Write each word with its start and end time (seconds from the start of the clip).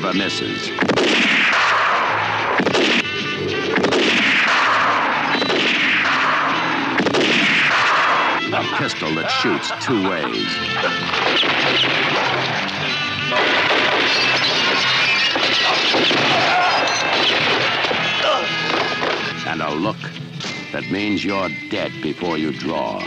Never 0.00 0.16
misses. 0.16 0.68
A 8.50 8.62
pistol 8.76 9.12
that 9.16 9.28
shoots 9.42 9.72
two 9.84 10.08
ways. 10.08 10.54
And 19.48 19.62
a 19.62 19.70
look 19.74 19.96
that 20.72 20.88
means 20.92 21.24
you're 21.24 21.48
dead 21.70 21.90
before 22.02 22.38
you 22.38 22.52
draw. 22.52 23.02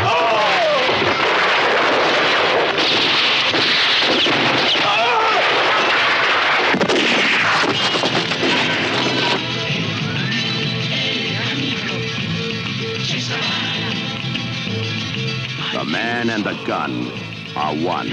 Oh! 0.00 0.17
Man 16.18 16.30
and 16.30 16.42
the 16.44 16.54
gun 16.66 17.12
are 17.54 17.76
one, 17.76 18.10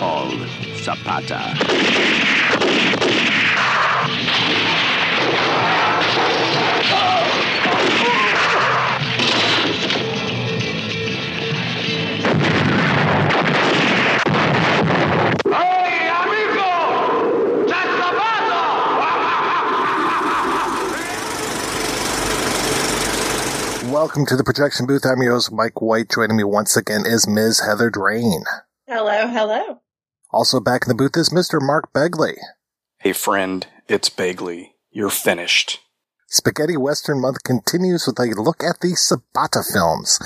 called 0.00 0.40
Sabata. 0.82 1.54
Hey, 6.90 7.53
Welcome 24.04 24.26
to 24.26 24.36
the 24.36 24.44
projection 24.44 24.84
booth. 24.84 25.06
I'm 25.06 25.22
your 25.22 25.32
host, 25.32 25.50
Mike 25.50 25.80
White. 25.80 26.10
Joining 26.10 26.36
me 26.36 26.44
once 26.44 26.76
again 26.76 27.04
is 27.06 27.26
Ms. 27.26 27.60
Heather 27.60 27.88
Drain. 27.88 28.44
Hello, 28.86 29.26
hello. 29.28 29.80
Also 30.30 30.60
back 30.60 30.82
in 30.84 30.90
the 30.90 30.94
booth 30.94 31.16
is 31.16 31.30
Mr. 31.30 31.58
Mark 31.58 31.90
Begley. 31.94 32.34
Hey 32.98 33.14
friend, 33.14 33.66
it's 33.88 34.10
Begley. 34.10 34.72
You're 34.90 35.08
finished. 35.08 35.80
Spaghetti 36.28 36.76
Western 36.76 37.18
Month 37.18 37.44
continues 37.44 38.06
with 38.06 38.18
a 38.18 38.38
look 38.38 38.62
at 38.62 38.80
the 38.80 38.88
Sabata 38.88 39.64
films. 39.72 40.18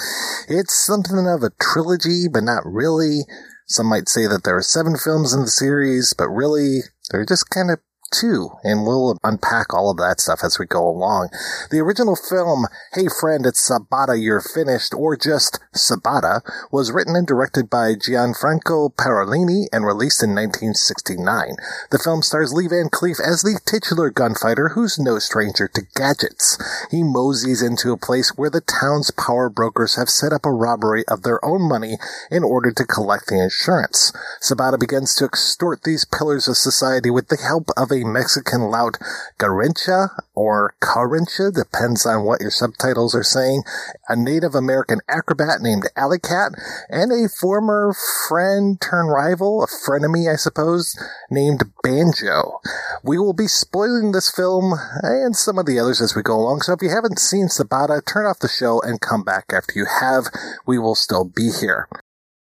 It's 0.48 0.74
something 0.74 1.16
of 1.28 1.44
a 1.44 1.52
trilogy, 1.60 2.24
but 2.26 2.42
not 2.42 2.66
really. 2.66 3.20
Some 3.68 3.86
might 3.86 4.08
say 4.08 4.26
that 4.26 4.42
there 4.42 4.56
are 4.56 4.62
seven 4.62 4.96
films 4.96 5.32
in 5.32 5.42
the 5.42 5.46
series, 5.46 6.14
but 6.18 6.26
really, 6.26 6.80
they're 7.12 7.24
just 7.24 7.48
kind 7.50 7.70
of 7.70 7.78
two, 8.10 8.50
and 8.62 8.84
we'll 8.84 9.18
unpack 9.22 9.72
all 9.72 9.90
of 9.90 9.98
that 9.98 10.20
stuff 10.20 10.40
as 10.42 10.58
we 10.58 10.66
go 10.66 10.86
along. 10.86 11.28
The 11.70 11.80
original 11.80 12.16
film, 12.16 12.66
Hey 12.94 13.06
Friend, 13.20 13.44
It's 13.46 13.68
Sabata, 13.68 14.20
You're 14.20 14.40
Finished, 14.40 14.94
or 14.94 15.16
just 15.16 15.60
Sabata, 15.74 16.40
was 16.72 16.92
written 16.92 17.16
and 17.16 17.26
directed 17.26 17.70
by 17.70 17.94
Gianfranco 17.94 18.94
Parolini 18.94 19.66
and 19.72 19.84
released 19.84 20.22
in 20.22 20.30
1969. 20.30 21.56
The 21.90 21.98
film 21.98 22.22
stars 22.22 22.52
Lee 22.52 22.68
Van 22.68 22.88
Cleef 22.88 23.20
as 23.20 23.42
the 23.42 23.60
titular 23.64 24.10
gunfighter 24.10 24.70
who's 24.70 24.98
no 24.98 25.18
stranger 25.18 25.68
to 25.68 25.82
gadgets. 25.94 26.58
He 26.90 27.02
moseys 27.02 27.62
into 27.62 27.92
a 27.92 27.98
place 27.98 28.32
where 28.36 28.50
the 28.50 28.60
town's 28.60 29.10
power 29.10 29.48
brokers 29.48 29.96
have 29.96 30.08
set 30.08 30.32
up 30.32 30.44
a 30.44 30.52
robbery 30.52 31.04
of 31.08 31.22
their 31.22 31.44
own 31.44 31.68
money 31.68 31.98
in 32.30 32.42
order 32.44 32.72
to 32.72 32.84
collect 32.84 33.26
the 33.26 33.42
insurance. 33.42 34.12
Sabata 34.40 34.78
begins 34.78 35.14
to 35.16 35.24
extort 35.24 35.82
these 35.84 36.04
pillars 36.04 36.48
of 36.48 36.56
society 36.56 37.10
with 37.10 37.28
the 37.28 37.36
help 37.36 37.68
of 37.76 37.90
a 37.90 37.97
Mexican 38.04 38.70
lout, 38.70 38.98
Garincha, 39.38 40.10
or 40.34 40.74
Carincha, 40.80 41.54
depends 41.54 42.06
on 42.06 42.24
what 42.24 42.40
your 42.40 42.50
subtitles 42.50 43.14
are 43.14 43.22
saying, 43.22 43.62
a 44.08 44.16
Native 44.16 44.54
American 44.54 45.00
acrobat 45.08 45.60
named 45.60 45.88
Alley 45.96 46.18
Cat, 46.18 46.52
and 46.88 47.12
a 47.12 47.28
former 47.28 47.94
friend 48.28 48.80
turned 48.80 49.10
rival, 49.10 49.62
a 49.62 49.66
frenemy, 49.66 50.32
I 50.32 50.36
suppose, 50.36 50.98
named 51.30 51.64
Banjo. 51.82 52.60
We 53.02 53.18
will 53.18 53.34
be 53.34 53.48
spoiling 53.48 54.12
this 54.12 54.30
film 54.30 54.74
and 55.02 55.36
some 55.36 55.58
of 55.58 55.66
the 55.66 55.78
others 55.78 56.00
as 56.00 56.14
we 56.14 56.22
go 56.22 56.36
along, 56.36 56.62
so 56.62 56.72
if 56.72 56.82
you 56.82 56.90
haven't 56.90 57.18
seen 57.18 57.48
Sabata, 57.48 58.04
turn 58.04 58.26
off 58.26 58.38
the 58.38 58.48
show 58.48 58.80
and 58.80 59.00
come 59.00 59.22
back 59.24 59.46
after 59.52 59.72
you 59.76 59.86
have. 60.00 60.26
We 60.66 60.78
will 60.78 60.94
still 60.94 61.24
be 61.24 61.50
here. 61.50 61.88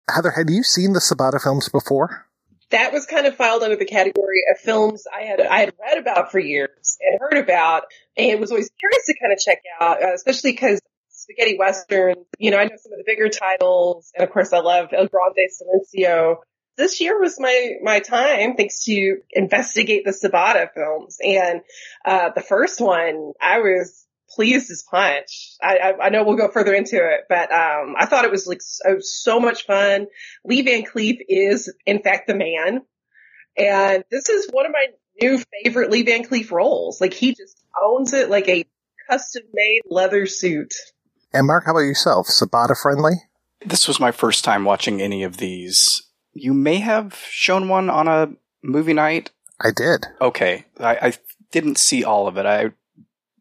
Heather, 0.09 0.33
had 0.33 0.51
you 0.51 0.63
seen 0.63 0.93
the 0.93 1.01
Sabata 1.01 1.43
films 1.43 1.69
before? 1.69 2.27
That 2.71 2.93
was 2.93 3.07
kind 3.07 3.27
of 3.27 3.37
filed 3.37 3.63
under 3.63 3.77
the 3.77 3.85
category 3.85 4.43
of 4.51 4.59
films 4.59 5.05
I 5.13 5.23
had 5.23 5.41
I 5.41 5.61
had 5.61 5.73
read 5.81 5.99
about 5.99 6.33
for 6.33 6.39
years 6.39 6.99
and 7.01 7.21
heard 7.21 7.39
about, 7.39 7.85
and 8.17 8.41
was 8.41 8.51
always 8.51 8.71
curious 8.79 9.07
to 9.07 9.15
kind 9.21 9.33
of 9.33 9.39
check 9.39 9.59
out, 9.81 10.03
uh, 10.03 10.15
especially 10.15 10.53
because 10.53 10.81
spaghetti 11.09 11.57
westerns. 11.59 12.27
You 12.39 12.51
know, 12.51 12.59
I 12.59 12.65
know 12.65 12.77
some 12.77 12.93
of 12.93 12.99
the 12.99 13.05
bigger 13.07 13.29
titles, 13.29 14.11
and 14.15 14.25
of 14.25 14.33
course, 14.33 14.53
I 14.53 14.59
love 14.59 14.89
El 14.93 15.07
Grande 15.07 15.49
Silencio. 15.51 16.37
This 16.77 17.01
year 17.01 17.19
was 17.19 17.41
my 17.41 17.73
my 17.83 18.01
time, 18.01 18.55
thanks 18.57 18.85
to 18.85 19.19
investigate 19.31 20.05
the 20.05 20.11
Sabata 20.11 20.69
films, 20.75 21.19
and 21.25 21.63
uh, 22.05 22.31
the 22.35 22.43
first 22.43 22.81
one 22.81 23.33
I 23.41 23.61
was 23.61 24.06
pleased 24.31 24.71
as 24.71 24.83
punch. 24.83 25.53
I, 25.63 25.77
I, 25.79 26.07
I 26.07 26.09
know 26.11 26.25
we'll 26.25 26.37
go 26.37 26.49
further 26.49 26.75
into 26.75 26.97
it, 26.97 27.23
but 27.29 27.53
um, 27.53 27.95
I 27.99 28.07
thought 28.07 28.25
it 28.25 28.31
was 28.31 28.47
like 28.47 28.63
so, 28.63 28.99
so 29.01 29.41
much 29.41 29.67
fun. 29.67 30.07
Lee 30.45 30.63
Van 30.63 30.85
Cleef 30.85 31.19
is 31.29 31.73
in 31.87 32.03
fact 32.03 32.27
the 32.27 32.35
man, 32.35 32.83
and 33.57 34.05
this 34.11 34.29
is 34.29 34.49
one 34.51 34.67
of 34.67 34.73
my 34.73 34.87
new 35.21 35.43
favorite 35.63 35.91
Lee 35.91 36.03
Van 36.03 36.25
Cleef 36.25 36.51
roles. 36.51 37.01
Like 37.01 37.15
he 37.15 37.35
just 37.35 37.63
owns 37.83 38.13
it 38.13 38.31
like 38.31 38.49
a 38.49 38.65
custom 39.09 39.45
made 39.53 39.83
leather 39.87 40.27
suit. 40.27 40.75
And 41.33 41.47
Mark, 41.47 41.65
how 41.67 41.73
about 41.73 41.81
yourself? 41.81 42.29
Sabata 42.29 42.77
friendly? 42.81 43.15
This 43.65 43.89
was 43.89 44.01
my 44.01 44.13
first 44.13 44.45
time 44.45 44.65
watching 44.65 45.01
any 45.01 45.23
of 45.23 45.39
these. 45.39 46.03
You 46.33 46.53
may 46.55 46.77
have 46.77 47.15
shown 47.31 47.69
one 47.69 47.91
on 47.91 48.09
a 48.09 48.29
movie 48.63 48.93
night. 48.93 49.31
I 49.61 49.71
did. 49.71 50.07
Okay. 50.21 50.67
I, 50.79 50.97
I 50.97 51.13
didn't 51.51 51.79
see 51.79 52.05
all 52.05 52.29
of 52.29 52.37
it. 52.37 52.47
I 52.47 52.73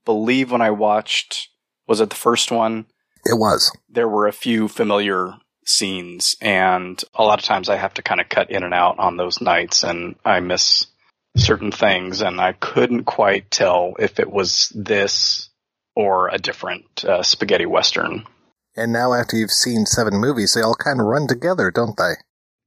believe 0.06 0.52
when 0.52 0.62
I 0.62 0.72
watched, 0.72 1.50
was 1.88 2.00
it 2.00 2.10
the 2.10 2.16
first 2.16 2.52
one? 2.52 2.86
It 3.26 3.38
was. 3.38 3.76
There 3.90 4.08
were 4.08 4.28
a 4.28 4.34
few 4.34 4.68
familiar 4.68 5.34
scenes, 5.66 6.36
and 6.42 7.04
a 7.14 7.24
lot 7.24 7.40
of 7.40 7.46
times 7.46 7.70
I 7.70 7.76
have 7.76 7.96
to 7.96 8.04
kind 8.04 8.22
of 8.22 8.30
cut 8.30 8.52
in 8.52 8.64
and 8.64 8.74
out 8.74 9.00
on 9.00 9.18
those 9.18 9.42
nights, 9.42 9.84
and 9.84 10.16
I 10.24 10.40
miss 10.40 10.86
certain 11.36 11.72
things, 11.72 12.22
and 12.22 12.40
I 12.40 12.54
couldn't 12.54 13.06
quite 13.06 13.50
tell 13.52 13.96
if 14.00 14.20
it 14.20 14.32
was 14.32 14.72
this 14.76 15.50
or 15.96 16.30
a 16.30 16.38
different 16.38 17.04
uh, 17.04 17.24
spaghetti 17.24 17.66
western. 17.66 18.26
And 18.76 18.92
now, 18.92 19.14
after 19.14 19.38
you've 19.38 19.52
seen 19.52 19.86
seven 19.86 20.16
movies, 20.20 20.54
they 20.54 20.62
all 20.62 20.76
kind 20.76 21.00
of 21.00 21.06
run 21.06 21.28
together, 21.28 21.72
don't 21.72 21.98
they? 21.98 22.14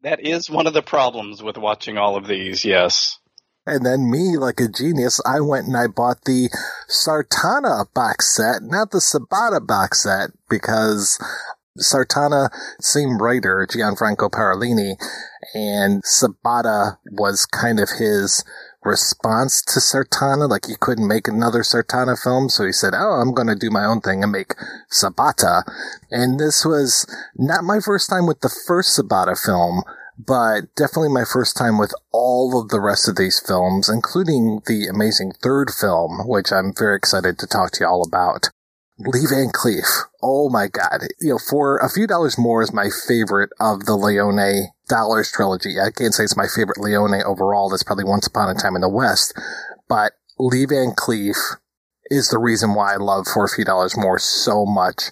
That 0.03 0.25
is 0.25 0.49
one 0.49 0.67
of 0.67 0.75
the 0.75 0.83
problems 0.83 1.43
with 1.43 1.59
watching 1.59 1.99
all 1.99 2.17
of 2.17 2.27
these, 2.27 2.65
yes. 2.65 3.18
And 3.69 3.85
then 3.85 4.11
me, 4.11 4.37
like 4.37 4.61
a 4.61 4.69
genius, 4.69 5.21
I 5.27 5.41
went 5.41 5.67
and 5.67 5.77
I 5.77 5.87
bought 5.87 6.25
the 6.25 6.49
Sartana 6.89 7.93
box 7.93 8.35
set, 8.35 8.63
not 8.63 8.91
the 8.91 8.99
Sabata 8.99 9.65
box 9.65 10.03
set, 10.03 10.31
because 10.49 11.19
Sartana, 11.79 12.51
same 12.81 13.19
writer, 13.19 13.67
Gianfranco 13.71 14.31
Parolini, 14.31 14.97
and 15.55 16.03
Sabata 16.03 16.99
was 17.11 17.47
kind 17.47 17.79
of 17.79 17.91
his 17.99 18.43
response 18.85 19.63
to 19.63 19.81
Sartana. 19.81 20.49
Like 20.49 20.67
he 20.67 20.77
couldn't 20.81 21.07
make 21.07 21.29
another 21.29 21.61
Sartana 21.61 22.21
film, 22.21 22.49
so 22.49 22.65
he 22.65 22.73
said, 22.73 22.95
"Oh, 22.95 23.21
I'm 23.21 23.35
going 23.35 23.49
to 23.49 23.55
do 23.55 23.71
my 23.71 23.85
own 23.85 24.01
thing 24.01 24.23
and 24.23 24.33
make 24.33 24.55
Sabata." 24.91 25.63
And 26.11 26.41
this 26.41 26.65
was 26.65 27.07
not 27.37 27.65
my 27.65 27.81
first 27.81 28.09
time 28.09 28.27
with 28.27 28.41
the 28.41 28.55
first 28.67 28.99
Sabata 28.99 29.39
film, 29.39 29.83
but 30.19 30.75
definitely 30.75 31.11
my 31.11 31.25
first 31.25 31.57
time 31.57 31.79
with 31.79 31.95
all 32.13 32.61
of 32.61 32.71
the 32.71 32.81
rest 32.81 33.09
of 33.09 33.17
these 33.17 33.41
films, 33.41 33.89
including 33.89 34.61
the 34.67 34.89
amazing 34.89 35.33
third 35.43 35.71
film, 35.71 36.27
which 36.27 36.53
I'm 36.53 36.75
very 36.77 36.97
excited 36.97 37.39
to 37.39 37.47
talk 37.47 37.71
to 37.73 37.85
you 37.85 37.87
all 37.87 38.03
about. 38.07 38.51
Lee 38.99 39.27
Van 39.31 39.51
Cleef. 39.51 39.87
Oh 40.21 40.51
my 40.51 40.67
god. 40.67 41.03
You 41.21 41.35
know, 41.35 41.39
for 41.39 41.79
a 41.79 41.89
few 41.89 42.09
dollars 42.09 42.37
more 42.37 42.63
is 42.63 42.73
my 42.73 42.89
favorite 43.07 43.51
of 43.61 43.87
the 43.87 43.95
Leone 43.95 44.73
Dollars 44.89 45.31
trilogy. 45.31 45.79
I 45.79 45.93
can't 45.97 46.13
say 46.13 46.25
it's 46.25 46.37
my 46.37 46.49
favorite 46.49 46.81
Leone 46.81 47.23
overall. 47.25 47.71
That's 47.71 47.85
probably 47.85 48.05
Once 48.05 48.27
Upon 48.27 48.51
a 48.51 48.59
Time 48.59 48.75
in 48.75 48.81
the 48.81 48.89
West. 48.89 49.39
But 49.89 50.15
Lee 50.37 50.67
Van 50.67 50.95
Cleef 50.97 51.37
is 52.11 52.29
the 52.29 52.39
reason 52.39 52.75
why 52.75 52.95
I 52.95 52.97
love 52.97 53.27
For 53.33 53.45
a 53.45 53.49
Few 53.49 53.65
Dollars 53.65 53.97
More 53.97 54.19
so 54.19 54.67
much. 54.67 55.11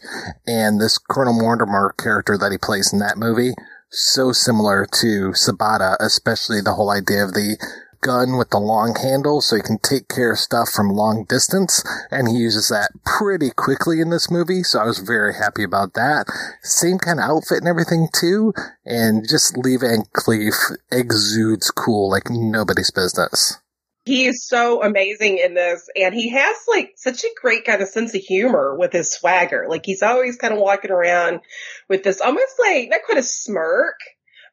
And 0.48 0.80
this 0.80 0.98
Colonel 0.98 1.38
Mortimer 1.38 1.94
character 1.96 2.36
that 2.38 2.50
he 2.50 2.58
plays 2.58 2.92
in 2.92 2.98
that 2.98 3.18
movie, 3.18 3.54
so 3.96 4.32
similar 4.32 4.86
to 5.00 5.32
Sabata, 5.32 5.96
especially 6.00 6.60
the 6.60 6.74
whole 6.74 6.90
idea 6.90 7.24
of 7.24 7.32
the 7.32 7.56
gun 8.00 8.36
with 8.36 8.50
the 8.50 8.58
long 8.58 8.94
handle 8.94 9.40
so 9.40 9.56
he 9.56 9.62
can 9.62 9.78
take 9.78 10.08
care 10.08 10.32
of 10.32 10.38
stuff 10.38 10.68
from 10.70 10.90
long 10.90 11.24
distance. 11.28 11.82
And 12.10 12.28
he 12.28 12.36
uses 12.36 12.68
that 12.68 12.90
pretty 13.04 13.50
quickly 13.50 14.00
in 14.00 14.10
this 14.10 14.30
movie. 14.30 14.62
So 14.62 14.78
I 14.78 14.84
was 14.84 14.98
very 14.98 15.34
happy 15.34 15.64
about 15.64 15.94
that. 15.94 16.26
Same 16.62 16.98
kind 16.98 17.18
of 17.18 17.28
outfit 17.28 17.58
and 17.58 17.68
everything 17.68 18.08
too. 18.12 18.52
And 18.84 19.26
just 19.28 19.56
Lee 19.56 19.76
Van 19.76 20.04
Cleef 20.14 20.76
exudes 20.92 21.70
cool 21.70 22.10
like 22.10 22.30
nobody's 22.30 22.90
business. 22.90 23.58
He 24.04 24.26
is 24.26 24.46
so 24.46 24.84
amazing 24.84 25.38
in 25.44 25.54
this, 25.54 25.88
and 25.96 26.14
he 26.14 26.28
has 26.28 26.56
like 26.68 26.92
such 26.94 27.24
a 27.24 27.34
great 27.42 27.64
kind 27.64 27.82
of 27.82 27.88
sense 27.88 28.14
of 28.14 28.20
humor 28.20 28.76
with 28.78 28.92
his 28.92 29.10
swagger. 29.10 29.66
Like 29.68 29.84
he's 29.84 30.02
always 30.02 30.36
kind 30.36 30.54
of 30.54 30.60
walking 30.60 30.92
around 30.92 31.40
with 31.88 32.02
this 32.02 32.20
almost 32.20 32.54
like 32.58 32.88
not 32.90 33.00
quite 33.04 33.18
a 33.18 33.22
smirk, 33.22 33.98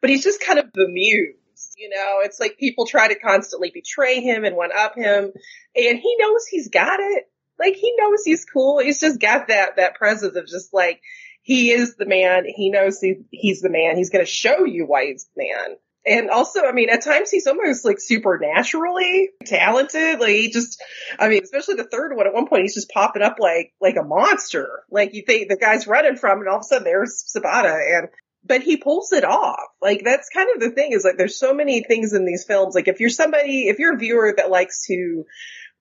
but 0.01 0.09
he's 0.09 0.23
just 0.23 0.41
kind 0.41 0.59
of 0.59 0.71
bemused. 0.73 1.37
You 1.77 1.89
know, 1.89 2.19
it's 2.21 2.39
like 2.39 2.57
people 2.57 2.85
try 2.85 3.07
to 3.07 3.19
constantly 3.19 3.71
betray 3.73 4.21
him 4.21 4.43
and 4.43 4.55
one 4.55 4.71
up 4.75 4.95
him, 4.95 5.31
and 5.75 5.99
he 5.99 6.15
knows 6.19 6.45
he's 6.45 6.69
got 6.69 6.99
it. 6.99 7.25
Like 7.59 7.75
he 7.75 7.95
knows 7.97 8.23
he's 8.23 8.45
cool. 8.45 8.79
He's 8.79 8.99
just 8.99 9.19
got 9.19 9.47
that 9.47 9.77
that 9.77 9.95
presence 9.95 10.35
of 10.35 10.47
just 10.47 10.73
like 10.73 11.01
he 11.43 11.71
is 11.71 11.95
the 11.95 12.05
man. 12.05 12.45
He 12.47 12.71
knows 12.71 12.99
he, 12.99 13.15
he's 13.29 13.61
the 13.61 13.69
man. 13.69 13.97
He's 13.97 14.09
going 14.09 14.25
to 14.25 14.31
show 14.31 14.65
you 14.65 14.85
why 14.85 15.07
he's 15.07 15.27
the 15.35 15.43
man. 15.43 15.77
And 16.05 16.29
also, 16.29 16.63
I 16.65 16.73
mean, 16.73 16.89
at 16.89 17.01
times 17.01 17.29
he's 17.29 17.47
almost 17.47 17.85
like 17.85 17.99
supernaturally 17.99 19.29
talented. 19.45 20.19
Like 20.19 20.31
he 20.31 20.51
just, 20.51 20.81
I 21.17 21.29
mean, 21.29 21.43
especially 21.43 21.75
the 21.75 21.87
third 21.89 22.15
one. 22.15 22.27
At 22.27 22.33
one 22.33 22.47
point, 22.47 22.63
he's 22.63 22.75
just 22.75 22.89
popping 22.89 23.21
up 23.21 23.37
like 23.39 23.73
like 23.79 23.95
a 23.95 24.03
monster. 24.03 24.83
Like 24.91 25.13
you 25.13 25.23
think 25.25 25.47
the 25.47 25.55
guy's 25.55 25.87
running 25.87 26.17
from, 26.17 26.39
and 26.39 26.49
all 26.49 26.57
of 26.57 26.61
a 26.61 26.65
sudden 26.65 26.83
there's 26.83 27.23
Sabata, 27.33 27.97
and 27.97 28.09
but 28.45 28.63
he 28.63 28.77
pulls 28.77 29.13
it 29.13 29.23
off. 29.23 29.69
Like 29.81 30.01
that's 30.03 30.29
kind 30.29 30.49
of 30.53 30.61
the 30.61 30.71
thing 30.71 30.91
is 30.91 31.05
like 31.05 31.17
there's 31.17 31.39
so 31.39 31.53
many 31.53 31.83
things 31.83 32.13
in 32.13 32.25
these 32.25 32.43
films. 32.45 32.75
Like 32.75 32.87
if 32.87 32.99
you're 32.99 33.09
somebody, 33.09 33.67
if 33.69 33.79
you're 33.79 33.95
a 33.95 33.99
viewer 33.99 34.33
that 34.35 34.51
likes 34.51 34.85
to 34.87 35.23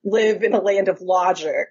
live 0.05 0.43
in 0.43 0.53
a 0.53 0.61
land 0.61 0.87
of 0.87 1.01
logic 1.01 1.67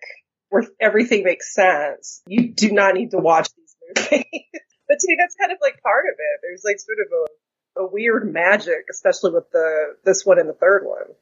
where 0.50 0.64
everything 0.80 1.24
makes 1.24 1.54
sense, 1.54 2.22
you 2.26 2.52
do 2.52 2.72
not 2.72 2.94
need 2.94 3.12
to 3.12 3.18
watch 3.18 3.48
these 3.56 3.76
movies. 4.10 4.24
but 4.88 4.98
to 4.98 5.08
me, 5.08 5.16
that's 5.18 5.36
kind 5.36 5.52
of 5.52 5.58
like 5.62 5.82
part 5.82 6.04
of 6.04 6.16
it. 6.18 6.40
There's 6.42 6.62
like 6.64 6.78
sort 6.78 6.98
of 7.00 7.10
a, 7.10 7.24
a 7.76 7.86
weird 7.86 8.32
magic, 8.32 8.86
especially 8.90 9.32
with 9.32 9.50
the 9.52 9.96
this 10.04 10.24
one 10.24 10.38
and 10.38 10.48
the 10.48 10.54
third 10.54 10.84
one. 10.84 11.14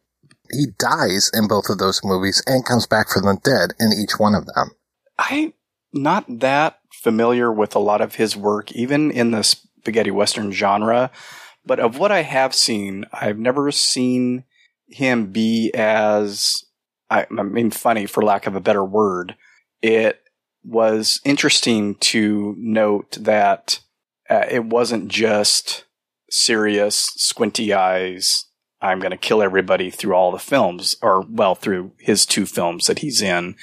He 0.51 0.67
dies 0.79 1.31
in 1.33 1.49
both 1.49 1.69
of 1.69 1.79
those 1.79 2.01
movies 2.03 2.43
and 2.47 2.65
comes 2.65 2.87
back 2.87 3.09
from 3.09 3.23
the 3.23 3.39
dead 3.43 3.75
in 3.79 3.93
each 3.93 4.19
one 4.19 4.35
of 4.35 4.47
them. 4.47 4.73
I'm 5.19 5.53
not 5.93 6.25
that 6.41 6.79
familiar 6.93 7.53
with 7.53 7.75
a 7.75 7.81
lot 7.81 8.01
of 8.01 8.17
his 8.17 8.37
work, 8.37 8.73
even 8.73 9.11
in 9.11 9.31
the 9.31 9.43
spaghetti 9.43 10.11
western 10.11 10.53
genre. 10.53 11.11
But 11.65 11.79
of 11.79 11.99
what 11.99 12.11
I 12.11 12.23
have 12.23 12.55
seen, 12.55 13.05
I've 13.13 13.39
never 13.39 13.71
seen 13.71 14.45
him 14.89 15.27
be 15.27 15.71
as, 15.75 16.65
I, 17.11 17.27
I 17.39 17.43
mean, 17.43 17.71
funny 17.71 18.07
for 18.07 18.23
lack 18.23 18.47
of 18.47 18.57
a 18.57 18.61
better 18.61 18.85
word. 18.85 19.37
It 19.83 20.21
was 20.65 21.21
interesting 21.25 21.95
to 21.97 22.55
note 22.59 23.19
that 23.21 23.81
uh, 24.29 24.47
it 24.51 24.65
wasn't 24.65 25.09
just 25.09 25.85
serious, 26.31 27.11
squinty 27.17 27.73
eyes. 27.73 28.47
I'm 28.81 29.01
going 29.01 29.11
to 29.11 29.17
kill 29.17 29.43
everybody 29.43 29.91
through 29.91 30.15
all 30.15 30.33
the 30.33 30.39
films, 30.39 30.97
or 31.03 31.25
well, 31.29 31.55
through 31.55 31.93
his 31.99 32.25
two 32.25 32.47
films 32.47 32.87
that 32.87 33.01
he's 33.01 33.21
in. 33.21 33.57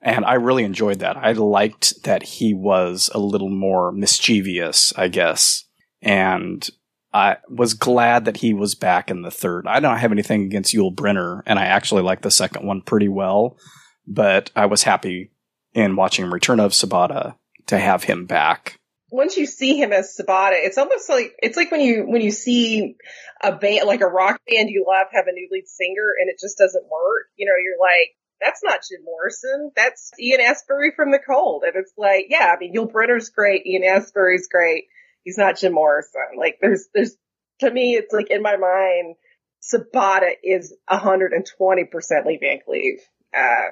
And 0.00 0.24
I 0.24 0.34
really 0.34 0.64
enjoyed 0.64 1.00
that. 1.00 1.16
I 1.16 1.32
liked 1.32 2.04
that 2.04 2.22
he 2.22 2.54
was 2.54 3.10
a 3.12 3.18
little 3.18 3.50
more 3.50 3.92
mischievous, 3.92 4.92
I 4.96 5.08
guess. 5.08 5.64
And 6.00 6.68
I 7.12 7.38
was 7.48 7.74
glad 7.74 8.24
that 8.24 8.38
he 8.38 8.54
was 8.54 8.74
back 8.74 9.10
in 9.10 9.22
the 9.22 9.30
third. 9.30 9.66
I 9.66 9.80
don't 9.80 9.98
have 9.98 10.12
anything 10.12 10.44
against 10.44 10.74
Yul 10.74 10.94
Brynner, 10.94 11.42
and 11.44 11.58
I 11.58 11.66
actually 11.66 12.02
like 12.02 12.22
the 12.22 12.30
second 12.30 12.66
one 12.66 12.82
pretty 12.82 13.08
well. 13.08 13.58
But 14.06 14.50
I 14.56 14.66
was 14.66 14.84
happy 14.84 15.32
in 15.74 15.96
watching 15.96 16.30
Return 16.30 16.60
of 16.60 16.72
Sabata 16.72 17.36
to 17.66 17.78
have 17.78 18.04
him 18.04 18.26
back. 18.26 18.79
Once 19.10 19.36
you 19.36 19.46
see 19.46 19.76
him 19.76 19.92
as 19.92 20.16
Sabata, 20.16 20.52
it's 20.54 20.78
almost 20.78 21.08
like 21.08 21.34
it's 21.42 21.56
like 21.56 21.70
when 21.70 21.80
you 21.80 22.04
when 22.06 22.22
you 22.22 22.30
see 22.30 22.96
a 23.42 23.52
band 23.52 23.86
like 23.86 24.02
a 24.02 24.06
rock 24.06 24.40
band 24.48 24.70
you 24.70 24.84
love 24.86 25.08
have 25.12 25.26
a 25.26 25.32
new 25.32 25.48
lead 25.50 25.66
singer 25.66 26.14
and 26.20 26.30
it 26.30 26.38
just 26.40 26.58
doesn't 26.58 26.84
work. 26.84 27.26
You 27.36 27.46
know, 27.46 27.54
you're 27.60 27.80
like, 27.80 28.14
that's 28.40 28.62
not 28.62 28.80
Jim 28.88 29.04
Morrison. 29.04 29.72
That's 29.76 30.10
Ian 30.18 30.40
Astbury 30.40 30.94
from 30.94 31.10
The 31.10 31.18
Cult. 31.18 31.64
And 31.66 31.74
it's 31.76 31.92
like, 31.96 32.26
yeah, 32.28 32.52
I 32.54 32.58
mean, 32.58 32.74
Yul 32.74 32.90
Brynner's 32.90 33.30
great. 33.30 33.66
Ian 33.66 33.82
Astbury's 33.82 34.48
great. 34.48 34.84
He's 35.24 35.38
not 35.38 35.58
Jim 35.58 35.74
Morrison. 35.74 36.22
Like, 36.38 36.58
there's, 36.60 36.88
there's, 36.94 37.16
to 37.60 37.70
me, 37.70 37.94
it's 37.94 38.12
like 38.12 38.30
in 38.30 38.42
my 38.42 38.56
mind, 38.56 39.16
Sabata 39.62 40.32
is 40.42 40.74
120% 40.88 42.26
Lee 42.26 42.38
Van 42.40 42.60
Cleef. 42.66 43.00
Uh, 43.36 43.70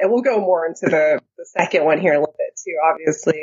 and 0.00 0.10
we'll 0.10 0.22
go 0.22 0.40
more 0.40 0.66
into 0.66 0.86
the, 0.86 1.20
the 1.36 1.46
second 1.46 1.84
one 1.84 2.00
here 2.00 2.14
a 2.14 2.18
little 2.18 2.34
bit 2.36 2.58
too, 2.64 2.76
obviously 2.84 3.40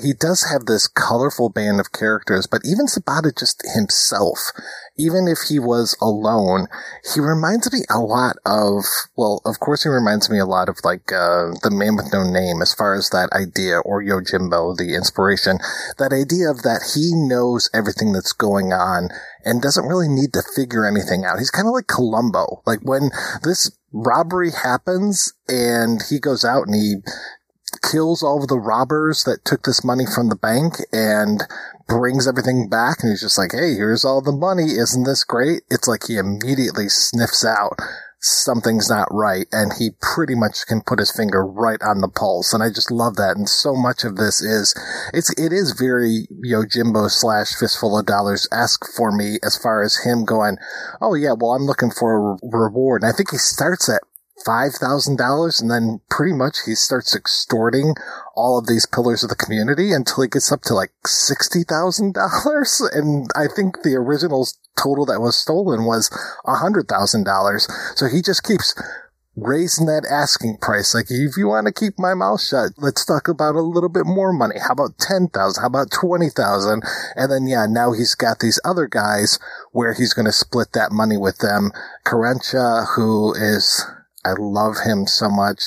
he 0.00 0.12
does 0.12 0.44
have 0.44 0.66
this 0.66 0.86
colorful 0.86 1.48
band 1.48 1.80
of 1.80 1.92
characters, 1.92 2.46
but 2.46 2.62
even 2.64 2.86
Sabata 2.86 3.36
just 3.36 3.62
himself, 3.74 4.52
even 4.96 5.26
if 5.26 5.38
he 5.48 5.58
was 5.58 5.96
alone, 6.00 6.68
he 7.12 7.20
reminds 7.20 7.72
me 7.72 7.80
a 7.90 7.98
lot 7.98 8.36
of, 8.46 8.84
well, 9.16 9.42
of 9.44 9.58
course 9.58 9.82
he 9.82 9.88
reminds 9.88 10.30
me 10.30 10.38
a 10.38 10.46
lot 10.46 10.68
of 10.68 10.78
like, 10.84 11.10
uh, 11.10 11.50
the 11.62 11.70
man 11.72 11.96
with 11.96 12.12
no 12.12 12.22
name 12.22 12.62
as 12.62 12.72
far 12.72 12.94
as 12.94 13.10
that 13.10 13.32
idea, 13.32 13.80
or 13.80 14.02
Yojimbo, 14.02 14.76
the 14.76 14.94
inspiration, 14.94 15.58
that 15.98 16.12
idea 16.12 16.48
of 16.48 16.62
that 16.62 16.94
he 16.94 17.10
knows 17.14 17.68
everything 17.74 18.12
that's 18.12 18.32
going 18.32 18.72
on 18.72 19.08
and 19.44 19.60
doesn't 19.60 19.86
really 19.86 20.08
need 20.08 20.32
to 20.32 20.42
figure 20.54 20.86
anything 20.86 21.24
out. 21.24 21.38
He's 21.38 21.50
kind 21.50 21.66
of 21.66 21.74
like 21.74 21.88
Columbo. 21.88 22.62
Like 22.66 22.80
when 22.82 23.10
this 23.42 23.70
robbery 23.92 24.50
happens 24.50 25.32
and 25.48 26.02
he 26.08 26.20
goes 26.20 26.44
out 26.44 26.66
and 26.66 26.74
he 26.74 26.96
kills 27.82 28.22
all 28.22 28.42
of 28.42 28.48
the 28.48 28.58
robbers 28.58 29.24
that 29.24 29.44
took 29.44 29.64
this 29.64 29.84
money 29.84 30.04
from 30.06 30.28
the 30.28 30.36
bank 30.36 30.74
and 30.92 31.42
brings 31.86 32.28
everything 32.28 32.68
back 32.68 32.98
and 33.02 33.10
he's 33.10 33.22
just 33.22 33.38
like, 33.38 33.52
Hey, 33.52 33.74
here's 33.74 34.04
all 34.04 34.20
the 34.20 34.32
money. 34.32 34.72
Isn't 34.78 35.04
this 35.04 35.24
great? 35.24 35.62
It's 35.70 35.88
like 35.88 36.06
he 36.06 36.16
immediately 36.16 36.88
sniffs 36.88 37.44
out 37.44 37.78
something's 38.20 38.90
not 38.90 39.06
right 39.12 39.46
and 39.52 39.72
he 39.78 39.90
pretty 40.00 40.34
much 40.34 40.66
can 40.66 40.80
put 40.80 40.98
his 40.98 41.12
finger 41.12 41.46
right 41.46 41.80
on 41.82 42.00
the 42.00 42.08
pulse 42.08 42.52
and 42.52 42.64
i 42.64 42.68
just 42.68 42.90
love 42.90 43.14
that 43.14 43.36
and 43.36 43.48
so 43.48 43.76
much 43.76 44.02
of 44.02 44.16
this 44.16 44.40
is 44.40 44.74
it's 45.14 45.30
it 45.38 45.52
is 45.52 45.78
very 45.78 46.26
yojimbo 46.44 47.08
slash 47.08 47.54
fistful 47.54 47.96
of 47.96 48.06
dollars 48.06 48.48
esque 48.50 48.84
for 48.96 49.12
me 49.12 49.38
as 49.44 49.56
far 49.56 49.82
as 49.82 49.98
him 50.04 50.24
going 50.24 50.56
oh 51.00 51.14
yeah 51.14 51.32
well 51.38 51.52
i'm 51.52 51.62
looking 51.62 51.92
for 51.92 52.32
a 52.32 52.38
reward 52.42 53.02
and 53.02 53.12
i 53.12 53.16
think 53.16 53.30
he 53.30 53.36
starts 53.38 53.88
at 53.88 54.02
$5,000 54.46 55.60
and 55.60 55.70
then 55.70 56.00
pretty 56.10 56.32
much 56.32 56.58
he 56.66 56.74
starts 56.74 57.14
extorting 57.14 57.94
all 58.34 58.58
of 58.58 58.66
these 58.66 58.86
pillars 58.86 59.22
of 59.22 59.30
the 59.30 59.36
community 59.36 59.92
until 59.92 60.22
he 60.22 60.28
gets 60.28 60.52
up 60.52 60.62
to 60.62 60.74
like 60.74 60.92
$60,000. 61.06 62.14
And 62.98 63.30
I 63.34 63.46
think 63.54 63.82
the 63.82 63.94
original 63.94 64.46
total 64.80 65.04
that 65.06 65.20
was 65.20 65.36
stolen 65.36 65.84
was 65.84 66.10
$100,000. 66.46 67.96
So 67.96 68.06
he 68.06 68.22
just 68.22 68.44
keeps 68.44 68.74
raising 69.42 69.86
that 69.86 70.06
asking 70.10 70.58
price. 70.58 70.94
Like, 70.94 71.06
if 71.10 71.36
you 71.36 71.48
want 71.48 71.66
to 71.66 71.72
keep 71.72 71.98
my 71.98 72.14
mouth 72.14 72.42
shut, 72.42 72.72
let's 72.78 73.04
talk 73.04 73.28
about 73.28 73.54
a 73.54 73.62
little 73.62 73.88
bit 73.88 74.06
more 74.06 74.32
money. 74.32 74.56
How 74.60 74.72
about 74.72 74.98
10,000? 74.98 75.60
How 75.60 75.66
about 75.66 75.90
20,000? 75.90 76.82
And 77.16 77.32
then, 77.32 77.46
yeah, 77.46 77.66
now 77.68 77.92
he's 77.92 78.14
got 78.14 78.40
these 78.40 78.60
other 78.64 78.86
guys 78.86 79.38
where 79.72 79.94
he's 79.94 80.12
going 80.12 80.26
to 80.26 80.32
split 80.32 80.72
that 80.72 80.92
money 80.92 81.16
with 81.16 81.38
them. 81.38 81.70
Karencha, 82.04 82.86
who 82.96 83.34
is 83.34 83.84
I 84.24 84.34
love 84.36 84.78
him 84.84 85.06
so 85.06 85.30
much. 85.30 85.62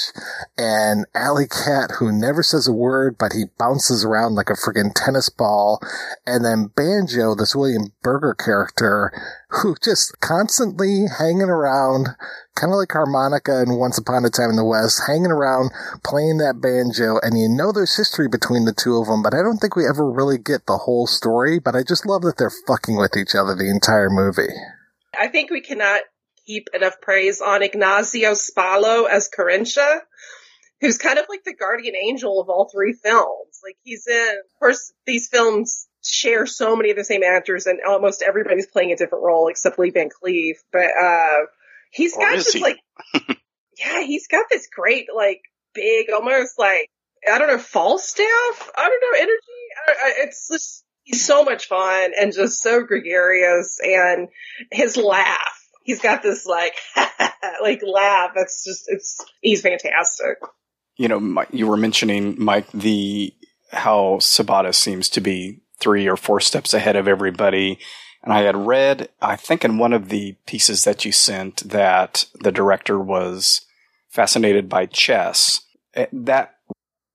And 0.58 1.06
Alley 1.16 1.48
Cat, 1.48 1.92
who 2.00 2.12
never 2.12 2.44
says 2.44 2.68
a 2.68 2.74
word, 2.74 3.16
but 3.18 3.34
he 3.34 3.46
bounces 3.58 4.04
around 4.04 4.36
like 4.36 4.50
a 4.50 4.54
friggin' 4.54 4.92
tennis 4.94 5.30
ball. 5.30 5.80
And 6.26 6.44
then 6.44 6.70
Banjo, 6.76 7.34
this 7.34 7.56
William 7.56 7.94
Berger 8.04 8.34
character, 8.34 9.12
who 9.50 9.76
just 9.82 10.20
constantly 10.20 11.06
hanging 11.18 11.50
around, 11.50 12.10
kind 12.56 12.74
of 12.74 12.78
like 12.78 12.92
harmonica 12.92 13.62
and 13.62 13.80
Once 13.80 13.98
Upon 13.98 14.26
a 14.26 14.30
Time 14.30 14.50
in 14.50 14.58
the 14.58 14.66
West, 14.66 15.02
hanging 15.08 15.32
around, 15.32 15.72
playing 16.04 16.38
that 16.38 16.62
banjo. 16.62 17.20
And 17.24 17.40
you 17.40 17.48
know 17.48 17.72
there's 17.72 17.96
history 17.96 18.28
between 18.28 18.66
the 18.66 18.74
two 18.74 18.98
of 18.98 19.08
them, 19.08 19.24
but 19.24 19.34
I 19.34 19.42
don't 19.42 19.58
think 19.58 19.76
we 19.76 19.88
ever 19.88 20.10
really 20.12 20.38
get 20.38 20.68
the 20.68 20.78
whole 20.78 21.08
story. 21.08 21.60
But 21.60 21.76
I 21.76 21.84
just 21.84 22.06
love 22.06 22.22
that 22.24 22.38
they're 22.38 22.52
fucking 22.68 22.98
with 22.98 23.16
each 23.16 23.34
other 23.34 23.56
the 23.56 23.70
entire 23.70 24.10
movie. 24.10 24.54
I 25.18 25.28
think 25.28 25.52
we 25.52 25.62
cannot 25.62 26.02
heap 26.44 26.68
enough 26.74 27.02
praise 27.02 27.42
on 27.42 27.64
Ignacio 27.64 28.32
Spalla 28.32 29.10
as 29.10 29.30
Karencha, 29.30 30.00
who's 30.80 30.98
kind 30.98 31.20
of 31.20 31.26
like 31.30 31.44
the 31.44 31.54
guardian 31.54 31.96
angel 31.96 32.42
of 32.42 32.50
all 32.50 32.70
three 32.70 32.94
films. 32.94 33.60
Like 33.64 33.78
he's 33.84 34.08
in, 34.08 34.36
of 34.44 34.60
course, 34.60 34.94
these 35.06 35.28
films 35.30 35.88
share 36.04 36.46
so 36.48 36.76
many 36.76 36.90
of 36.90 36.98
the 36.98 37.04
same 37.04 37.24
actors 37.24 37.68
and 37.68 37.80
almost 37.88 38.24
everybody's 38.24 38.66
playing 38.68 38.92
a 38.92 38.96
different 38.96 39.24
role 39.24 39.48
except 39.50 39.78
Lee 39.78 39.92
Van 39.92 40.10
Cleef. 40.10 40.56
But, 40.72 40.88
uh, 41.00 41.46
he's 41.92 42.16
Or 42.16 42.22
got 42.22 42.36
is 42.36 42.46
this 42.46 42.54
he? 42.56 42.62
like, 42.62 42.80
yeah, 43.78 44.02
he's 44.04 44.28
got 44.28 44.48
this 44.50 44.68
great, 44.76 45.08
like, 45.16 45.42
big, 45.74 46.08
almost 46.12 46.58
like, 46.58 46.90
I 47.32 47.38
don't 47.38 47.48
know, 47.50 47.60
Falstaff? 47.60 48.72
I 48.76 48.90
don't 48.90 49.02
know, 49.14 49.20
energy? 49.20 49.38
I, 49.88 49.92
I, 49.92 50.14
it's 50.24 50.48
just, 50.52 50.84
he's 51.04 51.24
so 51.24 51.44
much 51.44 51.68
fun 51.68 52.12
and 52.20 52.34
just 52.34 52.62
so 52.62 52.82
gregarious 52.84 53.80
and 53.84 54.30
his 54.72 54.98
laugh. 54.98 55.60
He's 55.84 56.00
got 56.02 56.22
this 56.24 56.46
like, 56.46 56.76
like 57.62 57.82
laugh. 57.86 58.32
That's 58.36 58.64
just, 58.64 58.86
it's, 58.88 59.24
he's 59.42 59.62
fantastic. 59.62 60.38
you 60.98 61.08
know, 61.08 61.44
you 61.52 61.68
were 61.68 61.78
mentioning 61.78 62.36
Mike 62.38 62.72
the 62.72 63.34
how 63.72 64.18
Sabata 64.20 64.76
seems 64.76 65.10
to 65.10 65.22
be 65.22 65.62
three 65.80 66.08
or 66.08 66.18
four 66.18 66.40
steps 66.40 66.74
ahead 66.74 66.96
of 66.96 67.08
everybody. 67.08 67.80
And 68.24 68.32
I 68.34 68.42
had 68.42 68.56
read, 68.56 69.10
I 69.22 69.36
think 69.36 69.66
in 69.66 69.78
one 69.80 69.94
of 69.94 70.10
the 70.10 70.36
pieces 70.46 70.84
that 70.84 71.06
you 71.06 71.12
sent, 71.12 71.68
that 71.70 72.26
the 72.42 72.52
director 72.52 73.00
was 73.00 73.62
fascinated 74.10 74.70
by 74.70 74.86
chess. 74.86 75.62
Eh, 75.96 76.06
That 76.14 76.56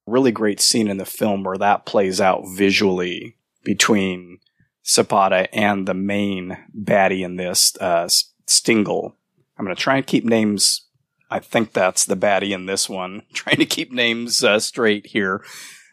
really 0.06 0.32
great 0.32 0.60
scene 0.60 0.88
in 0.88 0.96
the 0.96 1.04
film 1.04 1.44
where 1.44 1.58
that 1.58 1.84
plays 1.86 2.20
out 2.20 2.42
visually 2.56 3.36
between 3.64 4.38
Sabata 4.84 5.46
and 5.52 5.86
the 5.86 5.94
main 5.94 6.56
baddie 6.76 7.24
in 7.24 7.36
this, 7.36 7.76
uh, 7.80 8.08
Stengel. 8.46 9.16
I'm 9.58 9.64
going 9.64 9.74
to 9.74 9.82
try 9.82 9.96
and 9.96 10.06
keep 10.06 10.24
names 10.24 10.86
I 11.30 11.40
think 11.40 11.72
that's 11.72 12.04
the 12.04 12.16
baddie 12.16 12.52
in 12.52 12.66
this 12.66 12.88
one. 12.88 13.22
Trying 13.32 13.56
to 13.56 13.66
keep 13.66 13.92
names 13.92 14.42
uh, 14.44 14.60
straight 14.60 15.06
here. 15.06 15.44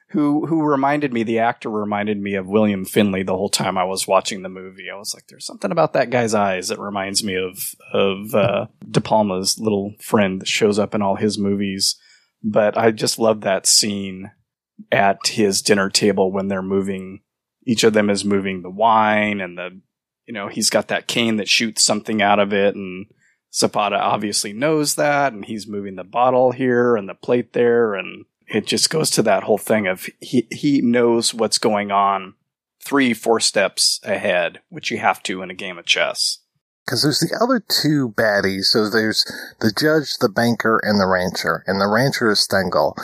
Who 0.09 0.45
who 0.45 0.61
reminded 0.61 1.11
me? 1.11 1.23
The 1.23 1.39
actor 1.39 1.71
reminded 1.71 2.21
me 2.21 2.35
of 2.35 2.45
William 2.45 2.85
Finley 2.85 3.23
the 3.23 3.35
whole 3.35 3.49
time 3.49 3.79
I 3.79 3.83
was 3.83 4.07
watching 4.07 4.43
the 4.43 4.49
movie. 4.49 4.91
I 4.93 4.95
was 4.95 5.11
like, 5.15 5.25
"There's 5.27 5.45
something 5.45 5.71
about 5.71 5.93
that 5.93 6.11
guy's 6.11 6.35
eyes 6.35 6.67
that 6.67 6.77
reminds 6.77 7.23
me 7.23 7.35
of 7.35 7.73
of 7.91 8.35
uh, 8.35 8.67
De 8.87 9.01
Palma's 9.01 9.57
little 9.57 9.95
friend 9.99 10.39
that 10.39 10.47
shows 10.47 10.77
up 10.77 10.93
in 10.93 11.01
all 11.01 11.15
his 11.15 11.39
movies." 11.39 11.95
But 12.43 12.77
I 12.77 12.91
just 12.91 13.17
love 13.17 13.41
that 13.41 13.65
scene 13.65 14.29
at 14.91 15.17
his 15.29 15.63
dinner 15.63 15.89
table 15.89 16.31
when 16.31 16.47
they're 16.47 16.61
moving. 16.61 17.21
Each 17.65 17.83
of 17.83 17.93
them 17.93 18.11
is 18.11 18.23
moving 18.23 18.61
the 18.61 18.69
wine, 18.69 19.41
and 19.41 19.57
the 19.57 19.81
you 20.25 20.33
know 20.33 20.47
he's 20.47 20.69
got 20.69 20.87
that 20.87 21.07
cane 21.07 21.37
that 21.37 21.47
shoots 21.47 21.83
something 21.83 22.21
out 22.21 22.39
of 22.39 22.53
it, 22.53 22.75
and 22.75 23.07
Sabata 23.51 23.99
obviously 23.99 24.53
knows 24.53 24.95
that, 24.95 25.33
and 25.33 25.45
he's 25.45 25.67
moving 25.67 25.95
the 25.95 26.03
bottle 26.03 26.51
here 26.51 26.95
and 26.95 27.07
the 27.07 27.13
plate 27.13 27.53
there, 27.53 27.93
and 27.93 28.25
it 28.47 28.65
just 28.65 28.89
goes 28.89 29.09
to 29.11 29.21
that 29.23 29.43
whole 29.43 29.57
thing 29.57 29.87
of 29.87 30.07
he 30.19 30.47
he 30.51 30.81
knows 30.81 31.33
what's 31.33 31.57
going 31.57 31.91
on 31.91 32.35
three, 32.83 33.13
four 33.13 33.39
steps 33.39 33.99
ahead, 34.03 34.59
which 34.69 34.91
you 34.91 34.97
have 34.97 35.23
to 35.23 35.41
in 35.41 35.49
a 35.49 35.55
game 35.55 35.77
of 35.77 35.85
chess. 35.85 36.39
Because 36.85 37.03
there's 37.03 37.19
the 37.19 37.37
other 37.41 37.59
two 37.59 38.09
baddies. 38.09 38.65
So 38.65 38.89
there's 38.89 39.23
the 39.61 39.71
judge, 39.71 40.17
the 40.19 40.29
banker, 40.29 40.81
and 40.83 40.99
the 40.99 41.07
rancher. 41.07 41.63
And 41.65 41.79
the 41.79 41.87
rancher 41.87 42.29
is 42.31 42.41
Stengel. 42.41 42.95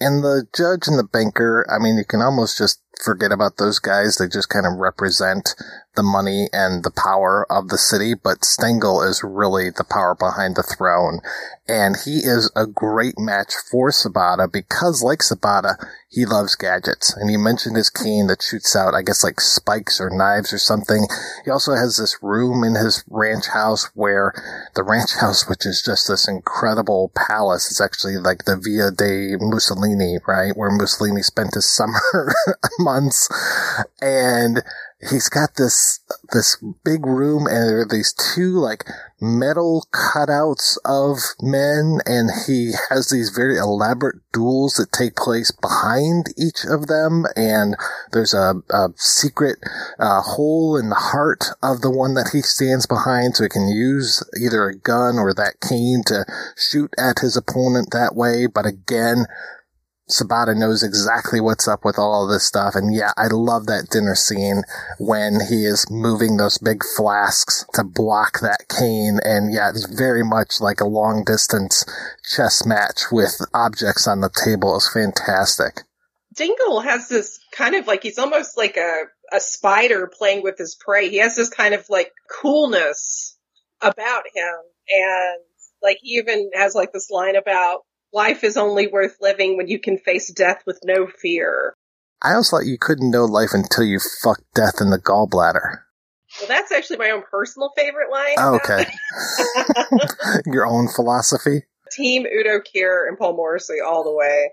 And 0.00 0.22
the 0.24 0.46
judge 0.54 0.88
and 0.88 0.98
the 0.98 1.04
banker, 1.04 1.66
I 1.70 1.82
mean, 1.82 1.98
you 1.98 2.04
can 2.04 2.20
almost 2.20 2.58
just 2.58 2.80
forget 3.04 3.30
about 3.30 3.56
those 3.56 3.78
guys. 3.78 4.16
They 4.16 4.26
just 4.26 4.48
kind 4.48 4.66
of 4.66 4.78
represent 4.78 5.54
the 5.94 6.02
money 6.02 6.48
and 6.52 6.82
the 6.82 6.90
power 6.90 7.46
of 7.50 7.68
the 7.68 7.78
city. 7.78 8.14
But 8.14 8.44
Stengel 8.44 9.02
is 9.02 9.22
really 9.22 9.70
the 9.70 9.86
power 9.88 10.16
behind 10.18 10.56
the 10.56 10.62
throne. 10.62 11.20
And 11.68 11.96
he 12.04 12.18
is 12.18 12.50
a 12.56 12.66
great 12.66 13.18
match 13.18 13.54
for 13.70 13.90
Sabata 13.90 14.50
because, 14.50 15.02
like 15.02 15.20
Sabata, 15.20 15.76
he 16.10 16.24
loves 16.24 16.54
gadgets. 16.54 17.14
And 17.14 17.28
he 17.28 17.36
mentioned 17.36 17.76
his 17.76 17.90
cane 17.90 18.28
that 18.28 18.42
shoots 18.42 18.74
out, 18.74 18.94
I 18.94 19.02
guess, 19.02 19.22
like 19.22 19.40
spikes 19.40 20.00
or 20.00 20.10
knives 20.10 20.52
or 20.52 20.58
something. 20.58 21.06
He 21.44 21.50
also 21.50 21.74
has 21.74 21.96
this 21.96 22.22
room 22.22 22.64
in 22.64 22.74
his 22.74 23.04
ranch 23.08 23.48
house 23.48 23.90
where 23.94 24.32
the 24.74 24.82
ranch 24.82 25.14
house, 25.20 25.48
which 25.48 25.66
is 25.66 25.82
just 25.84 26.08
this 26.08 26.26
incredible 26.26 27.12
palace, 27.14 27.70
is 27.70 27.80
actually 27.80 28.16
like 28.16 28.44
the 28.44 28.56
Villa 28.56 28.90
de 28.90 29.36
Mussolini, 29.38 30.18
right? 30.26 30.56
Where 30.56 30.70
Mussolini 30.70 31.22
spent 31.22 31.54
his 31.54 31.70
summer 31.76 32.32
months. 32.78 33.28
And 34.00 34.62
he's 35.10 35.28
got 35.28 35.54
this 35.56 36.00
this 36.32 36.62
big 36.84 37.06
room 37.06 37.46
and 37.46 37.68
there 37.68 37.80
are 37.80 37.88
these 37.88 38.12
two 38.12 38.58
like 38.58 38.84
metal 39.20 39.86
cutouts 39.92 40.76
of 40.84 41.18
men 41.40 42.00
and 42.04 42.30
he 42.46 42.72
has 42.90 43.08
these 43.08 43.30
very 43.30 43.56
elaborate 43.56 44.16
duels 44.32 44.74
that 44.74 44.90
take 44.92 45.14
place 45.14 45.50
behind 45.50 46.26
each 46.36 46.64
of 46.64 46.86
them 46.88 47.24
and 47.36 47.76
there's 48.12 48.34
a, 48.34 48.54
a 48.70 48.88
secret 48.96 49.56
uh, 49.98 50.20
hole 50.20 50.76
in 50.76 50.88
the 50.88 50.94
heart 50.94 51.44
of 51.62 51.80
the 51.80 51.90
one 51.90 52.14
that 52.14 52.30
he 52.32 52.40
stands 52.40 52.86
behind 52.86 53.36
so 53.36 53.44
he 53.44 53.48
can 53.48 53.68
use 53.68 54.22
either 54.40 54.66
a 54.66 54.78
gun 54.78 55.18
or 55.18 55.32
that 55.32 55.60
cane 55.60 56.02
to 56.06 56.24
shoot 56.56 56.92
at 56.98 57.20
his 57.20 57.36
opponent 57.36 57.90
that 57.90 58.14
way. 58.14 58.46
But 58.46 58.66
again 58.66 59.26
Sabata 60.10 60.56
knows 60.56 60.82
exactly 60.82 61.40
what's 61.40 61.68
up 61.68 61.84
with 61.84 61.98
all 61.98 62.24
of 62.24 62.30
this 62.30 62.46
stuff. 62.46 62.74
And 62.74 62.94
yeah, 62.94 63.12
I 63.16 63.26
love 63.26 63.66
that 63.66 63.88
dinner 63.90 64.14
scene 64.14 64.62
when 64.98 65.40
he 65.48 65.66
is 65.66 65.86
moving 65.90 66.36
those 66.36 66.58
big 66.58 66.82
flasks 66.96 67.66
to 67.74 67.84
block 67.84 68.40
that 68.40 68.68
cane. 68.68 69.18
And 69.22 69.52
yeah, 69.52 69.70
it's 69.70 69.86
very 69.86 70.24
much 70.24 70.60
like 70.60 70.80
a 70.80 70.86
long 70.86 71.24
distance 71.24 71.84
chess 72.24 72.64
match 72.64 73.02
with 73.12 73.36
objects 73.52 74.08
on 74.08 74.20
the 74.20 74.30
table. 74.30 74.76
It's 74.76 74.92
fantastic. 74.92 75.82
Stengel 76.38 76.80
has 76.80 77.08
this 77.08 77.40
kind 77.52 77.74
of 77.74 77.88
like 77.88 78.04
he's 78.04 78.18
almost 78.18 78.56
like 78.56 78.76
a 78.76 79.04
a 79.32 79.40
spider 79.40 80.06
playing 80.06 80.42
with 80.42 80.56
his 80.56 80.76
prey. 80.76 81.08
He 81.08 81.18
has 81.18 81.34
this 81.34 81.50
kind 81.50 81.74
of 81.74 81.84
like 81.90 82.12
coolness 82.30 83.36
about 83.80 84.22
him, 84.32 84.54
and 84.88 85.40
like 85.82 85.98
he 86.00 86.12
even 86.12 86.50
has 86.54 86.76
like 86.76 86.92
this 86.92 87.10
line 87.10 87.34
about 87.34 87.80
life 88.12 88.44
is 88.44 88.56
only 88.56 88.86
worth 88.86 89.16
living 89.20 89.56
when 89.56 89.68
you 89.68 89.78
can 89.78 89.98
face 89.98 90.32
death 90.32 90.62
with 90.66 90.80
no 90.84 91.06
fear. 91.06 91.74
I 92.22 92.32
always 92.32 92.50
thought 92.50 92.66
you 92.66 92.78
couldn't 92.78 93.10
know 93.10 93.24
life 93.24 93.50
until 93.52 93.84
you 93.84 94.00
fucked 94.22 94.52
death 94.54 94.80
in 94.80 94.90
the 94.90 94.98
gallbladder. 94.98 95.82
Well, 96.38 96.48
that's 96.48 96.72
actually 96.72 96.98
my 96.98 97.10
own 97.10 97.22
personal 97.30 97.70
favorite 97.76 98.10
line. 98.10 98.34
Oh, 98.38 98.56
okay. 98.56 98.86
Your 100.46 100.66
own 100.66 100.88
philosophy? 100.88 101.62
Team 101.90 102.26
Udo 102.26 102.60
Kier 102.60 103.08
and 103.08 103.16
Paul 103.16 103.34
Morrissey 103.34 103.78
all 103.84 104.04
the 104.04 104.12
way. 104.12 104.50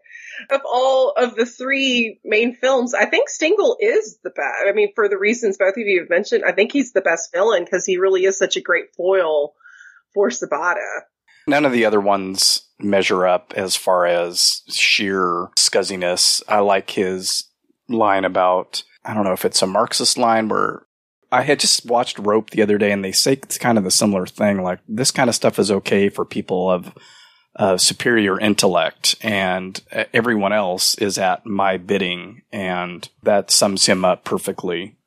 Of 0.50 0.62
all 0.66 1.12
of 1.18 1.36
the 1.36 1.46
three 1.46 2.20
main 2.24 2.56
films, 2.56 2.94
I 2.94 3.06
think 3.06 3.30
Stengel 3.30 3.78
is 3.80 4.20
the 4.24 4.30
best. 4.30 4.56
I 4.68 4.72
mean, 4.72 4.94
for 4.96 5.10
the 5.10 5.18
reasons 5.18 5.58
both 5.58 5.76
of 5.76 5.86
you 5.86 6.02
have 6.02 6.10
mentioned, 6.10 6.44
I 6.46 6.54
think 6.54 6.72
he's 6.72 6.94
the 6.94 7.02
best 7.02 7.34
villain 7.34 7.66
because 7.66 7.86
he 7.86 7.98
really 7.98 8.24
is 8.24 8.38
such 8.38 8.56
a 8.56 8.62
great 8.62 8.96
foil 8.96 9.54
for 10.14 10.30
Sabata. 10.30 11.02
None 11.48 11.66
of 11.66 11.74
the 11.74 11.86
other 11.86 12.00
ones 12.00 12.65
measure 12.80 13.26
up 13.26 13.54
as 13.56 13.76
far 13.76 14.06
as 14.06 14.62
sheer 14.68 15.50
scuzziness. 15.58 16.44
I 16.48 16.60
like 16.60 16.92
his 16.92 17.46
line 17.88 18.26
about, 18.26 18.84
I 19.04 19.14
don't 19.14 19.24
know 19.24 19.34
if 19.34 19.46
it's 19.46 19.62
a 19.62 19.68
Marxist 19.68 20.18
line 20.18 20.50
where 20.50 20.86
I 21.32 21.42
had 21.42 21.60
just 21.60 21.86
watched 21.86 22.20
Rope 22.20 22.52
the 22.52 22.62
other 22.62 22.78
day 22.78 22.92
and 22.92 23.04
they 23.04 23.12
say 23.12 23.34
it's 23.34 23.58
kind 23.58 23.78
of 23.78 23.86
a 23.86 23.92
similar 23.92 24.26
thing. 24.26 24.62
Like 24.62 24.80
this 24.88 25.12
kind 25.12 25.30
of 25.30 25.36
stuff 25.36 25.60
is 25.60 25.72
okay 25.72 26.10
for 26.10 26.26
people 26.26 26.70
of 26.70 26.94
uh, 27.58 27.78
superior 27.78 28.40
intellect 28.40 29.16
and 29.22 29.82
everyone 30.14 30.54
else 30.54 30.96
is 30.96 31.18
at 31.18 31.46
my 31.46 31.78
bidding. 31.78 32.42
And 32.52 33.08
that 33.24 33.52
sums 33.52 33.86
him 33.86 34.04
up 34.04 34.24
perfectly. 34.24 34.98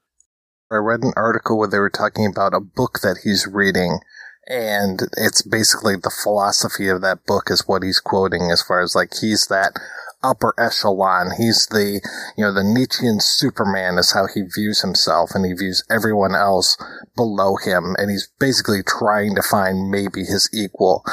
I 0.70 0.76
read 0.76 1.02
an 1.02 1.12
article 1.16 1.58
where 1.58 1.68
they 1.68 1.78
were 1.78 1.90
talking 1.90 2.26
about 2.26 2.54
a 2.54 2.60
book 2.60 3.00
that 3.02 3.18
he's 3.24 3.46
reading 3.46 4.00
and 4.48 5.02
it's 5.16 5.42
basically 5.42 5.94
the 5.96 6.14
philosophy 6.22 6.88
of 6.88 7.02
that 7.02 7.24
book 7.26 7.50
is 7.50 7.68
what 7.68 7.82
he's 7.82 8.00
quoting 8.00 8.50
as 8.50 8.62
far 8.62 8.80
as 8.80 8.94
like 8.94 9.12
he's 9.20 9.46
that 9.48 9.78
upper 10.22 10.54
echelon. 10.58 11.30
He's 11.36 11.66
the, 11.66 12.00
you 12.36 12.44
know, 12.44 12.52
the 12.52 12.64
Nietzschean 12.64 13.20
Superman 13.20 13.98
is 13.98 14.12
how 14.12 14.26
he 14.26 14.42
views 14.42 14.80
himself 14.80 15.30
and 15.34 15.44
he 15.44 15.52
views 15.52 15.84
everyone 15.90 16.34
else 16.34 16.76
below 17.16 17.56
him. 17.56 17.94
And 17.98 18.10
he's 18.10 18.28
basically 18.38 18.82
trying 18.82 19.34
to 19.36 19.42
find 19.42 19.90
maybe 19.90 20.24
his 20.24 20.48
equal. 20.52 21.04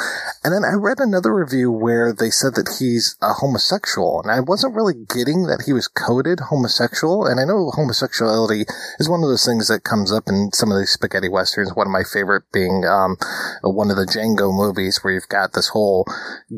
And 0.42 0.52
then 0.52 0.64
I 0.64 0.74
read 0.74 0.98
another 0.98 1.34
review 1.34 1.70
where 1.70 2.12
they 2.12 2.30
said 2.30 2.54
that 2.54 2.76
he's 2.78 3.16
a 3.22 3.34
homosexual 3.34 4.22
and 4.22 4.30
I 4.30 4.40
wasn't 4.40 4.74
really 4.74 4.94
getting 4.94 5.44
that 5.46 5.64
he 5.66 5.72
was 5.72 5.88
coded 5.88 6.40
homosexual. 6.50 7.26
And 7.26 7.40
I 7.40 7.44
know 7.44 7.70
homosexuality 7.74 8.66
is 8.98 9.08
one 9.08 9.22
of 9.22 9.28
those 9.28 9.44
things 9.44 9.68
that 9.68 9.84
comes 9.84 10.12
up 10.12 10.24
in 10.26 10.50
some 10.52 10.72
of 10.72 10.78
these 10.78 10.90
spaghetti 10.90 11.28
westerns. 11.28 11.74
One 11.74 11.86
of 11.86 11.92
my 11.92 12.04
favorite 12.04 12.44
being, 12.52 12.84
um, 12.84 13.16
one 13.62 13.90
of 13.90 13.96
the 13.96 14.06
Django 14.06 14.54
movies 14.54 15.00
where 15.02 15.14
you've 15.14 15.28
got 15.28 15.52
this 15.52 15.68
whole 15.68 16.06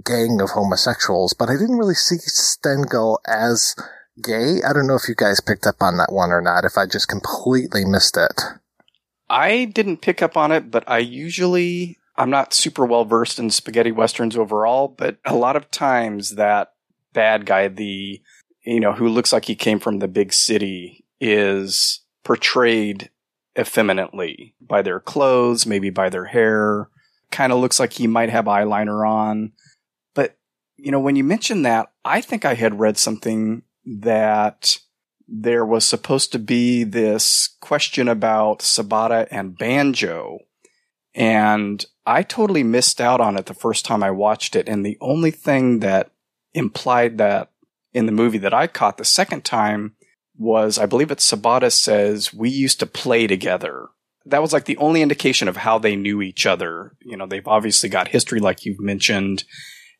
gang 0.04 0.40
of 0.40 0.50
homosexuals, 0.50 1.34
but 1.34 1.50
I 1.50 1.54
didn't 1.54 1.78
really 1.78 1.94
see 1.94 2.16
Stengel 2.38 3.20
as 3.26 3.74
gay. 4.22 4.60
I 4.68 4.72
don't 4.72 4.86
know 4.86 4.94
if 4.94 5.08
you 5.08 5.14
guys 5.14 5.40
picked 5.40 5.66
up 5.66 5.76
on 5.80 5.96
that 5.98 6.12
one 6.12 6.30
or 6.30 6.40
not, 6.40 6.64
if 6.64 6.76
I 6.76 6.86
just 6.86 7.08
completely 7.08 7.84
missed 7.84 8.16
it. 8.16 8.42
I 9.28 9.66
didn't 9.66 10.00
pick 10.00 10.22
up 10.22 10.36
on 10.36 10.52
it, 10.52 10.70
but 10.70 10.84
I 10.86 10.98
usually, 10.98 11.98
I'm 12.16 12.30
not 12.30 12.54
super 12.54 12.86
well 12.86 13.04
versed 13.04 13.38
in 13.38 13.50
spaghetti 13.50 13.92
westerns 13.92 14.36
overall, 14.36 14.88
but 14.88 15.18
a 15.24 15.34
lot 15.34 15.56
of 15.56 15.70
times 15.70 16.36
that 16.36 16.72
bad 17.12 17.44
guy, 17.46 17.68
the, 17.68 18.22
you 18.64 18.80
know, 18.80 18.92
who 18.92 19.08
looks 19.08 19.32
like 19.32 19.44
he 19.44 19.54
came 19.54 19.80
from 19.80 19.98
the 19.98 20.08
big 20.08 20.32
city 20.32 21.04
is 21.20 22.00
portrayed 22.24 23.10
effeminately 23.58 24.54
by 24.60 24.82
their 24.82 25.00
clothes, 25.00 25.66
maybe 25.66 25.90
by 25.90 26.08
their 26.08 26.26
hair. 26.26 26.88
Kind 27.30 27.52
of 27.52 27.58
looks 27.58 27.78
like 27.78 27.94
he 27.94 28.06
might 28.06 28.30
have 28.30 28.46
eyeliner 28.46 29.06
on 29.06 29.52
you 30.78 30.92
know, 30.92 31.00
when 31.00 31.16
you 31.16 31.24
mentioned 31.24 31.66
that, 31.66 31.90
I 32.04 32.20
think 32.20 32.44
I 32.44 32.54
had 32.54 32.78
read 32.78 32.96
something 32.96 33.62
that 33.84 34.78
there 35.26 35.66
was 35.66 35.84
supposed 35.84 36.32
to 36.32 36.38
be 36.38 36.84
this 36.84 37.56
question 37.60 38.08
about 38.08 38.60
Sabata 38.60 39.26
and 39.30 39.58
banjo. 39.58 40.38
And 41.14 41.84
I 42.06 42.22
totally 42.22 42.62
missed 42.62 43.00
out 43.00 43.20
on 43.20 43.36
it 43.36 43.46
the 43.46 43.54
first 43.54 43.84
time 43.84 44.02
I 44.02 44.12
watched 44.12 44.54
it. 44.54 44.68
And 44.68 44.86
the 44.86 44.96
only 45.00 45.32
thing 45.32 45.80
that 45.80 46.12
implied 46.54 47.18
that 47.18 47.50
in 47.92 48.06
the 48.06 48.12
movie 48.12 48.38
that 48.38 48.54
I 48.54 48.68
caught 48.68 48.96
the 48.96 49.04
second 49.04 49.44
time 49.44 49.96
was, 50.36 50.78
I 50.78 50.86
believe 50.86 51.10
it's 51.10 51.28
Sabata 51.28 51.72
says, 51.72 52.32
we 52.32 52.48
used 52.48 52.78
to 52.80 52.86
play 52.86 53.26
together. 53.26 53.88
That 54.24 54.42
was 54.42 54.52
like 54.52 54.66
the 54.66 54.76
only 54.76 55.02
indication 55.02 55.48
of 55.48 55.56
how 55.56 55.78
they 55.78 55.96
knew 55.96 56.22
each 56.22 56.46
other. 56.46 56.96
You 57.00 57.16
know, 57.16 57.26
they've 57.26 57.46
obviously 57.48 57.88
got 57.88 58.08
history, 58.08 58.38
like 58.38 58.64
you've 58.64 58.80
mentioned 58.80 59.44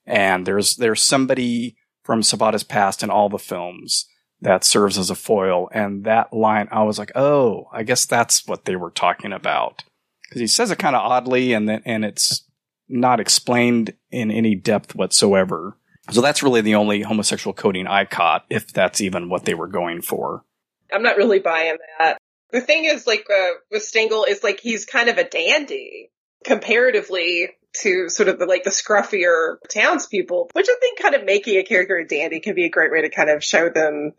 and 0.08 0.46
there's 0.46 0.76
there's 0.76 1.02
somebody 1.02 1.76
from 2.02 2.22
Sabata's 2.22 2.64
past 2.64 3.02
in 3.02 3.10
all 3.10 3.28
the 3.28 3.38
films 3.38 4.06
that 4.40 4.64
serves 4.64 4.96
as 4.96 5.10
a 5.10 5.14
foil. 5.14 5.68
And 5.72 6.04
that 6.04 6.32
line, 6.32 6.68
I 6.70 6.84
was 6.84 6.98
like, 6.98 7.12
oh, 7.14 7.68
I 7.72 7.82
guess 7.82 8.06
that's 8.06 8.46
what 8.46 8.64
they 8.64 8.76
were 8.76 8.90
talking 8.90 9.32
about 9.32 9.84
because 10.22 10.40
he 10.40 10.46
says 10.46 10.70
it 10.70 10.78
kind 10.78 10.96
of 10.96 11.02
oddly, 11.02 11.52
and 11.52 11.68
then 11.68 11.82
and 11.84 12.04
it's 12.04 12.44
not 12.88 13.20
explained 13.20 13.94
in 14.10 14.30
any 14.30 14.54
depth 14.54 14.94
whatsoever. 14.94 15.76
So 16.10 16.22
that's 16.22 16.42
really 16.42 16.62
the 16.62 16.76
only 16.76 17.02
homosexual 17.02 17.52
coding 17.52 17.86
I 17.86 18.06
caught, 18.06 18.46
if 18.48 18.72
that's 18.72 19.00
even 19.00 19.28
what 19.28 19.44
they 19.44 19.54
were 19.54 19.68
going 19.68 20.00
for. 20.00 20.44
I'm 20.90 21.02
not 21.02 21.18
really 21.18 21.38
buying 21.38 21.76
that. 21.98 22.16
The 22.50 22.62
thing 22.62 22.86
is, 22.86 23.06
like 23.06 23.26
uh, 23.30 23.50
with 23.70 23.82
Stengel, 23.82 24.24
is 24.24 24.42
like 24.42 24.60
he's 24.60 24.86
kind 24.86 25.10
of 25.10 25.18
a 25.18 25.28
dandy 25.28 26.10
comparatively 26.44 27.50
to 27.82 28.08
sort 28.08 28.28
of 28.28 28.38
the 28.38 28.46
like 28.46 28.64
the 28.64 28.70
scruffier 28.70 29.56
townspeople, 29.68 30.50
which 30.52 30.68
I 30.68 30.76
think 30.80 31.00
kind 31.00 31.14
of 31.14 31.24
making 31.24 31.58
a 31.58 31.64
character 31.64 31.96
a 31.96 32.06
dandy 32.06 32.40
can 32.40 32.54
be 32.54 32.64
a 32.64 32.70
great 32.70 32.92
way 32.92 33.02
to 33.02 33.10
kind 33.10 33.30
of 33.30 33.44
show 33.44 33.68
them 33.68 34.12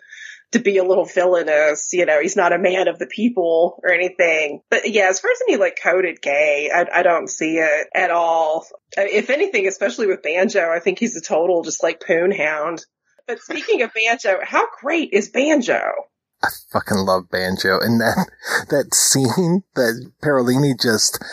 to 0.51 0.59
be 0.59 0.77
a 0.77 0.83
little 0.83 1.05
villainous. 1.05 1.89
You 1.93 2.05
know, 2.05 2.21
he's 2.21 2.35
not 2.35 2.53
a 2.53 2.59
man 2.59 2.87
of 2.87 2.97
the 2.99 3.05
people 3.05 3.79
or 3.83 3.91
anything. 3.91 4.61
But 4.69 4.89
yeah, 4.89 5.09
as 5.09 5.19
far 5.19 5.31
as 5.31 5.39
any 5.47 5.57
like 5.57 5.77
coded 5.81 6.21
gay, 6.21 6.71
I, 6.73 6.99
I 6.99 7.03
don't 7.03 7.29
see 7.29 7.57
it 7.57 7.87
at 7.93 8.11
all. 8.11 8.65
Uh, 8.97 9.01
if 9.01 9.29
anything, 9.29 9.67
especially 9.67 10.07
with 10.07 10.23
Banjo, 10.23 10.69
I 10.69 10.79
think 10.79 10.99
he's 10.99 11.15
a 11.15 11.21
total 11.21 11.63
just 11.63 11.83
like 11.83 12.01
poon 12.05 12.31
hound. 12.31 12.85
But 13.27 13.39
speaking 13.39 13.83
of 13.83 13.91
Banjo, 13.93 14.39
how 14.43 14.65
great 14.81 15.09
is 15.13 15.29
Banjo? 15.29 15.81
I 16.41 16.47
fucking 16.71 16.97
love 16.97 17.29
Banjo. 17.29 17.79
And 17.79 18.01
that, 18.01 18.27
that 18.69 18.95
scene 18.95 19.63
that 19.75 20.11
Parolini 20.23 20.79
just, 20.81 21.23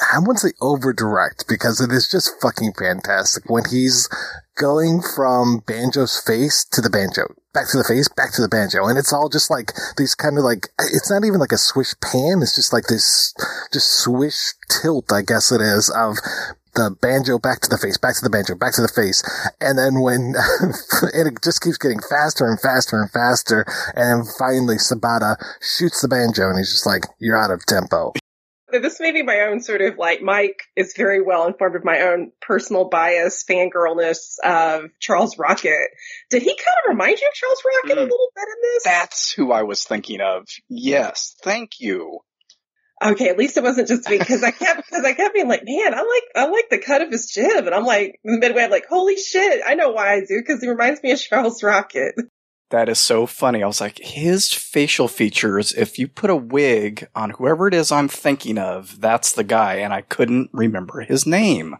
I 0.00 0.18
wouldn't 0.18 0.40
say 0.40 0.52
over 0.60 0.92
direct 0.92 1.46
because 1.48 1.80
it 1.80 1.92
is 1.92 2.08
just 2.08 2.40
fucking 2.40 2.72
fantastic 2.78 3.50
when 3.50 3.64
he's 3.70 4.08
going 4.56 5.02
from 5.02 5.62
Banjo's 5.66 6.18
face 6.18 6.64
to 6.72 6.80
the 6.80 6.88
banjo, 6.88 7.34
back 7.52 7.68
to 7.70 7.76
the 7.76 7.84
face, 7.84 8.08
back 8.08 8.32
to 8.32 8.42
the 8.42 8.48
banjo. 8.48 8.86
And 8.86 8.98
it's 8.98 9.12
all 9.12 9.28
just 9.28 9.50
like 9.50 9.72
these 9.98 10.14
kind 10.14 10.38
of 10.38 10.44
like, 10.44 10.68
it's 10.78 11.10
not 11.10 11.24
even 11.24 11.40
like 11.40 11.52
a 11.52 11.58
swish 11.58 11.94
pan. 12.00 12.40
It's 12.40 12.54
just 12.54 12.72
like 12.72 12.86
this, 12.86 13.34
just 13.72 14.00
swish 14.00 14.54
tilt, 14.70 15.12
I 15.12 15.20
guess 15.22 15.52
it 15.52 15.60
is, 15.60 15.90
of 15.90 16.16
the 16.74 16.96
banjo 17.02 17.38
back 17.38 17.60
to 17.60 17.68
the 17.68 17.76
face, 17.76 17.98
back 17.98 18.16
to 18.16 18.24
the 18.24 18.30
banjo, 18.30 18.54
back 18.54 18.72
to 18.74 18.82
the 18.82 18.88
face. 18.88 19.22
And 19.60 19.76
then 19.78 20.00
when, 20.00 20.34
and 21.12 21.26
it 21.36 21.42
just 21.44 21.60
keeps 21.60 21.76
getting 21.76 22.00
faster 22.00 22.46
and 22.46 22.58
faster 22.58 22.98
and 22.98 23.10
faster. 23.10 23.66
And 23.94 24.24
then 24.24 24.32
finally 24.38 24.76
Sabata 24.76 25.36
shoots 25.60 26.00
the 26.00 26.08
banjo 26.08 26.48
and 26.48 26.56
he's 26.56 26.72
just 26.72 26.86
like, 26.86 27.04
you're 27.18 27.36
out 27.36 27.50
of 27.50 27.66
tempo 27.66 28.14
this 28.80 29.00
may 29.00 29.12
be 29.12 29.22
my 29.22 29.40
own 29.42 29.60
sort 29.60 29.82
of 29.82 29.98
like 29.98 30.22
Mike 30.22 30.62
is 30.76 30.94
very 30.96 31.20
well 31.22 31.46
informed 31.46 31.76
of 31.76 31.84
my 31.84 32.00
own 32.00 32.32
personal 32.40 32.88
bias, 32.88 33.44
fangirlness 33.48 34.36
of 34.42 34.90
Charles 35.00 35.38
Rocket. 35.38 35.88
Did 36.30 36.42
he 36.42 36.48
kind 36.48 36.76
of 36.84 36.90
remind 36.90 37.18
you 37.18 37.28
of 37.28 37.34
Charles 37.34 37.62
Rocket 37.64 37.98
mm. 37.98 38.00
a 38.00 38.04
little 38.04 38.28
bit 38.34 38.48
in 38.48 38.62
this? 38.62 38.84
That's 38.84 39.32
who 39.32 39.52
I 39.52 39.62
was 39.62 39.84
thinking 39.84 40.20
of. 40.20 40.46
Yes, 40.68 41.34
thank 41.42 41.80
you. 41.80 42.20
Okay, 43.02 43.28
at 43.28 43.38
least 43.38 43.56
it 43.56 43.64
wasn't 43.64 43.88
just 43.88 44.08
me 44.08 44.18
because 44.18 44.44
I 44.44 44.52
kept 44.52 44.88
because 44.88 45.04
I 45.04 45.12
kept 45.12 45.34
being 45.34 45.48
like, 45.48 45.64
man, 45.64 45.92
I 45.92 45.98
like 45.98 46.22
I 46.36 46.48
like 46.48 46.70
the 46.70 46.78
cut 46.78 47.02
of 47.02 47.10
his 47.10 47.26
jib, 47.26 47.66
and 47.66 47.74
I'm 47.74 47.84
like 47.84 48.20
in 48.22 48.34
the 48.34 48.38
midway, 48.38 48.62
I'm 48.62 48.70
like, 48.70 48.86
holy 48.88 49.16
shit, 49.16 49.60
I 49.66 49.74
know 49.74 49.90
why 49.90 50.14
I 50.14 50.20
do 50.20 50.38
because 50.38 50.62
he 50.62 50.68
reminds 50.68 51.02
me 51.02 51.10
of 51.10 51.20
Charles 51.20 51.62
Rocket. 51.62 52.14
That 52.72 52.88
is 52.88 52.98
so 52.98 53.26
funny. 53.26 53.62
I 53.62 53.66
was 53.66 53.82
like, 53.82 53.98
his 53.98 54.50
facial 54.50 55.06
features, 55.06 55.74
if 55.74 55.98
you 55.98 56.08
put 56.08 56.30
a 56.30 56.36
wig 56.36 57.06
on 57.14 57.28
whoever 57.28 57.68
it 57.68 57.74
is 57.74 57.92
I'm 57.92 58.08
thinking 58.08 58.56
of, 58.56 58.98
that's 58.98 59.30
the 59.30 59.44
guy. 59.44 59.74
And 59.74 59.92
I 59.92 60.00
couldn't 60.00 60.48
remember 60.54 61.02
his 61.02 61.26
name. 61.26 61.76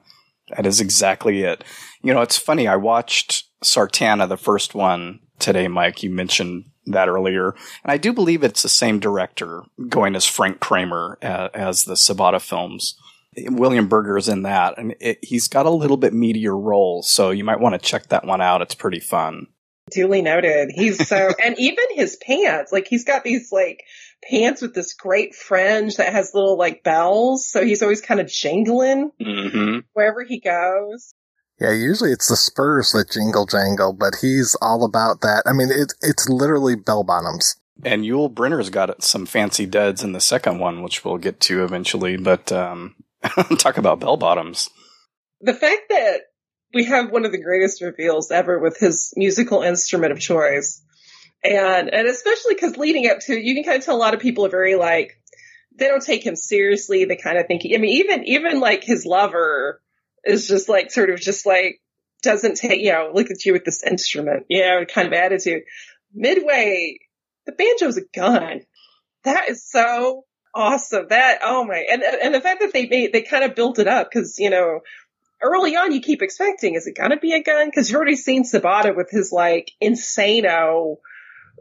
That 0.54 0.66
is 0.66 0.82
exactly 0.82 1.44
it. 1.44 1.64
You 2.02 2.12
know, 2.12 2.20
it's 2.20 2.36
funny. 2.36 2.68
I 2.68 2.76
watched 2.76 3.44
Sartana, 3.64 4.28
the 4.28 4.36
first 4.36 4.74
one 4.74 5.20
today, 5.38 5.66
Mike. 5.66 6.02
You 6.02 6.10
mentioned 6.10 6.66
that 6.84 7.08
earlier. 7.08 7.54
And 7.82 7.90
I 7.90 7.96
do 7.96 8.12
believe 8.12 8.44
it's 8.44 8.62
the 8.62 8.68
same 8.68 8.98
director 8.98 9.62
going 9.88 10.14
as 10.14 10.26
Frank 10.26 10.60
Kramer 10.60 11.16
uh, 11.22 11.48
as 11.54 11.84
the 11.84 11.94
Sabata 11.94 12.38
films. 12.38 12.98
William 13.38 13.88
Berger 13.88 14.18
is 14.18 14.28
in 14.28 14.42
that, 14.42 14.74
and 14.76 14.94
it, 15.00 15.18
he's 15.22 15.48
got 15.48 15.64
a 15.64 15.70
little 15.70 15.96
bit 15.96 16.12
meatier 16.12 16.54
role, 16.54 17.02
so 17.02 17.30
you 17.30 17.44
might 17.44 17.60
want 17.60 17.74
to 17.74 17.78
check 17.78 18.08
that 18.08 18.26
one 18.26 18.42
out. 18.42 18.60
It's 18.60 18.74
pretty 18.74 19.00
fun. 19.00 19.46
Duly 19.90 20.22
noted. 20.22 20.70
He's 20.74 21.06
so, 21.08 21.30
and 21.44 21.58
even 21.58 21.84
his 21.94 22.16
pants, 22.16 22.72
like 22.72 22.86
he's 22.88 23.04
got 23.04 23.24
these 23.24 23.50
like 23.52 23.82
pants 24.28 24.62
with 24.62 24.74
this 24.74 24.94
great 24.94 25.34
fringe 25.34 25.96
that 25.96 26.12
has 26.12 26.32
little 26.34 26.56
like 26.56 26.82
bells. 26.82 27.46
So 27.46 27.64
he's 27.64 27.82
always 27.82 28.00
kind 28.00 28.20
of 28.20 28.28
jingling 28.28 29.10
mm-hmm. 29.20 29.78
wherever 29.92 30.24
he 30.24 30.40
goes. 30.40 31.14
Yeah, 31.60 31.72
usually 31.72 32.10
it's 32.10 32.28
the 32.28 32.36
spurs 32.36 32.92
that 32.92 33.10
jingle 33.10 33.46
jangle, 33.46 33.92
but 33.92 34.16
he's 34.20 34.56
all 34.60 34.84
about 34.84 35.20
that. 35.20 35.44
I 35.46 35.52
mean, 35.52 35.68
it's 35.70 35.94
it's 36.00 36.28
literally 36.28 36.74
bell 36.74 37.04
bottoms. 37.04 37.56
And 37.84 38.04
Yul 38.04 38.32
Brynner's 38.32 38.70
got 38.70 39.02
some 39.02 39.26
fancy 39.26 39.66
duds 39.66 40.02
in 40.02 40.12
the 40.12 40.20
second 40.20 40.58
one, 40.58 40.82
which 40.82 41.04
we'll 41.04 41.18
get 41.18 41.40
to 41.40 41.64
eventually. 41.64 42.16
But 42.16 42.50
um, 42.52 42.96
talk 43.58 43.78
about 43.78 44.00
bell 44.00 44.16
bottoms. 44.16 44.70
The 45.40 45.54
fact 45.54 45.82
that 45.90 46.20
we 46.74 46.84
have 46.84 47.10
one 47.10 47.24
of 47.24 47.32
the 47.32 47.42
greatest 47.42 47.82
reveals 47.82 48.30
ever 48.30 48.58
with 48.58 48.78
his 48.78 49.12
musical 49.16 49.62
instrument 49.62 50.12
of 50.12 50.20
choice. 50.20 50.82
And, 51.44 51.92
and 51.92 52.06
especially 52.06 52.54
because 52.54 52.76
leading 52.76 53.10
up 53.10 53.18
to, 53.20 53.34
you 53.34 53.54
can 53.54 53.64
kind 53.64 53.78
of 53.78 53.84
tell 53.84 53.96
a 53.96 53.98
lot 53.98 54.14
of 54.14 54.20
people 54.20 54.46
are 54.46 54.50
very 54.50 54.76
like, 54.76 55.18
they 55.76 55.88
don't 55.88 56.04
take 56.04 56.24
him 56.24 56.36
seriously. 56.36 57.04
They 57.04 57.16
kind 57.16 57.38
of 57.38 57.46
think, 57.46 57.62
I 57.64 57.78
mean, 57.78 57.96
even, 57.96 58.24
even 58.24 58.60
like 58.60 58.84
his 58.84 59.04
lover, 59.04 59.80
is 60.24 60.46
just 60.46 60.68
like 60.68 60.90
sort 60.90 61.10
of 61.10 61.20
just 61.20 61.46
like 61.46 61.80
doesn't 62.22 62.56
take 62.56 62.80
you 62.80 62.92
know 62.92 63.10
look 63.12 63.30
at 63.30 63.44
you 63.44 63.52
with 63.52 63.64
this 63.64 63.82
instrument 63.82 64.46
you 64.48 64.62
know 64.62 64.84
kind 64.84 65.08
of 65.08 65.12
attitude. 65.12 65.62
Midway, 66.14 66.98
the 67.46 67.52
banjo's 67.52 67.96
a 67.96 68.02
gun. 68.14 68.60
That 69.24 69.48
is 69.48 69.68
so 69.68 70.24
awesome. 70.54 71.06
That 71.08 71.38
oh 71.42 71.64
my 71.64 71.84
and 71.90 72.02
and 72.02 72.34
the 72.34 72.40
fact 72.40 72.60
that 72.60 72.72
they 72.72 72.86
made 72.86 73.12
they 73.12 73.22
kind 73.22 73.44
of 73.44 73.54
built 73.54 73.78
it 73.78 73.88
up 73.88 74.08
because 74.10 74.38
you 74.38 74.50
know 74.50 74.80
early 75.42 75.76
on 75.76 75.92
you 75.92 76.00
keep 76.00 76.22
expecting 76.22 76.74
is 76.74 76.86
it 76.86 76.96
gonna 76.96 77.18
be 77.18 77.32
a 77.32 77.42
gun? 77.42 77.68
Because 77.68 77.90
you've 77.90 77.96
already 77.96 78.16
seen 78.16 78.44
Sabata 78.44 78.96
with 78.96 79.10
his 79.10 79.32
like 79.32 79.70
insano 79.82 80.96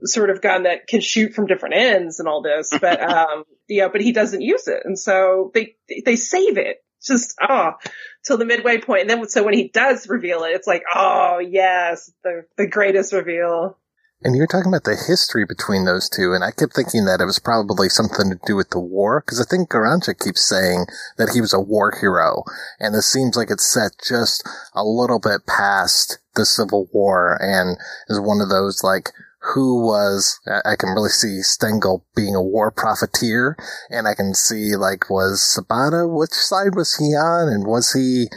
sort 0.03 0.29
of 0.29 0.41
gun 0.41 0.63
that 0.63 0.87
can 0.87 1.01
shoot 1.01 1.33
from 1.33 1.47
different 1.47 1.75
ends 1.75 2.19
and 2.19 2.27
all 2.27 2.41
this, 2.41 2.69
but 2.81 3.01
um 3.01 3.43
yeah, 3.67 3.87
but 3.87 4.01
he 4.01 4.11
doesn't 4.11 4.41
use 4.41 4.67
it, 4.67 4.81
and 4.85 4.97
so 4.97 5.51
they 5.53 5.75
they 6.05 6.15
save 6.15 6.57
it 6.57 6.83
just 7.03 7.35
ah 7.41 7.75
oh, 7.75 7.89
till 8.25 8.37
the 8.37 8.45
midway 8.45 8.79
point, 8.79 9.01
and 9.01 9.09
then 9.09 9.27
so 9.27 9.43
when 9.43 9.53
he 9.53 9.69
does 9.69 10.07
reveal 10.07 10.43
it, 10.43 10.51
it's 10.51 10.67
like 10.67 10.83
oh 10.93 11.39
yes, 11.39 12.11
the 12.23 12.45
the 12.57 12.67
greatest 12.67 13.13
reveal. 13.13 13.77
And 14.23 14.35
you're 14.35 14.47
talking 14.47 14.71
about 14.71 14.83
the 14.83 14.95
history 14.95 15.45
between 15.45 15.85
those 15.85 16.07
two, 16.07 16.33
and 16.33 16.43
I 16.43 16.51
kept 16.51 16.75
thinking 16.75 17.05
that 17.05 17.21
it 17.21 17.25
was 17.25 17.39
probably 17.39 17.89
something 17.89 18.29
to 18.29 18.39
do 18.45 18.55
with 18.55 18.69
the 18.69 18.79
war, 18.79 19.21
because 19.21 19.41
I 19.41 19.45
think 19.49 19.69
Garancha 19.69 20.17
keeps 20.19 20.47
saying 20.47 20.85
that 21.17 21.31
he 21.33 21.41
was 21.41 21.53
a 21.53 21.59
war 21.59 21.91
hero, 21.99 22.43
and 22.79 22.93
this 22.93 23.07
seems 23.07 23.35
like 23.35 23.49
it's 23.49 23.65
set 23.65 23.93
just 24.07 24.47
a 24.75 24.83
little 24.83 25.19
bit 25.19 25.47
past 25.47 26.19
the 26.35 26.45
Civil 26.45 26.87
War, 26.93 27.35
and 27.41 27.77
is 28.09 28.19
one 28.19 28.41
of 28.41 28.49
those 28.49 28.83
like, 28.83 29.09
who 29.55 29.83
was, 29.83 30.39
I 30.45 30.75
can 30.77 30.89
really 30.89 31.09
see 31.09 31.41
Stengel 31.41 32.05
being 32.15 32.35
a 32.35 32.43
war 32.43 32.69
profiteer, 32.69 33.57
and 33.89 34.07
I 34.07 34.13
can 34.13 34.35
see 34.35 34.75
like, 34.75 35.09
was 35.09 35.41
Sabata, 35.41 36.07
which 36.07 36.29
side 36.29 36.75
was 36.75 36.97
he 36.97 37.15
on, 37.15 37.49
and 37.49 37.65
was 37.65 37.93
he, 37.93 38.27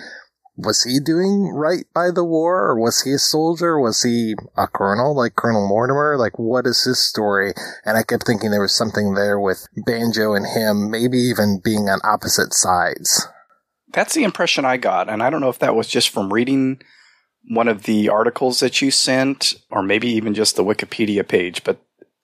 was 0.56 0.84
he 0.84 1.00
doing 1.00 1.48
right 1.48 1.84
by 1.92 2.10
the 2.10 2.24
war 2.24 2.64
or 2.66 2.78
was 2.78 3.02
he 3.02 3.12
a 3.12 3.18
soldier? 3.18 3.78
Was 3.78 4.02
he 4.02 4.34
a 4.56 4.68
colonel 4.68 5.14
like 5.16 5.34
Colonel 5.34 5.66
Mortimer? 5.66 6.16
Like 6.16 6.38
what 6.38 6.66
is 6.66 6.84
his 6.84 7.00
story? 7.00 7.54
And 7.84 7.96
I 7.96 8.02
kept 8.02 8.24
thinking 8.24 8.50
there 8.50 8.60
was 8.60 8.74
something 8.74 9.14
there 9.14 9.38
with 9.40 9.66
Banjo 9.76 10.34
and 10.34 10.46
him, 10.46 10.90
maybe 10.90 11.18
even 11.18 11.60
being 11.62 11.88
on 11.88 12.00
opposite 12.04 12.54
sides. 12.54 13.26
That's 13.92 14.14
the 14.14 14.24
impression 14.24 14.64
I 14.64 14.76
got. 14.76 15.08
And 15.08 15.22
I 15.22 15.30
don't 15.30 15.40
know 15.40 15.48
if 15.48 15.58
that 15.58 15.74
was 15.74 15.88
just 15.88 16.10
from 16.10 16.32
reading 16.32 16.80
one 17.48 17.68
of 17.68 17.82
the 17.82 18.08
articles 18.08 18.60
that 18.60 18.80
you 18.80 18.90
sent 18.90 19.54
or 19.70 19.82
maybe 19.82 20.08
even 20.08 20.34
just 20.34 20.56
the 20.56 20.64
Wikipedia 20.64 21.26
page, 21.26 21.64
but 21.64 21.78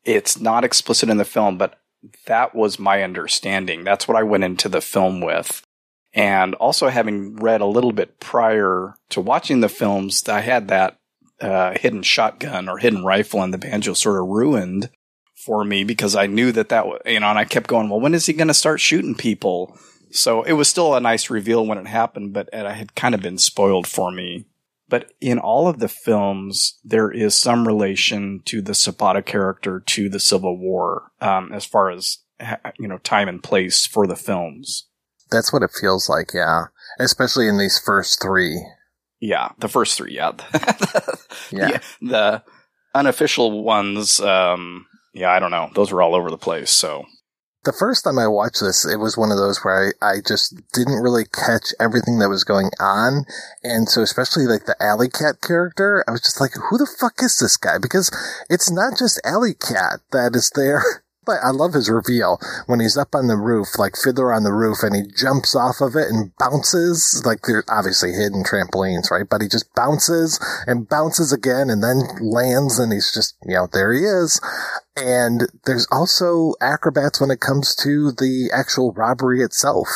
it's 0.04 0.40
not 0.40 0.64
explicit 0.64 1.08
in 1.10 1.16
the 1.16 1.24
film, 1.24 1.58
but 1.58 1.78
that 2.26 2.54
was 2.54 2.78
my 2.78 3.02
understanding. 3.02 3.84
That's 3.84 4.08
what 4.08 4.16
I 4.16 4.22
went 4.22 4.44
into 4.44 4.68
the 4.68 4.80
film 4.80 5.20
with. 5.20 5.62
And 6.12 6.54
also 6.56 6.88
having 6.88 7.36
read 7.36 7.60
a 7.60 7.66
little 7.66 7.92
bit 7.92 8.18
prior 8.18 8.94
to 9.10 9.20
watching 9.20 9.60
the 9.60 9.68
films, 9.68 10.28
I 10.28 10.40
had 10.40 10.68
that 10.68 10.98
uh, 11.40 11.72
hidden 11.78 12.02
shotgun 12.02 12.68
or 12.68 12.78
hidden 12.78 13.04
rifle 13.04 13.42
in 13.42 13.50
the 13.50 13.58
banjo 13.58 13.94
sort 13.94 14.20
of 14.20 14.28
ruined 14.28 14.90
for 15.34 15.64
me 15.64 15.84
because 15.84 16.16
I 16.16 16.26
knew 16.26 16.52
that 16.52 16.68
that 16.68 16.86
was, 16.86 17.00
you 17.06 17.20
know, 17.20 17.28
and 17.28 17.38
I 17.38 17.44
kept 17.44 17.68
going, 17.68 17.88
well, 17.88 18.00
when 18.00 18.14
is 18.14 18.26
he 18.26 18.32
going 18.32 18.48
to 18.48 18.54
start 18.54 18.80
shooting 18.80 19.14
people? 19.14 19.78
So 20.10 20.42
it 20.42 20.52
was 20.52 20.68
still 20.68 20.94
a 20.94 21.00
nice 21.00 21.30
reveal 21.30 21.64
when 21.64 21.78
it 21.78 21.86
happened, 21.86 22.32
but 22.32 22.48
it 22.52 22.66
had 22.66 22.94
kind 22.94 23.14
of 23.14 23.22
been 23.22 23.38
spoiled 23.38 23.86
for 23.86 24.10
me. 24.10 24.46
But 24.88 25.12
in 25.20 25.38
all 25.38 25.68
of 25.68 25.78
the 25.78 25.88
films, 25.88 26.78
there 26.82 27.12
is 27.12 27.38
some 27.38 27.66
relation 27.66 28.42
to 28.46 28.60
the 28.60 28.72
Sabata 28.72 29.24
character 29.24 29.78
to 29.86 30.08
the 30.08 30.18
Civil 30.18 30.58
War, 30.58 31.12
um, 31.20 31.52
as 31.52 31.64
far 31.64 31.90
as, 31.90 32.18
you 32.76 32.88
know, 32.88 32.98
time 32.98 33.28
and 33.28 33.40
place 33.40 33.86
for 33.86 34.08
the 34.08 34.16
films. 34.16 34.88
That's 35.30 35.52
what 35.52 35.62
it 35.62 35.70
feels 35.70 36.08
like, 36.08 36.32
yeah. 36.34 36.66
Especially 36.98 37.48
in 37.48 37.58
these 37.58 37.78
first 37.78 38.20
three. 38.20 38.64
Yeah, 39.20 39.50
the 39.58 39.68
first 39.68 39.96
three, 39.96 40.14
yeah. 40.14 40.32
yeah. 41.50 41.68
yeah. 41.68 41.78
The 42.00 42.42
unofficial 42.94 43.62
ones, 43.62 44.20
um, 44.20 44.86
yeah, 45.12 45.30
I 45.30 45.38
don't 45.38 45.50
know. 45.50 45.70
Those 45.74 45.92
were 45.92 46.02
all 46.02 46.14
over 46.14 46.30
the 46.30 46.38
place, 46.38 46.70
so. 46.70 47.04
The 47.64 47.74
first 47.74 48.04
time 48.04 48.18
I 48.18 48.26
watched 48.26 48.60
this, 48.60 48.86
it 48.86 48.96
was 48.96 49.18
one 49.18 49.30
of 49.30 49.36
those 49.36 49.62
where 49.62 49.92
I, 50.00 50.12
I 50.12 50.14
just 50.26 50.54
didn't 50.72 51.02
really 51.02 51.24
catch 51.26 51.74
everything 51.78 52.18
that 52.18 52.30
was 52.30 52.42
going 52.42 52.70
on. 52.80 53.26
And 53.62 53.86
so 53.86 54.00
especially 54.00 54.46
like 54.46 54.64
the 54.64 54.82
Alley 54.82 55.10
Cat 55.10 55.42
character, 55.42 56.02
I 56.08 56.12
was 56.12 56.22
just 56.22 56.40
like, 56.40 56.52
who 56.54 56.78
the 56.78 56.88
fuck 56.98 57.22
is 57.22 57.38
this 57.38 57.58
guy? 57.58 57.76
Because 57.76 58.10
it's 58.48 58.70
not 58.70 58.96
just 58.98 59.20
Alley 59.26 59.52
Cat 59.52 60.00
that 60.10 60.34
is 60.34 60.50
there 60.54 60.82
I 61.28 61.50
love 61.50 61.74
his 61.74 61.90
reveal 61.90 62.38
when 62.66 62.80
he's 62.80 62.96
up 62.96 63.14
on 63.14 63.26
the 63.26 63.36
roof, 63.36 63.78
like 63.78 63.94
Fiddler 63.96 64.32
on 64.32 64.42
the 64.42 64.52
roof, 64.52 64.78
and 64.82 64.94
he 64.96 65.02
jumps 65.02 65.54
off 65.54 65.80
of 65.80 65.94
it 65.94 66.08
and 66.08 66.32
bounces. 66.38 67.22
Like 67.24 67.42
they're 67.42 67.64
obviously 67.68 68.12
hidden 68.12 68.42
trampolines, 68.42 69.10
right? 69.10 69.28
But 69.28 69.42
he 69.42 69.48
just 69.48 69.72
bounces 69.74 70.40
and 70.66 70.88
bounces 70.88 71.32
again 71.32 71.68
and 71.70 71.82
then 71.82 72.00
lands 72.20 72.78
and 72.78 72.92
he's 72.92 73.12
just, 73.12 73.36
you 73.44 73.54
know, 73.54 73.68
there 73.72 73.92
he 73.92 74.00
is. 74.00 74.40
And 74.96 75.42
there's 75.66 75.86
also 75.90 76.54
acrobats 76.60 77.20
when 77.20 77.30
it 77.30 77.40
comes 77.40 77.74
to 77.76 78.10
the 78.10 78.50
actual 78.52 78.92
robbery 78.92 79.40
itself. 79.42 79.88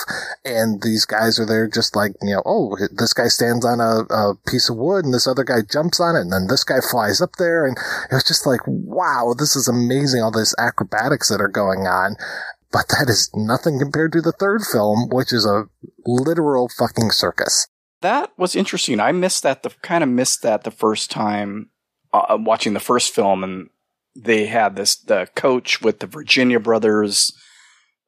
And 0.44 0.82
these 0.82 1.04
guys 1.04 1.38
are 1.38 1.46
there 1.46 1.68
just 1.68 1.96
like, 1.96 2.12
you 2.22 2.34
know, 2.34 2.42
oh, 2.46 2.76
this 2.96 3.12
guy 3.12 3.26
stands 3.26 3.64
on 3.64 3.80
a, 3.80 4.04
a 4.14 4.34
piece 4.46 4.70
of 4.70 4.76
wood 4.76 5.04
and 5.04 5.12
this 5.12 5.26
other 5.26 5.44
guy 5.44 5.62
jumps 5.68 6.00
on 6.00 6.16
it 6.16 6.20
and 6.20 6.32
then 6.32 6.46
this 6.48 6.64
guy 6.64 6.78
flies 6.80 7.20
up 7.20 7.32
there. 7.38 7.66
And 7.66 7.76
it 8.10 8.14
was 8.14 8.24
just 8.24 8.46
like, 8.46 8.60
wow, 8.66 9.34
this 9.36 9.56
is 9.56 9.68
amazing. 9.68 10.22
All 10.22 10.30
this 10.30 10.54
acrobatics 10.58 11.28
that 11.28 11.40
are 11.40 11.48
going 11.48 11.86
on. 11.86 12.16
But 12.72 12.88
that 12.88 13.08
is 13.08 13.30
nothing 13.34 13.78
compared 13.78 14.12
to 14.12 14.20
the 14.20 14.32
third 14.32 14.62
film, 14.62 15.08
which 15.10 15.32
is 15.32 15.44
a 15.44 15.64
literal 16.06 16.68
fucking 16.68 17.10
circus. 17.10 17.68
That 18.00 18.32
was 18.36 18.56
interesting. 18.56 19.00
I 19.00 19.12
missed 19.12 19.42
that, 19.44 19.62
the 19.62 19.70
kind 19.82 20.02
of 20.02 20.10
missed 20.10 20.42
that 20.42 20.64
the 20.64 20.70
first 20.70 21.10
time 21.10 21.70
uh, 22.12 22.36
watching 22.38 22.74
the 22.74 22.80
first 22.80 23.14
film 23.14 23.42
and 23.44 23.70
they 24.16 24.46
had 24.46 24.76
this 24.76 24.96
the 24.96 25.28
coach 25.34 25.80
with 25.80 26.00
the 26.00 26.06
Virginia 26.06 26.60
Brothers 26.60 27.32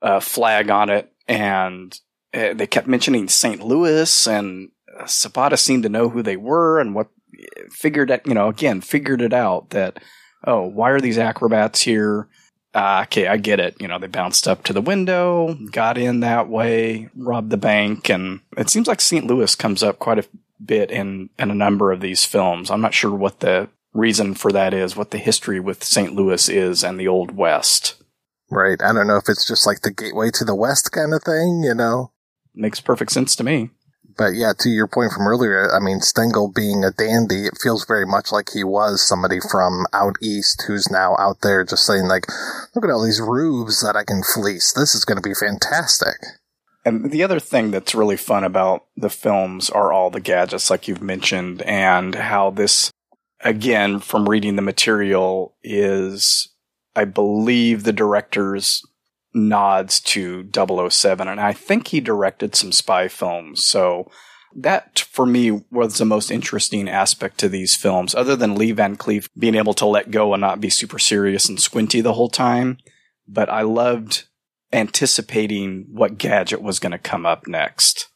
uh, 0.02 0.20
flag 0.20 0.70
on 0.70 0.90
it, 0.90 1.12
and 1.26 1.98
uh, 2.34 2.54
they 2.54 2.66
kept 2.66 2.86
mentioning 2.86 3.28
St. 3.28 3.62
Louis, 3.62 4.26
and 4.26 4.70
uh, 4.98 5.04
Sabata 5.04 5.58
seemed 5.58 5.82
to 5.82 5.88
know 5.88 6.08
who 6.08 6.22
they 6.22 6.36
were 6.36 6.78
and 6.78 6.94
what 6.94 7.08
figured 7.70 8.10
it. 8.10 8.26
You 8.26 8.34
know, 8.34 8.48
again, 8.48 8.80
figured 8.80 9.22
it 9.22 9.32
out 9.32 9.70
that 9.70 9.98
oh, 10.44 10.62
why 10.62 10.90
are 10.90 11.00
these 11.00 11.18
acrobats 11.18 11.80
here? 11.82 12.28
Uh, 12.74 13.04
okay, 13.04 13.26
I 13.26 13.38
get 13.38 13.58
it. 13.58 13.74
You 13.80 13.88
know, 13.88 13.98
they 13.98 14.06
bounced 14.06 14.46
up 14.46 14.62
to 14.64 14.72
the 14.72 14.82
window, 14.82 15.56
got 15.72 15.96
in 15.96 16.20
that 16.20 16.48
way, 16.48 17.08
robbed 17.16 17.50
the 17.50 17.56
bank, 17.56 18.10
and 18.10 18.40
it 18.56 18.68
seems 18.68 18.86
like 18.86 19.00
St. 19.00 19.26
Louis 19.26 19.54
comes 19.54 19.82
up 19.82 19.98
quite 19.98 20.18
a 20.18 20.28
bit 20.64 20.90
in 20.90 21.30
in 21.38 21.50
a 21.50 21.54
number 21.54 21.90
of 21.90 22.00
these 22.00 22.24
films. 22.24 22.70
I'm 22.70 22.80
not 22.80 22.94
sure 22.94 23.14
what 23.14 23.40
the 23.40 23.68
reason 23.96 24.34
for 24.34 24.52
that 24.52 24.74
is, 24.74 24.96
what 24.96 25.10
the 25.10 25.18
history 25.18 25.60
with 25.60 25.82
St. 25.82 26.14
Louis 26.14 26.48
is 26.48 26.84
and 26.84 26.98
the 26.98 27.08
Old 27.08 27.36
West. 27.36 28.02
Right. 28.50 28.80
I 28.80 28.92
don't 28.92 29.06
know 29.06 29.16
if 29.16 29.28
it's 29.28 29.46
just 29.46 29.66
like 29.66 29.80
the 29.80 29.90
gateway 29.90 30.30
to 30.34 30.44
the 30.44 30.54
West 30.54 30.92
kind 30.92 31.12
of 31.12 31.22
thing, 31.22 31.62
you 31.64 31.74
know? 31.74 32.12
Makes 32.54 32.80
perfect 32.80 33.10
sense 33.12 33.34
to 33.36 33.44
me. 33.44 33.70
But 34.16 34.34
yeah, 34.34 34.52
to 34.60 34.70
your 34.70 34.86
point 34.86 35.12
from 35.12 35.26
earlier, 35.26 35.68
I 35.74 35.78
mean, 35.78 36.00
Stengel 36.00 36.50
being 36.50 36.84
a 36.84 36.90
dandy, 36.90 37.46
it 37.46 37.58
feels 37.60 37.84
very 37.84 38.06
much 38.06 38.32
like 38.32 38.50
he 38.50 38.64
was 38.64 39.06
somebody 39.06 39.40
from 39.40 39.84
out 39.92 40.16
east 40.22 40.64
who's 40.66 40.90
now 40.90 41.16
out 41.18 41.42
there 41.42 41.64
just 41.64 41.84
saying 41.84 42.06
like, 42.06 42.24
look 42.74 42.84
at 42.84 42.90
all 42.90 43.04
these 43.04 43.20
rubes 43.20 43.82
that 43.82 43.96
I 43.96 44.04
can 44.04 44.22
fleece. 44.22 44.72
This 44.72 44.94
is 44.94 45.04
going 45.04 45.20
to 45.20 45.28
be 45.28 45.34
fantastic. 45.34 46.16
And 46.86 47.10
the 47.10 47.24
other 47.24 47.40
thing 47.40 47.72
that's 47.72 47.94
really 47.94 48.16
fun 48.16 48.44
about 48.44 48.84
the 48.96 49.10
films 49.10 49.68
are 49.68 49.92
all 49.92 50.08
the 50.08 50.20
gadgets, 50.20 50.70
like 50.70 50.86
you've 50.86 51.02
mentioned, 51.02 51.60
and 51.62 52.14
how 52.14 52.50
this 52.50 52.92
again, 53.40 54.00
from 54.00 54.28
reading 54.28 54.56
the 54.56 54.62
material, 54.62 55.56
is 55.62 56.48
I 56.94 57.04
believe 57.04 57.82
the 57.82 57.92
director's 57.92 58.82
nods 59.34 60.00
to 60.00 60.48
007. 60.54 61.28
And 61.28 61.40
I 61.40 61.52
think 61.52 61.88
he 61.88 62.00
directed 62.00 62.54
some 62.54 62.72
spy 62.72 63.08
films. 63.08 63.64
So 63.66 64.10
that 64.56 65.00
for 65.10 65.26
me 65.26 65.62
was 65.70 65.98
the 65.98 66.06
most 66.06 66.30
interesting 66.30 66.88
aspect 66.88 67.38
to 67.38 67.48
these 67.48 67.76
films, 67.76 68.14
other 68.14 68.34
than 68.34 68.54
Lee 68.54 68.72
Van 68.72 68.96
Cleef 68.96 69.28
being 69.38 69.54
able 69.54 69.74
to 69.74 69.86
let 69.86 70.10
go 70.10 70.32
and 70.32 70.40
not 70.40 70.60
be 70.60 70.70
super 70.70 70.98
serious 70.98 71.48
and 71.48 71.60
squinty 71.60 72.00
the 72.00 72.14
whole 72.14 72.30
time. 72.30 72.78
But 73.28 73.50
I 73.50 73.62
loved 73.62 74.24
anticipating 74.72 75.86
what 75.90 76.18
gadget 76.18 76.62
was 76.62 76.78
going 76.78 76.92
to 76.92 76.98
come 76.98 77.26
up 77.26 77.46
next. 77.46 78.08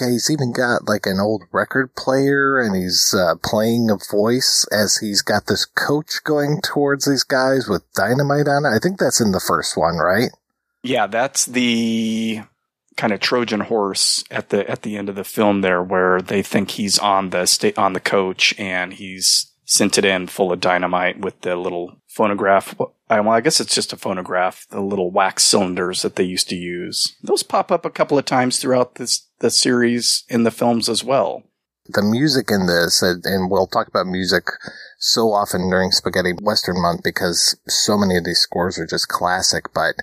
Yeah, 0.00 0.10
he's 0.10 0.30
even 0.30 0.52
got 0.52 0.88
like 0.88 1.06
an 1.06 1.20
old 1.20 1.44
record 1.52 1.94
player 1.94 2.58
and 2.60 2.76
he's 2.76 3.14
uh, 3.16 3.34
playing 3.42 3.90
a 3.90 3.96
voice 4.10 4.66
as 4.72 4.96
he's 4.96 5.22
got 5.22 5.46
this 5.46 5.64
coach 5.64 6.22
going 6.24 6.60
towards 6.62 7.06
these 7.06 7.24
guys 7.24 7.68
with 7.68 7.90
dynamite 7.94 8.48
on 8.48 8.64
it. 8.64 8.74
I 8.74 8.78
think 8.78 8.98
that's 8.98 9.20
in 9.20 9.32
the 9.32 9.40
first 9.40 9.76
one, 9.76 9.96
right? 9.96 10.30
Yeah, 10.82 11.06
that's 11.06 11.46
the 11.46 12.42
kind 12.96 13.12
of 13.12 13.20
Trojan 13.20 13.60
horse 13.60 14.24
at 14.30 14.50
the 14.50 14.68
at 14.68 14.82
the 14.82 14.96
end 14.96 15.08
of 15.08 15.14
the 15.14 15.24
film 15.24 15.60
there 15.60 15.82
where 15.82 16.20
they 16.20 16.42
think 16.42 16.72
he's 16.72 16.98
on 16.98 17.30
the 17.30 17.46
state 17.46 17.78
on 17.78 17.92
the 17.92 18.00
coach 18.00 18.54
and 18.58 18.92
he's 18.92 19.52
sent 19.64 19.98
it 19.98 20.04
in 20.04 20.26
full 20.26 20.52
of 20.52 20.60
dynamite 20.60 21.20
with 21.20 21.40
the 21.42 21.54
little 21.54 21.96
phonograph. 22.18 22.74
Well, 22.76 22.94
I 23.08 23.40
guess 23.40 23.60
it's 23.60 23.76
just 23.76 23.92
a 23.92 23.96
phonograph, 23.96 24.66
the 24.70 24.80
little 24.80 25.12
wax 25.12 25.44
cylinders 25.44 26.02
that 26.02 26.16
they 26.16 26.24
used 26.24 26.48
to 26.48 26.56
use. 26.56 27.14
Those 27.22 27.44
pop 27.44 27.70
up 27.70 27.84
a 27.84 27.90
couple 27.90 28.18
of 28.18 28.24
times 28.24 28.58
throughout 28.58 28.96
this 28.96 29.28
the 29.38 29.50
series 29.50 30.24
in 30.28 30.42
the 30.42 30.50
films 30.50 30.88
as 30.88 31.04
well. 31.04 31.44
The 31.86 32.02
music 32.02 32.50
in 32.50 32.66
this, 32.66 33.02
and 33.02 33.48
we'll 33.48 33.68
talk 33.68 33.86
about 33.86 34.08
music 34.08 34.42
so 34.98 35.32
often 35.32 35.70
during 35.70 35.92
Spaghetti 35.92 36.32
Western 36.42 36.82
Month 36.82 37.04
because 37.04 37.56
so 37.68 37.96
many 37.96 38.16
of 38.16 38.24
these 38.24 38.40
scores 38.40 38.80
are 38.80 38.86
just 38.86 39.06
classic, 39.06 39.72
but 39.72 39.94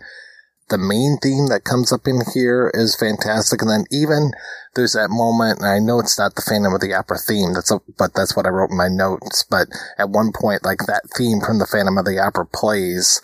the 0.69 0.77
main 0.77 1.17
theme 1.21 1.47
that 1.47 1.63
comes 1.63 1.91
up 1.93 2.07
in 2.07 2.21
here 2.33 2.71
is 2.73 2.95
fantastic. 2.95 3.61
And 3.61 3.69
then 3.69 3.85
even 3.91 4.31
there's 4.73 4.93
that 4.93 5.09
moment, 5.09 5.59
and 5.59 5.67
I 5.69 5.79
know 5.79 5.99
it's 5.99 6.17
not 6.17 6.35
the 6.35 6.41
Phantom 6.41 6.73
of 6.73 6.81
the 6.81 6.93
Opera 6.93 7.17
theme, 7.17 7.53
that's 7.53 7.71
a, 7.71 7.79
but 7.97 8.13
that's 8.13 8.35
what 8.35 8.45
I 8.45 8.49
wrote 8.49 8.71
in 8.71 8.77
my 8.77 8.89
notes. 8.89 9.45
But 9.49 9.67
at 9.97 10.09
one 10.09 10.31
point, 10.33 10.65
like 10.65 10.79
that 10.87 11.03
theme 11.15 11.39
from 11.39 11.59
the 11.59 11.67
Phantom 11.67 11.97
of 11.97 12.05
the 12.05 12.19
Opera 12.19 12.47
plays, 12.47 13.21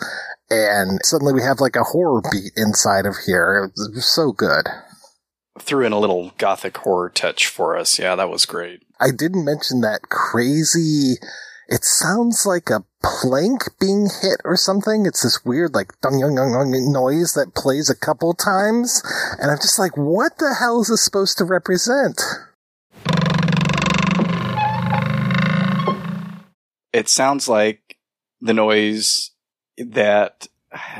and 0.50 1.00
suddenly 1.02 1.34
we 1.34 1.42
have 1.42 1.60
like 1.60 1.76
a 1.76 1.84
horror 1.84 2.22
beat 2.30 2.52
inside 2.56 3.06
of 3.06 3.16
here. 3.26 3.72
It 3.76 3.94
was 3.94 4.06
so 4.06 4.32
good. 4.32 4.68
Threw 5.58 5.84
in 5.84 5.92
a 5.92 6.00
little 6.00 6.32
gothic 6.38 6.78
horror 6.78 7.10
touch 7.10 7.46
for 7.46 7.76
us. 7.76 7.98
Yeah, 7.98 8.14
that 8.16 8.30
was 8.30 8.46
great. 8.46 8.82
I 9.00 9.10
didn't 9.10 9.44
mention 9.44 9.80
that 9.80 10.08
crazy 10.08 11.16
it 11.68 11.84
sounds 11.84 12.44
like 12.44 12.70
a 12.70 12.84
plank 13.02 13.62
being 13.80 14.08
hit 14.22 14.40
or 14.44 14.56
something. 14.56 15.06
It's 15.06 15.22
this 15.22 15.44
weird, 15.44 15.74
like, 15.74 15.98
dung, 16.00 16.20
dung, 16.20 16.34
dung, 16.34 16.52
dung 16.52 16.92
noise 16.92 17.32
that 17.34 17.54
plays 17.54 17.88
a 17.88 17.96
couple 17.96 18.34
times. 18.34 19.02
And 19.38 19.50
I'm 19.50 19.58
just 19.58 19.78
like, 19.78 19.96
what 19.96 20.38
the 20.38 20.56
hell 20.58 20.80
is 20.80 20.88
this 20.88 21.04
supposed 21.04 21.38
to 21.38 21.44
represent? 21.44 22.20
It 26.92 27.08
sounds 27.08 27.48
like 27.48 27.96
the 28.40 28.52
noise 28.52 29.30
that 29.78 30.48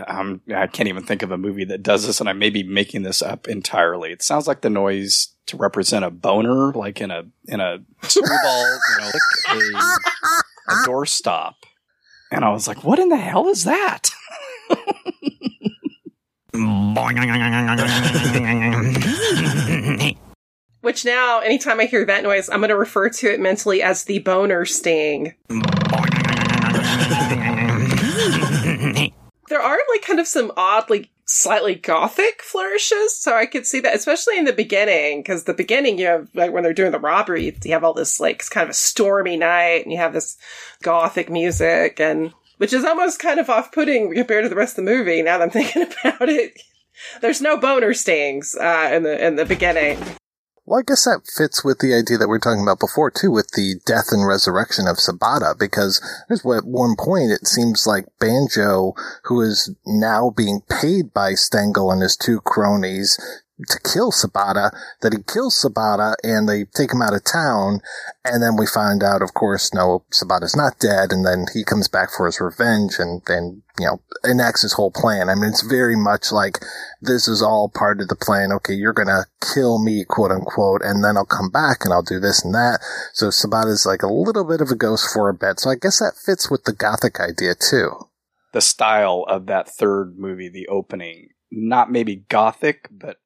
um, 0.06 0.40
I 0.54 0.66
can't 0.66 0.88
even 0.88 1.04
think 1.04 1.22
of 1.22 1.30
a 1.30 1.38
movie 1.38 1.64
that 1.66 1.82
does 1.82 2.06
this, 2.06 2.20
and 2.20 2.28
I 2.28 2.32
may 2.32 2.50
be 2.50 2.62
making 2.62 3.02
this 3.02 3.22
up 3.22 3.48
entirely. 3.48 4.12
It 4.12 4.22
sounds 4.22 4.46
like 4.46 4.60
the 4.60 4.70
noise 4.70 5.28
to 5.46 5.56
represent 5.56 6.04
a 6.04 6.10
boner, 6.10 6.72
like 6.72 7.00
in 7.00 7.10
a 7.10 7.24
in 7.46 7.60
a 7.60 7.78
screwball, 8.02 8.78
you 8.90 8.98
know, 8.98 9.06
like 9.06 9.64
a 9.64 10.42
a 10.68 10.72
doorstop. 10.86 11.54
And 12.30 12.44
I 12.44 12.50
was 12.50 12.66
like, 12.66 12.84
what 12.84 12.98
in 12.98 13.08
the 13.08 13.16
hell 13.16 13.48
is 13.48 13.64
that? 13.64 14.10
Which 20.80 21.04
now, 21.04 21.40
anytime 21.40 21.80
I 21.80 21.84
hear 21.84 22.04
that 22.04 22.24
noise, 22.24 22.50
I'm 22.50 22.60
going 22.60 22.70
to 22.70 22.76
refer 22.76 23.08
to 23.08 23.32
it 23.32 23.40
mentally 23.40 23.82
as 23.82 24.04
the 24.04 24.18
boner 24.18 24.64
sting. 24.64 25.34
There 29.48 29.60
are 29.60 29.78
like 29.92 30.02
kind 30.02 30.20
of 30.20 30.26
some 30.26 30.52
oddly 30.56 31.10
slightly 31.32 31.74
gothic 31.74 32.42
flourishes. 32.42 33.16
So 33.16 33.34
I 33.34 33.46
could 33.46 33.66
see 33.66 33.80
that, 33.80 33.94
especially 33.94 34.38
in 34.38 34.44
the 34.44 34.52
beginning, 34.52 35.20
because 35.20 35.44
the 35.44 35.54
beginning, 35.54 35.98
you 35.98 36.06
have, 36.06 36.28
like, 36.34 36.52
when 36.52 36.62
they're 36.62 36.74
doing 36.74 36.92
the 36.92 36.98
robbery, 36.98 37.56
you 37.64 37.72
have 37.72 37.84
all 37.84 37.94
this, 37.94 38.20
like, 38.20 38.48
kind 38.50 38.64
of 38.64 38.70
a 38.70 38.74
stormy 38.74 39.36
night, 39.36 39.82
and 39.84 39.92
you 39.92 39.98
have 39.98 40.12
this 40.12 40.36
gothic 40.82 41.30
music, 41.30 42.00
and, 42.00 42.32
which 42.58 42.72
is 42.72 42.84
almost 42.84 43.18
kind 43.18 43.40
of 43.40 43.48
off 43.48 43.72
putting 43.72 44.14
compared 44.14 44.44
to 44.44 44.48
the 44.48 44.56
rest 44.56 44.78
of 44.78 44.84
the 44.84 44.90
movie, 44.90 45.22
now 45.22 45.38
that 45.38 45.44
I'm 45.44 45.50
thinking 45.62 45.82
about 45.82 46.28
it. 46.28 46.60
There's 47.20 47.40
no 47.40 47.56
boner 47.56 47.94
stings, 47.94 48.54
uh, 48.54 48.90
in 48.92 49.02
the, 49.02 49.26
in 49.26 49.36
the 49.36 49.46
beginning. 49.46 49.98
Well, 50.64 50.78
I 50.78 50.82
guess 50.86 51.04
that 51.04 51.26
fits 51.26 51.64
with 51.64 51.80
the 51.80 51.92
idea 51.92 52.18
that 52.18 52.28
we 52.28 52.36
are 52.36 52.40
talking 52.40 52.62
about 52.62 52.78
before 52.78 53.10
too, 53.10 53.32
with 53.32 53.50
the 53.52 53.80
death 53.84 54.12
and 54.12 54.26
resurrection 54.26 54.86
of 54.86 54.98
Sabata, 54.98 55.58
because 55.58 56.00
there's 56.28 56.46
at 56.46 56.64
one 56.64 56.94
point 56.96 57.32
it 57.32 57.48
seems 57.48 57.84
like 57.84 58.06
Banjo, 58.20 58.94
who 59.24 59.40
is 59.40 59.74
now 59.84 60.30
being 60.30 60.62
paid 60.70 61.12
by 61.12 61.34
Stengel 61.34 61.90
and 61.90 62.00
his 62.00 62.16
two 62.16 62.40
cronies 62.42 63.18
to 63.68 63.80
kill 63.80 64.12
Sabata, 64.12 64.70
that 65.00 65.12
he 65.12 65.22
kills 65.22 65.60
Sabata 65.60 66.14
and 66.22 66.48
they 66.48 66.64
take 66.64 66.92
him 66.92 67.02
out 67.02 67.14
of 67.14 67.24
town. 67.24 67.80
And 68.24 68.42
then 68.42 68.56
we 68.56 68.66
find 68.66 69.02
out, 69.02 69.22
of 69.22 69.34
course, 69.34 69.74
no, 69.74 70.04
Sabata's 70.12 70.56
not 70.56 70.78
dead. 70.78 71.12
And 71.12 71.24
then 71.26 71.46
he 71.52 71.64
comes 71.64 71.88
back 71.88 72.10
for 72.16 72.26
his 72.26 72.40
revenge 72.40 72.94
and 72.98 73.22
then, 73.26 73.62
you 73.78 73.86
know, 73.86 74.00
enacts 74.24 74.62
his 74.62 74.74
whole 74.74 74.90
plan. 74.90 75.28
I 75.28 75.34
mean, 75.34 75.50
it's 75.50 75.62
very 75.62 75.96
much 75.96 76.30
like 76.30 76.58
this 77.00 77.26
is 77.26 77.42
all 77.42 77.68
part 77.68 78.00
of 78.00 78.08
the 78.08 78.16
plan. 78.16 78.52
Okay, 78.52 78.74
you're 78.74 78.92
going 78.92 79.08
to 79.08 79.26
kill 79.54 79.82
me, 79.82 80.04
quote 80.08 80.30
unquote, 80.30 80.82
and 80.82 81.02
then 81.02 81.16
I'll 81.16 81.26
come 81.26 81.50
back 81.50 81.84
and 81.84 81.92
I'll 81.92 82.02
do 82.02 82.20
this 82.20 82.44
and 82.44 82.54
that. 82.54 82.80
So 83.12 83.28
Sabata's 83.28 83.86
like 83.86 84.02
a 84.02 84.12
little 84.12 84.44
bit 84.44 84.60
of 84.60 84.70
a 84.70 84.76
ghost 84.76 85.08
for 85.12 85.28
a 85.28 85.34
bit. 85.34 85.60
So 85.60 85.70
I 85.70 85.74
guess 85.74 85.98
that 85.98 86.14
fits 86.24 86.50
with 86.50 86.64
the 86.64 86.72
gothic 86.72 87.20
idea 87.20 87.54
too. 87.54 88.08
The 88.52 88.60
style 88.60 89.24
of 89.28 89.46
that 89.46 89.68
third 89.68 90.18
movie, 90.18 90.50
the 90.50 90.68
opening, 90.68 91.28
not 91.50 91.90
maybe 91.90 92.24
gothic, 92.28 92.88
but 92.90 93.16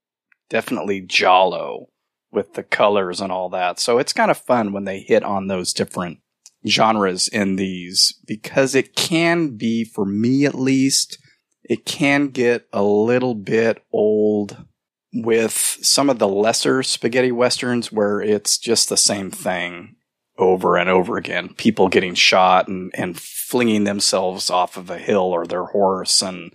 definitely 0.49 1.01
giallo 1.01 1.89
with 2.31 2.55
the 2.55 2.63
colors 2.63 3.21
and 3.21 3.33
all 3.33 3.49
that. 3.51 3.81
So 3.81 3.99
it's 3.99 4.13
kind 4.13 4.31
of 4.31 4.39
fun 4.39 4.73
when 4.73 4.85
they 4.85 5.01
hit 5.01 5.23
on 5.23 5.47
those 5.47 5.73
different 5.73 6.19
genres 6.67 7.29
in 7.29 7.57
these 7.57 8.19
because 8.27 8.75
it 8.75 8.95
can 8.95 9.57
be, 9.57 9.85
for 9.85 10.05
me 10.05 10.45
at 10.45 10.55
least, 10.55 11.19
it 11.65 11.85
can 11.85 12.29
get 12.29 12.67
a 12.73 12.83
little 12.83 13.35
bit 13.35 13.83
old 13.93 14.65
with 15.13 15.79
some 15.83 16.11
of 16.11 16.19
the 16.19 16.29
lesser 16.29 16.83
spaghetti 16.83 17.33
westerns 17.33 17.91
where 17.91 18.21
it's 18.21 18.59
just 18.59 18.89
the 18.89 18.97
same 18.97 19.31
thing 19.31 19.97
over 20.39 20.77
and 20.77 20.91
over 20.91 21.17
again. 21.17 21.55
People 21.55 21.89
getting 21.89 22.15
shot 22.15 22.69
and, 22.69 22.91
and 22.95 23.19
flinging 23.19 23.85
themselves 23.85 24.51
off 24.51 24.77
of 24.77 24.91
a 24.91 24.99
hill 24.99 25.33
or 25.33 25.47
their 25.47 25.65
horse 25.65 26.23
and 26.23 26.53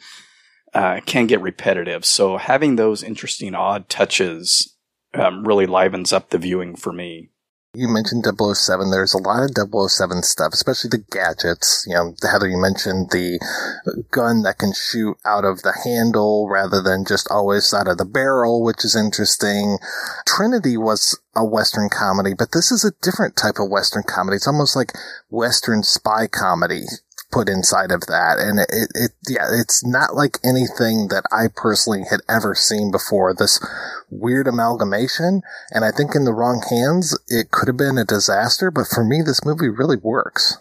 uh, 0.73 1.01
can 1.05 1.27
get 1.27 1.41
repetitive. 1.41 2.05
So 2.05 2.37
having 2.37 2.75
those 2.75 3.03
interesting, 3.03 3.55
odd 3.55 3.89
touches 3.89 4.75
um, 5.13 5.45
really 5.45 5.65
livens 5.65 6.13
up 6.13 6.29
the 6.29 6.37
viewing 6.37 6.75
for 6.75 6.93
me. 6.93 7.29
You 7.73 7.87
mentioned 7.87 8.25
007. 8.25 8.91
There's 8.91 9.13
a 9.13 9.17
lot 9.17 9.43
of 9.43 9.51
007 9.55 10.23
stuff, 10.23 10.51
especially 10.51 10.89
the 10.89 11.05
gadgets. 11.09 11.85
You 11.87 11.95
know, 11.95 12.15
Heather, 12.21 12.49
you 12.49 12.57
mentioned 12.57 13.11
the 13.11 13.39
gun 14.11 14.41
that 14.41 14.57
can 14.57 14.73
shoot 14.73 15.15
out 15.23 15.45
of 15.45 15.61
the 15.61 15.71
handle 15.85 16.49
rather 16.49 16.81
than 16.81 17.05
just 17.05 17.29
always 17.31 17.73
out 17.73 17.87
of 17.87 17.97
the 17.97 18.03
barrel, 18.03 18.61
which 18.61 18.83
is 18.83 18.93
interesting. 18.93 19.77
Trinity 20.27 20.75
was 20.75 21.17
a 21.33 21.45
Western 21.45 21.87
comedy, 21.87 22.33
but 22.37 22.51
this 22.51 22.73
is 22.73 22.83
a 22.83 22.91
different 23.01 23.37
type 23.37 23.57
of 23.57 23.69
Western 23.69 24.03
comedy. 24.03 24.35
It's 24.35 24.47
almost 24.47 24.75
like 24.75 24.91
Western 25.29 25.81
spy 25.81 26.27
comedy 26.27 26.83
put 27.31 27.49
inside 27.49 27.91
of 27.91 28.01
that. 28.07 28.37
And 28.39 28.59
it, 28.59 28.91
it, 28.93 29.11
yeah, 29.27 29.47
it's 29.51 29.85
not 29.85 30.15
like 30.15 30.37
anything 30.43 31.07
that 31.07 31.23
I 31.31 31.47
personally 31.53 32.03
had 32.09 32.21
ever 32.29 32.55
seen 32.55 32.91
before. 32.91 33.33
This 33.33 33.59
weird 34.09 34.47
amalgamation. 34.47 35.41
And 35.71 35.85
I 35.85 35.91
think 35.91 36.15
in 36.15 36.25
the 36.25 36.33
wrong 36.33 36.63
hands, 36.69 37.17
it 37.27 37.51
could 37.51 37.67
have 37.67 37.77
been 37.77 37.97
a 37.97 38.05
disaster. 38.05 38.71
But 38.71 38.87
for 38.87 39.03
me, 39.03 39.21
this 39.21 39.45
movie 39.45 39.69
really 39.69 39.97
works. 39.97 40.57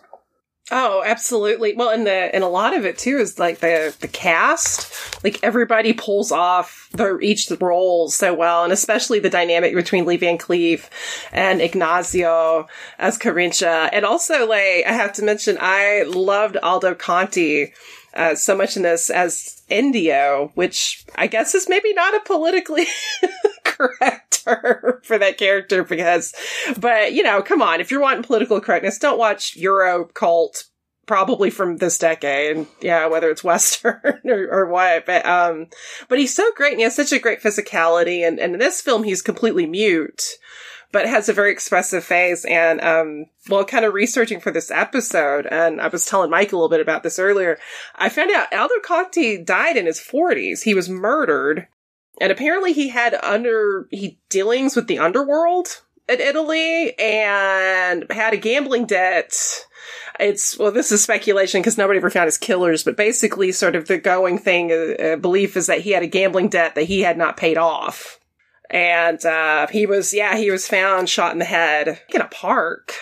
Oh, 0.72 1.02
absolutely. 1.04 1.74
Well, 1.74 1.88
and 1.88 2.06
the 2.06 2.32
and 2.32 2.44
a 2.44 2.48
lot 2.48 2.76
of 2.76 2.84
it 2.84 2.96
too 2.96 3.18
is 3.18 3.40
like 3.40 3.58
the 3.58 3.94
the 3.98 4.06
cast, 4.06 5.24
like 5.24 5.42
everybody 5.42 5.92
pulls 5.92 6.30
off 6.30 6.88
their 6.92 7.20
each 7.20 7.50
role 7.60 8.08
so 8.08 8.32
well, 8.34 8.62
and 8.62 8.72
especially 8.72 9.18
the 9.18 9.30
dynamic 9.30 9.74
between 9.74 10.06
Lee 10.06 10.16
Van 10.16 10.38
Cleef 10.38 10.88
and 11.32 11.60
Ignacio 11.60 12.68
as 12.98 13.18
Carincha, 13.18 13.88
and 13.92 14.04
also 14.04 14.46
like 14.46 14.84
I 14.86 14.92
have 14.92 15.12
to 15.14 15.24
mention 15.24 15.58
I 15.60 16.04
loved 16.06 16.56
Aldo 16.56 16.94
Conti 16.94 17.72
uh, 18.14 18.34
so 18.34 18.56
much 18.56 18.76
in 18.76 18.82
this 18.82 19.10
as 19.10 19.62
Indio, 19.68 20.52
which 20.54 21.04
I 21.16 21.26
guess 21.26 21.54
is 21.54 21.68
maybe 21.68 21.92
not 21.94 22.14
a 22.14 22.20
politically 22.20 22.86
correct 23.80 24.42
for 25.04 25.18
that 25.18 25.38
character 25.38 25.84
because, 25.84 26.34
but 26.78 27.12
you 27.12 27.22
know, 27.22 27.42
come 27.42 27.62
on, 27.62 27.80
if 27.80 27.90
you're 27.90 28.00
wanting 28.00 28.22
political 28.22 28.60
correctness, 28.60 28.98
don't 28.98 29.18
watch 29.18 29.56
Euro 29.56 30.04
cult 30.04 30.64
probably 31.06 31.50
from 31.50 31.78
this 31.78 31.98
decade. 31.98 32.66
Yeah, 32.80 33.06
whether 33.06 33.30
it's 33.30 33.42
Western 33.42 34.00
or, 34.24 34.48
or 34.50 34.66
what. 34.66 35.06
But 35.06 35.26
um 35.26 35.66
but 36.08 36.18
he's 36.18 36.34
so 36.34 36.50
great 36.54 36.72
and 36.72 36.80
he 36.80 36.84
has 36.84 36.96
such 36.96 37.12
a 37.12 37.18
great 37.18 37.42
physicality 37.42 38.26
and, 38.26 38.38
and 38.38 38.54
in 38.54 38.60
this 38.60 38.80
film 38.80 39.02
he's 39.02 39.22
completely 39.22 39.66
mute 39.66 40.22
but 40.92 41.06
has 41.06 41.28
a 41.28 41.32
very 41.32 41.52
expressive 41.52 42.04
face. 42.04 42.44
And, 42.44 42.80
um, 42.80 43.26
well, 43.48 43.64
kind 43.64 43.84
of 43.84 43.94
researching 43.94 44.40
for 44.40 44.50
this 44.50 44.70
episode, 44.70 45.46
and 45.46 45.80
I 45.80 45.88
was 45.88 46.06
telling 46.06 46.30
Mike 46.30 46.52
a 46.52 46.56
little 46.56 46.68
bit 46.68 46.80
about 46.80 47.02
this 47.02 47.18
earlier, 47.18 47.58
I 47.94 48.08
found 48.08 48.30
out 48.30 48.52
Aldo 48.52 48.74
Conti 48.82 49.38
died 49.42 49.76
in 49.76 49.86
his 49.86 50.00
40s. 50.00 50.62
He 50.62 50.74
was 50.74 50.88
murdered, 50.88 51.68
and 52.20 52.30
apparently 52.30 52.72
he 52.72 52.88
had 52.88 53.14
under, 53.14 53.88
he 53.90 54.18
dealings 54.28 54.76
with 54.76 54.86
the 54.86 54.98
underworld 54.98 55.82
in 56.08 56.20
Italy 56.20 56.98
and 56.98 58.06
had 58.10 58.34
a 58.34 58.38
gambling 58.38 58.86
debt. 58.86 59.34
It's, 60.18 60.58
well, 60.58 60.70
this 60.70 60.92
is 60.92 61.02
speculation 61.02 61.60
because 61.60 61.78
nobody 61.78 61.98
ever 61.98 62.10
found 62.10 62.26
his 62.26 62.38
killers, 62.38 62.84
but 62.84 62.96
basically, 62.96 63.52
sort 63.52 63.74
of 63.74 63.88
the 63.88 63.98
going 63.98 64.38
thing, 64.38 64.70
uh, 64.70 65.02
uh, 65.02 65.16
belief 65.16 65.56
is 65.56 65.66
that 65.66 65.80
he 65.80 65.90
had 65.92 66.02
a 66.02 66.08
gambling 66.08 66.48
debt 66.48 66.74
that 66.74 66.84
he 66.84 67.00
had 67.00 67.16
not 67.16 67.36
paid 67.36 67.56
off 67.56 68.20
and 68.70 69.24
uh, 69.26 69.66
he 69.66 69.84
was, 69.84 70.14
yeah, 70.14 70.36
he 70.36 70.50
was 70.50 70.68
found 70.68 71.08
shot 71.08 71.32
in 71.32 71.38
the 71.38 71.44
head 71.44 72.00
in 72.14 72.20
a 72.20 72.28
park. 72.28 72.94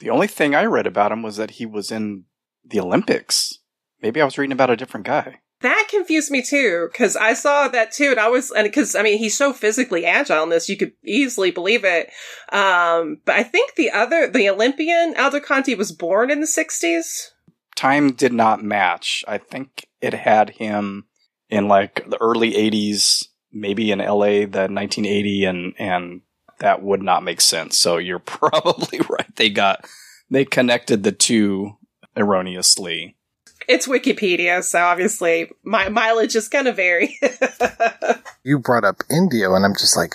The 0.00 0.10
only 0.10 0.26
thing 0.26 0.54
I 0.54 0.64
read 0.66 0.86
about 0.86 1.12
him 1.12 1.22
was 1.22 1.36
that 1.36 1.52
he 1.52 1.66
was 1.66 1.90
in 1.90 2.24
the 2.64 2.80
Olympics. 2.80 3.58
Maybe 4.02 4.20
I 4.20 4.24
was 4.24 4.36
reading 4.36 4.52
about 4.52 4.70
a 4.70 4.76
different 4.76 5.06
guy. 5.06 5.40
That 5.64 5.86
confused 5.88 6.30
me 6.30 6.42
too, 6.42 6.90
because 6.92 7.16
I 7.16 7.32
saw 7.32 7.68
that 7.68 7.90
too, 7.90 8.10
and 8.10 8.20
I 8.20 8.28
was, 8.28 8.50
and 8.50 8.64
because 8.64 8.94
I 8.94 9.02
mean, 9.02 9.16
he's 9.16 9.34
so 9.34 9.54
physically 9.54 10.04
agile 10.04 10.42
in 10.42 10.50
this, 10.50 10.68
you 10.68 10.76
could 10.76 10.92
easily 11.02 11.50
believe 11.50 11.86
it. 11.86 12.10
Um, 12.52 13.22
but 13.24 13.36
I 13.36 13.44
think 13.44 13.74
the 13.74 13.90
other, 13.90 14.28
the 14.28 14.50
Olympian 14.50 15.14
Aldo 15.16 15.40
Conti 15.40 15.74
was 15.74 15.90
born 15.90 16.30
in 16.30 16.40
the 16.40 16.46
'60s. 16.46 17.30
Time 17.76 18.12
did 18.12 18.34
not 18.34 18.62
match. 18.62 19.24
I 19.26 19.38
think 19.38 19.86
it 20.02 20.12
had 20.12 20.50
him 20.50 21.06
in 21.48 21.66
like 21.66 22.10
the 22.10 22.20
early 22.20 22.52
'80s, 22.52 23.24
maybe 23.50 23.90
in 23.90 24.00
LA, 24.00 24.44
the 24.44 24.68
1980, 24.68 25.44
and 25.46 25.72
and 25.78 26.20
that 26.58 26.82
would 26.82 27.02
not 27.02 27.22
make 27.22 27.40
sense. 27.40 27.78
So 27.78 27.96
you're 27.96 28.18
probably 28.18 29.00
right. 29.08 29.34
They 29.36 29.48
got 29.48 29.86
they 30.28 30.44
connected 30.44 31.04
the 31.04 31.12
two 31.12 31.78
erroneously. 32.14 33.16
It's 33.68 33.86
Wikipedia, 33.86 34.62
so 34.62 34.80
obviously 34.80 35.50
my 35.62 35.88
mileage 35.88 36.36
is 36.36 36.48
going 36.48 36.66
to 36.66 36.72
vary. 36.72 37.18
you 38.44 38.58
brought 38.58 38.84
up 38.84 39.02
Indio, 39.10 39.54
and 39.54 39.64
I'm 39.64 39.74
just 39.74 39.96
like, 39.96 40.14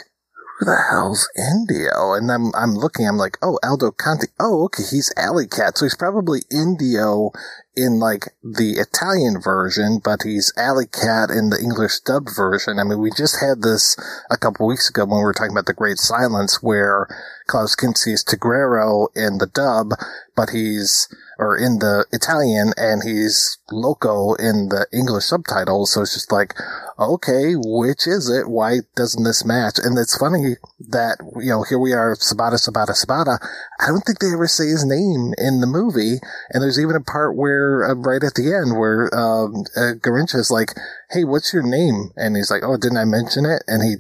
who 0.60 0.66
the 0.66 0.78
hell's 0.90 1.30
Indio? 1.38 2.14
And 2.14 2.32
I'm 2.32 2.54
I'm 2.56 2.76
looking, 2.76 3.08
I'm 3.08 3.18
like, 3.18 3.38
oh, 3.42 3.60
Aldo 3.64 3.92
Canti. 3.92 4.28
Oh, 4.40 4.66
okay, 4.66 4.84
he's 4.84 5.14
Alley 5.18 5.48
Cat, 5.48 5.78
so 5.78 5.86
he's 5.86 5.96
probably 5.96 6.42
Indio 6.52 7.32
in 7.76 8.00
like 8.00 8.36
the 8.44 8.80
Italian 8.80 9.42
version, 9.42 10.00
but 10.04 10.24
he's 10.24 10.54
Alley 10.58 10.88
Cat 10.88 11.30
in 11.30 11.50
the 11.50 11.60
English 11.62 12.00
dubbed 12.02 12.30
version. 12.36 12.80
I 12.80 12.84
mean, 12.84 13.00
we 13.00 13.12
just 13.12 13.40
had 13.40 13.62
this 13.62 13.96
a 14.30 14.38
couple 14.38 14.68
weeks 14.68 14.90
ago 14.90 15.06
when 15.06 15.20
we 15.20 15.24
were 15.24 15.34
talking 15.34 15.52
about 15.52 15.66
the 15.66 15.74
Great 15.74 15.98
Silence, 15.98 16.62
where 16.62 17.08
Klaus 17.48 17.76
Kinski 17.76 18.14
is 18.14 18.24
Tigrero 18.24 19.08
in 19.16 19.38
the 19.38 19.48
dub, 19.48 19.94
but 20.36 20.50
he's 20.50 21.08
or 21.40 21.56
in 21.58 21.80
the 21.80 22.06
Italian 22.12 22.74
and 22.76 23.02
he's 23.02 23.58
Loco 23.72 24.34
in 24.36 24.68
the 24.68 24.86
English 24.92 25.24
subtitles. 25.26 25.94
So 25.94 26.02
it's 26.02 26.14
just 26.14 26.34
like, 26.34 26.54
okay, 27.00 27.54
which 27.56 28.06
is 28.06 28.30
it? 28.30 28.50
Why 28.50 28.80
doesn't 28.96 29.24
this 29.24 29.46
match? 29.46 29.80
And 29.82 29.98
it's 29.98 30.18
funny 30.18 30.58
that, 30.92 31.18
you 31.40 31.50
know, 31.50 31.64
here 31.64 31.80
we 31.80 31.94
are, 31.94 32.16
Sabata, 32.16 32.60
Sabata, 32.60 32.92
Sabata. 32.92 33.40
I 33.80 33.88
don't 33.88 34.02
think 34.02 34.20
they 34.20 34.34
ever 34.34 34.48
say 34.48 34.68
his 34.68 34.84
name 34.84 35.34
in 35.40 35.62
the 35.62 35.68
movie. 35.68 36.20
And 36.52 36.62
there's 36.62 36.80
even 36.80 36.98
a 36.98 37.02
part 37.02 37.38
where, 37.38 37.59
uh, 37.90 37.96
right 37.96 38.24
at 38.24 38.36
the 38.36 38.54
end, 38.54 38.78
where, 38.78 39.14
um, 39.16 39.64
uh, 39.76 39.94
Garincha 40.00 40.36
is 40.36 40.52
like, 40.52 40.70
hey, 41.12 41.24
what's 41.24 41.54
your 41.54 41.64
name? 41.64 42.12
And 42.16 42.36
he's 42.36 42.52
like, 42.52 42.64
oh, 42.64 42.78
didn't 42.78 42.98
I 42.98 43.06
mention 43.06 43.46
it? 43.46 43.64
And 43.68 43.84
he 43.84 43.96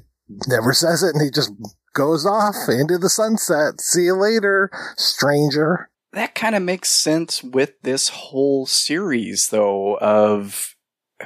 never 0.47 0.73
says 0.73 1.03
it 1.03 1.15
and 1.15 1.23
he 1.23 1.31
just 1.31 1.51
goes 1.93 2.25
off 2.25 2.55
into 2.67 2.97
the 2.97 3.09
sunset. 3.09 3.81
See 3.81 4.03
you 4.03 4.15
later, 4.15 4.69
stranger 4.95 5.89
that 6.13 6.35
kind 6.35 6.55
of 6.55 6.63
makes 6.63 6.89
sense 6.89 7.43
with 7.43 7.81
this 7.83 8.09
whole 8.09 8.65
series, 8.65 9.49
though, 9.49 9.97
of 9.97 10.75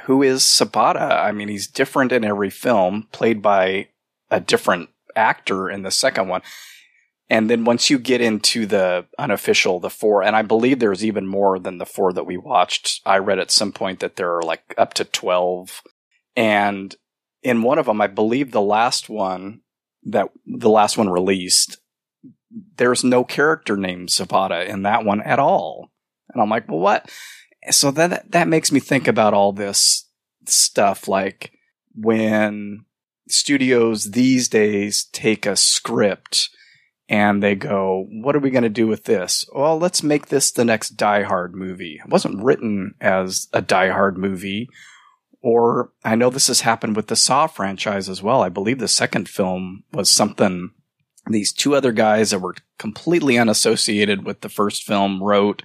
who 0.02 0.22
is 0.22 0.42
Sabata. 0.42 1.22
I 1.22 1.32
mean, 1.32 1.48
he's 1.48 1.66
different 1.66 2.12
in 2.12 2.24
every 2.24 2.50
film, 2.50 3.08
played 3.12 3.40
by 3.40 3.88
a 4.30 4.40
different 4.40 4.90
actor 5.16 5.70
in 5.70 5.82
the 5.82 5.90
second 5.90 6.28
one. 6.28 6.42
And 7.34 7.50
then 7.50 7.64
once 7.64 7.90
you 7.90 7.98
get 7.98 8.20
into 8.20 8.64
the 8.64 9.06
unofficial, 9.18 9.80
the 9.80 9.90
four, 9.90 10.22
and 10.22 10.36
I 10.36 10.42
believe 10.42 10.78
there's 10.78 11.04
even 11.04 11.26
more 11.26 11.58
than 11.58 11.78
the 11.78 11.84
four 11.84 12.12
that 12.12 12.26
we 12.26 12.36
watched. 12.36 13.00
I 13.04 13.18
read 13.18 13.40
at 13.40 13.50
some 13.50 13.72
point 13.72 13.98
that 13.98 14.14
there 14.14 14.36
are 14.36 14.42
like 14.42 14.72
up 14.78 14.94
to 14.94 15.04
12. 15.04 15.82
And 16.36 16.94
in 17.42 17.64
one 17.64 17.80
of 17.80 17.86
them, 17.86 18.00
I 18.00 18.06
believe 18.06 18.52
the 18.52 18.60
last 18.60 19.08
one 19.08 19.62
that 20.04 20.28
the 20.46 20.70
last 20.70 20.96
one 20.96 21.08
released, 21.08 21.78
there's 22.76 23.02
no 23.02 23.24
character 23.24 23.76
named 23.76 24.10
Sabata 24.10 24.68
in 24.68 24.82
that 24.82 25.04
one 25.04 25.20
at 25.20 25.40
all. 25.40 25.90
And 26.32 26.40
I'm 26.40 26.50
like, 26.50 26.68
well, 26.68 26.78
what? 26.78 27.10
So 27.68 27.90
that 27.90 28.30
that 28.30 28.46
makes 28.46 28.70
me 28.70 28.78
think 28.78 29.08
about 29.08 29.34
all 29.34 29.50
this 29.50 30.08
stuff, 30.46 31.08
like 31.08 31.50
when 31.96 32.84
studios 33.26 34.12
these 34.12 34.48
days 34.48 35.08
take 35.10 35.46
a 35.46 35.56
script 35.56 36.50
and 37.08 37.42
they 37.42 37.54
go, 37.54 38.06
"What 38.10 38.34
are 38.34 38.40
we 38.40 38.50
going 38.50 38.62
to 38.62 38.68
do 38.68 38.86
with 38.86 39.04
this?" 39.04 39.44
Well, 39.54 39.78
let's 39.78 40.02
make 40.02 40.28
this 40.28 40.50
the 40.50 40.64
next 40.64 40.90
Die 40.90 41.22
Hard 41.22 41.54
movie. 41.54 42.00
It 42.04 42.10
wasn't 42.10 42.42
written 42.42 42.94
as 43.00 43.48
a 43.52 43.62
Die 43.62 43.90
Hard 43.90 44.18
movie. 44.18 44.68
Or 45.40 45.92
I 46.02 46.14
know 46.14 46.30
this 46.30 46.46
has 46.46 46.62
happened 46.62 46.96
with 46.96 47.08
the 47.08 47.16
Saw 47.16 47.46
franchise 47.46 48.08
as 48.08 48.22
well. 48.22 48.40
I 48.40 48.48
believe 48.48 48.78
the 48.78 48.88
second 48.88 49.28
film 49.28 49.84
was 49.92 50.08
something 50.10 50.70
these 51.30 51.52
two 51.52 51.74
other 51.74 51.92
guys 51.92 52.30
that 52.30 52.40
were 52.40 52.54
completely 52.78 53.38
unassociated 53.38 54.24
with 54.24 54.40
the 54.40 54.48
first 54.48 54.82
film 54.82 55.22
wrote 55.22 55.62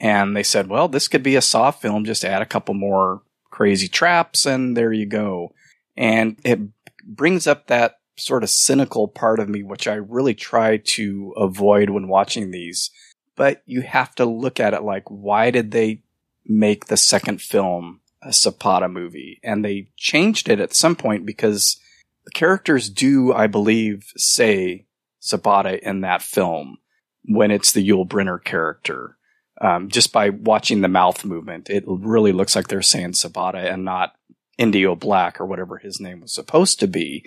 and 0.00 0.36
they 0.36 0.42
said 0.42 0.68
well 0.68 0.88
this 0.88 1.08
could 1.08 1.22
be 1.22 1.36
a 1.36 1.42
saw 1.42 1.70
film 1.70 2.04
just 2.04 2.24
add 2.24 2.42
a 2.42 2.46
couple 2.46 2.74
more 2.74 3.22
crazy 3.50 3.88
traps 3.88 4.46
and 4.46 4.76
there 4.76 4.92
you 4.92 5.06
go 5.06 5.52
and 5.96 6.38
it 6.44 6.58
brings 7.04 7.46
up 7.46 7.66
that 7.66 7.97
sort 8.18 8.42
of 8.42 8.50
cynical 8.50 9.08
part 9.08 9.40
of 9.40 9.48
me 9.48 9.62
which 9.62 9.86
i 9.86 9.94
really 9.94 10.34
try 10.34 10.76
to 10.76 11.32
avoid 11.36 11.90
when 11.90 12.08
watching 12.08 12.50
these 12.50 12.90
but 13.36 13.62
you 13.66 13.82
have 13.82 14.14
to 14.14 14.24
look 14.24 14.58
at 14.58 14.74
it 14.74 14.82
like 14.82 15.04
why 15.08 15.50
did 15.50 15.70
they 15.70 16.02
make 16.44 16.86
the 16.86 16.96
second 16.96 17.40
film 17.40 18.00
a 18.22 18.28
Sabata 18.28 18.90
movie 18.90 19.38
and 19.42 19.64
they 19.64 19.88
changed 19.96 20.48
it 20.48 20.60
at 20.60 20.74
some 20.74 20.96
point 20.96 21.24
because 21.24 21.80
the 22.24 22.30
characters 22.32 22.90
do, 22.90 23.32
I 23.32 23.46
believe, 23.46 24.12
say 24.16 24.86
Sabata 25.22 25.78
in 25.78 26.00
that 26.00 26.22
film 26.22 26.78
when 27.24 27.50
it's 27.50 27.72
the 27.72 27.86
Yul 27.86 28.06
Brynner 28.06 28.42
character. 28.42 29.16
Um, 29.60 29.88
just 29.88 30.12
by 30.12 30.30
watching 30.30 30.80
the 30.80 30.88
mouth 30.88 31.24
movement, 31.24 31.68
it 31.68 31.84
really 31.86 32.32
looks 32.32 32.54
like 32.54 32.68
they're 32.68 32.82
saying 32.82 33.12
Sabata 33.12 33.72
and 33.72 33.84
not 33.84 34.14
Indio 34.56 34.94
Black 34.94 35.40
or 35.40 35.46
whatever 35.46 35.78
his 35.78 36.00
name 36.00 36.20
was 36.20 36.32
supposed 36.32 36.80
to 36.80 36.86
be. 36.86 37.24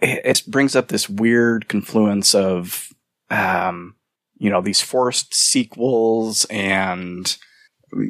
It, 0.00 0.42
brings 0.46 0.76
up 0.76 0.88
this 0.88 1.08
weird 1.08 1.68
confluence 1.68 2.34
of, 2.34 2.92
um, 3.30 3.94
you 4.36 4.50
know, 4.50 4.60
these 4.60 4.80
forced 4.80 5.34
sequels 5.34 6.44
and 6.50 7.36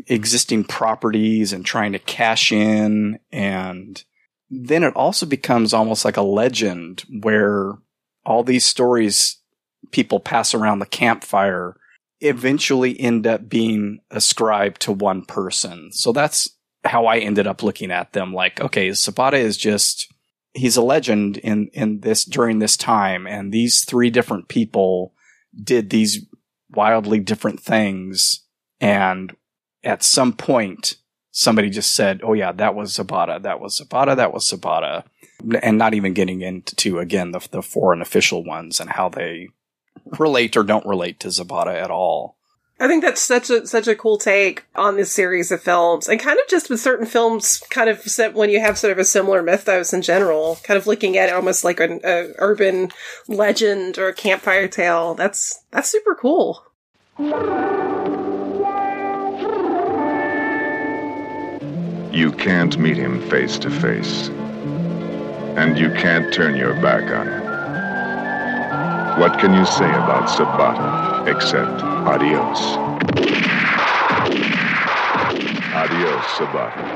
existing 0.09 0.65
properties 0.65 1.53
and 1.53 1.65
trying 1.65 1.93
to 1.93 1.99
cash 1.99 2.51
in 2.51 3.19
and 3.31 4.03
then 4.51 4.85
it 4.85 4.95
also 4.95 5.27
becomes 5.27 5.75
almost 5.75 6.05
like 6.05 6.17
a 6.17 6.23
legend 6.23 7.05
where 7.21 7.73
all 8.25 8.43
these 8.43 8.65
stories 8.65 9.39
people 9.91 10.21
pass 10.21 10.55
around 10.55 10.79
the 10.79 10.87
campfire 10.87 11.77
eventually 12.21 12.99
end 12.99 13.27
up 13.27 13.49
being 13.49 14.01
ascribed 14.11 14.81
to 14.83 14.93
one 14.93 15.25
person. 15.25 15.93
So 15.93 16.13
that's 16.13 16.49
how 16.85 17.07
I 17.07 17.19
ended 17.19 17.47
up 17.47 17.63
looking 17.63 17.91
at 17.91 18.13
them. 18.13 18.33
Like, 18.33 18.61
okay, 18.61 18.89
Sabata 18.91 19.35
is 19.35 19.57
just, 19.57 20.13
he's 20.57 20.77
a 20.77 20.83
legend 20.83 21.37
in, 21.39 21.69
in 21.73 22.01
this, 22.01 22.25
during 22.25 22.59
this 22.59 22.77
time. 22.77 23.27
And 23.27 23.53
these 23.53 23.85
three 23.85 24.11
different 24.11 24.49
people 24.49 25.13
did 25.63 25.91
these 25.91 26.27
wildly 26.71 27.21
different 27.21 27.61
things. 27.61 28.45
And 28.81 29.35
at 29.85 30.03
some 30.03 30.33
point, 30.33 30.97
somebody 31.31 31.71
just 31.71 31.95
said, 31.95 32.21
"Oh 32.23 32.33
yeah, 32.33 32.53
that 32.53 32.75
was 32.75 32.97
Sabata, 32.97 33.43
that 33.43 33.61
was 33.61 33.79
Sabata, 33.79 34.17
that 34.17 34.33
was 34.33 34.51
Sabata," 34.51 35.05
and 35.63 35.79
not 35.79 35.95
even 35.95 36.15
getting 36.15 36.41
into 36.41 36.99
again 36.99 37.31
the 37.31 37.47
the 37.51 37.63
foreign 37.63 38.03
official 38.03 38.45
ones 38.45 38.81
and 38.81 38.91
how 38.91 39.09
they 39.09 39.49
relate 40.19 40.57
or 40.57 40.63
don't 40.63 40.87
relate 40.87 41.21
to 41.21 41.29
Sabata 41.29 41.75
at 41.75 41.91
all. 41.91 42.37
I 42.79 42.89
think 42.89 43.03
that's 43.03 43.23
such 43.23 43.49
a 43.49 43.67
such 43.67 43.89
a 43.89 43.95
cool 43.95 44.19
take 44.19 44.65
on 44.75 44.97
this 44.97 45.11
series 45.11 45.51
of 45.51 45.63
films, 45.63 46.09
and 46.09 46.21
kind 46.21 46.39
of 46.39 46.47
just 46.47 46.69
with 46.69 46.79
certain 46.79 47.07
films, 47.07 47.63
kind 47.71 47.89
of 47.89 48.05
when 48.35 48.51
you 48.51 48.61
have 48.61 48.77
sort 48.77 48.93
of 48.93 48.99
a 48.99 49.05
similar 49.05 49.43
mythos 49.43 49.95
in 49.95 50.03
general, 50.03 50.59
kind 50.63 50.77
of 50.77 50.87
looking 50.87 51.17
at 51.17 51.31
it 51.31 51.35
almost 51.35 51.65
like 51.65 51.81
an 51.81 52.01
a 52.05 52.33
urban 52.39 52.91
legend 53.29 53.97
or 53.99 54.09
a 54.09 54.15
campfire 54.15 54.69
tale. 54.69 55.15
That's 55.15 55.63
that's 55.71 55.89
super 55.91 56.15
cool. 56.15 56.65
You 62.13 62.33
can't 62.33 62.79
meet 62.79 62.97
him 62.97 63.27
face 63.31 63.59
to 63.59 63.71
face. 63.71 64.29
And 65.57 65.79
you 65.79 65.91
can't 65.91 66.33
turn 66.33 66.57
your 66.57 66.75
back 66.83 67.11
on 67.11 67.29
him. 67.29 67.36
What 69.19 69.39
can 69.39 69.55
you 69.55 69.65
say 69.65 69.89
about 69.91 70.27
Sabata 70.29 71.27
except 71.29 71.83
adios? 72.07 72.59
Adios, 75.75 76.25
Sabata. 76.39 76.87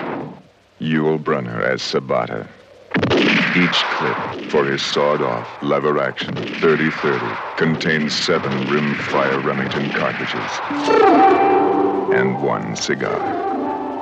Yul 0.81 1.18
Brynner 1.23 1.62
as 1.62 1.83
Sabata. 1.83 2.49
Each 3.57 3.89
clip 3.91 4.18
for 4.51 4.66
his 4.66 4.83
sawed-off 4.83 5.59
lever-action 5.62 6.35
30-30 6.37 7.57
contains 7.57 8.16
seven 8.16 8.66
rim-fire 8.68 9.41
Remington 9.41 9.91
cartridges 9.93 10.61
and 12.12 12.43
one 12.43 12.77
cigar. 12.77 13.21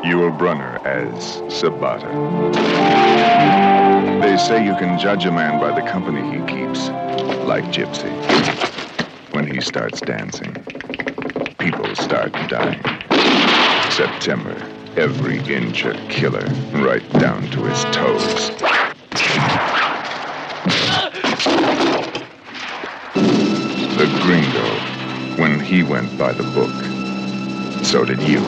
Yul 0.05 0.37
Brynner 0.37 0.85
as 0.87 1.43
Sabata. 1.49 2.13
They 4.21 4.37
say 4.37 4.65
you 4.65 4.75
can 4.77 4.99
judge 4.99 5.27
a 5.27 5.33
man 5.33 5.61
by 5.61 5.73
the 5.73 5.89
company 5.89 6.23
he 6.23 6.39
keeps, 6.47 6.89
like 7.47 7.65
Gypsy, 7.67 8.13
when 9.35 9.47
he 9.47 9.61
starts 9.61 10.01
dancing. 10.01 10.57
people 11.59 11.95
start 11.97 12.33
dying. 12.49 12.83
September, 13.91 14.55
every 14.97 15.39
inch 15.55 15.85
a 15.85 15.95
killer, 16.09 16.47
right 16.75 17.09
down 17.15 17.43
to 17.51 17.65
his 17.65 17.85
toes. 17.95 18.51
The 23.97 24.09
gringo, 24.23 24.69
when 25.43 25.61
he 25.61 25.83
went 25.83 26.19
by 26.19 26.33
the 26.33 26.45
book, 26.55 27.05
so 27.85 28.05
did 28.05 28.21
you. 28.23 28.41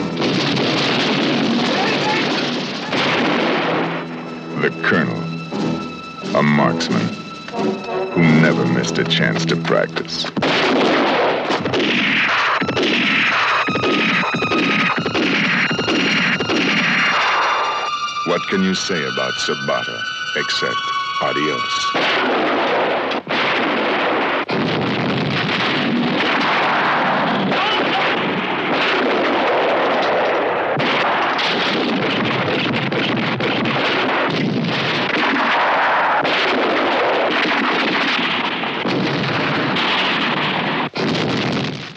The 4.61 4.71
colonel, 4.83 5.30
a 6.35 6.41
marksman 6.41 7.07
who 8.13 8.21
never 8.41 8.65
missed 8.65 8.97
a 8.97 9.03
chance 9.03 9.43
to 9.45 9.55
practice. 9.57 10.23
What 18.27 18.41
can 18.47 18.63
you 18.63 18.73
say 18.73 19.03
about 19.03 19.33
Sabata 19.33 20.01
except 20.37 20.75
adios? 21.21 22.60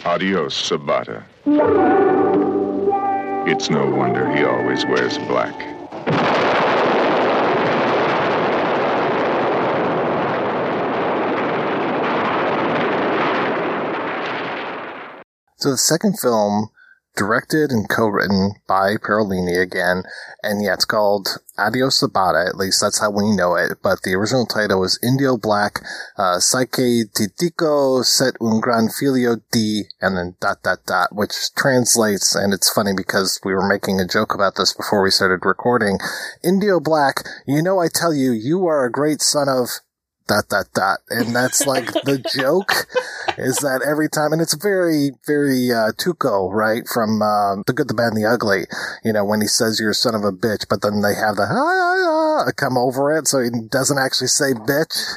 Adios, 0.04 0.54
Sabata. 0.54 1.24
It's 3.46 3.70
no 3.70 3.86
wonder 3.86 4.30
he 4.36 4.44
always 4.44 4.84
wears 4.84 5.16
black. 5.16 5.54
So 15.56 15.70
the 15.70 15.78
second 15.78 16.18
film, 16.20 16.68
directed 17.16 17.70
and 17.70 17.88
co-written 17.88 18.54
by 18.66 18.96
Parolini 18.96 19.60
again, 19.60 20.02
and 20.42 20.62
yeah, 20.62 20.74
it's 20.74 20.84
called 20.84 21.38
Adios 21.56 22.00
Sabata, 22.00 22.48
at 22.48 22.56
least 22.56 22.80
that's 22.80 23.00
how 23.00 23.10
we 23.10 23.34
know 23.34 23.54
it, 23.54 23.78
but 23.82 24.02
the 24.02 24.14
original 24.14 24.46
title 24.46 24.80
was 24.80 24.98
Indio 25.02 25.36
Black, 25.36 25.80
uh, 26.18 26.40
Psyche 26.40 27.04
Titico 27.04 28.04
Set 28.04 28.34
Un 28.40 28.60
Gran 28.60 28.88
Filio 28.88 29.36
di, 29.52 29.84
and 30.00 30.16
then 30.16 30.36
dot 30.40 30.62
dot 30.62 30.84
dot, 30.86 31.14
which 31.14 31.54
translates, 31.54 32.34
and 32.34 32.52
it's 32.52 32.72
funny 32.72 32.92
because 32.96 33.40
we 33.44 33.54
were 33.54 33.66
making 33.66 34.00
a 34.00 34.06
joke 34.06 34.34
about 34.34 34.56
this 34.56 34.72
before 34.72 35.02
we 35.02 35.10
started 35.10 35.46
recording. 35.46 35.98
Indio 36.42 36.80
Black, 36.80 37.20
you 37.46 37.62
know 37.62 37.78
I 37.78 37.88
tell 37.88 38.12
you, 38.12 38.32
you 38.32 38.66
are 38.66 38.84
a 38.84 38.92
great 38.92 39.22
son 39.22 39.48
of 39.48 39.80
dot 40.26 40.48
dot 40.48 40.66
dot. 40.74 40.98
And 41.10 41.34
that's 41.34 41.66
like 41.66 41.86
the 41.86 42.18
joke 42.34 42.72
is 43.38 43.56
that 43.58 43.82
every 43.86 44.08
time 44.08 44.32
and 44.32 44.40
it's 44.40 44.54
very 44.54 45.10
very 45.26 45.70
uh 45.70 45.92
tuco 45.92 46.50
right 46.52 46.86
from 46.86 47.22
um 47.22 47.62
the 47.66 47.72
good 47.72 47.88
the 47.88 47.94
bad 47.94 48.12
and 48.12 48.16
the 48.16 48.28
ugly 48.28 48.64
you 49.04 49.12
know 49.12 49.24
when 49.24 49.40
he 49.40 49.46
says 49.46 49.80
you're 49.80 49.90
a 49.90 49.94
son 49.94 50.14
of 50.14 50.22
a 50.22 50.32
bitch 50.32 50.66
but 50.68 50.82
then 50.82 51.02
they 51.02 51.14
have 51.14 51.36
the 51.36 51.42
ah, 51.42 51.46
ah, 51.50 52.44
ah, 52.46 52.50
come 52.56 52.78
over 52.78 53.16
it 53.16 53.26
so 53.26 53.40
he 53.40 53.50
doesn't 53.68 53.98
actually 53.98 54.28
say 54.28 54.52
bitch. 54.52 55.16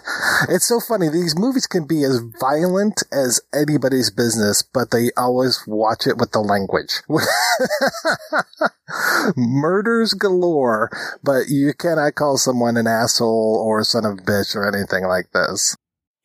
It's 0.50 0.68
so 0.68 0.80
funny. 0.80 1.10
These 1.10 1.38
movies 1.38 1.68
can 1.68 1.86
be 1.86 2.04
as 2.04 2.22
violent 2.40 3.04
as 3.12 3.42
anybody's 3.54 4.10
business 4.10 4.64
but 4.64 4.92
they 4.92 5.12
always 5.18 5.64
watch 5.68 6.08
it 6.08 6.18
with 6.18 6.32
the 6.32 6.40
language. 6.40 7.02
Murders 9.36 10.14
galore 10.14 10.90
but 11.24 11.50
you 11.50 11.74
cannot 11.74 12.16
call 12.16 12.38
someone 12.38 12.78
an 12.78 12.88
asshole 12.88 13.62
or 13.66 13.80
a 13.80 13.86
son 13.86 14.06
of 14.06 14.20
a 14.20 14.22
bitch 14.22 14.56
or 14.56 14.68
anything 14.68 14.97
like 15.06 15.32
this. 15.34 15.76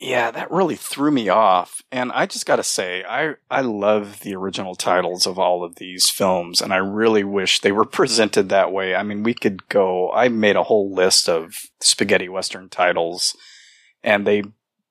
Yeah, 0.03 0.33
that 0.33 0.51
really 0.51 0.75
threw 0.75 1.13
me 1.13 1.29
off. 1.29 1.81
And 1.93 2.11
I 2.11 2.27
just 2.27 2.45
got 2.45 2.57
to 2.57 2.65
say, 2.65 3.05
I, 3.09 3.35
I 3.49 3.61
love 3.61 4.21
the 4.21 4.35
original 4.35 4.75
titles 4.75 5.29
of 5.29 5.39
all 5.39 5.63
of 5.63 5.77
these 5.77 6.11
films, 6.11 6.61
and 6.61 6.73
I 6.73 6.79
really 6.79 7.23
wish 7.23 7.61
they 7.61 7.71
were 7.71 7.85
presented 8.01 8.49
that 8.49 8.73
way. 8.73 8.97
I 8.97 9.05
mean, 9.05 9.23
we 9.23 9.33
could 9.33 9.69
go, 9.69 10.11
I 10.11 10.29
made 10.29 10.57
a 10.57 10.65
whole 10.65 10.93
list 10.93 11.29
of 11.29 11.55
spaghetti 11.81 12.29
western 12.29 12.69
titles, 12.69 13.37
and 14.03 14.27
they 14.27 14.43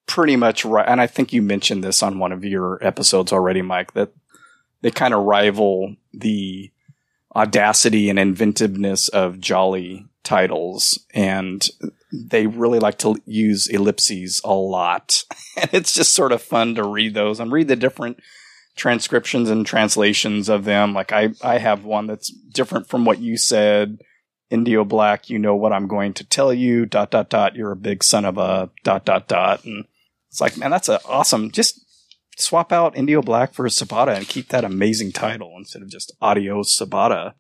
pretty 0.06 0.38
much, 0.38 0.64
and 0.64 1.02
I 1.02 1.08
think 1.08 1.34
you 1.34 1.42
mentioned 1.42 1.84
this 1.84 2.02
on 2.02 2.20
one 2.20 2.32
of 2.32 2.46
your 2.46 2.80
episodes 2.82 3.34
already, 3.34 3.62
Mike, 3.62 3.94
that 3.94 4.14
they 4.82 4.92
kind 4.92 5.14
of 5.14 5.26
rival 5.26 5.96
the 6.14 6.72
audacity 7.36 8.10
and 8.10 8.18
inventiveness 8.18 9.10
of 9.10 9.40
giallo 9.40 10.06
titles. 10.24 11.06
And 11.14 11.68
they 12.12 12.48
really 12.48 12.80
like 12.80 12.98
to 13.00 13.16
use 13.26 13.68
ellipses 13.68 14.42
a 14.44 14.54
lot. 14.54 15.24
And 15.58 15.70
it's 15.74 15.94
just 15.94 16.14
sort 16.14 16.32
of 16.32 16.42
fun 16.42 16.76
to 16.76 16.84
read 16.84 17.14
those 17.14 17.42
and 17.42 17.52
read 17.52 17.68
the 17.68 17.76
different 17.76 18.22
transcriptions 18.78 19.50
and 19.50 19.66
translations 19.66 20.48
of 20.48 20.64
them. 20.64 20.94
Like 20.94 21.12
I, 21.12 21.32
I 21.44 21.58
have 21.58 21.84
one 21.84 22.08
that's 22.08 22.30
different 22.30 22.88
from 22.88 23.04
what 23.04 23.20
you 23.20 23.36
said. 23.36 24.00
Indio 24.50 24.86
Black, 24.86 25.30
you 25.30 25.40
know 25.40 25.56
what 25.56 25.74
I'm 25.74 25.88
going 25.88 26.14
to 26.16 26.24
tell 26.24 26.54
you, 26.54 26.86
dot, 26.86 27.12
dot, 27.12 27.30
dot. 27.30 27.56
You're 27.56 27.74
a 27.74 27.76
big 27.76 28.02
son 28.02 28.24
of 28.24 28.38
a 28.38 28.70
dot, 28.84 29.04
dot, 29.04 29.28
dot. 29.28 29.66
And 29.66 29.86
it's 30.30 30.40
like, 30.40 30.58
man, 30.58 30.72
that's 30.72 30.90
a 30.90 31.04
awesome. 31.06 31.52
Just 31.52 31.86
swap 32.38 32.72
out 32.72 32.98
Indio 32.98 33.22
Black 33.22 33.54
for 33.54 33.66
Sabata 33.68 34.16
and 34.16 34.28
keep 34.28 34.50
that 34.50 34.64
amazing 34.64 35.12
title 35.12 35.54
instead 35.58 35.82
of 35.82 35.90
just 35.90 36.14
Adios 36.22 36.78
Sabata. 36.78 37.34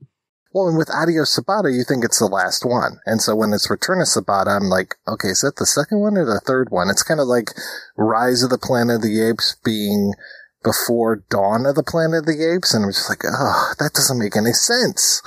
Well, 0.54 0.68
and 0.68 0.78
with 0.78 0.90
Adios 0.90 1.38
Sabata, 1.38 1.74
you 1.74 1.84
think 1.84 2.04
it's 2.04 2.20
the 2.20 2.26
last 2.26 2.66
one. 2.66 3.00
And 3.06 3.22
so 3.22 3.36
when 3.36 3.54
it's 3.54 3.70
Return 3.70 4.02
of 4.02 4.08
Sabata, 4.08 4.56
I'm 4.56 4.68
like, 4.68 4.96
okay, 5.08 5.30
is 5.30 5.42
that 5.42 5.56
the 5.56 5.66
second 5.66 6.00
one 6.00 6.18
or 6.18 6.26
the 6.26 6.42
third 6.46 6.70
one? 6.70 6.90
It's 6.90 7.04
kind 7.04 7.20
of 7.22 7.28
like 7.28 7.52
Rise 7.96 8.44
of 8.44 8.50
the 8.50 8.58
Planet 8.58 8.98
of 8.98 9.02
the 9.02 9.22
Apes 9.22 9.56
being 9.64 10.14
before 10.62 11.24
Dawn 11.30 11.66
of 11.66 11.76
the 11.76 11.84
Planet 11.84 12.20
of 12.20 12.26
the 12.26 12.54
Apes. 12.54 12.74
And 12.74 12.84
I'm 12.84 12.92
just 12.92 13.10
like, 13.10 13.24
oh, 13.26 13.74
that 13.80 13.94
doesn't 13.94 14.20
make 14.20 14.36
any 14.36 14.52
sense. 14.52 15.22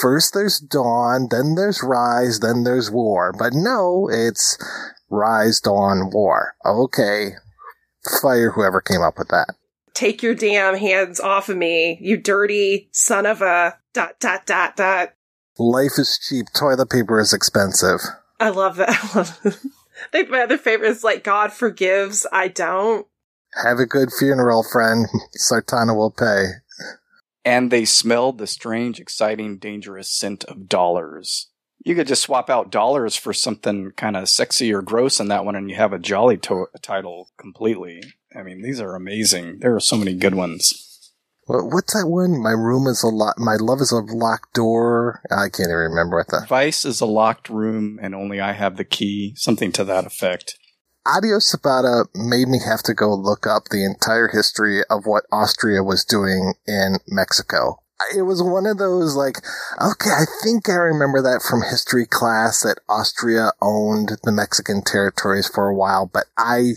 First 0.00 0.32
there's 0.32 0.58
Dawn, 0.58 1.28
then 1.30 1.56
there's 1.56 1.82
Rise, 1.82 2.40
then 2.40 2.64
there's 2.64 2.90
War. 2.90 3.34
But 3.38 3.52
no, 3.52 4.08
it's 4.10 4.56
Rise, 5.10 5.60
Dawn, 5.60 6.10
War. 6.10 6.54
Okay. 6.64 7.32
Fire 8.22 8.52
whoever 8.52 8.80
came 8.80 9.02
up 9.02 9.18
with 9.18 9.28
that 9.28 9.54
take 9.94 10.22
your 10.22 10.34
damn 10.34 10.76
hands 10.76 11.20
off 11.20 11.48
of 11.48 11.56
me, 11.56 11.98
you 12.00 12.16
dirty 12.16 12.88
son 12.92 13.24
of 13.24 13.40
a 13.40 13.78
dot 13.94 14.20
dot 14.20 14.44
dot 14.44 14.76
dot. 14.76 15.14
Life 15.58 15.92
is 15.98 16.18
cheap. 16.28 16.46
Toilet 16.54 16.90
paper 16.90 17.18
is 17.20 17.32
expensive. 17.32 18.00
I 18.38 18.50
love 18.50 18.76
that. 18.76 18.90
I 19.14 19.18
love 19.18 19.40
it. 19.44 19.56
They, 20.12 20.24
my 20.24 20.42
other 20.42 20.58
favorite 20.58 20.90
is 20.90 21.04
like 21.04 21.24
God 21.24 21.52
forgives, 21.52 22.26
I 22.32 22.48
don't. 22.48 23.06
Have 23.62 23.78
a 23.78 23.86
good 23.86 24.10
funeral, 24.18 24.64
friend. 24.64 25.06
Sartana 25.40 25.96
will 25.96 26.10
pay. 26.10 26.46
And 27.44 27.70
they 27.70 27.84
smelled 27.84 28.38
the 28.38 28.46
strange, 28.46 28.98
exciting, 28.98 29.58
dangerous 29.58 30.10
scent 30.10 30.44
of 30.44 30.68
dollars. 30.68 31.50
You 31.84 31.94
could 31.94 32.06
just 32.06 32.22
swap 32.22 32.48
out 32.48 32.70
dollars 32.72 33.14
for 33.14 33.34
something 33.34 33.92
kind 33.96 34.16
of 34.16 34.28
sexy 34.28 34.72
or 34.72 34.80
gross 34.80 35.20
in 35.20 35.28
that 35.28 35.44
one, 35.44 35.54
and 35.54 35.68
you 35.68 35.76
have 35.76 35.92
a 35.92 35.98
giallo 35.98 36.36
to- 36.36 36.68
title 36.80 37.28
completely. 37.36 38.02
I 38.34 38.42
mean, 38.42 38.62
these 38.62 38.80
are 38.80 38.94
amazing. 38.94 39.58
There 39.60 39.76
are 39.76 39.80
so 39.80 39.96
many 39.96 40.14
good 40.14 40.34
ones. 40.34 40.83
What's 41.46 41.92
that 41.92 42.08
one? 42.08 42.42
My 42.42 42.52
room 42.52 42.86
is 42.86 43.02
a 43.02 43.08
lock. 43.08 43.38
My 43.38 43.56
love 43.56 43.80
is 43.80 43.92
a 43.92 43.98
locked 43.98 44.54
door. 44.54 45.20
I 45.30 45.50
can't 45.50 45.68
even 45.68 45.76
remember 45.76 46.16
what 46.16 46.28
that. 46.28 46.48
Vice 46.48 46.84
is 46.84 47.00
a 47.00 47.06
locked 47.06 47.50
room, 47.50 47.98
and 48.00 48.14
only 48.14 48.40
I 48.40 48.52
have 48.52 48.76
the 48.76 48.84
key. 48.84 49.34
Something 49.36 49.70
to 49.72 49.84
that 49.84 50.06
effect. 50.06 50.56
Adios 51.06 51.54
Sabata 51.54 52.06
made 52.14 52.48
me 52.48 52.60
have 52.64 52.82
to 52.84 52.94
go 52.94 53.14
look 53.14 53.46
up 53.46 53.64
the 53.64 53.84
entire 53.84 54.28
history 54.28 54.82
of 54.88 55.04
what 55.04 55.24
Austria 55.30 55.82
was 55.82 56.02
doing 56.02 56.54
in 56.66 56.96
Mexico. 57.06 57.76
It 58.16 58.22
was 58.22 58.42
one 58.42 58.66
of 58.66 58.78
those 58.78 59.14
like, 59.14 59.36
okay, 59.80 60.10
I 60.10 60.24
think 60.42 60.68
I 60.68 60.74
remember 60.74 61.20
that 61.22 61.42
from 61.48 61.62
history 61.62 62.06
class 62.06 62.62
that 62.62 62.78
Austria 62.88 63.52
owned 63.60 64.16
the 64.24 64.32
Mexican 64.32 64.82
territories 64.82 65.46
for 65.46 65.68
a 65.68 65.76
while, 65.76 66.10
but 66.12 66.24
I 66.38 66.72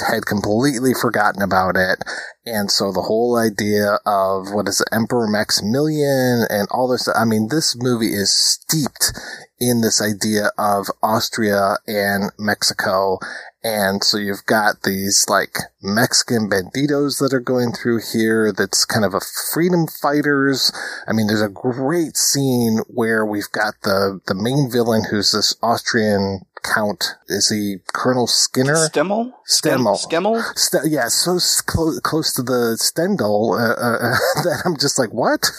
had 0.00 0.26
completely 0.26 0.92
forgotten 0.94 1.42
about 1.42 1.76
it. 1.76 2.02
And 2.44 2.70
so 2.70 2.92
the 2.92 3.02
whole 3.02 3.36
idea 3.36 3.98
of 4.06 4.52
what 4.52 4.68
is 4.68 4.84
Emperor 4.92 5.26
Maximilian 5.26 6.44
and 6.48 6.68
all 6.70 6.88
this, 6.88 7.08
I 7.08 7.24
mean, 7.24 7.48
this 7.48 7.76
movie 7.76 8.14
is 8.14 8.34
steeped 8.34 9.12
in 9.58 9.80
this 9.80 10.02
idea 10.02 10.50
of 10.58 10.86
Austria 11.02 11.78
and 11.86 12.30
Mexico. 12.38 13.18
And 13.64 14.04
so 14.04 14.18
you've 14.18 14.46
got 14.46 14.82
these 14.84 15.26
like 15.28 15.56
Mexican 15.82 16.48
banditos 16.48 17.18
that 17.18 17.32
are 17.32 17.40
going 17.40 17.72
through 17.72 18.00
here. 18.12 18.52
That's 18.52 18.84
kind 18.84 19.04
of 19.04 19.14
a 19.14 19.20
freedom 19.52 19.86
fighters. 19.88 20.70
I 21.08 21.12
mean, 21.12 21.26
there's 21.26 21.42
a 21.42 21.48
great 21.48 22.16
scene 22.16 22.80
where 22.86 23.26
we've 23.26 23.50
got 23.50 23.74
the, 23.82 24.20
the 24.26 24.34
main 24.34 24.70
villain 24.70 25.04
who's 25.10 25.32
this 25.32 25.56
Austrian 25.62 26.42
Count. 26.74 27.04
Is 27.28 27.48
he 27.48 27.76
Colonel 27.94 28.26
Skinner? 28.26 28.74
Stemmel? 28.74 29.32
Stemmel. 29.50 29.96
Stemmel? 29.96 30.42
St- 30.56 30.90
yeah, 30.90 31.08
so 31.08 31.36
s- 31.36 31.60
clo- 31.60 32.00
close 32.02 32.34
to 32.34 32.42
the 32.42 32.76
Stengel 32.78 33.54
uh, 33.54 33.72
uh, 33.72 33.98
that 34.44 34.62
I'm 34.64 34.76
just 34.76 34.98
like, 34.98 35.12
what? 35.12 35.50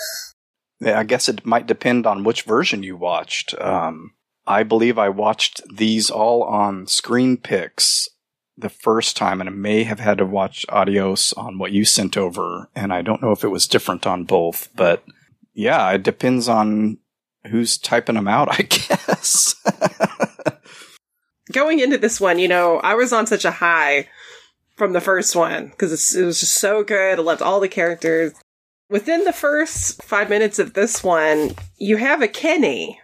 Yeah, 0.80 0.99
I 0.99 1.03
guess 1.03 1.28
it 1.28 1.45
might 1.45 1.66
depend 1.68 2.05
on 2.05 2.24
which 2.24 2.43
version 2.43 2.84
you 2.84 2.95
watched. 2.95 3.55
Um, 3.60 4.12
I 4.45 4.64
believe 4.64 4.97
I 4.97 5.10
watched 5.10 5.62
these 5.74 6.10
all 6.10 6.43
on 6.43 6.86
Screenpix 6.86 8.05
the 8.58 8.70
first 8.70 9.18
time, 9.18 9.39
and 9.39 9.49
I 9.49 9.53
may 9.53 9.84
have 9.84 9.99
had 9.99 10.18
to 10.20 10.26
watch 10.26 10.66
Adios 10.70 11.34
on 11.34 11.58
what 11.60 11.72
you 11.72 11.86
sent 11.86 12.18
over, 12.18 12.70
and 12.76 12.93
I 12.93 13.01
don't 13.01 13.22
know 13.22 13.32
if 13.32 13.43
it 13.43 13.49
was 13.49 13.68
different 13.68 14.08
on 14.08 14.24
both, 14.24 14.70
but 14.76 15.03
yeah, 15.53 15.89
it 15.91 16.03
depends 16.03 16.47
on 16.47 16.97
who's 17.47 17.78
typing 17.78 18.16
them 18.16 18.28
out, 18.28 18.49
I 18.51 18.62
guess. 18.70 19.55
Going 21.52 21.80
into 21.80 21.98
this 21.98 22.20
one, 22.20 22.39
you 22.39 22.48
know, 22.48 22.78
I 22.80 22.95
was 22.95 23.14
on 23.14 23.28
such 23.28 23.45
a 23.45 23.52
high 23.52 24.08
from 24.76 24.93
the 24.93 25.02
first 25.02 25.36
one 25.36 25.68
because 25.68 26.16
it 26.16 26.26
was 26.26 26.39
just 26.39 26.54
so 26.54 26.84
good. 26.84 27.20
I 27.20 27.22
loved 27.22 27.41
all 27.41 27.60
the 27.60 27.68
characters. 27.68 28.34
Within 28.89 29.26
the 29.26 29.34
first 29.34 30.02
five 30.04 30.30
minutes 30.30 30.60
of 30.60 30.74
this 30.74 31.04
one, 31.04 31.52
you 31.78 31.98
have 31.98 32.22
a 32.22 32.28
Kenny. 32.28 33.00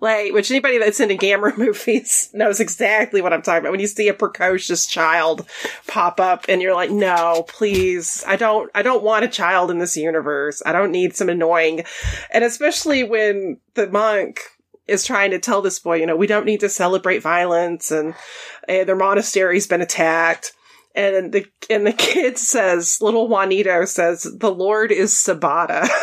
Like, 0.00 0.32
which 0.32 0.50
anybody 0.50 0.78
that's 0.78 0.98
into 0.98 1.14
Gamera 1.14 1.56
movies 1.58 2.28
knows 2.34 2.58
exactly 2.58 3.22
what 3.22 3.32
I'm 3.32 3.40
talking 3.40 3.60
about. 3.60 3.70
When 3.70 3.78
you 3.78 3.86
see 3.86 4.08
a 4.08 4.14
precocious 4.14 4.84
child 4.84 5.46
pop 5.86 6.18
up 6.18 6.46
and 6.48 6.60
you're 6.60 6.74
like, 6.74 6.90
no, 6.90 7.44
please, 7.46 8.24
I 8.26 8.34
don't, 8.34 8.68
I 8.74 8.82
don't 8.82 9.04
want 9.04 9.24
a 9.24 9.28
child 9.28 9.70
in 9.70 9.78
this 9.78 9.96
universe. 9.96 10.60
I 10.66 10.72
don't 10.72 10.90
need 10.90 11.14
some 11.14 11.28
annoying, 11.28 11.84
and 12.32 12.42
especially 12.42 13.04
when 13.04 13.58
the 13.74 13.86
monk 13.86 14.40
is 14.92 15.04
trying 15.04 15.32
to 15.32 15.38
tell 15.38 15.62
this 15.62 15.78
boy, 15.78 15.96
you 15.96 16.06
know, 16.06 16.16
we 16.16 16.26
don't 16.26 16.46
need 16.46 16.60
to 16.60 16.68
celebrate 16.68 17.20
violence 17.20 17.90
and, 17.90 18.14
and 18.68 18.88
their 18.88 18.96
monastery's 18.96 19.66
been 19.66 19.80
attacked. 19.80 20.52
And 20.94 21.32
the, 21.32 21.46
and 21.70 21.86
the 21.86 21.92
kid 21.98 22.38
says, 22.38 22.98
little 23.00 23.28
Juanito 23.28 23.84
says, 23.86 24.22
the 24.22 24.52
Lord 24.52 24.92
is 24.92 25.12
Sabata. 25.12 25.88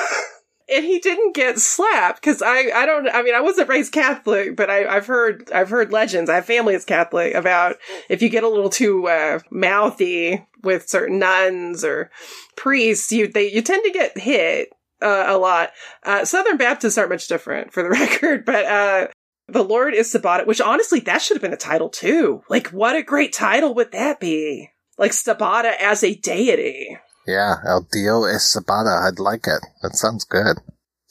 and 0.69 0.85
he 0.85 0.99
didn't 0.99 1.35
get 1.35 1.59
slapped 1.59 2.21
because 2.21 2.41
I, 2.41 2.71
I 2.73 2.85
don't 2.85 3.09
I 3.09 3.23
mean 3.23 3.33
I 3.33 3.41
wasn't 3.41 3.69
raised 3.69 3.91
Catholic, 3.91 4.55
but 4.55 4.69
I, 4.69 4.85
I've 4.87 5.07
heard 5.07 5.51
I've 5.51 5.69
heard 5.69 5.91
legends. 5.91 6.29
I 6.29 6.35
have 6.35 6.45
family 6.45 6.73
that's 6.73 6.85
Catholic 6.85 7.33
about 7.33 7.77
if 8.07 8.21
you 8.21 8.29
get 8.29 8.43
a 8.43 8.49
little 8.49 8.69
too 8.69 9.07
uh, 9.07 9.39
mouthy 9.49 10.45
with 10.61 10.89
certain 10.89 11.19
nuns 11.19 11.83
or 11.83 12.11
priests, 12.55 13.11
you 13.11 13.27
they 13.27 13.51
you 13.51 13.61
tend 13.61 13.83
to 13.83 13.91
get 13.91 14.17
hit 14.17 14.69
uh, 15.01 15.25
a 15.27 15.37
lot. 15.37 15.71
Uh, 16.03 16.25
Southern 16.25 16.57
Baptists 16.57 16.97
aren't 16.97 17.11
much 17.11 17.27
different, 17.27 17.73
for 17.73 17.83
the 17.83 17.89
record, 17.89 18.45
but 18.45 18.65
uh, 18.65 19.07
the 19.47 19.63
Lord 19.63 19.93
is 19.93 20.11
Sabata, 20.13 20.45
which 20.45 20.61
honestly 20.61 20.99
that 21.01 21.21
should 21.21 21.35
have 21.35 21.41
been 21.41 21.53
a 21.53 21.57
title 21.57 21.89
too. 21.89 22.43
Like, 22.49 22.67
what 22.67 22.95
a 22.95 23.03
great 23.03 23.33
title 23.33 23.73
would 23.75 23.91
that 23.91 24.19
be? 24.19 24.69
Like 24.97 25.11
Sabata 25.11 25.73
as 25.79 26.03
a 26.03 26.15
deity. 26.15 26.97
Yeah, 27.25 27.55
El 27.65 27.87
Dio 27.91 28.23
es 28.23 28.53
Sabata. 28.55 29.07
I'd 29.07 29.19
like 29.19 29.47
it. 29.47 29.63
That 29.81 29.95
sounds 29.95 30.23
good. 30.23 30.57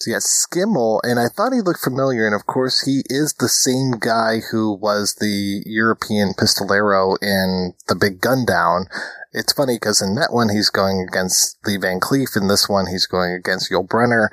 So 0.00 0.12
yeah, 0.12 0.18
Skimmel, 0.20 1.00
and 1.02 1.18
I 1.18 1.26
thought 1.26 1.52
he 1.52 1.60
looked 1.60 1.82
familiar, 1.82 2.24
and 2.24 2.34
of 2.34 2.46
course 2.46 2.82
he 2.82 3.02
is 3.06 3.34
the 3.34 3.48
same 3.48 3.98
guy 3.98 4.38
who 4.52 4.72
was 4.72 5.16
the 5.18 5.62
European 5.66 6.34
pistolero 6.38 7.16
in 7.20 7.74
The 7.88 7.96
Big 7.96 8.20
Gun 8.20 8.44
Down. 8.44 8.86
It's 9.32 9.52
funny 9.52 9.76
because 9.76 10.00
in 10.00 10.14
that 10.14 10.32
one 10.32 10.48
he's 10.48 10.70
going 10.70 11.06
against 11.08 11.58
Lee 11.66 11.76
Van 11.76 12.00
Cleef, 12.00 12.36
in 12.36 12.48
this 12.48 12.68
one 12.68 12.86
he's 12.86 13.06
going 13.06 13.32
against 13.32 13.70
Yul 13.70 13.86
Brynner. 13.86 14.28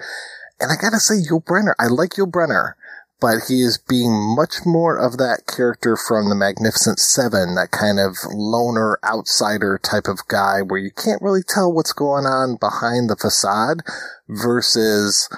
And 0.59 0.71
I 0.71 0.75
gotta 0.81 0.99
say, 0.99 1.15
Yul 1.15 1.43
Brynner, 1.43 1.73
I 1.77 1.87
like 1.87 2.11
Yul 2.11 2.31
Brynner, 2.31 2.73
but 3.19 3.47
he 3.47 3.61
is 3.61 3.77
being 3.77 4.13
much 4.13 4.65
more 4.65 4.97
of 4.97 5.17
that 5.17 5.47
character 5.47 5.97
from 5.97 6.29
the 6.29 6.35
Magnificent 6.35 6.99
Seven, 6.99 7.55
that 7.55 7.71
kind 7.71 7.99
of 7.99 8.17
loner 8.31 8.97
outsider 9.03 9.77
type 9.77 10.07
of 10.07 10.27
guy 10.27 10.61
where 10.61 10.79
you 10.79 10.91
can't 10.91 11.21
really 11.21 11.43
tell 11.43 11.71
what's 11.71 11.93
going 11.93 12.25
on 12.25 12.55
behind 12.55 13.09
the 13.09 13.17
facade 13.17 13.81
versus 14.29 15.29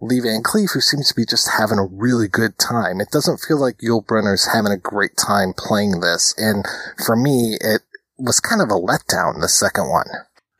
Lee 0.00 0.20
Van 0.20 0.42
Cleef, 0.42 0.74
who 0.74 0.80
seems 0.80 1.08
to 1.08 1.14
be 1.14 1.24
just 1.24 1.48
having 1.58 1.78
a 1.78 1.86
really 1.86 2.26
good 2.28 2.58
time. 2.58 3.00
It 3.00 3.10
doesn't 3.10 3.38
feel 3.38 3.60
like 3.60 3.78
Yul 3.78 4.04
Brynner's 4.04 4.52
having 4.52 4.72
a 4.72 4.76
great 4.76 5.16
time 5.16 5.54
playing 5.56 6.00
this. 6.00 6.34
And 6.36 6.66
for 7.04 7.16
me, 7.16 7.56
it 7.60 7.82
was 8.22 8.40
kind 8.40 8.62
of 8.62 8.70
a 8.70 8.80
letdown, 8.80 9.40
the 9.40 9.48
second 9.48 9.88
one. 9.88 10.06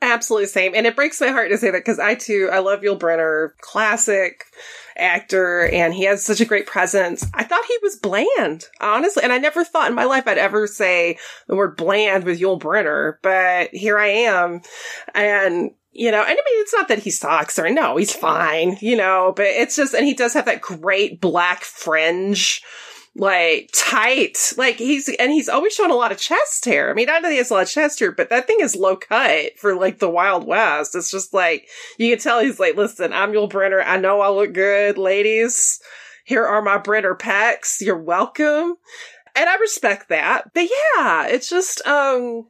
Absolutely 0.01 0.47
same. 0.49 0.75
And 0.75 0.87
it 0.87 0.97
breaks 0.97 1.21
my 1.21 1.29
heart 1.29 1.51
to 1.51 1.59
say 1.59 1.71
that 1.71 1.79
because 1.79 2.01
I 2.01 2.17
too, 2.17 2.51
I 2.53 2.59
love 2.59 2.81
Yul 2.81 2.99
Brynner, 2.99 3.51
classic 3.61 4.45
actor, 4.97 5.69
and 5.69 5.95
he 5.95 6.05
has 6.05 6.25
such 6.25 6.41
a 6.41 6.45
great 6.45 6.67
presence. 6.67 7.25
I 7.35 7.45
thought 7.45 7.65
he 7.67 7.79
was 7.83 7.97
bland, 7.97 8.65
honestly. 8.81 9.23
And 9.23 9.33
I 9.33 9.39
never 9.39 9.65
thought 9.65 9.89
in 9.89 9.95
my 9.95 10.05
life 10.05 10.27
I'd 10.27 10.39
ever 10.39 10.67
say 10.67 11.19
the 11.47 11.55
word 11.55 11.77
bland 11.77 12.25
with 12.25 12.41
Yul 12.41 12.61
Brynner, 12.61 13.15
but 13.23 13.71
here 13.73 13.97
I 13.97 14.09
am. 14.09 14.63
And 15.15 15.71
you 15.93 16.11
know, 16.11 16.21
and 16.21 16.31
I 16.31 16.33
mean, 16.33 16.63
it's 16.63 16.73
not 16.73 16.89
that 16.89 17.01
he 17.01 17.11
sucks 17.11 17.59
or 17.59 17.71
no, 17.71 17.97
he's 17.97 18.15
fine, 18.15 18.79
you 18.81 18.97
know, 18.97 19.35
but 19.37 19.47
it's 19.47 19.77
just, 19.77 19.95
and 19.95 20.07
he 20.07 20.15
does 20.15 20.33
have 20.33 20.47
that 20.47 20.63
great 20.63 21.21
black 21.21 21.63
fringe, 21.65 22.63
like 23.15 23.71
tight, 23.75 24.39
like 24.57 24.77
he's, 24.77 25.09
and 25.09 25.31
he's 25.31 25.49
always 25.49 25.75
showing 25.75 25.91
a 25.91 25.95
lot 25.95 26.13
of 26.13 26.19
chest 26.19 26.65
hair. 26.65 26.91
I 26.91 26.95
mean, 26.95 27.11
I 27.11 27.19
know 27.19 27.29
he 27.29 27.37
has 27.37 27.51
a 27.51 27.55
lot 27.55 27.65
of 27.65 27.69
chest 27.69 28.01
hair, 28.01 28.11
but 28.11 28.31
that 28.31 28.47
thing 28.47 28.59
is 28.61 28.75
low 28.75 28.97
cut 28.97 29.59
for 29.59 29.75
like 29.75 29.99
the 29.99 30.09
Wild 30.09 30.47
West. 30.47 30.95
It's 30.95 31.11
just 31.11 31.35
like, 31.35 31.69
you 31.99 32.11
can 32.11 32.19
tell 32.19 32.41
he's 32.41 32.59
like, 32.59 32.77
listen, 32.77 33.13
I'm 33.13 33.33
Yul 33.33 33.51
Brynner. 33.51 33.83
I 33.85 33.99
know 33.99 34.21
I 34.21 34.31
look 34.31 34.55
good, 34.55 34.97
ladies. 34.97 35.81
Here 36.25 36.47
are 36.47 36.63
my 36.63 36.79
Brynner 36.79 37.19
packs. 37.19 37.83
You're 37.83 37.99
welcome. 37.99 38.77
And 39.35 39.49
I 39.49 39.57
respect 39.57 40.09
that. 40.09 40.53
But 40.55 40.65
yeah, 40.65 41.27
it's 41.27 41.51
just, 41.51 41.87
um, 41.87 42.47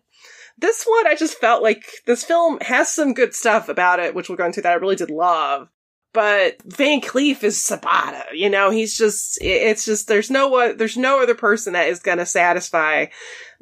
this 0.58 0.84
one, 0.84 1.06
I 1.08 1.16
just 1.16 1.38
felt 1.38 1.62
like 1.62 1.84
this 2.06 2.22
film 2.22 2.58
has 2.60 2.88
some 2.88 3.14
good 3.14 3.34
stuff 3.34 3.68
about 3.68 3.98
it, 3.98 4.14
which 4.14 4.28
we'll 4.28 4.38
go 4.38 4.46
into 4.46 4.60
that 4.62 4.72
I 4.72 4.76
really 4.76 4.96
did 4.96 5.10
love. 5.10 5.68
But 6.12 6.60
Van 6.64 7.00
Cleef 7.00 7.42
is 7.42 7.56
Sabata, 7.56 8.24
you 8.34 8.50
know, 8.50 8.70
he's 8.70 8.98
just, 8.98 9.38
it's 9.40 9.86
just, 9.86 10.08
there's 10.08 10.30
no, 10.30 10.48
one 10.48 10.76
there's 10.76 10.96
no 10.96 11.22
other 11.22 11.34
person 11.34 11.72
that 11.72 11.88
is 11.88 12.00
going 12.00 12.18
to 12.18 12.26
satisfy 12.26 13.06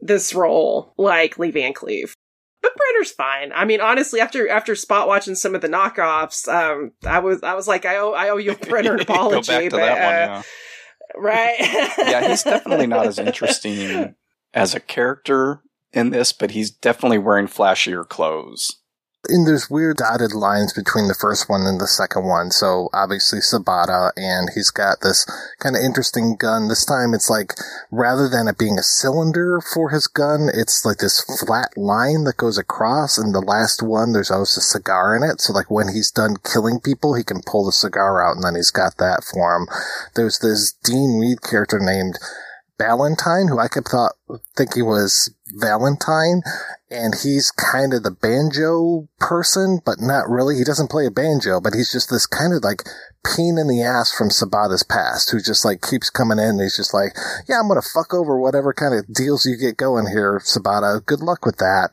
this 0.01 0.35
role 0.35 0.93
like 0.97 1.39
Lee 1.39 1.53
Van 1.53 1.73
Cleef. 1.73 2.13
But 2.63 2.73
Brynner's 2.73 3.13
fine. 3.13 3.53
I 3.55 3.65
mean, 3.65 3.81
honestly, 3.81 4.21
after 4.21 4.49
after 4.49 4.75
spot 4.75 5.09
watching 5.09 5.35
some 5.35 5.55
of 5.55 5.63
the 5.63 5.69
knockoffs, 5.69 6.47
um, 6.47 6.93
I 7.07 7.21
was 7.21 7.43
I 7.43 7.55
was 7.55 7.67
like, 7.67 7.87
I 7.87 7.97
owe 7.97 8.13
I 8.13 8.29
owe 8.29 8.37
you 8.37 8.53
a 8.53 8.55
Brynner 8.57 9.01
apology. 9.01 9.47
Go 9.47 9.61
back 9.61 9.65
to 9.65 9.71
but, 9.71 9.77
that 9.79 10.29
uh, 10.29 10.35
one, 10.35 10.45
right? 11.25 11.57
yeah. 11.59 11.95
yeah, 11.99 12.29
he's 12.29 12.43
definitely 12.43 12.87
not 12.87 13.07
as 13.07 13.19
interesting 13.19 14.15
as 14.53 14.75
a 14.75 14.81
character 14.81 15.63
in 15.93 16.11
this, 16.11 16.33
but 16.33 16.51
he's 16.51 16.71
definitely 16.71 17.19
wearing 17.19 17.47
flashier 17.47 18.07
clothes. 18.07 18.80
And 19.29 19.47
there's 19.47 19.68
weird 19.68 19.99
dotted 19.99 20.33
lines 20.33 20.73
between 20.73 21.07
the 21.07 21.14
first 21.14 21.49
one 21.49 21.66
and 21.66 21.79
the 21.79 21.87
second 21.87 22.25
one. 22.25 22.51
So 22.51 22.89
obviously 22.95 23.41
Sabata, 23.41 24.12
and 24.16 24.49
he's 24.55 24.71
got 24.71 25.03
this 25.03 25.27
kind 25.59 25.77
of 25.77 25.83
interesting 25.83 26.37
gun. 26.37 26.68
This 26.68 26.87
time 26.87 27.12
it's 27.12 27.29
like, 27.29 27.53
rather 27.91 28.31
than 28.31 28.49
it 28.49 28.57
being 28.57 28.79
a 28.79 28.83
cylinder 28.83 29.61
for 29.61 29.91
his 29.91 30.07
gun, 30.07 30.49
it's 30.53 30.87
like 30.87 30.99
this 30.99 31.21
flat 31.21 31.77
line 31.77 32.25
that 32.25 32.39
goes 32.39 32.57
across. 32.57 33.18
And 33.18 33.35
the 33.35 33.43
last 33.43 33.83
one, 33.83 34.12
there's 34.12 34.31
always 34.31 34.57
a 34.57 34.62
cigar 34.62 35.14
in 35.14 35.23
it. 35.23 35.43
So 35.43 35.53
like 35.53 35.71
when 35.71 35.89
he's 35.89 36.11
done 36.11 36.37
killing 36.43 36.81
people, 36.81 37.14
he 37.14 37.23
can 37.23 37.43
pull 37.45 37.66
the 37.66 37.73
cigar 37.73 38.27
out 38.27 38.37
and 38.37 38.45
then 38.45 38.55
he's 38.55 38.71
got 38.71 38.97
that 38.97 39.23
for 39.23 39.55
him. 39.55 39.68
There's 40.14 40.39
this 40.39 40.73
Dean 40.83 41.18
Reed 41.21 41.43
character 41.43 41.79
named 41.79 42.16
Ballantine, 42.79 43.49
who 43.49 43.59
I 43.59 43.68
kept 43.68 43.89
thought 43.89 44.12
thinking 44.57 44.87
was 44.87 45.31
Valentine, 45.59 46.41
and 46.91 47.14
he's 47.22 47.53
kind 47.53 47.95
of 47.95 48.03
the 48.03 48.11
banjo 48.11 49.09
person, 49.20 49.80
but 49.84 50.01
not 50.01 50.28
really. 50.28 50.57
He 50.57 50.64
doesn't 50.64 50.91
play 50.91 51.07
a 51.07 51.11
banjo, 51.11 51.61
but 51.61 51.74
he's 51.74 51.93
just 51.93 52.11
this 52.11 52.26
kind 52.26 52.53
of 52.53 52.64
like 52.64 52.82
pain 53.24 53.59
in 53.59 53.68
the 53.68 53.82
ass 53.82 54.12
from 54.12 54.28
Sabata's 54.28 54.82
past, 54.82 55.30
who 55.30 55.41
just 55.41 55.64
like 55.64 55.82
keeps 55.82 56.11
coming 56.11 56.38
in. 56.38 56.59
And 56.59 56.61
he's 56.61 56.76
just 56.76 56.93
like, 56.93 57.12
yeah, 57.49 57.61
I'm 57.61 57.68
gonna 57.68 57.82
fuck 57.82 58.12
over 58.12 58.38
whatever 58.38 58.74
kind 58.74 58.95
of 58.95 59.07
deals 59.14 59.47
you 59.47 59.57
get 59.57 59.76
going 59.76 60.09
here, 60.09 60.41
Sabata. 60.45 61.05
Good 61.05 61.20
luck 61.20 61.47
with 61.47 61.59
that. 61.59 61.91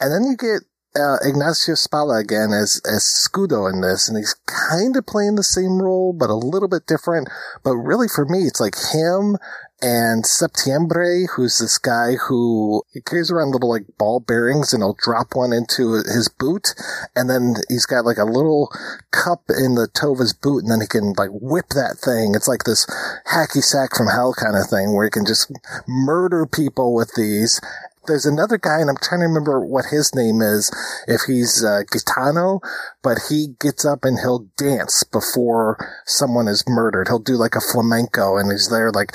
And 0.00 0.12
then 0.12 0.30
you 0.30 0.36
get 0.36 0.68
uh, 0.96 1.18
Ignazio 1.24 1.76
Spalla 1.76 2.20
again 2.20 2.52
as 2.52 2.80
as 2.88 3.04
Scudo 3.04 3.70
in 3.70 3.80
this, 3.80 4.08
and 4.08 4.16
he's 4.16 4.34
kind 4.46 4.96
of 4.96 5.06
playing 5.06 5.36
the 5.36 5.42
same 5.42 5.80
role, 5.80 6.12
but 6.12 6.30
a 6.30 6.34
little 6.34 6.68
bit 6.68 6.86
different. 6.86 7.28
But 7.64 7.76
really, 7.76 8.08
for 8.08 8.24
me, 8.24 8.44
it's 8.44 8.60
like 8.60 8.76
him 8.92 9.36
and 9.82 10.24
Septiembre, 10.24 11.26
who's 11.36 11.58
this 11.58 11.76
guy 11.76 12.14
who 12.14 12.82
he 12.92 13.00
carries 13.00 13.30
around 13.30 13.52
little 13.52 13.68
like 13.68 13.84
ball 13.98 14.20
bearings, 14.20 14.72
and 14.72 14.82
he'll 14.82 14.96
drop 14.98 15.34
one 15.34 15.52
into 15.52 15.92
his 15.92 16.28
boot, 16.28 16.74
and 17.14 17.28
then 17.28 17.56
he's 17.68 17.86
got 17.86 18.06
like 18.06 18.16
a 18.16 18.24
little 18.24 18.70
cup 19.10 19.44
in 19.50 19.74
the 19.74 19.88
toe 19.88 20.12
of 20.12 20.18
his 20.18 20.32
boot, 20.32 20.62
and 20.62 20.70
then 20.70 20.80
he 20.80 20.86
can 20.86 21.12
like 21.16 21.30
whip 21.32 21.68
that 21.70 21.98
thing. 21.98 22.34
It's 22.34 22.48
like 22.48 22.64
this 22.64 22.86
hacky 23.30 23.62
sack 23.62 23.94
from 23.94 24.08
hell 24.08 24.34
kind 24.34 24.56
of 24.56 24.66
thing, 24.66 24.94
where 24.94 25.04
he 25.04 25.10
can 25.10 25.26
just 25.26 25.52
murder 25.86 26.46
people 26.46 26.94
with 26.94 27.12
these 27.14 27.60
there's 28.06 28.26
another 28.26 28.58
guy, 28.58 28.80
and 28.80 28.88
I'm 28.88 28.96
trying 28.96 29.20
to 29.20 29.26
remember 29.26 29.60
what 29.60 29.86
his 29.86 30.14
name 30.14 30.40
is, 30.40 30.70
if 31.06 31.22
he's 31.26 31.64
uh, 31.64 31.82
Gitano, 31.92 32.60
but 33.06 33.18
he 33.28 33.54
gets 33.60 33.84
up 33.84 34.04
and 34.04 34.18
he'll 34.18 34.50
dance 34.56 35.04
before 35.04 35.78
someone 36.06 36.48
is 36.48 36.64
murdered. 36.66 37.06
He'll 37.06 37.20
do 37.20 37.36
like 37.36 37.54
a 37.54 37.60
flamenco, 37.60 38.36
and 38.36 38.50
he's 38.50 38.68
there 38.68 38.90
like 38.90 39.12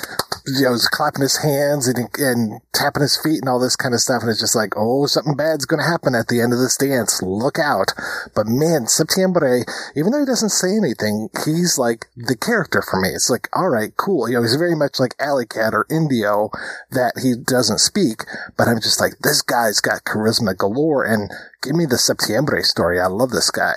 you 0.48 0.64
know, 0.64 0.72
he's 0.72 0.88
clapping 0.88 1.22
his 1.22 1.44
hands 1.44 1.88
and, 1.88 2.10
and 2.18 2.62
tapping 2.74 3.02
his 3.02 3.18
feet 3.18 3.42
and 3.42 3.50
all 3.50 3.60
this 3.60 3.76
kind 3.76 3.94
of 3.94 4.00
stuff. 4.00 4.22
And 4.22 4.32
it's 4.32 4.40
just 4.40 4.56
like, 4.56 4.74
oh, 4.76 5.06
something 5.06 5.36
bad's 5.36 5.66
going 5.66 5.82
to 5.84 5.90
happen 5.90 6.16
at 6.16 6.28
the 6.28 6.42
end 6.42 6.54
of 6.54 6.60
this 6.60 6.78
dance. 6.78 7.22
Look 7.22 7.60
out. 7.60 7.94
But 8.36 8.48
man, 8.48 8.88
Septiembre, 8.88 9.64
even 9.96 10.12
though 10.12 10.20
he 10.20 10.26
doesn't 10.26 10.50
say 10.50 10.76
anything, 10.76 11.30
he's 11.46 11.78
like 11.78 12.08
the 12.16 12.36
character 12.36 12.82
for 12.82 13.00
me. 13.00 13.10
It's 13.10 13.30
like, 13.30 13.50
all 13.54 13.70
right, 13.70 13.96
cool. 13.98 14.28
You 14.28 14.36
know, 14.36 14.42
he's 14.42 14.56
very 14.56 14.76
much 14.76 15.00
like 15.00 15.16
Alley 15.20 15.46
Cat 15.46 15.74
or 15.74 15.86
Indio 15.90 16.50
that 16.92 17.20
he 17.22 17.36
doesn't 17.36 17.80
speak, 17.80 18.24
but 18.58 18.68
I'm 18.68 18.82
just 18.82 19.00
like, 19.00 19.20
this 19.22 19.42
guy's 19.42 19.80
got 19.80 20.06
charisma 20.06 20.58
galore 20.58 21.06
and 21.06 21.30
give 21.62 21.76
me 21.76 21.86
the 21.86 21.98
Septiembre 21.98 22.64
story. 22.64 23.00
I 23.00 23.08
love 23.08 23.32
this 23.32 23.52
guy. 23.52 23.74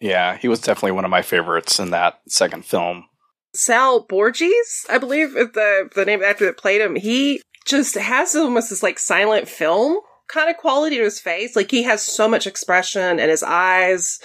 Yeah, 0.00 0.36
he 0.36 0.48
was 0.48 0.60
definitely 0.60 0.92
one 0.92 1.04
of 1.04 1.10
my 1.10 1.22
favorites 1.22 1.78
in 1.78 1.90
that 1.90 2.20
second 2.28 2.64
film. 2.64 3.04
Sal 3.54 4.00
Borges, 4.00 4.84
I 4.90 4.98
believe 4.98 5.36
is 5.36 5.52
the 5.52 5.88
the 5.94 6.04
name 6.04 6.16
of 6.16 6.22
the 6.22 6.28
actor 6.28 6.46
that 6.46 6.58
played 6.58 6.80
him. 6.80 6.96
He 6.96 7.40
just 7.64 7.94
has 7.94 8.34
almost 8.34 8.70
this 8.70 8.82
like 8.82 8.98
silent 8.98 9.48
film 9.48 9.98
kind 10.28 10.50
of 10.50 10.56
quality 10.56 10.96
to 10.96 11.04
his 11.04 11.20
face. 11.20 11.54
Like 11.56 11.70
he 11.70 11.82
has 11.84 12.02
so 12.02 12.28
much 12.28 12.46
expression 12.46 13.18
in 13.18 13.28
his 13.28 13.42
eyes, 13.42 14.20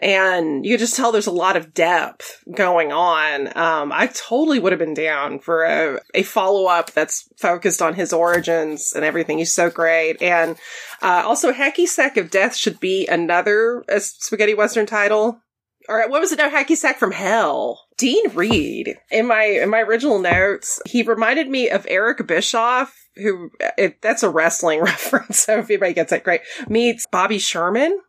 and 0.00 0.64
you 0.64 0.78
just 0.78 0.96
tell 0.96 1.12
there's 1.12 1.26
a 1.26 1.32
lot 1.32 1.56
of 1.56 1.74
depth 1.74 2.42
going 2.54 2.92
on. 2.92 3.48
Um, 3.56 3.92
I 3.92 4.08
totally 4.08 4.58
would 4.58 4.72
have 4.72 4.78
been 4.78 4.94
down 4.94 5.38
for 5.38 5.64
a, 5.64 6.00
a 6.14 6.22
follow 6.22 6.66
up 6.66 6.92
that's 6.92 7.28
focused 7.38 7.82
on 7.82 7.94
his 7.94 8.12
origins 8.12 8.92
and 8.94 9.04
everything. 9.04 9.38
He's 9.38 9.54
so 9.54 9.70
great, 9.70 10.20
and 10.22 10.56
uh, 11.02 11.22
also 11.24 11.52
Hacky 11.52 11.86
Sack 11.86 12.16
of 12.16 12.30
Death 12.30 12.56
should 12.56 12.80
be 12.80 13.06
another 13.06 13.84
uh, 13.90 13.98
spaghetti 14.00 14.54
western 14.54 14.86
title. 14.86 15.40
Or 15.88 16.06
what 16.10 16.20
was 16.20 16.32
it? 16.32 16.38
No, 16.38 16.50
Hacky 16.50 16.76
Sack 16.76 16.98
from 16.98 17.12
Hell. 17.12 17.80
Dean 17.96 18.30
Reed. 18.34 18.96
In 19.10 19.26
my 19.26 19.44
in 19.44 19.70
my 19.70 19.80
original 19.80 20.18
notes, 20.18 20.82
he 20.86 21.02
reminded 21.02 21.48
me 21.48 21.70
of 21.70 21.86
Eric 21.88 22.26
Bischoff 22.26 23.07
who 23.18 23.50
it, 23.76 24.00
that's 24.02 24.22
a 24.22 24.30
wrestling 24.30 24.80
reference. 24.82 25.40
So 25.40 25.58
if 25.58 25.70
anybody 25.70 25.94
gets 25.94 26.12
it, 26.12 26.24
great. 26.24 26.42
Meets 26.68 27.06
Bobby 27.10 27.38
Sherman. 27.38 28.00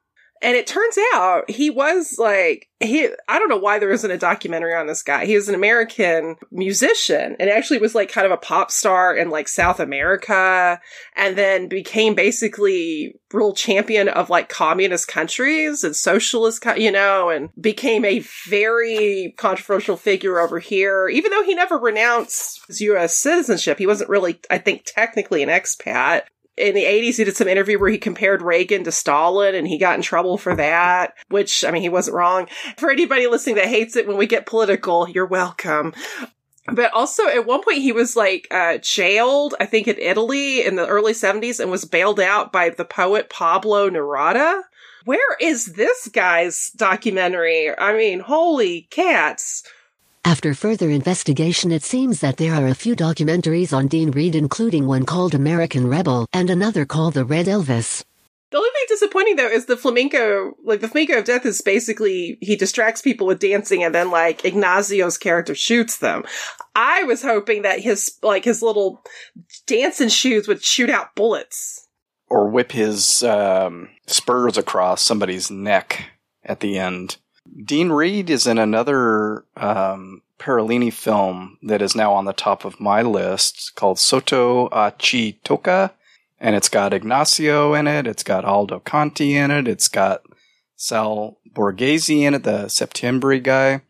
And 0.41 0.55
it 0.55 0.67
turns 0.67 0.97
out 1.13 1.49
he 1.49 1.69
was 1.69 2.15
like, 2.17 2.69
he, 2.79 3.09
I 3.27 3.39
don't 3.39 3.49
know 3.49 3.57
why 3.57 3.77
there 3.77 3.91
isn't 3.91 4.09
a 4.09 4.17
documentary 4.17 4.73
on 4.73 4.87
this 4.87 5.03
guy. 5.03 5.25
He 5.25 5.35
was 5.35 5.49
an 5.49 5.55
American 5.55 6.37
musician 6.49 7.35
and 7.39 7.49
actually 7.49 7.79
was 7.79 7.93
like 7.93 8.09
kind 8.09 8.25
of 8.25 8.31
a 8.31 8.37
pop 8.37 8.71
star 8.71 9.13
in 9.13 9.29
like 9.29 9.49
South 9.49 9.81
America 9.81 10.79
and 11.15 11.37
then 11.37 11.67
became 11.67 12.15
basically 12.15 13.15
real 13.33 13.53
champion 13.53 14.07
of 14.07 14.29
like 14.29 14.47
communist 14.47 15.09
countries 15.09 15.83
and 15.83 15.93
socialist, 15.93 16.65
you 16.77 16.91
know, 16.91 17.29
and 17.29 17.49
became 17.59 18.05
a 18.05 18.23
very 18.47 19.33
controversial 19.37 19.97
figure 19.97 20.39
over 20.39 20.59
here. 20.59 21.09
Even 21.09 21.31
though 21.31 21.43
he 21.43 21.53
never 21.53 21.77
renounced 21.77 22.61
his 22.67 22.79
U.S. 22.81 23.17
citizenship, 23.17 23.77
he 23.77 23.87
wasn't 23.87 24.09
really, 24.09 24.39
I 24.49 24.57
think, 24.57 24.83
technically 24.85 25.43
an 25.43 25.49
expat 25.49 26.23
in 26.59 26.75
the 26.75 26.83
80s 26.83 27.15
he 27.15 27.23
did 27.23 27.37
some 27.37 27.47
interview 27.47 27.79
where 27.79 27.89
he 27.89 27.97
compared 27.97 28.41
Reagan 28.41 28.83
to 28.83 28.91
Stalin 28.91 29.55
and 29.55 29.67
he 29.67 29.77
got 29.77 29.95
in 29.95 30.01
trouble 30.01 30.37
for 30.37 30.55
that, 30.55 31.13
which 31.29 31.63
I 31.63 31.71
mean 31.71 31.81
he 31.81 31.89
wasn't 31.89 32.17
wrong. 32.17 32.47
For 32.77 32.91
anybody 32.91 33.27
listening 33.27 33.55
that 33.55 33.67
hates 33.67 33.95
it 33.95 34.07
when 34.07 34.17
we 34.17 34.27
get 34.27 34.45
political, 34.45 35.07
you're 35.09 35.25
welcome. 35.25 35.93
But 36.71 36.93
also 36.93 37.27
at 37.27 37.45
one 37.45 37.63
point 37.63 37.79
he 37.79 37.91
was 37.91 38.15
like 38.15 38.47
uh, 38.51 38.77
jailed, 38.79 39.55
I 39.59 39.65
think 39.65 39.87
in 39.87 39.97
Italy 39.97 40.65
in 40.65 40.75
the 40.75 40.87
early 40.87 41.13
70s 41.13 41.59
and 41.59 41.71
was 41.71 41.85
bailed 41.85 42.19
out 42.19 42.51
by 42.51 42.69
the 42.69 42.85
poet 42.85 43.29
Pablo 43.29 43.89
Neruda. 43.89 44.61
Where 45.05 45.37
is 45.39 45.65
this 45.65 46.09
guy's 46.09 46.69
documentary? 46.71 47.75
I 47.75 47.93
mean, 47.93 48.19
holy 48.19 48.81
cats. 48.91 49.63
After 50.25 50.53
further 50.53 50.89
investigation, 50.89 51.71
it 51.71 51.83
seems 51.83 52.19
that 52.19 52.37
there 52.37 52.53
are 52.53 52.67
a 52.67 52.75
few 52.75 52.95
documentaries 52.95 53.75
on 53.75 53.87
Dean 53.87 54.11
Reed, 54.11 54.35
including 54.35 54.85
one 54.85 55.05
called 55.05 55.33
American 55.33 55.87
Rebel 55.87 56.27
and 56.33 56.49
another 56.49 56.85
called 56.85 57.13
The 57.13 57.25
Red 57.25 57.47
Elvis. 57.47 58.03
The 58.51 58.57
only 58.57 58.69
thing 58.71 58.85
disappointing 58.87 59.35
though 59.35 59.47
is 59.47 59.67
the 59.67 59.77
flamenco, 59.77 60.55
like 60.63 60.81
the 60.81 60.87
flamenco 60.87 61.19
of 61.19 61.25
death 61.25 61.45
is 61.45 61.61
basically 61.61 62.37
he 62.41 62.55
distracts 62.55 63.01
people 63.01 63.27
with 63.27 63.39
dancing 63.39 63.83
and 63.83 63.93
then 63.93 64.09
like 64.09 64.41
Ignazio's 64.41 65.17
character 65.17 65.53
shoots 65.53 65.97
them. 65.97 66.23
I 66.75 67.03
was 67.03 67.21
hoping 67.21 67.61
that 67.61 67.79
his, 67.79 68.17
like 68.23 68.45
his 68.45 68.61
little 68.63 69.03
dancing 69.67 70.09
shoes 70.09 70.47
would 70.47 70.63
shoot 70.63 70.89
out 70.89 71.15
bullets. 71.15 71.87
Or 72.27 72.49
whip 72.49 72.71
his 72.71 73.23
um, 73.23 73.89
spurs 74.07 74.57
across 74.57 75.01
somebody's 75.01 75.51
neck 75.51 76.09
at 76.43 76.59
the 76.59 76.77
end. 76.77 77.17
Dean 77.65 77.91
Reed 77.91 78.29
is 78.29 78.47
in 78.47 78.57
another 78.57 79.45
um, 79.57 80.21
Parolini 80.39 80.91
film 80.91 81.57
that 81.63 81.81
is 81.81 81.95
now 81.95 82.13
on 82.13 82.25
the 82.25 82.33
top 82.33 82.65
of 82.65 82.79
my 82.79 83.01
list 83.01 83.73
called 83.75 83.99
Sotto 83.99 84.67
a 84.67 84.91
Chi 84.91 85.37
Tocca. 85.43 85.91
And 86.39 86.55
it's 86.55 86.69
got 86.69 86.93
Ignazio 86.93 87.77
in 87.77 87.85
it. 87.85 88.07
It's 88.07 88.23
got 88.23 88.45
Aldo 88.45 88.79
Canti 88.79 89.35
in 89.35 89.51
it. 89.51 89.67
It's 89.67 89.89
got 89.89 90.21
Sal 90.77 91.37
Borghese 91.53 92.21
in 92.21 92.33
it, 92.33 92.43
the 92.43 92.69
Septiembre 92.69 93.39
guy. 93.39 93.81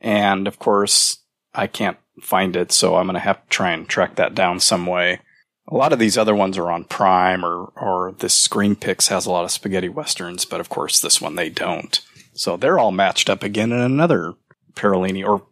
And 0.00 0.48
of 0.48 0.58
course, 0.58 1.18
I 1.54 1.68
can't 1.68 1.98
find 2.20 2.56
it, 2.56 2.72
so 2.72 2.96
I'm 2.96 3.06
going 3.06 3.14
to 3.14 3.20
have 3.20 3.42
to 3.42 3.48
try 3.48 3.70
and 3.70 3.88
track 3.88 4.16
that 4.16 4.34
down 4.34 4.58
some 4.58 4.86
way. 4.86 5.20
A 5.68 5.76
lot 5.76 5.92
of 5.92 6.00
these 6.00 6.18
other 6.18 6.34
ones 6.34 6.58
are 6.58 6.70
on 6.72 6.84
Prime 6.84 7.44
or, 7.44 7.72
or 7.76 8.12
this 8.18 8.48
Screenpix 8.48 9.08
has 9.08 9.26
a 9.26 9.30
lot 9.30 9.44
of 9.44 9.52
spaghetti 9.52 9.88
westerns, 9.88 10.44
but 10.44 10.60
of 10.60 10.68
course 10.68 10.98
this 10.98 11.20
one 11.20 11.36
they 11.36 11.48
don't. 11.48 12.00
So 12.34 12.56
they're 12.56 12.78
all 12.78 12.92
matched 12.92 13.28
up 13.28 13.42
again 13.42 13.72
in 13.72 13.80
another 13.80 14.34
Parolini 14.74 15.26
or 15.26 15.46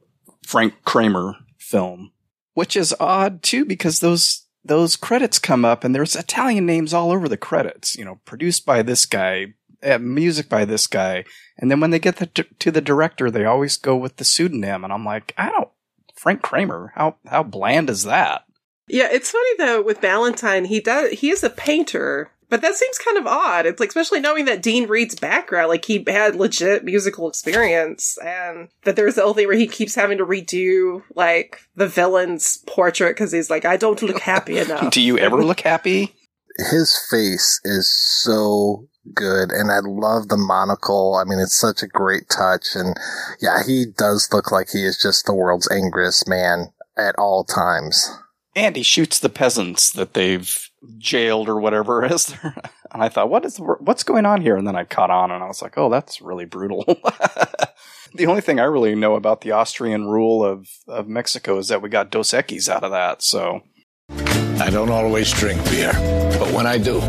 Frank 0.44 0.74
Kramer 0.84 1.36
film, 1.58 2.12
which 2.54 2.76
is 2.76 2.94
odd 2.98 3.42
too 3.42 3.64
because 3.64 4.00
those 4.00 4.46
those 4.64 4.96
credits 4.96 5.38
come 5.38 5.64
up 5.64 5.84
and 5.84 5.94
there's 5.94 6.16
Italian 6.16 6.66
names 6.66 6.92
all 6.92 7.10
over 7.10 7.28
the 7.28 7.36
credits. 7.36 7.96
You 7.96 8.04
know, 8.04 8.20
produced 8.24 8.66
by 8.66 8.82
this 8.82 9.06
guy, 9.06 9.54
uh, 9.82 9.98
music 9.98 10.48
by 10.48 10.64
this 10.64 10.86
guy, 10.86 11.24
and 11.58 11.70
then 11.70 11.80
when 11.80 11.90
they 11.90 11.98
get 11.98 12.16
the, 12.16 12.26
to 12.26 12.70
the 12.70 12.80
director, 12.80 13.30
they 13.30 13.44
always 13.44 13.76
go 13.76 13.96
with 13.96 14.16
the 14.16 14.24
pseudonym, 14.24 14.84
and 14.84 14.92
I'm 14.92 15.04
like, 15.04 15.34
I 15.36 15.50
don't 15.50 15.68
Frank 16.16 16.42
Kramer. 16.42 16.92
How 16.96 17.16
how 17.26 17.42
bland 17.42 17.90
is 17.90 18.04
that? 18.04 18.44
Yeah, 18.88 19.08
it's 19.10 19.30
funny 19.30 19.56
though 19.58 19.82
with 19.82 20.00
Valentine. 20.00 20.64
he 20.64 20.80
does 20.80 21.12
he 21.20 21.30
is 21.30 21.44
a 21.44 21.50
painter, 21.50 22.32
but 22.50 22.60
that 22.62 22.74
seems 22.74 22.98
kind 22.98 23.16
of 23.16 23.26
odd. 23.26 23.64
It's 23.64 23.80
like, 23.80 23.88
especially 23.88 24.20
knowing 24.20 24.44
that 24.46 24.60
Dean 24.60 24.88
Reed's 24.88 25.14
background, 25.14 25.68
like 25.68 25.84
he 25.84 26.04
had 26.06 26.34
legit 26.34 26.84
musical 26.84 27.28
experience 27.28 28.18
and 28.18 28.68
that 28.82 28.96
there's 28.96 29.14
the 29.14 29.22
whole 29.22 29.34
thing 29.34 29.46
where 29.46 29.56
he 29.56 29.68
keeps 29.68 29.94
having 29.94 30.18
to 30.18 30.26
redo 30.26 31.02
like 31.14 31.60
the 31.76 31.86
villain's 31.86 32.58
portrait 32.66 33.14
because 33.14 33.32
he's 33.32 33.48
like, 33.48 33.64
I 33.64 33.76
don't 33.76 34.02
look 34.02 34.20
happy 34.20 34.58
enough. 34.58 34.92
Do 34.92 35.00
you 35.00 35.16
ever 35.16 35.42
look 35.42 35.60
happy? 35.60 36.12
His 36.58 36.98
face 37.08 37.60
is 37.64 37.90
so 38.22 38.88
good 39.14 39.50
and 39.50 39.70
I 39.70 39.78
love 39.78 40.28
the 40.28 40.36
monocle. 40.36 41.14
I 41.14 41.24
mean, 41.24 41.38
it's 41.38 41.56
such 41.56 41.82
a 41.82 41.86
great 41.86 42.28
touch. 42.28 42.74
And 42.74 42.96
yeah, 43.40 43.62
he 43.64 43.86
does 43.86 44.28
look 44.32 44.50
like 44.50 44.70
he 44.70 44.84
is 44.84 44.98
just 44.98 45.24
the 45.24 45.34
world's 45.34 45.70
angriest 45.70 46.28
man 46.28 46.72
at 46.96 47.14
all 47.16 47.44
times. 47.44 48.10
And 48.56 48.74
he 48.74 48.82
shoots 48.82 49.20
the 49.20 49.28
peasants 49.28 49.92
that 49.92 50.14
they've 50.14 50.69
jailed 50.98 51.48
or 51.48 51.60
whatever 51.60 52.04
is 52.04 52.26
there. 52.42 52.54
And 52.92 53.02
I 53.02 53.08
thought, 53.08 53.30
what 53.30 53.44
is 53.44 53.58
what's 53.58 54.02
going 54.02 54.26
on 54.26 54.40
here? 54.42 54.56
And 54.56 54.66
then 54.66 54.76
I 54.76 54.84
caught 54.84 55.10
on, 55.10 55.30
and 55.30 55.42
I 55.42 55.46
was 55.46 55.62
like, 55.62 55.78
oh, 55.78 55.88
that's 55.90 56.20
really 56.20 56.44
brutal. 56.44 56.84
the 58.14 58.26
only 58.26 58.40
thing 58.40 58.58
I 58.58 58.64
really 58.64 58.94
know 58.94 59.14
about 59.14 59.42
the 59.42 59.52
Austrian 59.52 60.08
rule 60.08 60.44
of 60.44 60.68
of 60.88 61.08
Mexico 61.08 61.58
is 61.58 61.68
that 61.68 61.82
we 61.82 61.88
got 61.88 62.10
Dos 62.10 62.32
Equis 62.32 62.68
out 62.68 62.84
of 62.84 62.90
that. 62.90 63.22
So 63.22 63.60
I 64.08 64.70
don't 64.70 64.90
always 64.90 65.30
drink 65.32 65.62
beer, 65.70 65.92
but 66.38 66.52
when 66.52 66.66
I 66.66 66.78
do, 66.78 67.00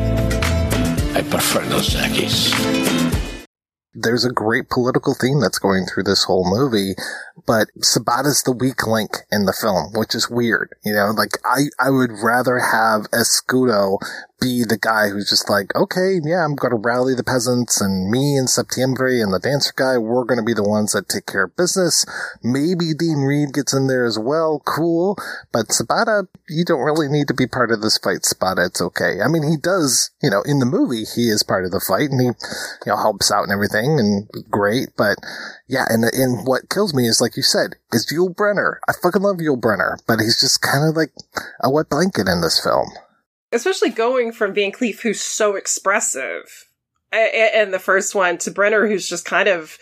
I 1.13 1.23
prefer 1.29 1.67
Dos 1.67 1.95
Equis 1.95 3.10
there's 3.93 4.23
a 4.23 4.31
great 4.31 4.69
political 4.69 5.13
theme 5.13 5.39
that's 5.39 5.59
going 5.59 5.85
through 5.85 6.03
this 6.03 6.23
whole 6.23 6.49
movie, 6.49 6.95
but 7.45 7.67
Sabata's 7.79 8.43
the 8.43 8.51
weak 8.51 8.87
link 8.87 9.17
in 9.31 9.45
the 9.45 9.53
film, 9.53 9.91
which 9.93 10.15
is 10.15 10.29
weird. 10.29 10.73
You 10.83 10.93
know, 10.93 11.11
like 11.11 11.37
I, 11.43 11.65
I 11.79 11.89
would 11.89 12.11
rather 12.23 12.59
have 12.59 13.09
Escudo 13.11 13.99
be 14.41 14.65
the 14.65 14.77
guy 14.81 15.09
who's 15.09 15.29
just 15.29 15.49
like, 15.49 15.73
okay, 15.75 16.19
yeah, 16.23 16.43
I'm 16.43 16.55
going 16.55 16.71
to 16.71 16.81
rally 16.81 17.13
the 17.13 17.23
peasants 17.23 17.79
and 17.79 18.09
me 18.09 18.35
and 18.35 18.49
Septiembre 18.49 19.21
and 19.21 19.31
the 19.31 19.39
dancer 19.39 19.71
guy, 19.75 19.97
we're 19.97 20.25
going 20.25 20.39
to 20.39 20.45
be 20.45 20.57
the 20.57 20.67
ones 20.67 20.91
that 20.91 21.07
take 21.07 21.27
care 21.27 21.45
of 21.45 21.55
business. 21.55 22.03
Maybe 22.43 22.97
Dean 22.97 23.21
Reed 23.21 23.53
gets 23.53 23.71
in 23.71 23.85
there 23.85 24.03
as 24.03 24.17
well. 24.17 24.61
Cool. 24.65 25.15
But 25.53 25.67
Sabata, 25.67 26.27
you 26.49 26.65
don't 26.65 26.81
really 26.81 27.07
need 27.07 27.27
to 27.29 27.37
be 27.37 27.45
part 27.45 27.71
of 27.71 27.81
this 27.81 27.99
fight, 27.99 28.25
Sabata. 28.25 28.67
It's 28.67 28.81
okay. 28.81 29.21
I 29.21 29.29
mean, 29.29 29.45
he 29.45 29.55
does, 29.55 30.09
you 30.21 30.29
know, 30.29 30.41
in 30.41 30.57
the 30.57 30.65
movie, 30.65 31.05
he 31.05 31.29
is 31.29 31.43
part 31.43 31.63
of 31.63 31.71
the 31.71 31.79
fight 31.79 32.09
and 32.09 32.19
he, 32.19 32.27
you 32.27 32.89
know, 32.89 32.97
helps 32.97 33.31
out 33.31 33.43
and 33.43 33.53
everything 33.53 33.99
and 34.01 34.27
great. 34.49 34.89
But 34.97 35.21
yeah, 35.69 35.85
and, 35.87 36.03
and 36.03 36.47
what 36.47 36.69
kills 36.69 36.93
me 36.93 37.05
is, 37.07 37.21
like 37.21 37.37
you 37.37 37.43
said, 37.43 37.77
is 37.93 38.11
Yul 38.11 38.33
Brynner. 38.33 38.81
I 38.89 38.93
fucking 38.97 39.21
love 39.21 39.37
Yul 39.37 39.61
Brynner, 39.61 40.01
but 40.07 40.19
he's 40.19 40.41
just 40.41 40.61
kind 40.61 40.89
of 40.89 40.97
like 40.97 41.13
a 41.61 41.69
wet 41.69 41.89
blanket 41.89 42.27
in 42.27 42.41
this 42.41 42.59
film 42.59 42.89
especially 43.51 43.89
going 43.89 44.31
from 44.31 44.53
Van 44.53 44.71
Cleef, 44.71 45.01
who's 45.01 45.21
so 45.21 45.55
expressive, 45.55 46.69
and 47.11 47.73
the 47.73 47.79
first 47.79 48.15
one 48.15 48.37
to 48.39 48.51
Brynner, 48.51 48.87
who's 48.87 49.07
just 49.07 49.25
kind 49.25 49.49
of 49.49 49.77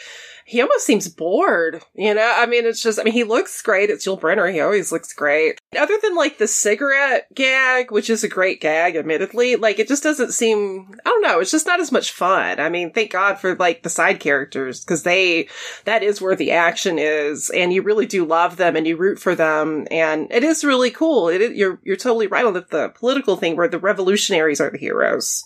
he 0.49 0.61
almost 0.61 0.83
seems 0.83 1.07
bored. 1.07 1.83
You 1.93 2.15
know, 2.15 2.33
I 2.35 2.47
mean, 2.47 2.65
it's 2.65 2.81
just, 2.81 2.99
I 2.99 3.03
mean, 3.03 3.13
he 3.13 3.23
looks 3.23 3.61
great. 3.61 3.91
It's 3.91 4.07
Yul 4.07 4.19
Brynner. 4.19 4.51
He 4.51 4.59
always 4.59 4.91
looks 4.91 5.13
great. 5.13 5.59
Other 5.77 5.95
than 6.01 6.15
like 6.15 6.39
the 6.39 6.47
cigarette 6.47 7.27
gag, 7.35 7.91
which 7.91 8.09
is 8.09 8.23
a 8.23 8.27
great 8.27 8.59
gag, 8.59 8.95
admittedly, 8.95 9.57
like 9.57 9.77
it 9.77 9.87
just 9.87 10.01
doesn't 10.01 10.33
seem, 10.33 10.89
I 11.05 11.09
don't 11.09 11.21
know, 11.21 11.39
it's 11.39 11.51
just 11.51 11.67
not 11.67 11.79
as 11.79 11.91
much 11.91 12.11
fun. 12.11 12.59
I 12.59 12.67
mean, 12.69 12.91
thank 12.91 13.11
God 13.11 13.35
for 13.35 13.55
like 13.57 13.83
the 13.83 13.91
side 13.91 14.19
characters 14.19 14.83
because 14.83 15.03
they, 15.03 15.49
that 15.85 16.01
is 16.01 16.19
where 16.19 16.35
the 16.35 16.49
action 16.49 16.97
is 16.97 17.51
and 17.51 17.71
you 17.71 17.83
really 17.83 18.07
do 18.07 18.25
love 18.25 18.57
them 18.57 18.75
and 18.75 18.87
you 18.87 18.97
root 18.97 19.19
for 19.19 19.35
them. 19.35 19.85
And 19.91 20.31
it 20.31 20.43
is 20.43 20.63
really 20.63 20.89
cool. 20.89 21.29
It 21.29 21.55
you're, 21.55 21.79
you're 21.83 21.95
totally 21.95 22.25
right 22.25 22.45
on 22.45 22.53
the, 22.53 22.65
the 22.71 22.89
political 22.89 23.37
thing 23.37 23.55
where 23.55 23.67
the 23.67 23.77
revolutionaries 23.77 24.59
are 24.59 24.71
the 24.71 24.79
heroes 24.79 25.43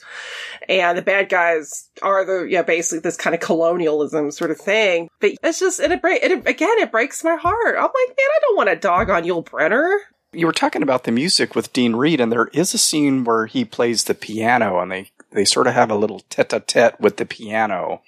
and 0.70 0.98
the 0.98 1.02
bad 1.02 1.30
guys 1.30 1.90
are 2.02 2.26
the 2.26 2.48
yeah 2.50 2.62
basically 2.62 3.00
this 3.00 3.18
kind 3.18 3.34
of 3.34 3.40
colonialism 3.40 4.32
sort 4.32 4.52
of 4.52 4.58
thing. 4.58 5.10
But 5.20 5.32
it's 5.44 5.60
just 5.60 5.80
and 5.80 5.94
it, 5.94 6.02
break, 6.02 6.24
it 6.24 6.32
again 6.32 6.80
it 6.80 6.92
breaks 6.92 7.24
my 7.24 7.36
heart. 7.36 7.76
I'm 7.76 7.84
like, 7.84 8.08
man, 8.08 8.18
I 8.18 8.40
don't 8.42 8.58
want 8.58 8.70
a 8.70 8.76
dog 8.76 9.10
on 9.10 9.24
Yul 9.24 9.46
Brynner. 9.46 9.96
You 10.32 10.48
were 10.48 10.54
talking 10.54 10.82
about 10.82 11.04
the 11.04 11.12
music 11.12 11.56
with 11.56 11.74
Dean 11.74 11.96
Reed, 11.96 12.20
and 12.20 12.32
there 12.32 12.48
is 12.54 12.74
a 12.74 12.80
scene 12.80 13.24
where 13.24 13.46
he 13.46 13.66
plays 13.66 14.06
the 14.06 14.16
piano, 14.16 14.80
and 14.80 14.92
they 14.92 15.12
they 15.32 15.46
sort 15.46 15.68
of 15.68 15.74
have 15.74 15.92
a 15.92 15.96
little 15.96 16.22
tete-a-tete 16.30 17.00
with 17.00 17.18
the 17.18 17.26
piano, 17.26 18.02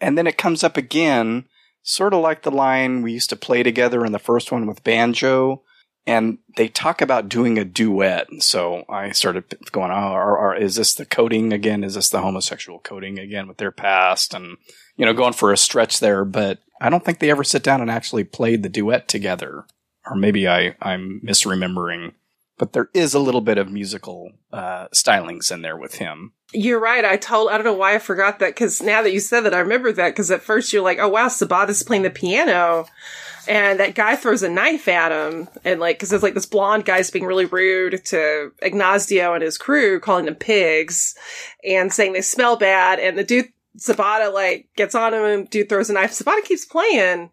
and 0.00 0.16
then 0.16 0.26
it 0.26 0.38
comes 0.38 0.62
up 0.62 0.76
again, 0.76 1.46
sort 1.82 2.14
of 2.14 2.20
like 2.20 2.42
the 2.42 2.50
line 2.50 3.02
we 3.02 3.12
used 3.12 3.30
to 3.30 3.36
play 3.36 3.62
together 3.62 4.04
in 4.04 4.12
the 4.12 4.18
first 4.18 4.52
one 4.52 4.66
with 4.66 4.84
banjo 4.84 5.62
and 6.08 6.38
they 6.56 6.68
talk 6.68 7.02
about 7.02 7.28
doing 7.28 7.58
a 7.58 7.66
duet. 7.66 8.28
So 8.38 8.86
I 8.88 9.12
started 9.12 9.44
going, 9.72 9.90
oh, 9.92 10.54
is 10.58 10.76
this 10.76 10.94
the 10.94 11.04
coding 11.04 11.52
again? 11.52 11.84
Is 11.84 11.96
this 11.96 12.08
the 12.08 12.22
homosexual 12.22 12.78
coding 12.78 13.18
again 13.18 13.46
with 13.46 13.58
their 13.58 13.70
past? 13.70 14.32
And, 14.32 14.56
you 14.96 15.04
know, 15.04 15.12
going 15.12 15.34
for 15.34 15.52
a 15.52 15.58
stretch 15.58 16.00
there, 16.00 16.24
but 16.24 16.60
I 16.80 16.88
don't 16.88 17.04
think 17.04 17.18
they 17.18 17.30
ever 17.30 17.44
sit 17.44 17.62
down 17.62 17.82
and 17.82 17.90
actually 17.90 18.24
played 18.24 18.62
the 18.62 18.70
duet 18.70 19.06
together. 19.06 19.66
Or 20.06 20.16
maybe 20.16 20.48
I, 20.48 20.76
I'm 20.80 21.20
misremembering. 21.22 22.14
But 22.58 22.72
there 22.72 22.90
is 22.92 23.14
a 23.14 23.20
little 23.20 23.40
bit 23.40 23.56
of 23.56 23.70
musical 23.70 24.32
uh, 24.52 24.88
stylings 24.88 25.52
in 25.52 25.62
there 25.62 25.76
with 25.76 25.94
him. 25.96 26.32
You're 26.52 26.80
right. 26.80 27.04
I 27.04 27.16
told, 27.16 27.50
I 27.50 27.56
don't 27.56 27.64
know 27.64 27.74
why 27.74 27.94
I 27.94 27.98
forgot 27.98 28.38
that 28.40 28.54
because 28.54 28.82
now 28.82 29.02
that 29.02 29.12
you 29.12 29.20
said 29.20 29.42
that, 29.42 29.54
I 29.54 29.60
remember 29.60 29.92
that 29.92 30.08
because 30.10 30.30
at 30.30 30.42
first 30.42 30.72
you're 30.72 30.82
like, 30.82 30.98
oh 30.98 31.08
wow, 31.08 31.28
Sabata's 31.28 31.82
playing 31.82 32.02
the 32.02 32.10
piano 32.10 32.86
and 33.48 33.80
that 33.80 33.94
guy 33.94 34.14
throws 34.14 34.42
a 34.42 34.48
knife 34.48 34.86
at 34.86 35.10
him 35.10 35.48
and 35.64 35.80
like 35.80 35.96
because 35.96 36.12
it's 36.12 36.22
like 36.22 36.34
this 36.34 36.46
blonde 36.46 36.84
guy's 36.84 37.10
being 37.10 37.24
really 37.24 37.46
rude 37.46 38.04
to 38.04 38.52
Ignazio 38.62 39.34
and 39.34 39.42
his 39.42 39.58
crew 39.58 39.98
calling 39.98 40.26
them 40.26 40.34
pigs 40.34 41.16
and 41.64 41.92
saying 41.92 42.12
they 42.12 42.20
smell 42.20 42.56
bad 42.56 43.00
and 43.00 43.18
the 43.18 43.24
dude 43.24 43.48
Sabata 43.78 44.32
like 44.32 44.68
gets 44.76 44.94
on 44.94 45.14
him 45.14 45.24
and 45.24 45.50
dude 45.50 45.68
throws 45.68 45.88
a 45.88 45.94
knife 45.94 46.12
Sabata 46.12 46.44
keeps 46.44 46.66
playing 46.66 47.30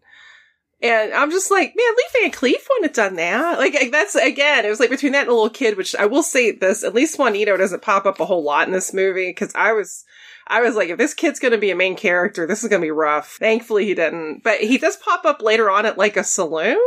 and 0.82 1.14
I'm 1.14 1.30
just 1.30 1.50
like, 1.50 1.74
man, 1.74 1.94
Lee 1.96 2.20
Van 2.20 2.30
Cleef 2.32 2.68
wouldn't 2.68 2.86
have 2.86 2.92
done 2.92 3.16
that. 3.16 3.58
Like, 3.58 3.90
that's, 3.90 4.14
again, 4.14 4.64
it 4.64 4.68
was 4.68 4.80
like 4.80 4.90
between 4.90 5.12
that 5.12 5.22
and 5.22 5.30
a 5.30 5.34
little 5.34 5.48
kid, 5.48 5.76
which 5.76 5.94
I 5.96 6.06
will 6.06 6.22
say 6.22 6.52
this, 6.52 6.84
at 6.84 6.94
least 6.94 7.18
Juanito 7.18 7.56
doesn't 7.56 7.82
pop 7.82 8.04
up 8.04 8.20
a 8.20 8.26
whole 8.26 8.44
lot 8.44 8.66
in 8.66 8.72
this 8.72 8.92
movie, 8.92 9.30
because 9.30 9.52
I 9.54 9.72
was, 9.72 10.04
I 10.46 10.60
was 10.60 10.76
like, 10.76 10.90
if 10.90 10.98
this 10.98 11.14
kid's 11.14 11.40
gonna 11.40 11.58
be 11.58 11.70
a 11.70 11.76
main 11.76 11.96
character, 11.96 12.46
this 12.46 12.62
is 12.62 12.68
gonna 12.68 12.82
be 12.82 12.90
rough. 12.90 13.36
Thankfully 13.40 13.86
he 13.86 13.94
didn't. 13.94 14.42
But 14.44 14.60
he 14.60 14.78
does 14.78 14.96
pop 14.96 15.24
up 15.24 15.40
later 15.40 15.70
on 15.70 15.86
at 15.86 15.98
like 15.98 16.16
a 16.16 16.24
saloon. 16.24 16.78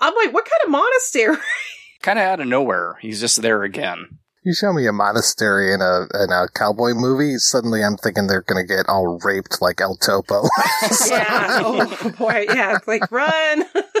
I'm 0.00 0.14
like, 0.14 0.32
what 0.32 0.44
kind 0.44 0.62
of 0.64 0.70
monastery? 0.70 1.36
kind 2.02 2.18
of 2.18 2.24
out 2.24 2.40
of 2.40 2.46
nowhere. 2.46 2.98
He's 3.00 3.20
just 3.20 3.42
there 3.42 3.62
again. 3.62 4.17
You 4.48 4.54
show 4.54 4.72
me 4.72 4.86
a 4.86 4.94
monastery 4.94 5.74
in 5.74 5.82
a 5.82 6.06
in 6.24 6.32
a 6.32 6.48
cowboy 6.54 6.94
movie, 6.94 7.36
suddenly 7.36 7.84
I'm 7.84 7.98
thinking 7.98 8.28
they're 8.28 8.40
gonna 8.40 8.64
get 8.64 8.88
all 8.88 9.18
raped 9.22 9.60
like 9.60 9.78
El 9.78 9.94
Topo. 9.94 10.40
yeah. 11.10 11.60
Oh 11.62 12.14
boy. 12.18 12.46
Yeah. 12.48 12.76
It's 12.76 12.88
like 12.88 13.12
run. 13.12 13.64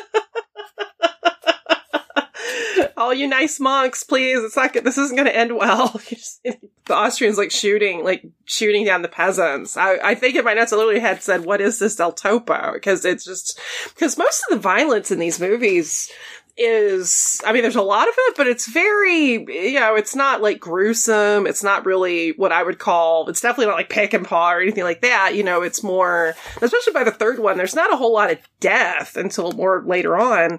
all 2.96 3.14
you 3.14 3.28
nice 3.28 3.60
monks, 3.60 4.04
please. 4.04 4.42
It's 4.42 4.56
not 4.56 4.72
good. 4.72 4.84
This 4.84 4.98
isn't 4.98 5.16
going 5.16 5.28
to 5.28 5.36
end 5.36 5.56
well. 5.56 6.00
the 6.42 6.94
Austrians 6.94 7.38
like 7.38 7.50
shooting, 7.50 8.02
like 8.02 8.24
shooting 8.44 8.84
down 8.84 9.02
the 9.02 9.08
peasants. 9.08 9.76
I, 9.76 9.98
I 10.02 10.14
think 10.14 10.34
in 10.34 10.44
my 10.44 10.54
notes, 10.54 10.72
I 10.72 10.76
literally 10.76 11.00
had 11.00 11.22
said, 11.22 11.44
"What 11.44 11.60
is 11.60 11.78
this 11.78 11.96
Del 11.96 12.12
Topo?" 12.12 12.72
Because 12.72 13.04
it's 13.04 13.24
just 13.24 13.60
because 13.94 14.18
most 14.18 14.42
of 14.48 14.56
the 14.56 14.62
violence 14.62 15.10
in 15.10 15.18
these 15.18 15.40
movies 15.40 16.10
is, 16.58 17.40
I 17.46 17.52
mean, 17.52 17.62
there's 17.62 17.76
a 17.76 17.82
lot 17.82 18.08
of 18.08 18.14
it, 18.16 18.36
but 18.36 18.48
it's 18.48 18.66
very, 18.66 19.44
you 19.48 19.78
know, 19.78 19.94
it's 19.94 20.16
not 20.16 20.42
like 20.42 20.58
gruesome. 20.58 21.46
It's 21.46 21.62
not 21.62 21.86
really 21.86 22.32
what 22.32 22.52
I 22.52 22.62
would 22.62 22.78
call, 22.78 23.28
it's 23.28 23.40
definitely 23.40 23.66
not 23.66 23.76
like 23.76 23.90
Peckinpah 23.90 24.56
or 24.56 24.60
anything 24.60 24.84
like 24.84 25.02
that. 25.02 25.34
You 25.34 25.44
know, 25.44 25.62
it's 25.62 25.82
more, 25.82 26.34
especially 26.60 26.92
by 26.92 27.04
the 27.04 27.12
third 27.12 27.38
one, 27.38 27.56
there's 27.56 27.76
not 27.76 27.92
a 27.92 27.96
whole 27.96 28.12
lot 28.12 28.32
of 28.32 28.38
death 28.60 29.16
until 29.16 29.52
more 29.52 29.82
later 29.86 30.16
on. 30.16 30.58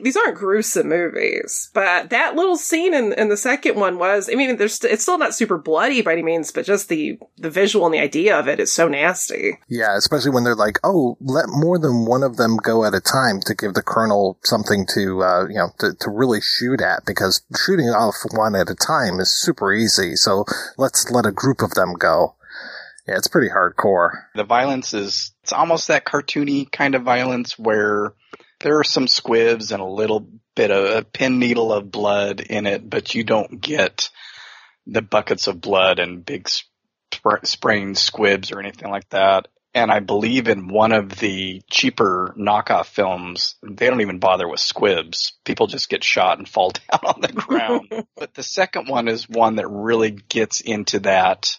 These 0.00 0.16
aren't 0.16 0.36
gruesome 0.38 0.88
movies, 0.88 1.70
but 1.74 2.10
that 2.10 2.36
little 2.36 2.56
scene 2.56 2.94
in, 2.94 3.12
in 3.14 3.28
the 3.28 3.36
second 3.36 3.76
one 3.76 3.98
was, 3.98 4.30
I 4.30 4.36
mean, 4.36 4.56
there's, 4.56 4.82
it's 4.84 5.02
still 5.02 5.18
not 5.18 5.34
super 5.34 5.58
bloody 5.58 6.02
by 6.02 6.12
any 6.12 6.22
means, 6.22 6.52
but 6.52 6.64
just 6.64 6.88
the, 6.88 7.18
the 7.38 7.50
visual 7.50 7.86
and 7.86 7.94
the 7.94 7.98
idea 7.98 8.38
of 8.38 8.46
it 8.46 8.60
is 8.60 8.72
so 8.72 8.86
nasty. 8.86 9.58
Yeah, 9.68 9.96
especially 9.96 10.30
when 10.30 10.44
they're 10.44 10.54
like, 10.54 10.78
oh, 10.84 11.16
let 11.20 11.46
more 11.48 11.78
than 11.78 12.04
one 12.06 12.22
of 12.22 12.36
them 12.36 12.56
go 12.56 12.84
at 12.84 12.94
a 12.94 13.00
time 13.00 13.40
to 13.46 13.54
give 13.54 13.74
the 13.74 13.82
colonel 13.82 14.38
something 14.44 14.86
to, 14.94 15.22
uh, 15.22 15.39
Uh, 15.40 15.48
you 15.48 15.54
know, 15.54 15.70
to, 15.78 15.94
to 15.94 16.10
really 16.10 16.40
shoot 16.40 16.80
at 16.80 17.04
because 17.06 17.42
shooting 17.56 17.88
off 17.88 18.16
one 18.32 18.54
at 18.54 18.70
a 18.70 18.74
time 18.74 19.20
is 19.20 19.36
super 19.36 19.72
easy. 19.72 20.16
So 20.16 20.44
let's 20.76 21.10
let 21.10 21.26
a 21.26 21.32
group 21.32 21.62
of 21.62 21.72
them 21.72 21.94
go. 21.94 22.34
Yeah, 23.06 23.16
it's 23.16 23.28
pretty 23.28 23.48
hardcore. 23.48 24.10
The 24.34 24.44
violence 24.44 24.92
is, 24.94 25.32
it's 25.42 25.52
almost 25.52 25.88
that 25.88 26.04
cartoony 26.04 26.70
kind 26.70 26.94
of 26.94 27.02
violence 27.02 27.58
where 27.58 28.12
there 28.60 28.78
are 28.78 28.84
some 28.84 29.08
squibs 29.08 29.72
and 29.72 29.80
a 29.80 29.86
little 29.86 30.28
bit 30.54 30.70
of 30.70 30.96
a 30.96 31.02
pin 31.02 31.38
needle 31.38 31.72
of 31.72 31.90
blood 31.90 32.40
in 32.40 32.66
it, 32.66 32.88
but 32.88 33.14
you 33.14 33.24
don't 33.24 33.60
get 33.60 34.10
the 34.86 35.02
buckets 35.02 35.46
of 35.46 35.60
blood 35.60 35.98
and 35.98 36.24
big 36.24 36.48
sp- 36.48 36.68
spraying 37.44 37.94
squibs 37.94 38.52
or 38.52 38.60
anything 38.60 38.90
like 38.90 39.08
that. 39.10 39.48
And 39.72 39.92
I 39.92 40.00
believe 40.00 40.48
in 40.48 40.66
one 40.66 40.92
of 40.92 41.10
the 41.10 41.62
cheaper 41.70 42.34
knockoff 42.36 42.86
films, 42.86 43.54
they 43.62 43.88
don't 43.88 44.00
even 44.00 44.18
bother 44.18 44.48
with 44.48 44.58
squibs. 44.58 45.34
People 45.44 45.68
just 45.68 45.88
get 45.88 46.02
shot 46.02 46.38
and 46.38 46.48
fall 46.48 46.70
down 46.90 47.00
on 47.04 47.20
the 47.20 47.32
ground. 47.32 48.06
but 48.16 48.34
the 48.34 48.42
second 48.42 48.88
one 48.88 49.06
is 49.06 49.28
one 49.28 49.56
that 49.56 49.68
really 49.68 50.10
gets 50.10 50.60
into 50.60 51.00
that 51.00 51.56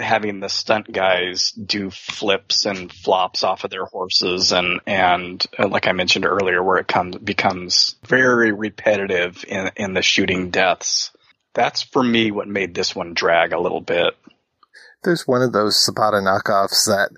having 0.00 0.40
the 0.40 0.48
stunt 0.48 0.90
guys 0.90 1.52
do 1.52 1.90
flips 1.90 2.64
and 2.64 2.92
flops 2.92 3.44
off 3.44 3.64
of 3.64 3.70
their 3.70 3.84
horses 3.84 4.50
and 4.52 4.80
and 4.86 5.44
uh, 5.58 5.68
like 5.68 5.86
I 5.86 5.92
mentioned 5.92 6.24
earlier 6.24 6.62
where 6.62 6.78
it 6.78 6.88
comes 6.88 7.16
becomes 7.16 7.96
very 8.06 8.52
repetitive 8.52 9.44
in 9.46 9.70
in 9.76 9.94
the 9.94 10.02
shooting 10.02 10.50
deaths. 10.50 11.10
That's 11.54 11.82
for 11.82 12.02
me 12.02 12.30
what 12.30 12.48
made 12.48 12.74
this 12.74 12.96
one 12.96 13.12
drag 13.12 13.52
a 13.52 13.60
little 13.60 13.82
bit. 13.82 14.14
There's 15.04 15.26
one 15.26 15.42
of 15.42 15.52
those 15.52 15.76
Sabata 15.76 16.22
knockoffs 16.22 16.86
that 16.86 17.10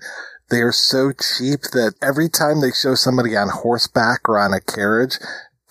they 0.49 0.61
are 0.61 0.71
so 0.71 1.11
cheap 1.11 1.61
that 1.73 1.95
every 2.01 2.29
time 2.29 2.61
they 2.61 2.71
show 2.71 2.95
somebody 2.95 3.35
on 3.35 3.49
horseback 3.49 4.29
or 4.29 4.39
on 4.39 4.53
a 4.53 4.61
carriage, 4.61 5.17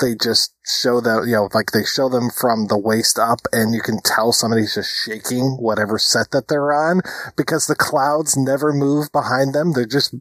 they 0.00 0.14
just 0.14 0.54
show 0.66 1.00
them, 1.00 1.24
you 1.26 1.34
know, 1.34 1.48
like 1.52 1.72
they 1.72 1.84
show 1.84 2.08
them 2.08 2.30
from 2.30 2.66
the 2.66 2.78
waist 2.78 3.18
up 3.18 3.40
and 3.52 3.74
you 3.74 3.82
can 3.82 4.00
tell 4.02 4.32
somebody's 4.32 4.74
just 4.74 4.90
shaking 5.04 5.56
whatever 5.60 5.98
set 5.98 6.30
that 6.30 6.48
they're 6.48 6.72
on 6.72 7.02
because 7.36 7.66
the 7.66 7.76
clouds 7.76 8.36
never 8.36 8.72
move 8.72 9.12
behind 9.12 9.54
them. 9.54 9.72
They're 9.72 9.86
just 9.86 10.14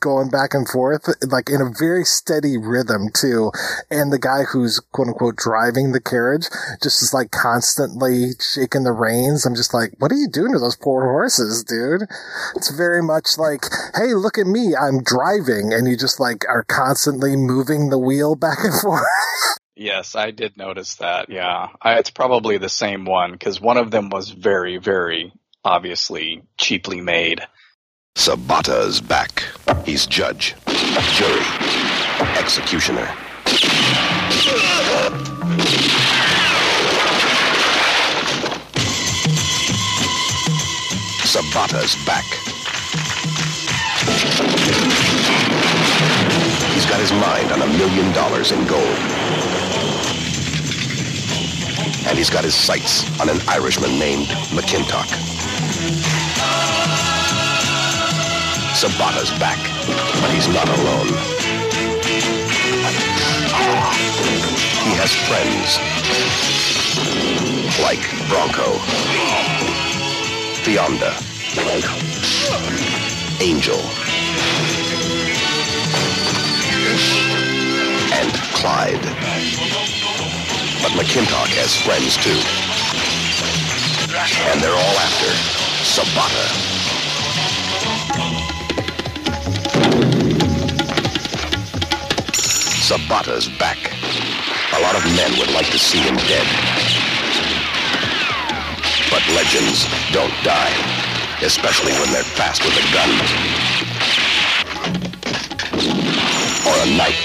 going 0.00 0.30
back 0.30 0.54
and 0.54 0.68
forth, 0.68 1.08
like 1.30 1.48
in 1.48 1.60
a 1.60 1.70
very 1.78 2.04
steady 2.04 2.56
rhythm 2.58 3.08
too. 3.12 3.52
And 3.90 4.12
the 4.12 4.18
guy 4.18 4.42
who's 4.50 4.80
quote 4.92 5.08
unquote 5.08 5.36
driving 5.36 5.92
the 5.92 6.00
carriage 6.00 6.46
just 6.82 7.02
is 7.02 7.14
like 7.14 7.30
constantly 7.30 8.30
shaking 8.40 8.84
the 8.84 8.92
reins. 8.92 9.46
I'm 9.46 9.54
just 9.54 9.74
like, 9.74 9.92
what 9.98 10.12
are 10.12 10.16
you 10.16 10.28
doing 10.28 10.52
to 10.52 10.58
those 10.58 10.76
poor 10.76 11.04
horses, 11.04 11.64
dude? 11.64 12.02
It's 12.56 12.70
very 12.70 13.02
much 13.02 13.38
like, 13.38 13.66
hey, 13.94 14.14
look 14.14 14.38
at 14.38 14.46
me, 14.46 14.74
I'm 14.74 15.02
driving, 15.02 15.72
and 15.72 15.86
you 15.88 15.96
just 15.96 16.20
like 16.20 16.44
are 16.48 16.64
constantly 16.64 17.36
moving 17.36 17.90
the 17.90 17.98
wheel 17.98 18.34
back 18.34 18.58
and 18.62 18.74
forth. 18.80 19.04
Yes, 19.74 20.14
I 20.14 20.30
did 20.32 20.56
notice 20.56 20.96
that. 20.96 21.30
Yeah, 21.30 21.68
I, 21.80 21.98
it's 21.98 22.10
probably 22.10 22.58
the 22.58 22.68
same 22.68 23.04
one 23.04 23.32
because 23.32 23.60
one 23.60 23.78
of 23.78 23.90
them 23.90 24.10
was 24.10 24.30
very, 24.30 24.76
very 24.76 25.32
obviously 25.64 26.42
cheaply 26.58 27.00
made. 27.00 27.40
Sabata's 28.14 29.00
back. 29.00 29.44
He's 29.86 30.06
judge, 30.06 30.54
jury, 31.14 31.40
executioner. 32.36 33.08
Sabata's 41.24 41.96
back. 42.04 42.26
He's 46.74 46.84
got 46.84 47.00
his 47.00 47.12
mind 47.12 47.50
on 47.52 47.62
a 47.62 47.66
million 47.78 48.12
dollars 48.12 48.52
in 48.52 48.66
gold. 48.66 49.21
And 52.06 52.18
he's 52.18 52.30
got 52.30 52.44
his 52.44 52.54
sights 52.54 53.04
on 53.20 53.28
an 53.28 53.40
Irishman 53.48 53.98
named 53.98 54.26
McKintock. 54.50 55.06
Sabata's 58.74 59.30
back. 59.38 59.58
But 60.20 60.30
he's 60.32 60.48
not 60.48 60.68
alone. 60.68 61.06
He 64.82 64.92
has 64.98 65.12
friends. 65.28 65.78
Like 67.80 68.02
Bronco. 68.28 68.78
Fionda. 70.64 71.12
Angel. 73.40 73.78
And 78.12 78.32
Clyde. 78.54 80.41
But 80.82 80.98
McKintock 80.98 81.46
has 81.62 81.76
friends 81.78 82.18
too. 82.18 82.34
And 84.50 84.60
they're 84.60 84.74
all 84.74 84.98
after 84.98 85.30
Sabata. 85.86 86.46
Sabata's 92.82 93.48
back. 93.60 93.78
A 94.76 94.80
lot 94.82 94.96
of 94.96 95.04
men 95.14 95.30
would 95.38 95.52
like 95.54 95.70
to 95.70 95.78
see 95.78 95.98
him 95.98 96.16
dead. 96.26 96.46
But 99.08 99.22
legends 99.38 99.86
don't 100.10 100.34
die, 100.42 100.74
especially 101.42 101.92
when 101.92 102.10
they're 102.10 102.24
fast 102.24 102.64
with 102.64 102.74
a 102.74 102.86
gun. 102.92 103.10
Or 106.66 106.74
a 106.82 106.88
knife. 106.96 107.22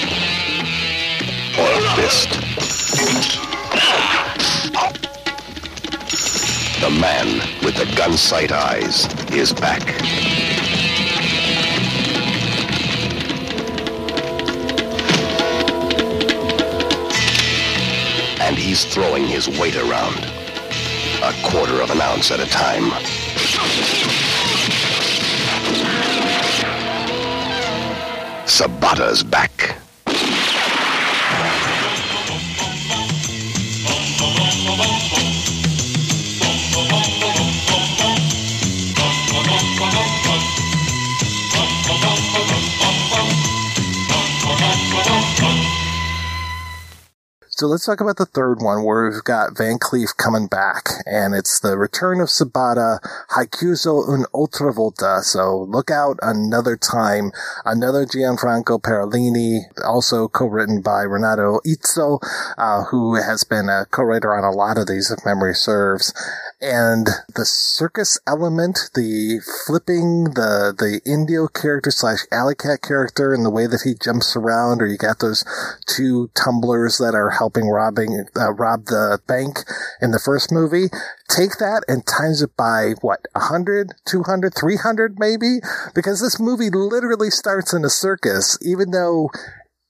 Or 1.58 1.68
a 1.74 1.95
fist. 1.95 3.47
The 6.79 6.89
man 7.01 7.39
with 7.63 7.75
the 7.75 7.93
gun 7.97 8.17
sight 8.17 8.51
eyes 8.51 9.05
is 9.31 9.51
back. 9.51 9.81
And 18.39 18.55
he's 18.57 18.85
throwing 18.85 19.25
his 19.25 19.47
weight 19.59 19.75
around. 19.75 20.17
A 21.23 21.33
quarter 21.43 21.81
of 21.81 21.89
an 21.89 21.99
ounce 21.99 22.31
at 22.31 22.39
a 22.39 22.45
time. 22.45 22.91
Sabata's 28.45 29.23
back. 29.23 29.57
So 47.58 47.66
let's 47.66 47.88
talk 47.88 48.01
about 48.01 48.18
the 48.18 48.28
third 48.28 48.62
one 48.62 48.84
where 48.84 49.10
we've 49.10 49.24
got 49.24 49.58
Van 49.58 49.80
Cleef 49.80 50.16
coming 50.16 50.45
back 50.45 50.89
and 51.08 51.34
it's 51.34 51.60
the 51.60 51.76
return 51.76 52.22
of 52.22 52.28
Sabata, 52.28 52.99
Hai 53.30 53.45
chiuso 53.45 54.08
un'altra 54.08 54.72
volta. 54.76 55.24
So 55.24 55.64
look 55.64 55.89
out 55.89 56.20
another 56.22 56.78
time. 56.78 57.32
Another 57.66 58.05
Gianfranco 58.05 58.80
Parolini, 58.80 59.62
also 59.84 60.28
co-written 60.28 60.82
by 60.82 61.01
Renato 61.01 61.60
Izzo, 61.66 62.20
uh, 62.60 62.84
who 62.91 63.16
has 63.16 63.43
been 63.43 63.70
a 63.70 63.88
co-writer 63.89 64.36
on 64.36 64.43
a 64.43 64.55
lot 64.55 64.78
of 64.78 64.86
these 64.86 65.10
if 65.10 65.26
memory 65.26 65.55
serves. 65.55 66.14
And 66.62 67.08
the 67.34 67.45
circus 67.45 68.20
element, 68.28 68.91
the 68.93 69.41
flipping, 69.66 70.26
the, 70.26 70.76
the 70.78 71.01
Indio 71.12 71.47
character 71.47 71.89
slash 71.89 72.20
alley 72.32 72.53
cat 72.53 72.84
character 72.84 73.34
and 73.34 73.43
the 73.43 73.49
way 73.49 73.66
that 73.66 73.82
he 73.84 73.95
jumps 73.95 74.36
around 74.36 74.80
or 74.80 74.86
you 74.86 74.97
got 74.97 75.20
those 75.20 75.43
two 75.88 76.30
tumblers 76.36 76.99
that 76.99 77.16
are 77.16 77.32
helping 77.32 77.47
robbing, 77.56 78.26
uh, 78.36 78.54
rob 78.54 78.86
the 78.86 79.20
bank 79.28 79.60
in 80.02 80.12
the 80.12 80.20
first 80.20 80.52
movie. 80.52 80.88
Take 81.30 81.58
that 81.60 81.84
and 81.88 82.06
times 82.06 82.41
it 82.41 82.56
by 82.58 82.93
what, 83.02 83.22
100, 83.34 83.93
200, 84.06 84.54
300 84.54 85.16
maybe? 85.20 85.60
Because 85.93 86.22
this 86.22 86.39
movie 86.39 86.70
literally 86.70 87.30
starts 87.30 87.74
in 87.74 87.86
a 87.86 87.89
circus, 87.89 88.58
even 88.62 88.91
though 88.91 89.30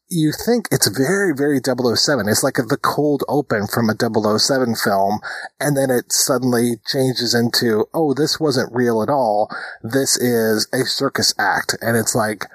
you 0.10 0.32
think 0.32 0.68
it's 0.72 0.88
very, 0.88 1.34
very 1.36 1.60
007. 1.60 2.30
It's 2.30 2.43
like 2.43 2.55
the 2.55 2.80
cold 2.82 3.24
open 3.28 3.68
from 3.68 3.89
a 3.89 4.39
007 4.39 4.76
film. 4.76 5.20
And 5.60 5.76
then 5.76 5.89
it 5.89 6.12
suddenly 6.12 6.78
changes 6.86 7.34
into, 7.34 7.86
oh, 7.93 8.14
this 8.14 8.39
wasn't 8.39 8.74
real 8.74 9.01
at 9.01 9.10
all. 9.10 9.49
This 9.84 10.18
is 10.18 10.68
a 10.74 10.86
circus 10.86 11.34
act. 11.38 11.76
And 11.82 11.97
it's 11.97 12.16
like, 12.16 12.45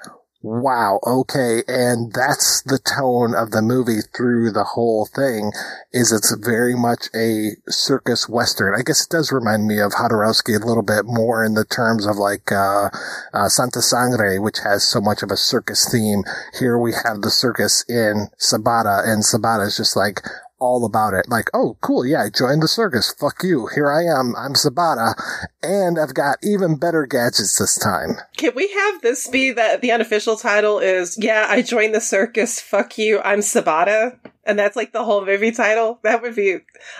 wow, 0.43 0.99
okay. 1.07 1.63
And 1.67 2.13
that's 2.13 2.61
the 2.61 2.77
tone 2.77 3.33
of 3.33 3.51
the 3.51 3.61
movie 3.61 4.01
through 4.15 4.51
the 4.51 4.63
whole 4.63 5.05
thing 5.05 5.51
is 5.93 6.11
it's 6.11 6.35
very 6.35 6.75
much 6.75 7.07
a 7.15 7.55
circus 7.69 8.27
western. 8.29 8.75
I 8.77 8.83
guess 8.83 9.05
it 9.05 9.09
does 9.09 9.31
remind 9.31 9.65
me 9.65 9.79
of 9.79 9.93
Jodorowsky 9.93 10.61
a 10.61 10.65
little 10.65 10.83
bit 10.83 11.05
more 11.05 11.43
in 11.43 11.53
the 11.53 11.65
terms 11.65 12.05
of 12.05 12.17
like, 12.17 12.51
uh, 12.51 12.89
uh, 13.33 13.47
Santa 13.47 13.81
Sangre, 13.81 14.39
which 14.39 14.59
has 14.63 14.83
so 14.83 14.99
much 14.99 15.23
of 15.23 15.31
a 15.31 15.37
circus 15.37 15.89
theme. 15.89 16.23
Here 16.59 16.77
we 16.77 16.91
have 16.91 17.21
the 17.21 17.31
circus 17.31 17.85
in 17.87 18.27
Sabata 18.37 19.07
and 19.07 19.23
Sabata 19.23 19.65
is 19.65 19.77
just 19.77 19.95
like, 19.95 20.21
all 20.63 20.85
about 20.85 21.13
it. 21.13 21.27
Like, 21.27 21.49
oh, 21.53 21.77
cool. 21.81 22.05
Yeah, 22.05 22.21
I 22.21 22.29
joined 22.29 22.63
the 22.63 22.69
circus. 22.69 23.11
Fuck 23.11 23.43
you. 23.43 23.67
Here 23.75 23.91
I 23.91 24.03
am. 24.03 24.33
I'm 24.37 24.53
Sabata. 24.53 25.13
And 25.61 25.99
I've 25.99 26.13
got 26.13 26.37
even 26.41 26.77
better 26.77 27.05
gadgets 27.05 27.59
this 27.59 27.77
time. 27.77 28.15
Can 28.37 28.53
we 28.55 28.69
have 28.69 29.01
this 29.01 29.27
be 29.27 29.51
that 29.51 29.81
the 29.81 29.91
unofficial 29.91 30.37
title 30.37 30.79
is, 30.79 31.17
yeah, 31.19 31.47
I 31.49 31.61
joined 31.61 31.93
the 31.93 31.99
circus. 31.99 32.61
Fuck 32.61 32.97
you. 32.97 33.19
I'm 33.19 33.39
Sabata. 33.39 34.17
And 34.45 34.57
that's 34.57 34.77
like 34.77 34.93
the 34.93 35.03
whole 35.03 35.25
movie 35.25 35.51
title. 35.51 35.99
That 36.03 36.21
would 36.21 36.35
be, 36.35 36.59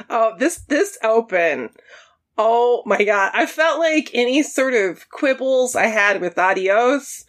oh, 0.09 0.33
this, 0.37 0.57
this 0.67 0.97
open. 1.01 1.69
Oh 2.37 2.83
my 2.85 3.01
God. 3.03 3.31
I 3.33 3.45
felt 3.45 3.79
like 3.79 4.09
any 4.13 4.43
sort 4.43 4.73
of 4.73 5.09
quibbles 5.09 5.75
I 5.75 5.85
had 5.85 6.19
with 6.19 6.37
Adios 6.37 7.23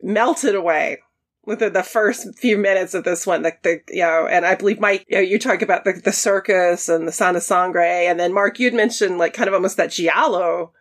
melted 0.00 0.54
away 0.54 0.98
within 1.44 1.72
the 1.72 1.82
first 1.82 2.38
few 2.38 2.56
minutes 2.56 2.94
of 2.94 3.04
this 3.04 3.26
one, 3.26 3.42
the, 3.42 3.52
the 3.62 3.80
you 3.88 4.02
know, 4.02 4.26
and 4.26 4.46
I 4.46 4.54
believe 4.54 4.80
Mike, 4.80 5.06
you 5.08 5.16
know, 5.16 5.22
you 5.22 5.38
talk 5.38 5.62
about 5.62 5.84
the, 5.84 5.92
the 5.92 6.12
circus 6.12 6.88
and 6.88 7.06
the 7.06 7.12
Santa 7.12 7.40
Sangre, 7.40 8.06
and 8.06 8.18
then 8.18 8.32
Mark, 8.32 8.58
you'd 8.58 8.74
mentioned 8.74 9.18
like 9.18 9.34
kind 9.34 9.48
of 9.48 9.54
almost 9.54 9.76
that 9.76 9.90
giallo 9.90 10.72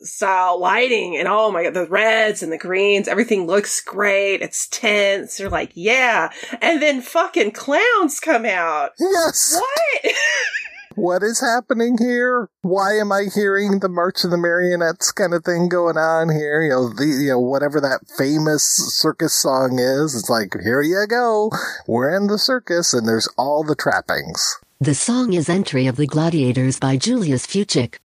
style 0.00 0.60
lighting, 0.60 1.16
and 1.16 1.28
oh 1.28 1.50
my 1.50 1.64
god, 1.64 1.74
the 1.74 1.86
reds 1.86 2.42
and 2.42 2.52
the 2.52 2.58
greens, 2.58 3.08
everything 3.08 3.46
looks 3.46 3.80
great. 3.80 4.42
It's 4.42 4.68
tense. 4.68 5.38
You're 5.38 5.50
like, 5.50 5.72
yeah, 5.74 6.30
and 6.60 6.82
then 6.82 7.00
fucking 7.00 7.52
clowns 7.52 8.20
come 8.20 8.44
out. 8.44 8.92
Yes. 8.98 9.60
What? 9.60 10.12
what 10.98 11.22
is 11.22 11.40
happening 11.40 11.96
here? 11.96 12.50
Why 12.62 12.94
am 12.94 13.12
I 13.12 13.26
hearing 13.32 13.78
the 13.78 13.88
March 13.88 14.24
of 14.24 14.32
the 14.32 14.36
Marionettes 14.36 15.12
kind 15.12 15.32
of 15.32 15.44
thing 15.44 15.68
going 15.68 15.96
on 15.96 16.28
here? 16.28 16.62
You 16.62 16.70
know, 16.70 16.88
the, 16.88 17.06
you 17.06 17.30
know, 17.30 17.38
whatever 17.38 17.80
that 17.80 18.00
famous 18.18 18.64
circus 18.64 19.32
song 19.32 19.78
is, 19.78 20.16
it's 20.16 20.28
like, 20.28 20.54
here 20.62 20.82
you 20.82 21.06
go. 21.08 21.50
We're 21.86 22.14
in 22.14 22.26
the 22.26 22.38
circus 22.38 22.92
and 22.92 23.06
there's 23.06 23.28
all 23.38 23.62
the 23.62 23.76
trappings. 23.76 24.58
The 24.80 24.94
song 24.94 25.32
is 25.32 25.48
Entry 25.48 25.86
of 25.86 25.96
the 25.96 26.06
Gladiators 26.06 26.80
by 26.80 26.96
Julius 26.96 27.46
Fuchik. 27.46 27.98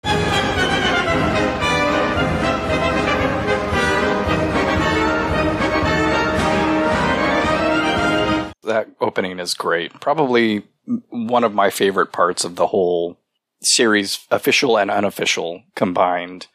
That 8.64 8.88
opening 9.00 9.38
is 9.38 9.54
great. 9.54 9.92
Probably 10.00 10.62
one 10.84 11.44
of 11.44 11.54
my 11.54 11.70
favorite 11.70 12.12
parts 12.12 12.44
of 12.44 12.56
the 12.56 12.68
whole 12.68 13.18
series, 13.60 14.26
official 14.30 14.78
and 14.78 14.90
unofficial 14.90 15.62
combined. 15.74 16.48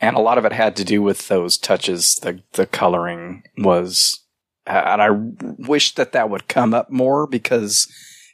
And 0.00 0.16
a 0.16 0.20
lot 0.20 0.38
of 0.38 0.44
it 0.44 0.52
had 0.52 0.76
to 0.76 0.84
do 0.84 1.02
with 1.02 1.28
those 1.28 1.56
touches. 1.56 2.16
The 2.16 2.42
the 2.52 2.66
coloring 2.66 3.44
was, 3.56 4.20
and 4.66 5.00
I 5.00 5.10
wish 5.12 5.94
that 5.94 6.12
that 6.12 6.28
would 6.28 6.48
come 6.48 6.74
up 6.74 6.90
more 6.90 7.26
because 7.26 7.90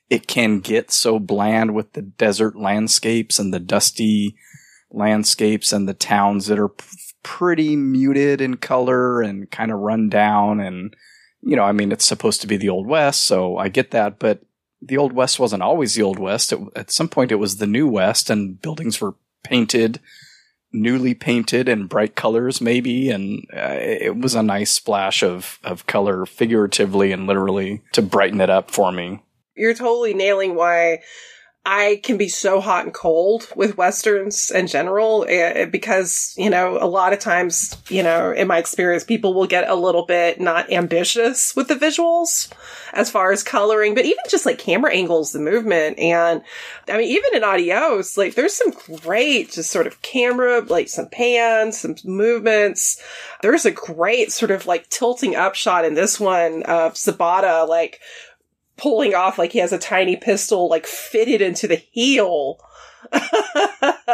it 0.09 0.27
can 0.27 0.59
get 0.59 0.91
so 0.91 1.19
bland 1.19 1.75
with 1.75 1.93
the 1.93 2.03
desert 2.03 2.57
landscapes 2.57 3.39
and 3.39 3.55
the 3.55 3.61
dusty 3.61 4.37
landscapes 4.91 5.73
and 5.73 5.89
the 5.89 5.95
towns 5.95 6.47
that 6.47 6.59
are 6.59 6.71
p- 6.71 6.85
pretty 7.23 7.77
muted 7.77 8.41
in 8.41 8.57
color 8.57 9.23
and 9.23 9.51
kind 9.51 9.71
of 9.71 9.79
run 9.79 10.09
down 10.09 10.59
and 10.59 10.97
you 11.43 11.57
know, 11.57 11.65
I 11.65 11.73
mean, 11.73 11.91
it's 11.91 12.05
supposed 12.05 12.43
to 12.43 12.47
be 12.47 12.57
the 12.57 12.69
old 12.69 12.87
west, 12.87 13.25
so 13.25 13.57
I 13.57 13.69
get 13.69 13.93
that, 13.93 14.19
but 14.19 14.43
the 14.83 14.97
old 14.97 15.13
west 15.13 15.39
wasn't 15.39 15.63
always 15.63 15.95
the 15.95 16.03
old 16.03 16.19
west. 16.19 16.53
It, 16.53 16.61
at 16.77 16.91
some 16.91 17.09
point, 17.09 17.33
it 17.33 17.37
was 17.37 17.57
the 17.57 17.67
new 17.67 17.87
west, 17.87 18.31
and 18.31 18.61
buildings 18.61 19.01
were 19.01 19.15
painted, 19.43 20.01
newly 20.73 21.15
painted 21.15 21.69
in 21.69 21.87
bright 21.87 22.15
colors, 22.15 22.61
maybe, 22.61 23.11
and 23.11 23.47
uh, 23.55 23.77
it 23.79 24.17
was 24.17 24.35
a 24.35 24.43
nice 24.43 24.73
splash 24.73 25.23
of 25.23 25.59
of 25.65 25.87
color, 25.87 26.27
figuratively 26.27 27.13
and 27.13 27.27
literally, 27.27 27.83
to 27.93 28.03
brighten 28.03 28.41
it 28.41 28.51
up 28.51 28.71
for 28.71 28.93
me. 28.93 29.23
You're 29.55 29.75
totally 29.75 30.15
nailing 30.15 30.55
why 30.55 31.03
I 31.67 32.01
can 32.03 32.17
be 32.17 32.29
so 32.29 32.59
hot 32.59 32.87
and 32.87 32.95
cold 32.95 33.47
with 33.55 33.77
westerns 33.77 34.51
in 34.51 34.67
general 34.67 35.27
eh, 35.29 35.67
because, 35.67 36.35
you 36.39 36.49
know, 36.49 36.79
a 36.81 36.89
lot 36.89 37.13
of 37.13 37.19
times, 37.19 37.77
you 37.91 38.03
know, 38.03 38.33
in 38.33 38.49
my 38.49 38.57
experience, 38.57 39.05
people 39.05 39.35
will 39.35 39.47
get 39.47 39.69
a 39.69 39.75
little 39.75 40.07
bit 40.07 40.41
not 40.41 40.73
ambitious 40.73 41.55
with 41.55 41.69
the 41.69 41.75
visuals 41.75 42.51
as 42.95 43.11
far 43.11 43.31
as 43.31 43.43
coloring, 43.43 43.95
but 43.95 44.07
even 44.07 44.25
just 44.31 44.47
like 44.47 44.59
camera 44.59 44.95
angles, 44.95 45.33
the 45.33 45.39
movement. 45.39 45.99
And 45.99 46.43
I 46.89 46.97
mean, 46.97 47.09
even 47.09 47.35
in 47.35 47.45
Adios, 47.45 48.17
like 48.17 48.37
there's 48.37 48.55
some 48.55 48.73
great 49.03 49.53
just 49.53 49.71
sort 49.71 49.87
of 49.87 50.01
camera, 50.01 50.61
like 50.61 50.89
some 50.89 51.11
pans, 51.11 51.79
some 51.79 51.95
movements. 52.07 53.03
There's 53.43 53.67
a 53.67 53.71
great 53.71 54.33
sort 54.33 54.51
of 54.51 54.67
like 54.67 54.89
tilting 54.89 55.37
up 55.37 55.55
shot 55.55 55.85
in 55.85 55.93
this 55.93 56.19
one 56.19 56.63
of 56.63 56.95
Sabata, 56.95 57.69
like 57.69 58.01
pulling 58.81 59.15
off 59.15 59.39
like 59.39 59.53
he 59.53 59.59
has 59.59 59.73
a 59.73 59.79
tiny 59.79 60.17
pistol 60.17 60.69
like 60.69 60.87
fitted 60.87 61.43
into 61.43 61.69
the 61.69 61.77
heel 61.77 62.59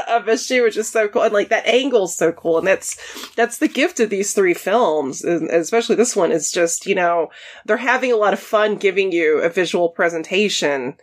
of 0.09 0.29
a 0.29 0.37
shoe, 0.37 0.63
which 0.63 0.77
is 0.77 0.89
so 0.89 1.09
cool. 1.09 1.23
And 1.23 1.33
like 1.33 1.49
that 1.49 1.67
angle's 1.67 2.17
so 2.17 2.33
cool. 2.33 2.59
And 2.59 2.67
that's, 2.67 2.97
that's 3.35 3.59
the 3.59 3.69
gift 3.69 4.01
of 4.01 4.11
these 4.11 4.33
three 4.33 4.55
films, 4.55 5.23
and 5.23 5.49
especially 5.51 5.97
this 5.97 6.17
one 6.17 6.33
is 6.33 6.53
just, 6.53 6.87
you 6.87 6.95
know, 6.95 7.31
they're 7.65 7.77
having 7.77 8.13
a 8.13 8.17
lot 8.17 8.33
of 8.33 8.41
fun 8.41 8.77
giving 8.77 9.13
you 9.13 9.39
a 9.39 9.49
visual 9.49 9.89
presentation 9.89 10.97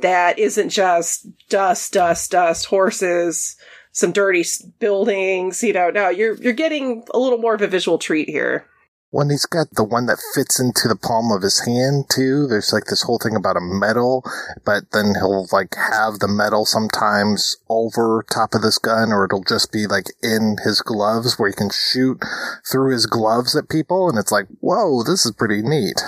that 0.00 0.38
isn't 0.38 0.70
just 0.70 1.26
dust, 1.48 1.92
dust, 1.92 2.30
dust, 2.30 2.66
horses, 2.66 3.56
some 3.92 4.12
dirty 4.12 4.44
buildings, 4.78 5.62
you 5.62 5.72
know, 5.72 5.90
no, 5.90 6.08
you're, 6.08 6.34
you're 6.36 6.52
getting 6.52 7.04
a 7.12 7.18
little 7.18 7.38
more 7.38 7.54
of 7.54 7.62
a 7.62 7.66
visual 7.66 7.98
treat 7.98 8.28
here. 8.28 8.66
When 9.10 9.30
he's 9.30 9.46
got 9.46 9.68
the 9.72 9.84
one 9.84 10.04
that 10.06 10.22
fits 10.34 10.60
into 10.60 10.86
the 10.86 10.96
palm 10.96 11.32
of 11.32 11.40
his 11.40 11.64
hand 11.64 12.10
too, 12.10 12.46
there's 12.46 12.74
like 12.74 12.84
this 12.84 13.02
whole 13.02 13.18
thing 13.18 13.34
about 13.34 13.56
a 13.56 13.60
metal, 13.60 14.22
but 14.66 14.90
then 14.92 15.14
he'll 15.14 15.48
like 15.50 15.74
have 15.76 16.18
the 16.18 16.28
metal 16.28 16.66
sometimes 16.66 17.56
over 17.70 18.22
top 18.30 18.54
of 18.54 18.60
this 18.60 18.76
gun, 18.76 19.10
or 19.10 19.24
it'll 19.24 19.44
just 19.44 19.72
be 19.72 19.86
like 19.86 20.06
in 20.22 20.56
his 20.62 20.82
gloves 20.82 21.38
where 21.38 21.48
he 21.48 21.54
can 21.54 21.70
shoot 21.70 22.22
through 22.70 22.92
his 22.92 23.06
gloves 23.06 23.56
at 23.56 23.70
people, 23.70 24.10
and 24.10 24.18
it's 24.18 24.32
like, 24.32 24.46
whoa, 24.60 25.02
this 25.02 25.24
is 25.24 25.32
pretty 25.32 25.62
neat. 25.62 26.02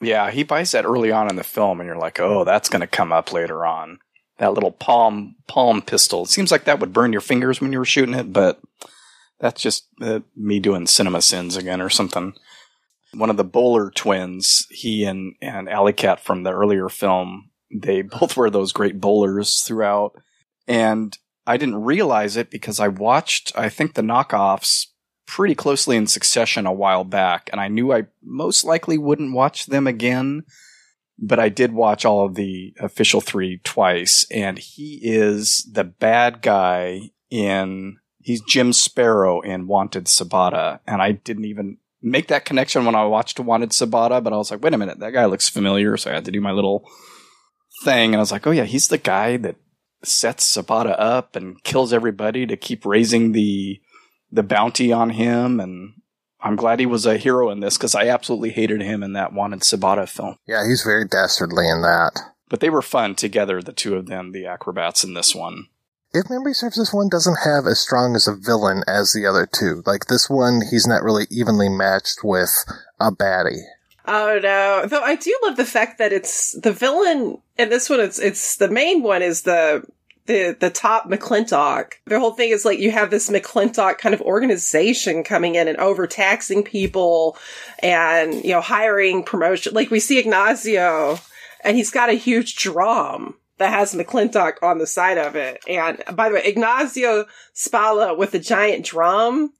Yeah, 0.00 0.32
he 0.32 0.42
buys 0.42 0.72
that 0.72 0.84
early 0.84 1.12
on 1.12 1.30
in 1.30 1.36
the 1.36 1.44
film, 1.44 1.80
and 1.80 1.86
you're 1.86 1.96
like, 1.96 2.18
oh, 2.18 2.42
that's 2.42 2.68
going 2.68 2.80
to 2.80 2.88
come 2.88 3.12
up 3.12 3.32
later 3.32 3.64
on. 3.64 4.00
That 4.38 4.52
little 4.52 4.72
palm 4.72 5.36
palm 5.46 5.80
pistol. 5.80 6.24
It 6.24 6.30
seems 6.30 6.50
like 6.50 6.64
that 6.64 6.80
would 6.80 6.92
burn 6.92 7.12
your 7.12 7.20
fingers 7.20 7.60
when 7.60 7.72
you 7.72 7.78
were 7.78 7.84
shooting 7.84 8.16
it, 8.16 8.32
but 8.32 8.60
that's 9.42 9.60
just 9.60 9.88
uh, 10.00 10.20
me 10.36 10.60
doing 10.60 10.86
cinema 10.86 11.20
sins 11.20 11.56
again 11.56 11.82
or 11.82 11.90
something. 11.90 12.32
One 13.12 13.28
of 13.28 13.36
the 13.36 13.44
Bowler 13.44 13.90
twins, 13.90 14.66
he 14.70 15.04
and, 15.04 15.34
and 15.42 15.68
Alley 15.68 15.92
Cat 15.92 16.20
from 16.20 16.44
the 16.44 16.52
earlier 16.52 16.88
film, 16.88 17.50
they 17.70 18.02
both 18.20 18.36
were 18.36 18.48
those 18.48 18.72
great 18.72 19.00
bowlers 19.00 19.60
throughout. 19.62 20.14
And 20.68 21.18
I 21.44 21.56
didn't 21.56 21.82
realize 21.82 22.36
it 22.36 22.50
because 22.50 22.78
I 22.78 22.86
watched, 22.86 23.52
I 23.56 23.68
think, 23.68 23.94
the 23.94 24.02
knockoffs 24.02 24.86
pretty 25.26 25.56
closely 25.56 25.96
in 25.96 26.06
succession 26.06 26.64
a 26.64 26.72
while 26.72 27.04
back, 27.04 27.50
and 27.50 27.60
I 27.60 27.66
knew 27.66 27.92
I 27.92 28.04
most 28.22 28.64
likely 28.64 28.96
wouldn't 28.96 29.34
watch 29.34 29.66
them 29.66 29.86
again. 29.86 30.44
But 31.18 31.38
I 31.38 31.48
did 31.50 31.72
watch 31.72 32.04
all 32.04 32.24
of 32.24 32.36
the 32.36 32.74
official 32.80 33.20
three 33.20 33.60
twice, 33.64 34.24
and 34.30 34.58
he 34.58 35.00
is 35.02 35.68
the 35.70 35.84
bad 35.84 36.42
guy 36.42 37.10
in 37.30 37.98
he's 38.22 38.40
Jim 38.42 38.72
Sparrow 38.72 39.40
in 39.40 39.66
Wanted 39.66 40.06
Sabata, 40.06 40.80
and 40.86 41.02
I 41.02 41.12
didn't 41.12 41.44
even 41.44 41.78
make 42.00 42.28
that 42.28 42.44
connection 42.44 42.84
when 42.84 42.94
I 42.94 43.04
watched 43.04 43.38
Wanted 43.38 43.70
Sabata, 43.70 44.22
but 44.22 44.32
I 44.32 44.36
was 44.36 44.50
like, 44.50 44.62
wait 44.62 44.74
a 44.74 44.78
minute, 44.78 44.98
that 45.00 45.12
guy 45.12 45.26
looks 45.26 45.48
familiar, 45.48 45.96
so 45.96 46.10
I 46.10 46.14
had 46.14 46.24
to 46.24 46.32
do 46.32 46.40
my 46.40 46.52
little 46.52 46.88
thing, 47.84 48.10
and 48.10 48.16
I 48.16 48.20
was 48.20 48.32
like, 48.32 48.46
oh 48.46 48.50
yeah, 48.50 48.64
he's 48.64 48.88
the 48.88 48.98
guy 48.98 49.36
that 49.38 49.56
sets 50.04 50.56
Sabata 50.56 50.94
up 50.98 51.36
and 51.36 51.62
kills 51.62 51.92
everybody 51.92 52.46
to 52.46 52.56
keep 52.56 52.84
raising 52.84 53.32
the 53.32 53.80
the 54.30 54.42
bounty 54.42 54.92
on 54.92 55.10
him, 55.10 55.60
and 55.60 55.92
I'm 56.40 56.56
glad 56.56 56.80
he 56.80 56.86
was 56.86 57.04
a 57.04 57.18
hero 57.18 57.50
in 57.50 57.60
this 57.60 57.76
because 57.76 57.94
I 57.94 58.08
absolutely 58.08 58.50
hated 58.50 58.80
him 58.80 59.02
in 59.02 59.12
that 59.12 59.32
Wanted 59.32 59.60
Sabata 59.60 60.08
film. 60.08 60.36
Yeah, 60.46 60.66
he's 60.66 60.82
very 60.82 61.06
dastardly 61.06 61.68
in 61.68 61.82
that. 61.82 62.18
But 62.48 62.60
they 62.60 62.70
were 62.70 62.82
fun 62.82 63.14
together, 63.14 63.62
the 63.62 63.72
two 63.72 63.94
of 63.94 64.06
them, 64.06 64.32
the 64.32 64.46
acrobats 64.46 65.04
in 65.04 65.14
this 65.14 65.34
one 65.34 65.68
if 66.14 66.28
memory 66.28 66.54
serves, 66.54 66.76
this 66.76 66.92
one 66.92 67.08
doesn't 67.08 67.38
have 67.44 67.66
as 67.66 67.80
strong 67.80 68.14
as 68.14 68.28
a 68.28 68.34
villain 68.34 68.82
as 68.86 69.12
the 69.12 69.26
other 69.26 69.46
two. 69.46 69.82
Like 69.86 70.06
this 70.06 70.28
one, 70.28 70.60
he's 70.70 70.86
not 70.86 71.02
really 71.02 71.26
evenly 71.30 71.68
matched 71.68 72.22
with 72.22 72.64
a 73.00 73.10
baddie. 73.10 73.62
Oh 74.06 74.38
no! 74.42 74.86
Though 74.86 75.02
I 75.02 75.14
do 75.14 75.36
love 75.44 75.56
the 75.56 75.64
fact 75.64 75.98
that 75.98 76.12
it's 76.12 76.58
the 76.60 76.72
villain 76.72 77.38
in 77.56 77.70
this 77.70 77.88
one. 77.88 78.00
It's 78.00 78.18
it's 78.18 78.56
the 78.56 78.68
main 78.68 79.02
one 79.02 79.22
is 79.22 79.42
the 79.42 79.84
the 80.26 80.56
the 80.58 80.70
top 80.70 81.08
McClintock. 81.08 81.94
The 82.06 82.18
whole 82.18 82.32
thing 82.32 82.50
is 82.50 82.64
like 82.64 82.80
you 82.80 82.90
have 82.90 83.10
this 83.10 83.30
McClintock 83.30 83.98
kind 83.98 84.14
of 84.14 84.20
organization 84.22 85.22
coming 85.22 85.54
in 85.54 85.68
and 85.68 85.78
overtaxing 85.78 86.64
people, 86.64 87.38
and 87.78 88.34
you 88.44 88.50
know 88.50 88.60
hiring 88.60 89.22
promotion. 89.22 89.72
Like 89.72 89.90
we 89.90 90.00
see 90.00 90.22
Ignazio, 90.22 91.24
and 91.62 91.76
he's 91.76 91.92
got 91.92 92.10
a 92.10 92.14
huge 92.14 92.56
drum 92.56 93.36
that 93.62 93.72
has 93.72 93.94
McClintock 93.94 94.54
on 94.62 94.78
the 94.78 94.86
side 94.86 95.18
of 95.18 95.36
it. 95.36 95.62
And 95.68 96.02
by 96.14 96.28
the 96.28 96.34
way, 96.34 96.42
Ignazio 96.52 97.26
Spalla 97.54 98.16
with 98.16 98.32
the 98.32 98.38
giant 98.38 98.84
drum 98.84 99.52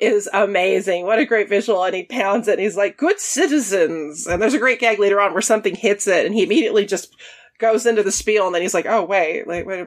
is 0.00 0.28
amazing. 0.32 1.06
What 1.06 1.18
a 1.18 1.24
great 1.24 1.48
visual. 1.48 1.84
And 1.84 1.94
he 1.94 2.04
pounds 2.04 2.48
it 2.48 2.52
and 2.52 2.60
he's 2.60 2.76
like, 2.76 2.96
good 2.96 3.20
citizens. 3.20 4.26
And 4.26 4.42
there's 4.42 4.54
a 4.54 4.58
great 4.58 4.80
gag 4.80 4.98
later 4.98 5.20
on 5.20 5.32
where 5.32 5.40
something 5.40 5.74
hits 5.74 6.06
it 6.06 6.26
and 6.26 6.34
he 6.34 6.42
immediately 6.42 6.84
just 6.84 7.14
goes 7.58 7.86
into 7.86 8.02
the 8.02 8.12
spiel 8.12 8.46
and 8.46 8.54
then 8.54 8.62
he's 8.62 8.74
like, 8.74 8.86
oh, 8.86 9.04
wait, 9.04 9.46
wait, 9.46 9.64
wait. 9.64 9.86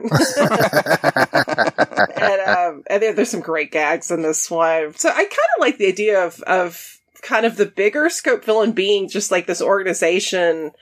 and, 2.16 2.40
um, 2.48 2.82
and 2.88 3.02
there's 3.02 3.30
some 3.30 3.40
great 3.40 3.70
gags 3.70 4.10
in 4.10 4.22
this 4.22 4.50
one. 4.50 4.94
So 4.94 5.10
I 5.10 5.14
kind 5.14 5.28
of 5.28 5.60
like 5.60 5.76
the 5.76 5.88
idea 5.88 6.24
of, 6.24 6.40
of 6.42 6.98
kind 7.20 7.44
of 7.44 7.56
the 7.56 7.66
bigger 7.66 8.08
scope 8.08 8.44
villain 8.44 8.72
being 8.72 9.08
just 9.08 9.30
like 9.30 9.46
this 9.46 9.60
organization 9.60 10.72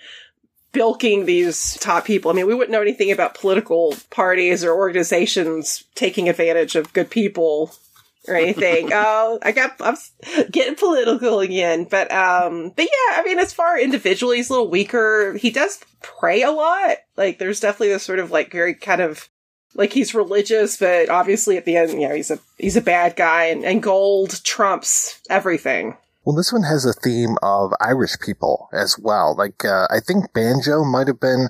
bilking 0.75 1.25
these 1.25 1.79
top 1.81 2.05
people. 2.05 2.31
I 2.31 2.35
mean, 2.35 2.47
we 2.47 2.55
wouldn't 2.55 2.73
know 2.73 2.83
anything 2.83 3.11
about 3.11 3.35
political 3.35 3.95
parties 4.11 4.63
or 4.63 4.75
organizations 4.75 5.85
taking 5.95 6.29
advantage 6.29 6.77
of 6.77 6.93
good 6.93 7.09
people 7.09 7.75
or 8.29 8.35
anything. 8.35 8.91
oh, 8.93 9.39
I 9.43 9.53
got 9.53 9.77
I'm 9.81 9.97
getting 10.51 10.75
political 10.75 11.41
again, 11.41 11.85
but 11.85 12.13
um, 12.13 12.73
but 12.77 12.85
yeah, 12.85 13.19
I 13.19 13.23
mean, 13.25 13.39
as 13.39 13.55
far 13.55 13.79
individually, 13.79 14.37
he's 14.37 14.51
a 14.51 14.53
little 14.53 14.69
weaker. 14.69 15.35
He 15.35 15.51
does 15.51 15.81
pray 16.03 16.43
a 16.43 16.51
lot. 16.51 16.97
Like, 17.17 17.39
there's 17.39 17.61
definitely 17.61 17.89
this 17.89 18.03
sort 18.03 18.19
of 18.19 18.31
like 18.31 18.53
very 18.53 18.75
kind 18.75 19.01
of 19.01 19.31
like 19.75 19.93
he's 19.93 20.15
religious, 20.15 20.77
but 20.77 21.09
obviously 21.09 21.57
at 21.57 21.65
the 21.65 21.77
end, 21.77 21.93
you 21.93 22.09
know, 22.09 22.15
he's 22.15 22.31
a 22.31 22.39
he's 22.59 22.77
a 22.77 22.83
bad 22.83 23.17
guy, 23.17 23.47
and, 23.47 23.65
and 23.65 23.83
gold 23.83 24.43
trumps 24.45 25.21
everything. 25.31 25.97
Well, 26.25 26.35
this 26.35 26.55
one 26.55 26.63
has 26.63 26.87
a 26.87 26.95
theme 26.95 27.37
of 27.43 27.75
Irish 27.81 28.19
people 28.19 28.71
as 28.73 28.99
well. 28.99 29.37
Like, 29.37 29.63
uh, 29.63 29.87
I 29.91 30.01
think 30.01 30.33
Banjo 30.33 30.83
might 30.83 31.07
have 31.07 31.21
been 31.21 31.49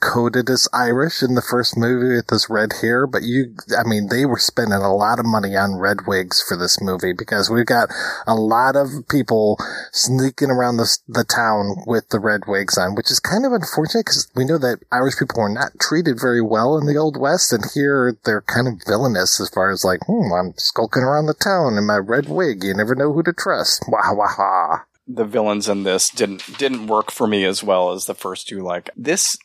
coded 0.00 0.50
as 0.50 0.66
Irish 0.72 1.22
in 1.22 1.36
the 1.36 1.42
first 1.42 1.76
movie 1.76 2.16
with 2.16 2.28
his 2.28 2.50
red 2.50 2.72
hair, 2.82 3.06
but 3.06 3.22
you, 3.22 3.54
I 3.70 3.86
mean, 3.86 4.08
they 4.08 4.26
were 4.26 4.38
spending 4.38 4.82
a 4.82 4.92
lot 4.92 5.20
of 5.20 5.26
money 5.26 5.54
on 5.54 5.78
red 5.78 6.08
wigs 6.08 6.42
for 6.42 6.56
this 6.56 6.82
movie 6.82 7.12
because 7.12 7.50
we've 7.50 7.66
got 7.66 7.88
a 8.26 8.34
lot 8.34 8.74
of 8.74 8.88
people 9.08 9.56
sneaking 9.92 10.50
around 10.50 10.78
the, 10.78 10.90
the 11.06 11.22
town 11.22 11.76
with 11.86 12.08
the 12.08 12.18
red 12.18 12.42
wigs 12.48 12.76
on, 12.76 12.96
which 12.96 13.12
is 13.12 13.20
kind 13.20 13.46
of 13.46 13.52
unfortunate 13.52 14.06
because 14.06 14.28
we 14.34 14.44
know 14.44 14.58
that 14.58 14.82
Irish 14.90 15.18
people 15.18 15.40
were 15.40 15.48
not 15.48 15.78
treated 15.78 16.18
very 16.20 16.42
well 16.42 16.76
in 16.76 16.86
the 16.86 16.96
Old 16.96 17.16
West, 17.16 17.52
and 17.52 17.62
here 17.74 18.18
they're 18.24 18.42
kind 18.42 18.66
of 18.66 18.82
villainous 18.88 19.40
as 19.40 19.50
far 19.50 19.70
as 19.70 19.84
like, 19.84 20.00
hmm, 20.06 20.32
I'm 20.34 20.54
skulking 20.56 21.04
around 21.04 21.26
the 21.26 21.34
town 21.34 21.78
in 21.78 21.86
my 21.86 21.98
red 21.98 22.28
wig. 22.28 22.64
You 22.64 22.74
never 22.74 22.96
know 22.96 23.12
who 23.12 23.22
to 23.22 23.32
trust. 23.32 23.84
Wah 24.00 24.14
wah 24.14 24.34
wah. 24.38 24.78
The 25.06 25.24
villains 25.24 25.68
in 25.68 25.82
this 25.82 26.10
didn't 26.10 26.58
didn't 26.58 26.86
work 26.86 27.10
for 27.10 27.26
me 27.26 27.44
as 27.44 27.62
well 27.62 27.92
as 27.92 28.06
the 28.06 28.14
first 28.14 28.48
two. 28.48 28.60
Like 28.60 28.90
this 28.96 29.36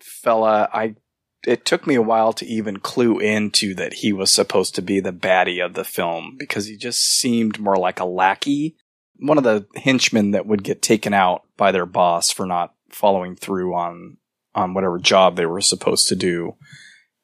fella, 0.00 0.68
I 0.72 0.96
it 1.46 1.64
took 1.64 1.86
me 1.86 1.94
a 1.94 2.02
while 2.02 2.32
to 2.34 2.46
even 2.46 2.78
clue 2.78 3.18
into 3.18 3.74
that 3.74 3.94
he 3.94 4.12
was 4.12 4.30
supposed 4.30 4.74
to 4.76 4.82
be 4.82 5.00
the 5.00 5.12
baddie 5.12 5.64
of 5.64 5.74
the 5.74 5.84
film 5.84 6.36
because 6.38 6.66
he 6.66 6.76
just 6.76 7.00
seemed 7.00 7.58
more 7.58 7.76
like 7.76 7.98
a 7.98 8.04
lackey, 8.04 8.76
one 9.16 9.38
of 9.38 9.44
the 9.44 9.66
henchmen 9.76 10.32
that 10.32 10.46
would 10.46 10.62
get 10.62 10.82
taken 10.82 11.12
out 11.12 11.42
by 11.56 11.72
their 11.72 11.86
boss 11.86 12.30
for 12.30 12.46
not 12.46 12.74
following 12.90 13.36
through 13.36 13.74
on 13.74 14.18
on 14.54 14.74
whatever 14.74 14.98
job 14.98 15.36
they 15.36 15.46
were 15.46 15.60
supposed 15.60 16.08
to 16.08 16.16
do. 16.16 16.56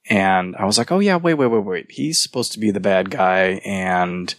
And 0.09 0.57
I 0.57 0.65
was 0.65 0.79
like, 0.79 0.91
"Oh 0.91 1.01
yeah, 1.01 1.17
wait, 1.17 1.35
wait, 1.35 1.49
wait, 1.49 1.65
wait. 1.65 1.87
He's 1.91 2.23
supposed 2.23 2.53
to 2.53 2.59
be 2.59 2.71
the 2.71 2.81
bad 2.81 3.11
guy 3.11 3.61
and 3.65 4.35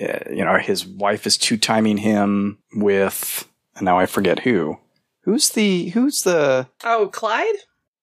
Uh, 0.00 0.30
you 0.30 0.44
know, 0.44 0.58
his 0.58 0.86
wife 0.86 1.26
is 1.26 1.36
two 1.36 1.56
timing 1.56 1.98
him 1.98 2.58
with, 2.74 3.48
and 3.76 3.84
now 3.84 3.98
I 3.98 4.06
forget 4.06 4.40
who. 4.40 4.78
Who's 5.22 5.50
the, 5.50 5.90
who's 5.90 6.22
the. 6.22 6.68
Oh, 6.84 7.08
Clyde? 7.12 7.56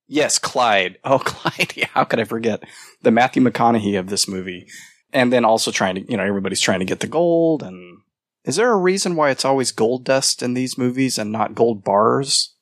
Yes, 0.08 0.38
Clyde. 0.38 0.98
Oh, 1.04 1.20
Clyde. 1.24 1.74
Yeah, 1.76 1.88
how 1.94 2.04
could 2.04 2.20
I 2.20 2.26
forget? 2.26 2.64
The 3.02 3.12
Matthew 3.12 3.42
McConaughey 3.42 3.98
of 3.98 4.10
this 4.10 4.28
movie. 4.28 4.68
And 5.14 5.32
then 5.32 5.46
also 5.46 5.72
trying 5.72 5.96
to, 5.96 6.12
you 6.12 6.18
know, 6.18 6.24
everybody's 6.24 6.60
trying 6.60 6.80
to 6.80 6.86
get 6.86 7.00
the 7.00 7.08
gold. 7.08 7.64
And 7.64 8.00
is 8.44 8.58
there 8.58 8.72
a 8.72 8.78
reason 8.78 9.16
why 9.16 9.30
it's 9.30 9.46
always 9.46 9.72
gold 9.72 10.04
dust 10.04 10.44
in 10.44 10.54
these 10.54 10.78
movies 10.78 11.18
and 11.18 11.32
not 11.32 11.56
gold 11.56 11.84
bars? 11.84 12.54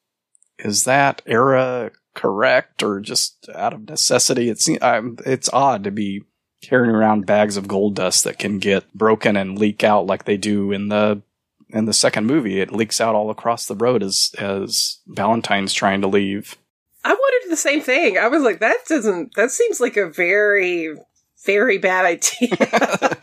Is 0.60 0.84
that 0.84 1.24
era 1.26 1.92
correct 2.14 2.84
or 2.84 3.00
just 3.00 3.50
out 3.54 3.74
of 3.74 3.90
necessity. 3.90 4.50
It's 4.50 4.68
it's 4.70 5.50
odd 5.52 5.84
to 5.84 5.92
be 5.92 6.24
carrying 6.64 6.95
around 6.95 7.26
bags 7.26 7.57
of 7.57 7.68
gold 7.68 7.95
dust 7.95 8.24
that 8.24 8.39
can 8.39 8.59
get 8.59 8.91
broken 8.93 9.36
and 9.36 9.59
leak 9.59 9.84
out 9.84 10.05
like 10.05 10.26
they 10.26 10.38
do 10.38 10.72
in 10.72 10.88
the 10.88 11.22
in 11.70 11.86
the 11.86 11.93
second 11.93 12.26
movie. 12.26 12.61
It 12.61 12.72
leaks 12.72 13.01
out 13.01 13.16
all 13.16 13.30
across 13.30 13.66
the 13.66 13.76
road 13.76 14.01
as 14.01 14.32
as 14.39 14.99
Ballantine's 15.07 15.74
trying 15.74 16.01
to 16.01 16.07
leave. 16.07 16.57
I 17.03 17.09
wondered 17.09 17.51
the 17.51 17.57
same 17.57 17.82
thing. 17.82 18.18
I 18.18 18.28
was 18.28 18.43
like, 18.43 18.59
that 18.59 18.78
doesn't. 18.88 19.36
That 19.36 19.51
seems 19.51 19.82
like 19.82 19.97
a 19.97 20.09
very, 20.09 20.95
very 21.45 21.78
bad 21.78 22.05
idea. 22.05 23.18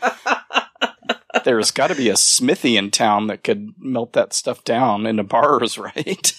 There's 1.43 1.71
got 1.71 1.87
to 1.87 1.95
be 1.95 2.09
a 2.09 2.17
smithy 2.17 2.77
in 2.77 2.91
town 2.91 3.27
that 3.27 3.43
could 3.43 3.69
melt 3.79 4.13
that 4.13 4.33
stuff 4.33 4.63
down 4.63 5.07
into 5.07 5.23
bars, 5.23 5.77
right? 5.79 6.33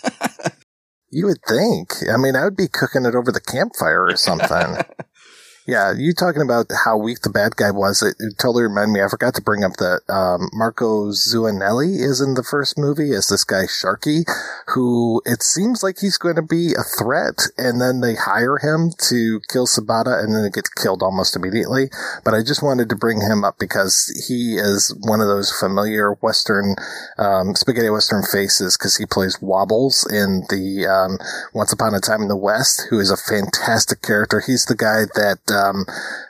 You 1.11 1.27
would 1.27 1.41
think. 1.49 1.93
I 2.09 2.17
mean, 2.17 2.37
I 2.37 2.45
would 2.45 2.57
be 2.57 2.69
cooking 2.69 3.05
it 3.05 3.17
over 3.17 3.33
the 3.33 3.41
campfire 3.41 4.05
or 4.07 4.17
something. 4.17 4.49
yeah, 5.67 5.93
you 5.97 6.13
talking 6.13 6.43
about 6.43 6.67
how 6.85 6.97
weak 6.97 7.21
the 7.21 7.31
bad 7.31 7.55
guy 7.55 7.71
was. 7.71 8.03
It, 8.03 8.17
it 8.19 8.35
totally 8.39 8.65
reminded 8.65 8.93
me. 8.93 9.03
I 9.03 9.09
forgot 9.09 9.35
to 9.37 9.43
bring 9.43 9.63
up 9.63 9.75
that 9.79 10.03
um, 10.09 10.51
Marco 10.53 11.11
Zuanelli 11.13 12.01
is 12.01 12.21
in 12.21 12.35
the 12.35 12.43
first 12.43 12.77
movie 12.77 13.13
as 13.13 13.29
this 13.29 13.45
guy 13.45 13.65
Sharky, 13.65 14.25
who 14.75 15.23
it 15.25 15.43
seems 15.43 15.83
like 15.83 15.99
he's 16.01 16.19
going 16.19 16.35
to 16.35 16.43
be 16.43 16.75
a 16.75 16.83
threat, 16.83 17.47
and 17.57 17.81
then 17.81 18.01
they 18.01 18.17
hire 18.17 18.59
him 18.59 18.91
to 19.09 19.41
kill 19.49 19.67
Sabata, 19.67 20.23
and 20.23 20.35
then 20.35 20.45
it 20.45 20.55
gets 20.55 20.69
killed 20.69 21.03
almost 21.03 21.37
immediately. 21.37 21.91
But 22.25 22.35
I 22.35 22.43
just 22.43 22.63
wanted 22.63 22.89
to 22.89 22.97
bring 22.97 23.21
him 23.21 23.45
up 23.45 23.59
because 23.61 24.11
he 24.27 24.57
is 24.57 24.95
one 25.03 25.21
of 25.21 25.29
those 25.29 25.53
familiar 25.53 26.15
Western 26.15 26.75
um, 27.19 27.55
spaghetti 27.55 27.91
Western 27.91 28.25
faces 28.25 28.77
because 28.77 28.97
he 28.97 29.07
plays 29.07 29.41
Wobbles 29.41 30.07
in 30.11 30.43
the 30.51 30.87
um, 30.91 31.19
Once 31.55 31.73
Upon 31.73 31.95
a 31.95 32.01
Time 32.01 32.23
in 32.23 32.29
the 32.29 32.37
West, 32.37 32.87
who 32.91 32.99
is 32.99 33.11
a 33.11 33.17
fantastic 33.17 34.03
character. 34.03 34.43
He's 34.45 34.67
the 34.67 34.75
guy 34.75 35.07
that 35.15 35.52
um, 35.53 35.85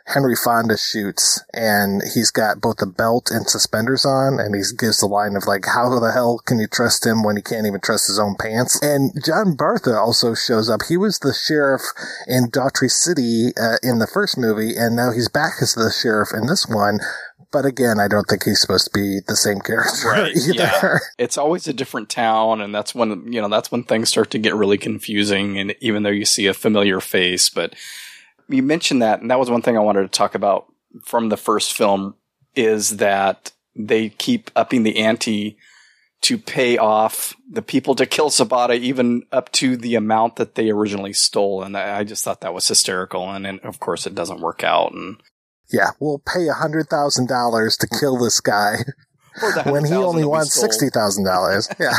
Henry 0.07 0.35
Fonda 0.37 0.77
shoots, 0.77 1.43
and 1.55 2.03
he's 2.15 2.31
got 2.31 2.61
both 2.61 2.83
a 2.83 2.87
belt 2.87 3.31
and 3.31 3.49
suspenders 3.49 4.05
on, 4.05 4.39
and 4.41 4.55
he 4.55 4.63
gives 4.79 4.99
the 5.01 5.07
line 5.07 5.37
of 5.37 5.47
like, 5.47 5.65
"How 5.67 5.89
the 5.99 6.13
hell 6.13 6.41
can 6.45 6.59
you 6.59 6.67
trust 6.67 7.07
him 7.07 7.23
when 7.23 7.37
he 7.37 7.43
can't 7.43 7.67
even 7.67 7.81
trust 7.81 8.09
his 8.09 8.19
own 8.19 8.37
pants?" 8.39 8.81
And 8.83 9.13
John 9.25 9.57
Bartha 9.57 9.97
also 9.97 10.35
shows 10.35 10.69
up. 10.69 10.81
He 10.89 10.97
was 10.97 11.19
the 11.21 11.33
sheriff 11.35 11.83
in 12.27 12.51
Daughtry 12.51 12.91
City 12.91 13.53
uh, 13.61 13.77
in 13.83 13.99
the 13.99 14.07
first 14.13 14.37
movie, 14.37 14.77
and 14.77 14.97
now 14.97 15.13
he's 15.13 15.29
back 15.29 15.55
as 15.63 15.75
the 15.75 15.91
sheriff 15.93 16.31
in 16.35 16.47
this 16.47 16.67
one. 16.69 17.01
But 17.53 17.67
again, 17.67 18.01
I 18.01 18.09
don't 18.09 18.25
think 18.25 18.45
he's 18.45 18.63
supposed 18.63 18.87
to 18.87 18.99
be 18.99 19.21
the 19.29 19.37
same 19.37 19.61
character 19.61 20.09
Right. 20.09 20.35
either. 20.37 20.55
Yeah. 20.55 20.99
It's 21.19 21.37
always 21.37 21.69
a 21.69 21.75
different 21.75 22.09
town, 22.09 22.63
and 22.63 22.75
that's 22.75 22.95
when 22.95 23.31
you 23.31 23.41
know 23.43 23.49
that's 23.49 23.71
when 23.71 23.85
things 23.85 24.09
start 24.09 24.31
to 24.31 24.39
get 24.39 24.55
really 24.55 24.79
confusing. 24.79 25.59
And 25.59 25.75
even 25.81 26.03
though 26.03 26.09
you 26.11 26.25
see 26.25 26.47
a 26.47 26.55
familiar 26.55 26.99
face, 27.01 27.51
but 27.51 27.75
you 28.53 28.63
mentioned 28.63 29.03
that, 29.03 29.21
and 29.21 29.31
that 29.31 29.39
was 29.39 29.51
one 29.51 29.63
thing 29.63 29.77
I 29.77 29.81
wanted 29.81 30.03
to 30.03 30.09
talk 30.09 30.35
about 30.35 30.67
from 31.05 31.29
the 31.29 31.37
first 31.37 31.73
film 31.73 32.15
is 32.55 32.99
that 32.99 33.53
they 33.75 34.11
keep 34.11 34.51
upping 34.55 34.83
the 34.83 34.99
ante 34.99 35.57
to 36.23 36.39
pay 36.39 36.79
off 36.79 37.35
the 37.51 37.63
people 37.63 37.97
to 37.97 38.07
kill 38.07 38.31
Sabata, 38.31 38.79
even 38.79 39.25
up 39.33 39.51
to 39.53 39.77
the 39.77 39.97
amount 39.97 40.37
that 40.37 40.55
they 40.55 40.71
originally 40.71 41.13
stole. 41.13 41.63
And 41.63 41.77
I 41.77 42.05
just 42.05 42.25
thought 42.25 42.43
that 42.43 42.55
was 42.55 42.67
hysterical. 42.69 43.29
And, 43.31 43.47
and 43.47 43.61
of 43.61 43.81
course, 43.81 44.07
it 44.07 44.15
doesn't 44.15 44.41
work 44.41 44.63
out. 44.63 44.93
And 44.93 45.17
Yeah, 45.73 45.91
we'll 45.99 46.23
pay 46.25 46.47
a 46.47 46.55
hundred 46.55 46.89
thousand 46.89 47.29
dollars 47.29 47.77
to 47.79 47.89
kill 47.89 48.19
this 48.19 48.41
guy 48.41 48.77
when 49.65 49.85
he 49.85 49.95
only 49.95 50.25
wants 50.25 50.55
sixty 50.55 50.91
thousand 50.91 51.25
dollars. 51.25 51.69
Yeah. 51.81 51.97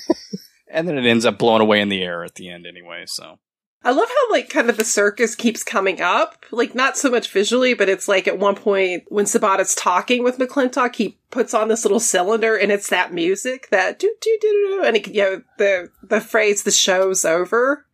and 0.70 0.88
then 0.88 0.96
it 0.96 1.04
ends 1.04 1.26
up 1.26 1.38
blowing 1.38 1.60
away 1.60 1.80
in 1.80 1.90
the 1.90 2.02
air 2.02 2.24
at 2.24 2.36
the 2.36 2.48
end 2.48 2.66
anyway. 2.66 3.04
So 3.06 3.38
I 3.84 3.90
love 3.90 4.08
how 4.08 4.32
like 4.32 4.48
kind 4.48 4.70
of 4.70 4.76
the 4.76 4.84
circus 4.84 5.34
keeps 5.34 5.64
coming 5.64 6.00
up, 6.00 6.44
like 6.52 6.74
not 6.74 6.96
so 6.96 7.10
much 7.10 7.30
visually, 7.30 7.74
but 7.74 7.88
it's 7.88 8.06
like 8.06 8.28
at 8.28 8.38
one 8.38 8.54
point 8.54 9.04
when 9.08 9.24
Sabata's 9.24 9.74
talking 9.74 10.22
with 10.22 10.38
McClintock, 10.38 10.94
he 10.94 11.18
puts 11.30 11.52
on 11.52 11.68
this 11.68 11.84
little 11.84 12.00
cylinder 12.00 12.56
and 12.56 12.70
it's 12.70 12.88
that 12.90 13.12
music 13.12 13.68
that 13.70 13.98
do 13.98 14.14
do 14.20 14.38
do 14.40 14.48
do, 14.48 14.82
and 14.86 14.96
it, 14.96 15.08
you 15.08 15.22
know 15.22 15.42
the 15.58 15.90
the 16.02 16.20
phrase 16.20 16.62
"the 16.62 16.70
show's 16.70 17.24
over" 17.24 17.84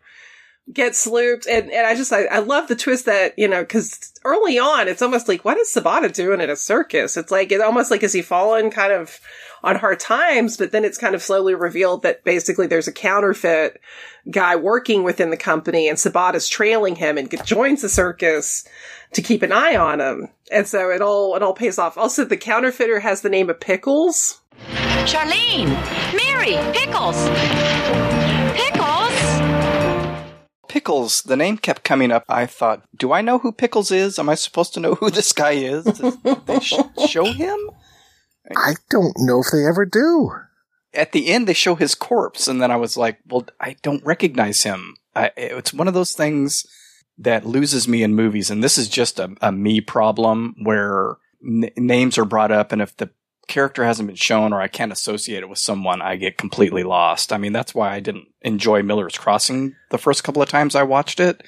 gets 0.70 1.07
looped, 1.07 1.47
and 1.47 1.70
and 1.70 1.86
I 1.86 1.95
just 1.95 2.12
I, 2.12 2.24
I 2.26 2.41
love 2.41 2.68
the 2.68 2.76
twist 2.76 3.07
that 3.07 3.39
you 3.39 3.49
know 3.49 3.62
because 3.62 4.12
early 4.24 4.59
on 4.59 4.89
it's 4.89 5.01
almost 5.01 5.26
like 5.26 5.45
what 5.45 5.57
is 5.57 5.72
Sabata 5.74 6.12
doing 6.12 6.43
at 6.43 6.51
a 6.51 6.57
circus? 6.57 7.16
It's 7.16 7.30
like 7.30 7.51
it's 7.51 7.62
almost 7.62 7.91
like 7.91 8.03
is 8.03 8.12
he 8.12 8.20
fallen 8.20 8.70
kind 8.70 8.93
of 8.93 9.20
on 9.62 9.76
hard 9.76 10.00
times, 10.00 10.56
but 10.56 10.72
then 10.72 10.84
it's 10.84 10.98
kind 10.98 11.14
of 11.14 11.22
slowly 11.22 11.54
revealed 11.54 12.02
that 12.02 12.24
basically 12.24 12.66
there's 12.66 12.88
a 12.88 12.92
counterfeit 12.92 13.80
guy 14.30 14.56
working 14.56 15.02
within 15.02 15.30
the 15.30 15.36
company 15.36 15.88
and 15.88 15.98
Sabata 15.98 16.34
is 16.34 16.48
trailing 16.48 16.96
him 16.96 17.18
and 17.18 17.30
joins 17.44 17.82
the 17.82 17.88
circus 17.88 18.66
to 19.12 19.22
keep 19.22 19.42
an 19.42 19.52
eye 19.52 19.76
on 19.76 20.00
him. 20.00 20.28
And 20.50 20.66
so 20.66 20.90
it 20.90 21.00
all, 21.00 21.34
it 21.34 21.42
all 21.42 21.54
pays 21.54 21.78
off. 21.78 21.96
Also, 21.96 22.24
the 22.24 22.36
counterfeiter 22.36 23.00
has 23.00 23.22
the 23.22 23.30
name 23.30 23.50
of 23.50 23.61
Pickles. 23.61 24.40
Charlene! 25.04 25.68
Mary! 26.14 26.56
Pickles! 26.72 27.28
Pickles! 28.54 29.38
Pickles, 30.68 31.22
the 31.22 31.36
name 31.36 31.56
kept 31.56 31.82
coming 31.82 32.12
up. 32.12 32.24
I 32.28 32.44
thought, 32.44 32.82
do 32.94 33.12
I 33.12 33.22
know 33.22 33.38
who 33.38 33.52
Pickles 33.52 33.90
is? 33.90 34.18
Am 34.18 34.28
I 34.28 34.34
supposed 34.34 34.74
to 34.74 34.80
know 34.80 34.94
who 34.96 35.11
this 35.11 35.32
guy 35.32 35.52
is? 35.52 35.84
Did 35.84 36.46
they 36.46 36.61
sh- 36.61 36.74
show 37.09 37.24
him? 37.24 37.59
I 38.57 38.74
don't 38.90 39.16
know 39.18 39.40
if 39.40 39.46
they 39.53 39.66
ever 39.66 39.84
do. 39.84 40.32
At 40.94 41.12
the 41.12 41.28
end, 41.28 41.46
they 41.46 41.55
show 41.55 41.74
his 41.74 41.94
corpse, 41.94 42.49
and 42.49 42.62
then 42.62 42.70
I 42.70 42.76
was 42.76 42.96
like, 42.96 43.18
well, 43.26 43.46
I 43.61 43.76
don't 43.82 44.05
recognize 44.05 44.62
him. 44.62 44.96
I, 45.14 45.30
it's 45.36 45.74
one 45.74 45.86
of 45.86 45.94
those 45.94 46.12
things 46.12 46.66
that 47.18 47.44
loses 47.44 47.86
me 47.86 48.03
in 48.03 48.14
movies, 48.14 48.51
and 48.51 48.64
this 48.64 48.78
is 48.78 48.88
just 48.88 49.18
a, 49.18 49.34
a 49.42 49.53
me 49.53 49.80
problem 49.80 50.55
where 50.62 51.16
n- 51.44 51.70
names 51.76 52.16
are 52.16 52.24
brought 52.24 52.51
up, 52.53 52.72
and 52.72 52.80
if 52.80 52.96
the 52.96 53.11
character 53.49 53.84
hasn't 53.84 54.07
been 54.07 54.16
shown 54.16 54.53
or 54.53 54.61
I 54.61 54.68
can't 54.68 54.92
associate 54.92 55.42
it 55.42 55.49
with 55.49 55.59
someone, 55.59 56.03
I 56.03 56.16
get 56.16 56.38
completely 56.38 56.84
lost. 56.84 57.32
I 57.32 57.38
mean, 57.38 57.53
that's 57.53 57.74
why 57.74 57.94
I 57.94 58.01
didn't 58.01 58.28
enjoy 58.42 58.82
Miller's 58.82 59.18
Crossing 59.18 59.74
the 59.90 59.99
first 59.99 60.22
couple 60.22 60.42
of 60.42 60.49
times 60.49 60.74
I 60.74 60.82
watched 60.84 61.18
it, 61.18 61.42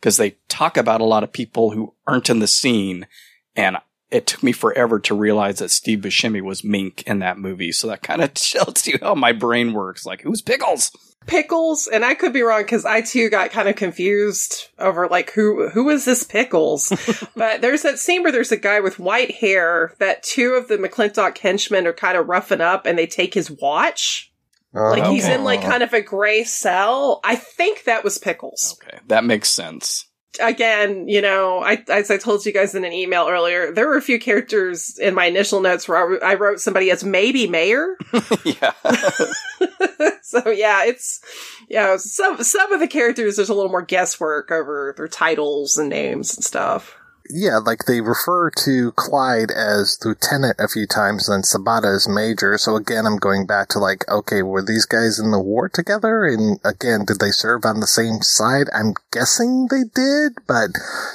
because 0.00 0.16
they 0.16 0.36
talk 0.48 0.76
about 0.76 1.00
a 1.00 1.04
lot 1.04 1.22
of 1.24 1.32
people 1.32 1.70
who 1.70 1.94
aren't 2.06 2.30
in 2.30 2.38
the 2.38 2.46
scene, 2.46 3.06
and 3.54 3.76
it 4.16 4.26
took 4.26 4.42
me 4.42 4.52
forever 4.52 4.98
to 4.98 5.14
realize 5.14 5.58
that 5.58 5.68
Steve 5.68 5.98
Buscemi 5.98 6.40
was 6.40 6.64
Mink 6.64 7.02
in 7.02 7.18
that 7.18 7.38
movie. 7.38 7.70
So 7.70 7.88
that 7.88 8.02
kind 8.02 8.22
of 8.22 8.32
tells 8.34 8.86
you 8.86 8.98
how 9.02 9.14
my 9.14 9.32
brain 9.32 9.74
works. 9.74 10.06
Like, 10.06 10.22
who's 10.22 10.40
Pickles? 10.40 10.90
Pickles, 11.26 11.86
and 11.86 12.04
I 12.04 12.14
could 12.14 12.32
be 12.32 12.40
wrong 12.42 12.62
because 12.62 12.84
I 12.86 13.02
too 13.02 13.28
got 13.28 13.50
kind 13.50 13.68
of 13.68 13.74
confused 13.74 14.68
over 14.78 15.08
like 15.08 15.32
who 15.32 15.68
who 15.68 15.90
is 15.90 16.04
this 16.04 16.22
Pickles? 16.22 16.92
but 17.36 17.60
there's 17.60 17.82
that 17.82 17.98
scene 17.98 18.22
where 18.22 18.30
there's 18.30 18.52
a 18.52 18.56
guy 18.56 18.78
with 18.78 19.00
white 19.00 19.32
hair 19.32 19.92
that 19.98 20.22
two 20.22 20.52
of 20.52 20.68
the 20.68 20.78
McClintock 20.78 21.36
henchmen 21.36 21.86
are 21.86 21.92
kind 21.92 22.16
of 22.16 22.28
roughing 22.28 22.60
up, 22.60 22.86
and 22.86 22.96
they 22.96 23.08
take 23.08 23.34
his 23.34 23.50
watch. 23.50 24.32
Uh-huh. 24.72 24.90
Like 24.90 25.06
he's 25.06 25.26
in 25.26 25.42
like 25.42 25.64
oh. 25.64 25.68
kind 25.68 25.82
of 25.82 25.92
a 25.92 26.00
gray 26.00 26.44
cell. 26.44 27.20
I 27.24 27.34
think 27.34 27.84
that 27.84 28.04
was 28.04 28.18
Pickles. 28.18 28.78
Okay, 28.80 28.98
that 29.08 29.24
makes 29.24 29.48
sense. 29.48 30.06
Again, 30.40 31.08
you 31.08 31.20
know, 31.20 31.58
I 31.60 31.82
as 31.88 32.10
I 32.10 32.16
told 32.16 32.44
you 32.46 32.52
guys 32.52 32.74
in 32.74 32.84
an 32.84 32.92
email 32.92 33.26
earlier, 33.28 33.72
there 33.72 33.86
were 33.86 33.96
a 33.96 34.02
few 34.02 34.18
characters 34.18 34.98
in 34.98 35.14
my 35.14 35.26
initial 35.26 35.60
notes 35.60 35.88
where 35.88 35.98
I, 35.98 36.02
wrote- 36.02 36.22
I 36.22 36.34
wrote 36.34 36.60
somebody 36.60 36.90
as 36.90 37.04
maybe 37.04 37.46
Mayor. 37.46 37.96
yeah. 38.44 38.72
so 40.22 40.48
yeah, 40.50 40.84
it's 40.84 41.20
yeah, 41.68 41.96
some 41.96 42.42
some 42.42 42.72
of 42.72 42.80
the 42.80 42.88
characters 42.88 43.36
there's 43.36 43.48
a 43.48 43.54
little 43.54 43.70
more 43.70 43.82
guesswork 43.82 44.50
over 44.50 44.94
their 44.96 45.08
titles 45.08 45.78
and 45.78 45.88
names 45.88 46.34
and 46.36 46.44
stuff. 46.44 46.96
Yeah, 47.30 47.58
like 47.58 47.84
they 47.86 48.00
refer 48.00 48.50
to 48.50 48.92
Clyde 48.92 49.50
as 49.50 49.98
lieutenant 50.04 50.56
a 50.58 50.68
few 50.68 50.86
times, 50.86 51.26
then 51.26 51.42
Sabata 51.42 51.94
as 51.94 52.08
major. 52.08 52.58
So 52.58 52.76
again, 52.76 53.06
I'm 53.06 53.16
going 53.16 53.46
back 53.46 53.68
to 53.70 53.78
like, 53.78 54.08
okay, 54.08 54.42
were 54.42 54.62
these 54.62 54.86
guys 54.86 55.18
in 55.18 55.30
the 55.30 55.40
war 55.40 55.68
together? 55.68 56.24
And 56.24 56.60
again, 56.64 57.04
did 57.04 57.18
they 57.18 57.30
serve 57.30 57.64
on 57.64 57.80
the 57.80 57.86
same 57.86 58.22
side? 58.22 58.68
I'm 58.72 58.94
guessing 59.12 59.68
they 59.70 59.84
did, 59.94 60.32
but 60.46 60.70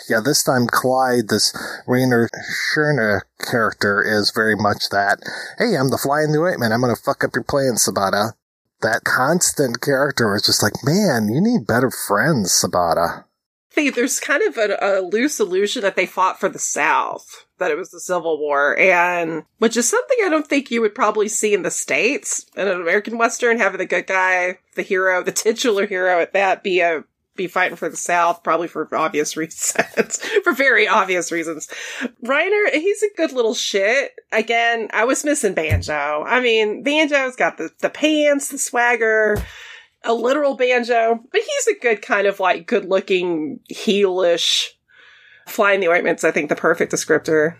yeah, 0.09 0.19
this 0.23 0.43
time 0.43 0.67
Clyde, 0.67 1.29
this 1.29 1.53
Reiner 1.87 2.27
Schöne 2.49 3.21
character 3.39 4.01
is 4.01 4.31
very 4.33 4.55
much 4.55 4.89
that, 4.89 5.19
hey, 5.59 5.77
I'm 5.77 5.89
the 5.89 5.97
fly 5.97 6.23
in 6.23 6.31
the 6.31 6.41
ointment. 6.41 6.73
I'm 6.73 6.81
going 6.81 6.95
to 6.95 7.01
fuck 7.01 7.23
up 7.23 7.35
your 7.35 7.43
plans, 7.43 7.85
Sabata. 7.85 8.33
That 8.81 9.03
constant 9.03 9.79
character 9.81 10.35
is 10.35 10.43
just 10.43 10.63
like, 10.63 10.73
man, 10.83 11.29
you 11.29 11.39
need 11.39 11.67
better 11.67 11.91
friends, 11.91 12.51
Sabata. 12.51 13.25
See, 13.73 13.89
there's 13.89 14.19
kind 14.19 14.43
of 14.43 14.57
a, 14.57 14.77
a 14.81 15.01
loose 15.01 15.39
illusion 15.39 15.81
that 15.83 15.95
they 15.95 16.05
fought 16.05 16.39
for 16.39 16.49
the 16.49 16.59
South, 16.59 17.45
that 17.57 17.71
it 17.71 17.77
was 17.77 17.89
the 17.91 18.01
Civil 18.01 18.37
War, 18.37 18.77
and 18.77 19.43
which 19.59 19.77
is 19.77 19.89
something 19.89 20.17
I 20.25 20.29
don't 20.29 20.45
think 20.45 20.69
you 20.69 20.81
would 20.81 20.93
probably 20.93 21.29
see 21.29 21.53
in 21.53 21.63
the 21.63 21.71
States. 21.71 22.45
In 22.57 22.67
an 22.67 22.81
American 22.81 23.17
Western, 23.17 23.59
having 23.59 23.77
the 23.77 23.85
good 23.85 24.07
guy, 24.07 24.57
the 24.75 24.81
hero, 24.81 25.23
the 25.23 25.31
titular 25.31 25.87
hero 25.87 26.19
at 26.19 26.33
that, 26.33 26.63
be 26.63 26.81
a 26.81 27.05
be 27.35 27.47
fighting 27.47 27.77
for 27.77 27.87
the 27.87 27.95
South, 27.95 28.43
probably 28.43 28.67
for 28.67 28.93
obvious 28.93 29.37
reasons, 29.37 30.17
for 30.43 30.53
very 30.53 30.87
obvious 30.87 31.31
reasons. 31.31 31.69
Reiner, 32.23 32.71
he's 32.73 33.03
a 33.03 33.15
good 33.15 33.31
little 33.31 33.53
shit. 33.53 34.11
Again, 34.31 34.89
I 34.91 35.05
was 35.05 35.23
missing 35.23 35.53
Banjo. 35.53 36.25
I 36.27 36.41
mean, 36.41 36.83
Banjo's 36.83 37.35
got 37.35 37.57
the, 37.57 37.71
the 37.79 37.89
pants, 37.89 38.49
the 38.49 38.57
swagger. 38.57 39.41
A 40.03 40.13
literal 40.13 40.55
banjo, 40.55 41.19
but 41.31 41.41
he's 41.41 41.75
a 41.75 41.79
good 41.79 42.01
kind 42.01 42.27
of 42.27 42.39
like 42.39 42.67
good 42.67 42.85
looking 42.85 43.59
heelish. 43.71 44.69
Flying 45.47 45.79
the 45.79 45.89
ointment's 45.89 46.23
I 46.23 46.31
think 46.31 46.49
the 46.49 46.55
perfect 46.55 46.91
descriptor. 46.91 47.57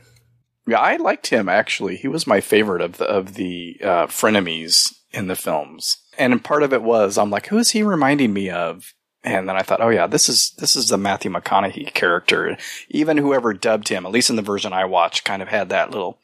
Yeah, 0.67 0.79
I 0.79 0.97
liked 0.97 1.27
him 1.27 1.49
actually. 1.49 1.97
He 1.97 2.07
was 2.07 2.27
my 2.27 2.41
favorite 2.41 2.81
of 2.81 2.97
the 2.97 3.05
of 3.05 3.33
the 3.33 3.77
uh, 3.83 4.07
frenemies 4.07 4.93
in 5.11 5.27
the 5.27 5.35
films, 5.35 5.97
and 6.17 6.43
part 6.43 6.63
of 6.63 6.73
it 6.73 6.83
was 6.83 7.17
I'm 7.17 7.31
like, 7.31 7.47
who 7.47 7.57
is 7.57 7.71
he 7.71 7.83
reminding 7.83 8.33
me 8.33 8.49
of? 8.49 8.93
And 9.23 9.47
then 9.47 9.55
I 9.55 9.61
thought, 9.61 9.81
oh 9.81 9.89
yeah, 9.89 10.07
this 10.07 10.29
is 10.29 10.51
this 10.57 10.75
is 10.75 10.89
the 10.89 10.97
Matthew 10.97 11.31
McConaughey 11.31 11.93
character. 11.93 12.57
Even 12.89 13.17
whoever 13.17 13.53
dubbed 13.53 13.89
him, 13.89 14.05
at 14.05 14.11
least 14.11 14.29
in 14.29 14.35
the 14.35 14.41
version 14.41 14.73
I 14.73 14.85
watched, 14.85 15.25
kind 15.25 15.41
of 15.41 15.47
had 15.47 15.69
that 15.69 15.91
little 15.91 16.19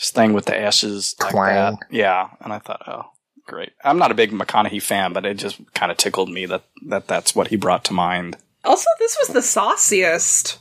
thing 0.00 0.32
with 0.32 0.46
the 0.46 0.58
ashes 0.58 1.14
like 1.20 1.32
that. 1.32 1.78
Yeah, 1.90 2.30
and 2.40 2.52
I 2.52 2.58
thought, 2.58 2.82
oh, 2.88 3.02
great. 3.46 3.72
I'm 3.84 3.98
not 3.98 4.10
a 4.10 4.14
big 4.14 4.30
McConaughey 4.30 4.82
fan, 4.82 5.12
but 5.12 5.26
it 5.26 5.34
just 5.34 5.60
kind 5.74 5.92
of 5.92 5.98
tickled 5.98 6.30
me 6.30 6.46
that 6.46 6.64
that 6.86 7.08
that's 7.08 7.34
what 7.34 7.48
he 7.48 7.56
brought 7.56 7.84
to 7.84 7.92
mind. 7.92 8.36
Also, 8.64 8.88
this 8.98 9.16
was 9.20 9.28
the 9.34 9.42
sauciest 9.42 10.58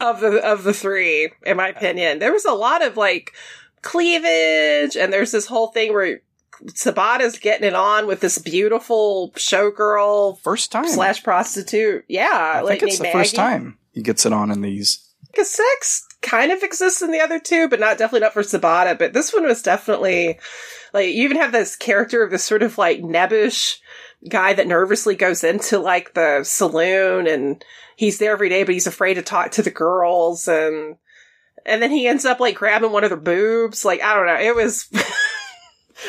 of 0.00 0.20
the 0.20 0.38
of 0.38 0.64
the 0.64 0.72
three, 0.72 1.30
in 1.44 1.56
my 1.56 1.68
opinion. 1.68 2.18
There 2.18 2.32
was 2.32 2.44
a 2.44 2.52
lot 2.52 2.84
of 2.84 2.96
like 2.96 3.32
cleavage, 3.82 4.96
and 4.96 5.12
there's 5.12 5.32
this 5.32 5.46
whole 5.46 5.68
thing 5.68 5.92
where 5.92 6.20
Sabata's 6.66 7.38
getting 7.38 7.66
it 7.66 7.74
on 7.74 8.06
with 8.06 8.20
this 8.20 8.38
beautiful 8.38 9.32
showgirl 9.36 10.38
first 10.40 10.72
time 10.72 10.88
slash 10.88 11.22
prostitute. 11.22 12.04
Yeah, 12.08 12.28
I 12.56 12.60
like 12.60 12.80
think 12.80 12.92
it's 12.92 12.98
the 12.98 13.12
first 13.12 13.34
time 13.34 13.78
he 13.92 14.02
gets 14.02 14.26
it 14.26 14.32
on 14.32 14.50
in 14.50 14.60
these. 14.60 15.06
Because 15.30 15.50
sex 15.50 16.06
kind 16.22 16.50
of 16.50 16.62
exists 16.62 17.02
in 17.02 17.12
the 17.12 17.20
other 17.20 17.38
two, 17.38 17.68
but 17.68 17.80
not 17.80 17.98
definitely 17.98 18.20
not 18.20 18.32
for 18.32 18.42
Sabata. 18.42 18.98
But 18.98 19.12
this 19.12 19.32
one 19.32 19.44
was 19.44 19.62
definitely 19.62 20.38
like 20.92 21.06
you 21.06 21.24
even 21.24 21.36
have 21.36 21.52
this 21.52 21.76
character 21.76 22.22
of 22.22 22.30
this 22.30 22.44
sort 22.44 22.62
of 22.62 22.78
like 22.78 23.00
nebbish 23.00 23.78
guy 24.28 24.52
that 24.52 24.66
nervously 24.66 25.14
goes 25.14 25.44
into 25.44 25.78
like 25.78 26.14
the 26.14 26.44
saloon 26.44 27.26
and 27.26 27.64
he's 27.96 28.18
there 28.18 28.32
every 28.32 28.48
day, 28.48 28.64
but 28.64 28.74
he's 28.74 28.86
afraid 28.86 29.14
to 29.14 29.22
talk 29.22 29.52
to 29.52 29.62
the 29.62 29.70
girls 29.70 30.48
and 30.48 30.96
and 31.66 31.82
then 31.82 31.90
he 31.90 32.06
ends 32.06 32.24
up 32.24 32.40
like 32.40 32.56
grabbing 32.56 32.92
one 32.92 33.04
of 33.04 33.10
their 33.10 33.18
boobs. 33.18 33.84
Like 33.84 34.02
I 34.02 34.14
don't 34.14 34.26
know, 34.26 34.40
it 34.40 34.54
was. 34.54 34.88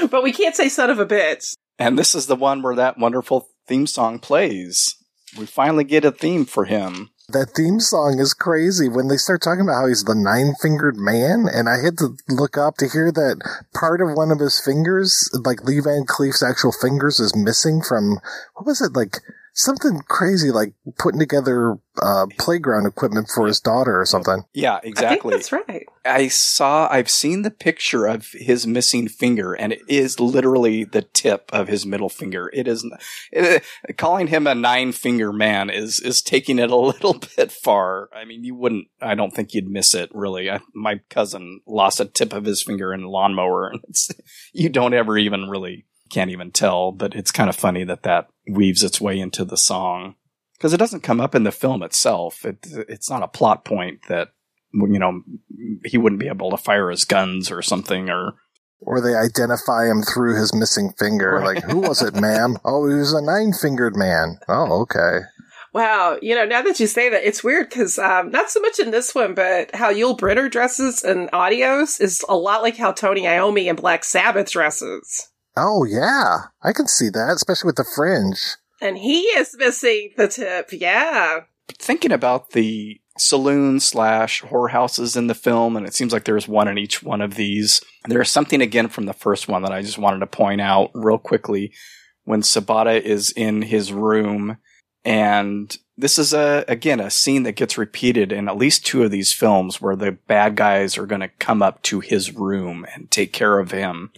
but 0.09 0.23
we 0.23 0.31
can't 0.31 0.55
say 0.55 0.69
son 0.69 0.89
of 0.89 0.99
a 0.99 1.05
bitch. 1.05 1.55
And 1.77 1.97
this 1.97 2.15
is 2.15 2.27
the 2.27 2.35
one 2.35 2.61
where 2.61 2.75
that 2.75 2.97
wonderful 2.97 3.49
theme 3.67 3.87
song 3.87 4.19
plays. 4.19 4.95
We 5.37 5.45
finally 5.45 5.83
get 5.83 6.05
a 6.05 6.11
theme 6.11 6.45
for 6.45 6.65
him. 6.65 7.09
That 7.31 7.51
theme 7.55 7.79
song 7.79 8.19
is 8.19 8.33
crazy 8.33 8.89
when 8.89 9.07
they 9.07 9.15
start 9.15 9.41
talking 9.41 9.61
about 9.61 9.81
how 9.81 9.87
he's 9.87 10.03
the 10.03 10.15
nine 10.15 10.53
fingered 10.61 10.97
man. 10.97 11.47
And 11.47 11.69
I 11.69 11.79
had 11.79 11.97
to 11.99 12.17
look 12.27 12.57
up 12.57 12.75
to 12.77 12.89
hear 12.89 13.11
that 13.11 13.39
part 13.73 14.01
of 14.01 14.17
one 14.17 14.31
of 14.31 14.39
his 14.39 14.59
fingers, 14.59 15.29
like 15.45 15.63
Lee 15.63 15.79
Van 15.79 16.05
Cleef's 16.05 16.43
actual 16.43 16.73
fingers, 16.73 17.19
is 17.19 17.35
missing 17.35 17.81
from, 17.81 18.19
what 18.55 18.65
was 18.65 18.81
it, 18.81 18.93
like 18.93 19.19
something 19.53 20.01
crazy, 20.07 20.51
like 20.51 20.73
putting 20.97 21.19
together 21.19 21.77
uh, 22.01 22.25
playground 22.39 22.85
equipment 22.85 23.29
for 23.33 23.47
his 23.47 23.59
daughter 23.59 23.99
or 23.99 24.05
something. 24.05 24.43
Yeah, 24.53 24.79
exactly. 24.83 25.33
that's 25.33 25.51
right. 25.51 25.85
I 26.05 26.29
saw, 26.29 26.87
I've 26.89 27.09
seen 27.09 27.41
the 27.41 27.51
picture 27.51 28.05
of 28.07 28.27
his 28.33 28.65
missing 28.65 29.07
finger, 29.07 29.53
and 29.53 29.73
it 29.73 29.81
is 29.87 30.19
literally 30.19 30.83
the 30.83 31.01
tip 31.01 31.49
of 31.53 31.67
his 31.67 31.85
middle 31.85 32.09
finger. 32.09 32.49
It 32.53 32.67
is, 32.67 32.89
it, 33.31 33.63
calling 33.97 34.27
him 34.27 34.47
a 34.47 34.55
nine 34.55 34.93
finger 34.93 35.33
man 35.33 35.69
is, 35.69 35.99
is 35.99 36.21
taking 36.21 36.59
it 36.59 36.71
a 36.71 36.75
little 36.77 37.21
bit 37.35 37.51
far. 37.51 38.09
I 38.13 38.25
mean, 38.25 38.43
you 38.43 38.55
wouldn't, 38.55 38.87
I 39.01 39.15
don't 39.15 39.31
think 39.31 39.53
you'd 39.53 39.69
miss 39.69 39.93
it 39.93 40.09
really. 40.13 40.49
I, 40.49 40.61
my 40.73 41.01
cousin 41.09 41.61
lost 41.67 41.99
a 41.99 42.05
tip 42.05 42.33
of 42.33 42.45
his 42.45 42.63
finger 42.63 42.93
in 42.93 43.03
a 43.03 43.09
lawnmower, 43.09 43.69
and 43.69 43.81
it's, 43.87 44.09
you 44.53 44.69
don't 44.69 44.93
ever 44.93 45.17
even 45.17 45.49
really, 45.49 45.85
can't 46.11 46.31
even 46.31 46.51
tell, 46.51 46.91
but 46.91 47.15
it's 47.15 47.31
kind 47.31 47.49
of 47.49 47.55
funny 47.55 47.83
that 47.85 48.03
that 48.03 48.27
weaves 48.47 48.83
its 48.83 49.01
way 49.01 49.19
into 49.19 49.45
the 49.45 49.57
song. 49.57 50.15
Because 50.53 50.73
it 50.73 50.77
doesn't 50.77 51.01
come 51.01 51.19
up 51.19 51.33
in 51.33 51.43
the 51.43 51.51
film 51.51 51.81
itself. 51.81 52.45
It, 52.45 52.59
it's 52.87 53.09
not 53.09 53.23
a 53.23 53.27
plot 53.27 53.65
point 53.65 54.01
that 54.09 54.29
you 54.73 54.99
know, 54.99 55.21
he 55.85 55.97
wouldn't 55.97 56.21
be 56.21 56.27
able 56.27 56.51
to 56.51 56.57
fire 56.57 56.89
his 56.89 57.05
guns 57.05 57.51
or 57.51 57.61
something 57.61 58.09
or. 58.09 58.35
Or 58.83 58.99
they 58.99 59.13
identify 59.13 59.85
him 59.85 60.01
through 60.01 60.39
his 60.39 60.55
missing 60.55 60.91
finger. 60.97 61.33
Right. 61.33 61.55
Like, 61.57 61.63
who 61.65 61.81
was 61.81 62.01
it, 62.01 62.15
ma'am? 62.15 62.57
Oh, 62.65 62.89
he 62.89 62.95
was 62.95 63.13
a 63.13 63.21
nine 63.21 63.53
fingered 63.53 63.95
man. 63.95 64.39
Oh, 64.47 64.81
okay. 64.81 65.19
Wow, 65.71 66.17
you 66.19 66.33
know, 66.33 66.45
now 66.45 66.63
that 66.63 66.79
you 66.79 66.87
say 66.87 67.09
that, 67.09 67.23
it's 67.23 67.43
weird 67.43 67.69
because 67.69 67.99
um, 67.99 68.31
not 68.31 68.49
so 68.49 68.59
much 68.59 68.79
in 68.79 68.89
this 68.89 69.13
one, 69.13 69.35
but 69.35 69.73
how 69.73 69.93
Yul 69.93 70.17
Brynner 70.17 70.49
dresses 70.51 71.03
in 71.03 71.29
Adios 71.31 72.01
is 72.01 72.25
a 72.27 72.35
lot 72.35 72.63
like 72.63 72.75
how 72.75 72.91
Tony 72.91 73.21
Iommi 73.21 73.67
in 73.67 73.75
Black 73.75 74.03
Sabbath 74.03 74.51
dresses. 74.51 75.29
Oh, 75.55 75.83
yeah. 75.83 76.45
I 76.63 76.73
can 76.73 76.87
see 76.87 77.09
that, 77.09 77.33
especially 77.35 77.67
with 77.67 77.75
the 77.75 77.85
fringe. 77.95 78.57
And 78.81 78.97
he 78.97 79.21
is 79.21 79.55
missing 79.57 80.11
the 80.17 80.27
tip, 80.27 80.69
yeah. 80.71 81.41
Thinking 81.73 82.11
about 82.11 82.51
the 82.51 82.99
saloon 83.17 83.79
slash 83.79 84.41
whorehouses 84.41 85.15
in 85.15 85.27
the 85.27 85.35
film, 85.35 85.77
and 85.77 85.85
it 85.85 85.93
seems 85.93 86.13
like 86.13 86.25
there's 86.25 86.47
one 86.47 86.67
in 86.67 86.77
each 86.77 87.03
one 87.03 87.21
of 87.21 87.35
these. 87.35 87.81
There's 88.05 88.31
something 88.31 88.61
again 88.61 88.87
from 88.87 89.05
the 89.05 89.13
first 89.13 89.47
one 89.47 89.61
that 89.63 89.71
I 89.71 89.81
just 89.81 89.97
wanted 89.97 90.19
to 90.19 90.27
point 90.27 90.61
out 90.61 90.91
real 90.93 91.17
quickly 91.17 91.73
when 92.23 92.41
Sabata 92.41 92.99
is 92.99 93.31
in 93.31 93.61
his 93.61 93.91
room 93.91 94.57
and 95.03 95.75
this 95.97 96.17
is 96.17 96.33
a 96.33 96.63
again 96.67 96.99
a 96.99 97.09
scene 97.09 97.43
that 97.43 97.55
gets 97.55 97.77
repeated 97.77 98.31
in 98.31 98.47
at 98.47 98.57
least 98.57 98.85
two 98.85 99.03
of 99.03 99.11
these 99.11 99.33
films 99.33 99.81
where 99.81 99.95
the 99.95 100.11
bad 100.11 100.55
guys 100.55 100.97
are 100.97 101.05
going 101.05 101.21
to 101.21 101.27
come 101.27 101.61
up 101.61 101.81
to 101.83 101.99
his 101.99 102.33
room 102.35 102.85
and 102.93 103.09
take 103.09 103.33
care 103.33 103.59
of 103.59 103.71
him. 103.71 104.11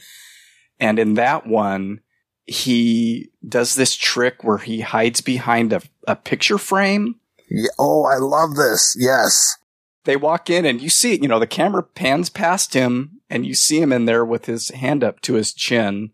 And 0.80 1.00
in 1.00 1.14
that 1.16 1.48
one, 1.48 2.02
he 2.46 3.30
does 3.48 3.76
this 3.76 3.96
trick 3.96 4.44
where 4.44 4.58
he 4.58 4.82
hides 4.82 5.22
behind 5.22 5.74
a, 5.74 5.82
a 6.08 6.16
picture 6.16 6.58
frame. 6.58 7.20
Yeah, 7.50 7.70
oh, 7.80 8.06
I 8.06 8.18
love 8.18 8.56
this. 8.56 8.96
Yes. 9.00 9.58
They 10.06 10.16
walk 10.18 10.50
in 10.50 10.66
and 10.66 10.82
you 10.82 10.90
see, 10.90 11.20
you 11.22 11.28
know, 11.28 11.40
the 11.40 11.48
camera 11.48 11.84
pans 11.84 12.30
past 12.30 12.74
him 12.74 13.22
and 13.30 13.46
you 13.46 13.54
see 13.54 13.82
him 13.82 13.94
in 13.94 14.06
there 14.06 14.26
with 14.26 14.46
his 14.46 14.70
hand 14.70 15.04
up 15.04 15.22
to 15.22 15.36
his 15.36 15.54
chin. 15.54 16.12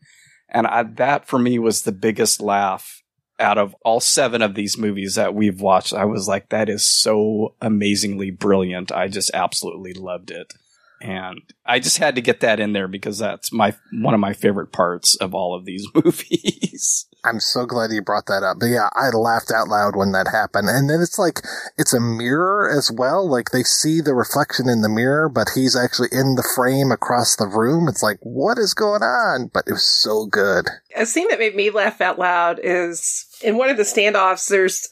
And 0.49 0.67
I, 0.67 0.83
that 0.83 1.27
for 1.27 1.39
me 1.39 1.57
was 1.57 1.81
the 1.81 1.91
biggest 1.91 2.41
laugh 2.41 3.01
out 3.39 3.57
of 3.57 3.75
all 3.83 3.99
seven 3.99 4.41
of 4.41 4.53
these 4.53 4.77
movies 4.77 5.15
that 5.15 5.33
we've 5.33 5.61
watched. 5.61 5.93
I 5.93 6.05
was 6.05 6.27
like, 6.27 6.49
that 6.49 6.69
is 6.69 6.83
so 6.83 7.55
amazingly 7.61 8.31
brilliant. 8.31 8.91
I 8.91 9.07
just 9.07 9.31
absolutely 9.33 9.93
loved 9.93 10.29
it. 10.29 10.53
And 11.01 11.41
I 11.65 11.79
just 11.79 11.97
had 11.97 12.15
to 12.15 12.21
get 12.21 12.41
that 12.41 12.59
in 12.59 12.73
there 12.73 12.87
because 12.87 13.19
that's 13.19 13.53
my 13.53 13.73
one 13.93 14.13
of 14.13 14.19
my 14.19 14.33
favorite 14.33 14.71
parts 14.71 15.15
of 15.15 15.33
all 15.33 15.55
of 15.55 15.65
these 15.65 15.87
movies. 15.95 17.07
I'm 17.23 17.39
so 17.39 17.65
glad 17.65 17.91
you 17.91 18.01
brought 18.01 18.27
that 18.27 18.43
up. 18.43 18.57
But 18.59 18.67
yeah, 18.67 18.89
I 18.93 19.09
laughed 19.09 19.51
out 19.51 19.67
loud 19.67 19.95
when 19.95 20.13
that 20.13 20.27
happened. 20.27 20.69
And 20.69 20.89
then 20.89 21.01
it's 21.01 21.19
like, 21.19 21.41
it's 21.77 21.93
a 21.93 21.99
mirror 21.99 22.69
as 22.69 22.91
well. 22.91 23.29
Like 23.29 23.51
they 23.51 23.63
see 23.63 23.99
the 23.99 24.15
reflection 24.15 24.69
in 24.69 24.81
the 24.81 24.89
mirror, 24.89 25.27
but 25.27 25.49
he's 25.53 25.75
actually 25.75 26.09
in 26.11 26.35
the 26.35 26.49
frame 26.55 26.91
across 26.91 27.35
the 27.35 27.47
room. 27.47 27.87
It's 27.89 28.03
like, 28.03 28.19
what 28.21 28.57
is 28.57 28.73
going 28.73 29.03
on? 29.03 29.49
But 29.53 29.65
it 29.67 29.73
was 29.73 29.83
so 29.83 30.27
good. 30.27 30.69
A 30.95 31.05
scene 31.05 31.27
that 31.29 31.39
made 31.39 31.55
me 31.55 31.69
laugh 31.69 31.99
out 31.99 32.19
loud 32.19 32.59
is 32.63 33.25
in 33.43 33.57
one 33.57 33.69
of 33.69 33.77
the 33.77 33.83
standoffs, 33.83 34.47
there's 34.47 34.89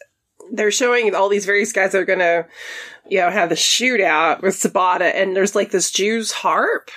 they're 0.51 0.71
showing 0.71 1.13
all 1.15 1.29
these 1.29 1.45
various 1.45 1.71
guys 1.71 1.91
that 1.91 1.99
are 1.99 2.05
gonna, 2.05 2.45
you 3.07 3.19
know, 3.19 3.29
have 3.29 3.49
the 3.49 3.55
shootout 3.55 4.41
with 4.41 4.55
Sabata, 4.55 5.11
and 5.13 5.35
there's 5.35 5.55
like 5.55 5.71
this 5.71 5.91
Jew's 5.91 6.31
harp. 6.31 6.89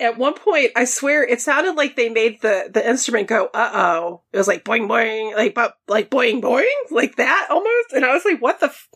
At 0.00 0.16
one 0.16 0.34
point, 0.34 0.70
I 0.76 0.84
swear 0.84 1.24
it 1.24 1.40
sounded 1.40 1.74
like 1.74 1.96
they 1.96 2.08
made 2.08 2.40
the 2.40 2.70
the 2.72 2.88
instrument 2.88 3.26
go, 3.26 3.46
"Uh 3.52 3.70
oh!" 3.74 4.22
It 4.32 4.36
was 4.38 4.46
like 4.46 4.64
boing 4.64 4.86
boing, 4.88 5.34
like 5.34 5.54
but 5.54 5.74
like 5.88 6.08
boing 6.08 6.40
boing, 6.40 6.70
like 6.92 7.16
that 7.16 7.48
almost. 7.50 7.92
And 7.92 8.04
I 8.04 8.12
was 8.14 8.24
like, 8.24 8.40
"What 8.40 8.60
the?" 8.60 8.66
F-? 8.66 8.88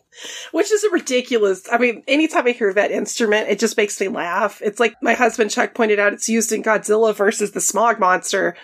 Which 0.53 0.71
is 0.71 0.83
a 0.85 0.91
ridiculous. 0.91 1.63
I 1.69 1.77
mean, 1.77 2.03
anytime 2.07 2.47
I 2.47 2.51
hear 2.51 2.73
that 2.73 2.91
instrument, 2.91 3.49
it 3.49 3.59
just 3.59 3.75
makes 3.75 3.99
me 3.99 4.07
laugh. 4.07 4.61
It's 4.63 4.79
like 4.79 4.93
my 5.01 5.13
husband 5.13 5.51
Chuck 5.51 5.73
pointed 5.73 5.99
out. 5.99 6.13
It's 6.13 6.29
used 6.29 6.53
in 6.53 6.63
Godzilla 6.63 7.13
versus 7.13 7.51
the 7.51 7.59
Smog 7.59 7.99
Monster, 7.99 8.55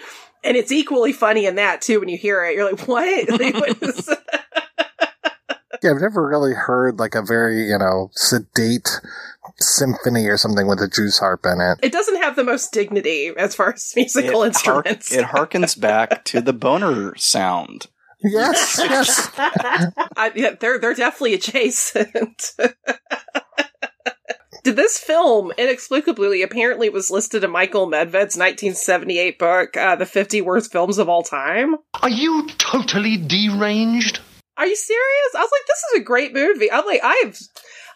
and 0.42 0.56
it's 0.56 0.72
equally 0.72 1.12
funny 1.12 1.46
in 1.46 1.56
that 1.56 1.82
too. 1.82 2.00
When 2.00 2.08
you 2.08 2.18
hear 2.18 2.46
it, 2.46 2.56
you're 2.56 2.72
like, 2.72 2.88
"What?" 2.88 3.30
Like, 3.40 3.54
what 3.56 3.84
is- 3.84 4.10
Yeah, 5.82 5.92
I've 5.92 6.02
never 6.02 6.28
really 6.28 6.54
heard 6.54 7.00
like 7.00 7.16
a 7.16 7.22
very, 7.22 7.70
you 7.70 7.78
know, 7.78 8.10
sedate 8.14 9.00
symphony 9.58 10.28
or 10.28 10.38
something 10.38 10.68
with 10.68 10.82
a 10.82 10.88
juice 10.88 11.20
harp 11.20 11.46
in 11.46 11.60
it. 11.62 11.80
It 11.82 11.92
doesn't 11.92 12.22
have 12.22 12.36
the 12.36 12.44
most 12.44 12.72
dignity 12.72 13.32
as 13.38 13.56
far 13.56 13.74
as 13.74 13.94
musical 13.96 14.44
it, 14.44 14.56
hark- 14.56 14.86
instruments. 14.88 15.12
it 15.12 15.26
harkens 15.26 15.80
back 15.80 16.26
to 16.26 16.42
the 16.42 16.54
boner 16.54 17.16
sound. 17.16 17.88
Yes, 18.22 18.78
yes. 18.78 19.32
I, 19.38 20.32
yeah, 20.36 20.56
they're 20.60 20.78
they're 20.80 20.94
definitely 20.94 21.36
adjacent. 21.36 22.54
Did 24.62 24.76
this 24.76 25.00
film 25.00 25.54
inexplicably 25.58 26.42
apparently 26.42 26.90
was 26.90 27.10
listed 27.10 27.46
in 27.46 27.52
Michael 27.52 27.88
Medved's 27.88 28.36
1978 28.36 29.40
book, 29.40 29.78
uh, 29.78 29.96
"The 29.96 30.06
50 30.06 30.42
Worst 30.42 30.70
Films 30.70 30.98
of 30.98 31.08
All 31.08 31.24
Time"? 31.24 31.78
Are 32.02 32.10
you 32.10 32.46
totally 32.58 33.16
deranged? 33.16 34.20
Are 34.60 34.68
you 34.68 34.76
serious? 34.76 35.36
I 35.36 35.40
was 35.40 35.52
like, 35.52 35.68
this 35.68 35.84
is 35.92 36.02
a 36.02 36.04
great 36.04 36.34
movie. 36.34 36.72
I'm 36.72 36.86
like, 36.86 37.02
I've 37.04 37.40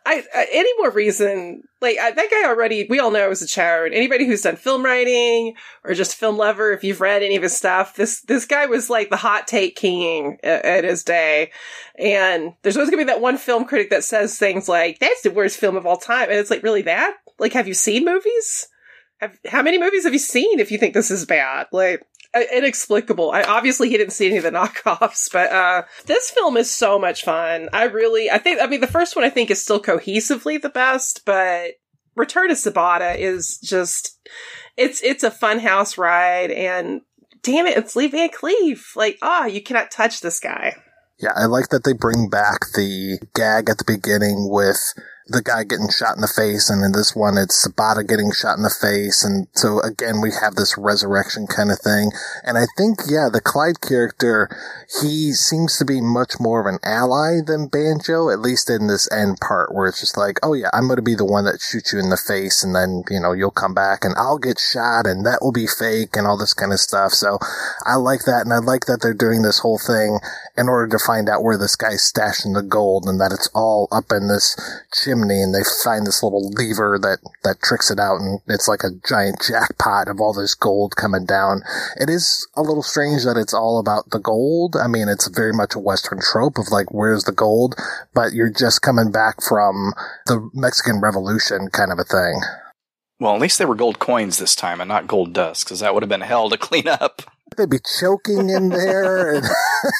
I, 0.05 0.19
uh, 0.19 0.45
any 0.51 0.69
more 0.77 0.91
reason, 0.91 1.63
like 1.81 1.97
uh, 1.97 2.11
that 2.11 2.29
guy 2.29 2.45
already, 2.45 2.85
we 2.89 2.99
all 2.99 3.11
know 3.11 3.31
is 3.31 3.41
a 3.41 3.45
chode. 3.45 3.93
Anybody 3.93 4.25
who's 4.25 4.41
done 4.41 4.57
film 4.57 4.83
writing 4.83 5.55
or 5.85 5.93
just 5.93 6.15
film 6.15 6.37
lover, 6.37 6.71
if 6.71 6.83
you've 6.83 6.99
read 6.99 7.23
any 7.23 7.37
of 7.37 7.43
his 7.43 7.55
stuff, 7.55 7.95
this 7.95 8.21
this 8.21 8.45
guy 8.45 8.65
was 8.65 8.89
like 8.89 9.09
the 9.09 9.15
hot 9.15 9.47
take 9.47 9.77
king 9.77 10.39
at, 10.43 10.65
at 10.65 10.83
his 10.83 11.03
day. 11.03 11.51
And 11.97 12.53
there's 12.63 12.75
always 12.75 12.89
gonna 12.89 13.03
be 13.03 13.05
that 13.07 13.21
one 13.21 13.37
film 13.37 13.63
critic 13.63 13.91
that 13.91 14.03
says 14.03 14.37
things 14.37 14.67
like, 14.67 14.99
"That's 14.99 15.21
the 15.21 15.31
worst 15.31 15.57
film 15.57 15.77
of 15.77 15.85
all 15.85 15.97
time," 15.97 16.29
and 16.29 16.37
it's 16.37 16.49
like, 16.49 16.63
really 16.63 16.81
that? 16.81 17.15
Like, 17.39 17.53
have 17.53 17.67
you 17.67 17.73
seen 17.73 18.03
movies? 18.03 18.67
Have, 19.19 19.39
how 19.47 19.61
many 19.61 19.79
movies 19.79 20.03
have 20.03 20.13
you 20.13 20.19
seen 20.19 20.59
if 20.59 20.69
you 20.69 20.77
think 20.77 20.93
this 20.93 21.11
is 21.11 21.25
bad? 21.25 21.67
Like, 21.71 22.05
inexplicable. 22.51 23.31
I, 23.31 23.43
obviously, 23.43 23.89
he 23.89 23.97
didn't 23.97 24.13
see 24.13 24.27
any 24.27 24.37
of 24.37 24.43
the 24.43 24.51
knockoffs, 24.51 25.31
but 25.31 25.51
uh, 25.51 25.83
this 26.05 26.31
film 26.31 26.57
is 26.57 26.71
so 26.71 26.97
much 26.97 27.23
fun. 27.23 27.69
I 27.73 27.83
really, 27.85 28.31
I 28.31 28.37
think, 28.37 28.61
I 28.61 28.67
mean, 28.67 28.81
the 28.81 28.87
first 28.87 29.15
one 29.15 29.25
I 29.25 29.29
think 29.29 29.51
is 29.51 29.61
still 29.61 29.81
cohesively 29.81 30.61
the 30.61 30.69
best, 30.69 31.21
but 31.25 31.71
Return 32.15 32.49
to 32.49 32.55
Sabata 32.55 33.17
is 33.17 33.57
just, 33.57 34.17
it's 34.77 35.03
it's 35.03 35.23
a 35.23 35.31
fun 35.31 35.59
house 35.59 35.97
ride, 35.97 36.51
and 36.51 37.01
damn 37.41 37.67
it, 37.67 37.77
it's 37.77 37.95
Lee 37.95 38.07
Van 38.07 38.29
Cleef. 38.29 38.95
Like, 38.95 39.17
ah, 39.21 39.41
oh, 39.43 39.47
you 39.47 39.61
cannot 39.61 39.91
touch 39.91 40.21
this 40.21 40.39
guy. 40.39 40.75
Yeah, 41.19 41.33
I 41.35 41.45
like 41.45 41.69
that 41.69 41.83
they 41.83 41.93
bring 41.93 42.29
back 42.29 42.59
the 42.75 43.19
gag 43.35 43.69
at 43.69 43.77
the 43.77 43.85
beginning 43.85 44.49
with 44.49 44.93
the 45.27 45.41
guy 45.41 45.63
getting 45.63 45.89
shot 45.89 46.15
in 46.15 46.21
the 46.21 46.27
face, 46.27 46.69
and 46.69 46.83
in 46.83 46.91
this 46.91 47.15
one, 47.15 47.37
it's 47.37 47.65
Sabata 47.65 48.07
getting 48.07 48.31
shot 48.31 48.57
in 48.57 48.63
the 48.63 48.69
face, 48.69 49.23
and 49.23 49.47
so 49.53 49.79
again, 49.79 50.19
we 50.21 50.31
have 50.31 50.55
this 50.55 50.77
resurrection 50.77 51.47
kind 51.47 51.71
of 51.71 51.79
thing. 51.79 52.11
And 52.43 52.57
I 52.57 52.65
think, 52.77 52.99
yeah, 53.07 53.29
the 53.31 53.41
Clyde 53.41 53.79
character, 53.79 54.49
he 55.01 55.31
seems 55.31 55.77
to 55.77 55.85
be 55.85 56.01
much 56.01 56.39
more 56.39 56.59
of 56.59 56.67
an 56.67 56.79
ally 56.83 57.39
than 57.45 57.67
Banjo, 57.67 58.29
at 58.29 58.39
least 58.39 58.69
in 58.69 58.87
this 58.87 59.09
end 59.11 59.39
part, 59.39 59.73
where 59.73 59.87
it's 59.87 60.01
just 60.01 60.17
like, 60.17 60.39
oh 60.43 60.53
yeah, 60.53 60.69
I'm 60.73 60.87
going 60.87 60.97
to 60.97 61.01
be 61.01 61.15
the 61.15 61.25
one 61.25 61.45
that 61.45 61.61
shoots 61.61 61.93
you 61.93 61.99
in 61.99 62.09
the 62.09 62.17
face, 62.17 62.63
and 62.63 62.75
then, 62.75 63.03
you 63.09 63.19
know, 63.19 63.31
you'll 63.31 63.51
come 63.51 63.73
back, 63.73 64.03
and 64.03 64.13
I'll 64.17 64.39
get 64.39 64.59
shot, 64.59 65.07
and 65.07 65.25
that 65.25 65.39
will 65.41 65.53
be 65.53 65.67
fake, 65.67 66.17
and 66.17 66.27
all 66.27 66.37
this 66.37 66.53
kind 66.53 66.73
of 66.73 66.79
stuff. 66.79 67.13
So 67.13 67.39
I 67.85 67.95
like 67.95 68.25
that, 68.25 68.43
and 68.43 68.51
I 68.51 68.59
like 68.59 68.85
that 68.87 69.01
they're 69.01 69.13
doing 69.13 69.41
this 69.41 69.59
whole 69.59 69.79
thing 69.79 70.19
in 70.55 70.69
order 70.69 70.87
to 70.87 71.03
find 71.03 71.27
out 71.27 71.43
where 71.43 71.57
this 71.57 71.75
guy's 71.75 72.01
stashing 72.01 72.53
the 72.53 72.61
gold, 72.61 73.05
and 73.05 73.19
that 73.19 73.31
it's 73.31 73.49
all 73.55 73.87
up 73.91 74.11
in 74.11 74.27
this 74.27 74.55
chimney 74.93 75.41
and 75.41 75.53
they 75.53 75.63
find 75.83 76.05
this 76.05 76.21
little 76.21 76.49
lever 76.51 76.99
that, 77.01 77.19
that 77.43 77.61
tricks 77.61 77.89
it 77.89 77.99
out 77.99 78.19
and 78.19 78.39
it's 78.47 78.67
like 78.67 78.83
a 78.83 78.93
giant 79.07 79.41
jackpot 79.41 80.07
of 80.07 80.19
all 80.19 80.33
this 80.33 80.53
gold 80.53 80.95
coming 80.95 81.25
down. 81.25 81.61
It 81.99 82.09
is 82.09 82.47
a 82.55 82.61
little 82.61 82.83
strange 82.83 83.23
that 83.23 83.37
it's 83.37 83.53
all 83.53 83.79
about 83.79 84.11
the 84.11 84.19
gold. 84.19 84.75
I 84.75 84.87
mean, 84.87 85.09
it's 85.09 85.27
very 85.27 85.53
much 85.53 85.75
a 85.75 85.79
Western 85.79 86.19
trope 86.21 86.57
of 86.57 86.71
like, 86.71 86.93
where's 86.93 87.23
the 87.23 87.31
gold? 87.31 87.75
But 88.13 88.33
you're 88.33 88.51
just 88.51 88.81
coming 88.81 89.11
back 89.11 89.41
from 89.41 89.93
the 90.27 90.49
Mexican 90.53 91.01
Revolution 91.01 91.69
kind 91.71 91.91
of 91.91 91.99
a 91.99 92.03
thing. 92.03 92.41
Well, 93.19 93.35
at 93.35 93.41
least 93.41 93.57
they 93.57 93.65
were 93.65 93.75
gold 93.75 93.99
coins 93.99 94.37
this 94.37 94.55
time 94.55 94.81
and 94.81 94.87
not 94.89 95.07
gold 95.07 95.33
dust, 95.33 95.65
because 95.65 95.79
that 95.79 95.93
would 95.93 96.03
have 96.03 96.09
been 96.09 96.21
hell 96.21 96.49
to 96.49 96.57
clean 96.57 96.87
up. 96.87 97.21
They'd 97.57 97.69
be 97.69 97.79
choking 97.99 98.49
in 98.49 98.69
there 98.69 99.35
and 99.35 99.45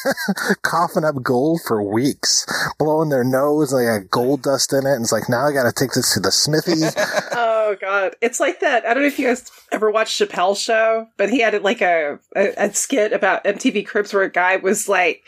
coughing 0.62 1.04
up 1.04 1.22
gold 1.22 1.60
for 1.66 1.82
weeks, 1.82 2.46
blowing 2.78 3.08
their 3.08 3.24
nose 3.24 3.72
and 3.72 3.82
they 3.82 4.00
got 4.00 4.10
gold 4.10 4.42
dust 4.42 4.72
in 4.72 4.86
it. 4.86 4.92
And 4.92 5.02
it's 5.02 5.12
like, 5.12 5.28
now 5.28 5.46
I 5.46 5.52
got 5.52 5.64
to 5.64 5.72
take 5.72 5.92
this 5.92 6.14
to 6.14 6.20
the 6.20 6.32
smithy. 6.32 6.82
oh 7.32 7.76
God. 7.80 8.16
It's 8.20 8.40
like 8.40 8.60
that. 8.60 8.86
I 8.86 8.94
don't 8.94 9.02
know 9.02 9.08
if 9.08 9.18
you 9.18 9.26
guys 9.28 9.50
ever 9.72 9.90
watched 9.90 10.20
Chappelle's 10.20 10.60
show, 10.60 11.08
but 11.16 11.30
he 11.30 11.40
had 11.40 11.60
like 11.62 11.80
a, 11.80 12.18
a, 12.36 12.52
a 12.56 12.74
skit 12.74 13.12
about 13.12 13.44
MTV 13.44 13.86
Cribs 13.86 14.12
where 14.12 14.24
a 14.24 14.30
guy 14.30 14.56
was 14.56 14.88
like 14.88 15.22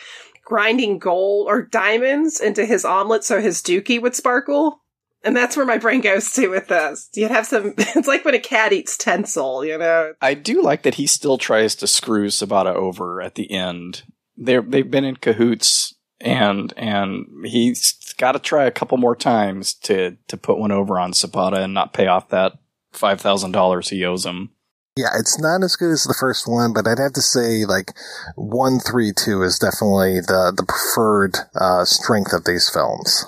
grinding 0.44 0.98
gold 0.98 1.48
or 1.48 1.62
diamonds 1.62 2.40
into 2.40 2.64
his 2.64 2.84
omelet 2.84 3.24
so 3.24 3.40
his 3.40 3.60
dookie 3.60 4.00
would 4.00 4.14
sparkle. 4.14 4.80
And 5.24 5.36
that's 5.36 5.56
where 5.56 5.66
my 5.66 5.78
brain 5.78 6.00
goes 6.00 6.30
to 6.32 6.48
with 6.48 6.68
this. 6.68 7.08
You'd 7.14 7.30
have 7.30 7.46
some, 7.46 7.74
it's 7.78 8.08
like 8.08 8.24
when 8.24 8.34
a 8.34 8.40
cat 8.40 8.72
eats 8.72 8.96
tinsel, 8.96 9.64
you 9.64 9.78
know? 9.78 10.14
I 10.20 10.34
do 10.34 10.62
like 10.62 10.82
that 10.82 10.94
he 10.94 11.06
still 11.06 11.38
tries 11.38 11.74
to 11.76 11.86
screw 11.86 12.28
Sabata 12.28 12.74
over 12.74 13.20
at 13.20 13.34
the 13.34 13.50
end. 13.50 14.02
They're, 14.36 14.62
they've 14.62 14.90
been 14.90 15.04
in 15.04 15.16
cahoots 15.16 15.94
and, 16.20 16.72
and 16.76 17.26
he's 17.44 18.14
got 18.18 18.32
to 18.32 18.38
try 18.38 18.64
a 18.64 18.70
couple 18.70 18.98
more 18.98 19.16
times 19.16 19.74
to, 19.74 20.16
to 20.28 20.36
put 20.36 20.58
one 20.58 20.72
over 20.72 20.98
on 20.98 21.12
Sabata 21.12 21.58
and 21.58 21.74
not 21.74 21.92
pay 21.92 22.06
off 22.06 22.28
that 22.28 22.52
$5,000 22.94 23.90
he 23.90 24.04
owes 24.04 24.24
him. 24.24 24.50
Yeah, 24.96 25.10
it's 25.18 25.38
not 25.38 25.62
as 25.62 25.76
good 25.76 25.92
as 25.92 26.04
the 26.04 26.16
first 26.18 26.48
one, 26.48 26.72
but 26.72 26.86
I'd 26.86 26.98
have 26.98 27.12
to 27.14 27.20
say 27.20 27.66
like 27.66 27.92
one, 28.34 28.78
three, 28.78 29.12
two 29.12 29.42
is 29.42 29.58
definitely 29.58 30.20
the, 30.20 30.54
the 30.56 30.64
preferred, 30.64 31.36
uh, 31.54 31.84
strength 31.84 32.32
of 32.32 32.44
these 32.44 32.70
films. 32.70 33.26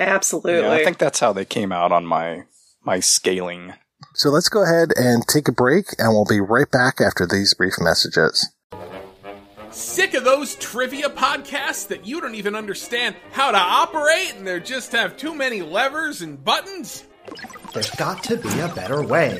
Absolutely. 0.00 0.62
Yeah, 0.62 0.72
I 0.72 0.82
think 0.82 0.98
that's 0.98 1.20
how 1.20 1.32
they 1.32 1.44
came 1.44 1.72
out 1.72 1.92
on 1.92 2.06
my 2.06 2.44
my 2.82 3.00
scaling. 3.00 3.74
So 4.14 4.30
let's 4.30 4.48
go 4.48 4.62
ahead 4.62 4.92
and 4.96 5.26
take 5.26 5.46
a 5.46 5.52
break, 5.52 5.86
and 5.98 6.08
we'll 6.08 6.24
be 6.24 6.40
right 6.40 6.70
back 6.70 7.00
after 7.00 7.26
these 7.26 7.54
brief 7.54 7.74
messages. 7.78 8.48
Sick 9.70 10.14
of 10.14 10.24
those 10.24 10.56
trivia 10.56 11.08
podcasts 11.08 11.86
that 11.88 12.04
you 12.04 12.20
don't 12.20 12.34
even 12.34 12.56
understand 12.56 13.14
how 13.30 13.52
to 13.52 13.58
operate 13.58 14.34
and 14.36 14.44
they 14.44 14.58
just 14.58 14.90
have 14.90 15.16
too 15.16 15.32
many 15.32 15.62
levers 15.62 16.22
and 16.22 16.42
buttons? 16.42 17.04
There's 17.72 17.90
got 17.90 18.24
to 18.24 18.36
be 18.36 18.58
a 18.58 18.68
better 18.68 19.02
way. 19.02 19.38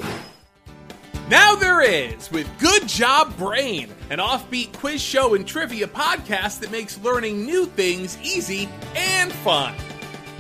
Now 1.29 1.57
there 1.57 1.81
is 1.81 2.31
with 2.31 2.49
Good 2.61 2.87
Job 2.87 3.37
Brain, 3.37 3.89
an 4.11 4.19
offbeat 4.19 4.73
quiz 4.73 5.03
show 5.03 5.35
and 5.35 5.45
trivia 5.45 5.89
podcast 5.89 6.61
that 6.61 6.71
makes 6.71 6.99
learning 6.99 7.45
new 7.45 7.67
things 7.67 8.17
easy 8.23 8.69
and 8.95 9.33
fun. 9.33 9.75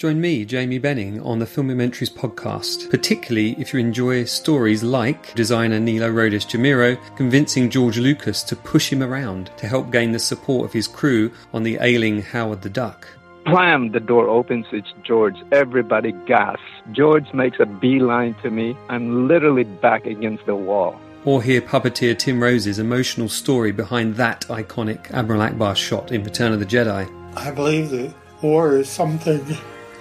Join 0.00 0.18
me, 0.18 0.46
Jamie 0.46 0.78
Benning, 0.78 1.20
on 1.20 1.40
the 1.40 1.44
Filmumentaries 1.44 2.10
podcast, 2.10 2.88
particularly 2.88 3.54
if 3.58 3.74
you 3.74 3.80
enjoy 3.80 4.24
stories 4.24 4.82
like 4.82 5.34
designer 5.34 5.78
Nilo 5.78 6.08
Rodis-Jamero 6.08 6.96
convincing 7.18 7.68
George 7.68 7.98
Lucas 7.98 8.42
to 8.44 8.56
push 8.56 8.90
him 8.90 9.02
around 9.02 9.50
to 9.58 9.68
help 9.68 9.92
gain 9.92 10.12
the 10.12 10.18
support 10.18 10.64
of 10.64 10.72
his 10.72 10.88
crew 10.88 11.30
on 11.52 11.64
the 11.64 11.76
ailing 11.82 12.22
Howard 12.22 12.62
the 12.62 12.70
Duck. 12.70 13.08
Blam! 13.44 13.92
The 13.92 14.00
door 14.00 14.26
opens. 14.26 14.64
It's 14.72 14.88
George. 15.02 15.36
Everybody 15.52 16.12
gasps. 16.26 16.62
George 16.92 17.30
makes 17.34 17.60
a 17.60 17.66
beeline 17.66 18.34
to 18.42 18.48
me. 18.50 18.74
I'm 18.88 19.28
literally 19.28 19.64
back 19.64 20.06
against 20.06 20.46
the 20.46 20.56
wall. 20.56 20.98
Or 21.26 21.42
hear 21.42 21.60
puppeteer 21.60 22.18
Tim 22.18 22.42
Rose's 22.42 22.78
emotional 22.78 23.28
story 23.28 23.70
behind 23.70 24.14
that 24.14 24.46
iconic 24.48 25.10
Admiral 25.10 25.42
Ackbar 25.42 25.76
shot 25.76 26.10
in 26.10 26.24
Return 26.24 26.54
of 26.54 26.58
the 26.58 26.64
Jedi. 26.64 27.06
I 27.36 27.50
believe 27.50 27.90
that 27.90 28.14
war 28.40 28.78
is 28.78 28.88
something 28.88 29.44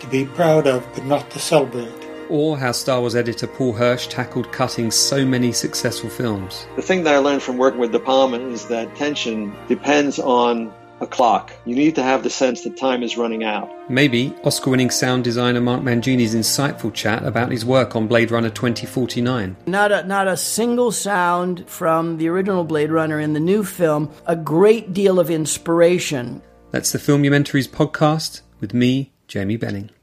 to 0.01 0.07
be 0.07 0.25
proud 0.25 0.67
of, 0.67 0.87
but 0.93 1.05
not 1.05 1.29
to 1.31 1.39
celebrate. 1.39 1.93
Or 2.29 2.57
how 2.57 2.71
Star 2.71 2.99
Wars 2.99 3.15
editor 3.15 3.47
Paul 3.47 3.73
Hirsch 3.73 4.07
tackled 4.07 4.51
cutting 4.51 4.91
so 4.91 5.25
many 5.25 5.51
successful 5.51 6.09
films. 6.09 6.67
The 6.75 6.81
thing 6.81 7.03
that 7.03 7.15
I 7.15 7.17
learned 7.17 7.41
from 7.41 7.57
working 7.57 7.79
with 7.79 7.91
De 7.91 7.99
Palma 7.99 8.37
is 8.37 8.67
that 8.67 8.95
tension 8.95 9.55
depends 9.67 10.19
on 10.19 10.71
a 11.01 11.07
clock. 11.07 11.51
You 11.65 11.75
need 11.75 11.95
to 11.95 12.03
have 12.03 12.23
the 12.23 12.29
sense 12.29 12.63
that 12.63 12.77
time 12.77 13.03
is 13.03 13.17
running 13.17 13.43
out. 13.43 13.69
Maybe 13.89 14.35
Oscar 14.43 14.71
winning 14.71 14.89
sound 14.89 15.23
designer 15.23 15.61
Mark 15.61 15.81
Mangini's 15.81 16.35
insightful 16.35 16.93
chat 16.93 17.23
about 17.23 17.51
his 17.51 17.65
work 17.65 17.95
on 17.95 18.07
Blade 18.07 18.31
Runner 18.31 18.49
2049. 18.49 19.55
Not 19.65 19.91
a, 19.91 20.03
not 20.03 20.27
a 20.27 20.37
single 20.37 20.91
sound 20.91 21.67
from 21.69 22.17
the 22.17 22.27
original 22.27 22.63
Blade 22.63 22.91
Runner 22.91 23.19
in 23.19 23.33
the 23.33 23.39
new 23.39 23.63
film, 23.63 24.11
a 24.25 24.35
great 24.35 24.93
deal 24.93 25.19
of 25.19 25.29
inspiration. 25.29 26.41
That's 26.71 26.91
the 26.91 26.99
Filmumentaries 26.99 27.67
podcast 27.67 28.41
with 28.59 28.73
me, 28.73 29.11
Jamie 29.29 29.57
Benning. 29.57 29.98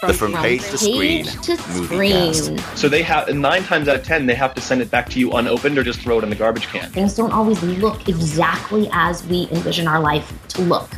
From, 0.00 0.08
the 0.08 0.14
from, 0.14 0.32
from 0.32 0.42
page, 0.42 0.62
to 0.62 0.78
screen 0.78 1.24
to 1.24 1.56
screen. 1.56 2.32
Cast. 2.32 2.78
So 2.78 2.88
they 2.88 3.02
have 3.02 3.34
nine 3.34 3.64
times 3.64 3.88
out 3.88 3.96
of 3.96 4.04
ten 4.04 4.26
they 4.26 4.34
have 4.34 4.54
to 4.54 4.60
send 4.60 4.80
it 4.80 4.90
back 4.92 5.08
to 5.10 5.18
you 5.18 5.32
unopened 5.32 5.76
or 5.76 5.82
just 5.82 6.00
throw 6.00 6.18
it 6.18 6.24
in 6.24 6.30
the 6.30 6.36
garbage 6.36 6.68
can. 6.68 6.88
Things 6.90 7.16
don't 7.16 7.32
always 7.32 7.60
look 7.62 8.08
exactly 8.08 8.88
as 8.92 9.26
we 9.26 9.48
envision 9.50 9.88
our 9.88 10.00
life 10.00 10.32
to 10.48 10.62
look. 10.62 10.88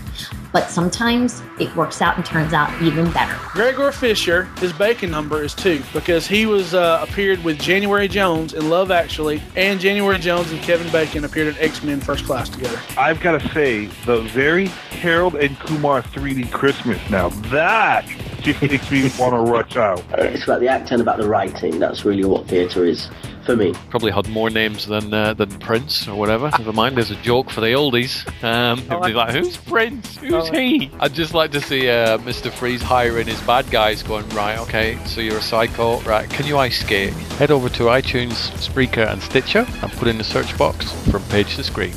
But 0.53 0.69
sometimes 0.69 1.43
it 1.61 1.75
works 1.77 2.03
out 2.03 2.17
and 2.17 2.27
turns 2.27 2.53
out 2.53 2.83
even 2.83 3.11
better. 3.13 3.39
Gregor 3.53 3.93
Fisher, 3.93 4.45
his 4.59 4.73
bacon 4.73 5.11
number 5.11 5.43
is 5.45 5.55
two 5.55 5.83
because 5.93 6.27
he 6.27 6.45
was 6.45 6.75
uh, 6.75 7.07
appeared 7.09 7.43
with 7.45 7.59
January 7.59 8.09
Jones 8.09 8.55
in 8.55 8.69
Love 8.69 8.91
Actually, 8.91 9.41
and 9.55 9.79
January 9.79 10.19
Jones 10.19 10.51
and 10.51 10.61
Kevin 10.61 10.91
Bacon 10.91 11.25
appeared 11.25 11.57
in 11.57 11.63
X 11.63 11.83
Men 11.83 12.01
First 12.01 12.25
Class 12.25 12.49
together. 12.49 12.81
I've 12.99 13.21
got 13.21 13.41
to 13.41 13.49
say, 13.51 13.87
the 14.07 14.23
very 14.23 14.67
Harold 14.67 15.37
and 15.37 15.59
Kumar 15.61 16.03
3D 16.03 16.51
Christmas 16.51 16.99
now 17.09 17.29
that 17.51 18.05
just 18.41 18.63
makes 18.63 18.91
me 18.91 19.11
want 19.19 19.33
to 19.35 19.53
rush 19.53 19.77
out. 19.77 20.03
It's 20.19 20.45
about 20.45 20.61
the 20.61 20.69
acting, 20.69 21.01
about 21.01 21.19
the 21.19 21.29
writing. 21.29 21.79
That's 21.79 22.05
really 22.05 22.25
what 22.25 22.47
theatre 22.47 22.85
is 22.85 23.09
for 23.45 23.57
me. 23.57 23.73
Probably 23.91 24.13
had 24.13 24.29
more 24.29 24.51
names 24.51 24.87
than 24.87 25.13
uh, 25.13 25.35
than 25.35 25.51
Prince 25.59 26.09
or 26.09 26.15
whatever. 26.17 26.51
Never 26.59 26.73
mind, 26.73 26.97
there's 26.97 27.11
a 27.11 27.17
joke 27.17 27.51
for 27.51 27.61
the 27.61 27.69
oldies. 27.69 28.27
Um, 28.43 28.81
it'd 28.81 29.03
be 29.03 29.13
like, 29.13 29.35
who's 29.35 29.57
Prince? 29.57 30.17
Who's 30.19 30.49
he? 30.49 30.91
I'd 31.01 31.15
just 31.15 31.35
like 31.35 31.53
to 31.53 31.61
see 31.61 31.89
uh, 31.89 32.19
Mr. 32.19 32.51
Freeze 32.51 32.83
hiring 32.83 33.27
his 33.27 33.41
bad 33.43 33.71
guys, 33.71 34.03
going 34.03 34.29
right. 34.31 34.59
Okay, 34.61 34.99
so 35.07 35.21
you're 35.21 35.39
a 35.39 35.43
psycho, 35.43 36.01
right? 36.01 36.29
Can 36.31 36.47
you 36.47 36.59
ice 36.59 36.81
skate? 36.81 37.13
Head 37.39 37.51
over 37.51 37.69
to 37.71 37.85
iTunes, 37.85 38.51
Spreaker, 38.57 39.11
and 39.11 39.23
Stitcher, 39.23 39.67
and 39.83 39.93
put 39.93 40.09
in 40.09 40.19
the 40.19 40.25
search 40.25 40.57
box 40.57 40.93
from 41.11 41.23
page 41.25 41.57
to 41.57 41.65
screen. 41.65 41.95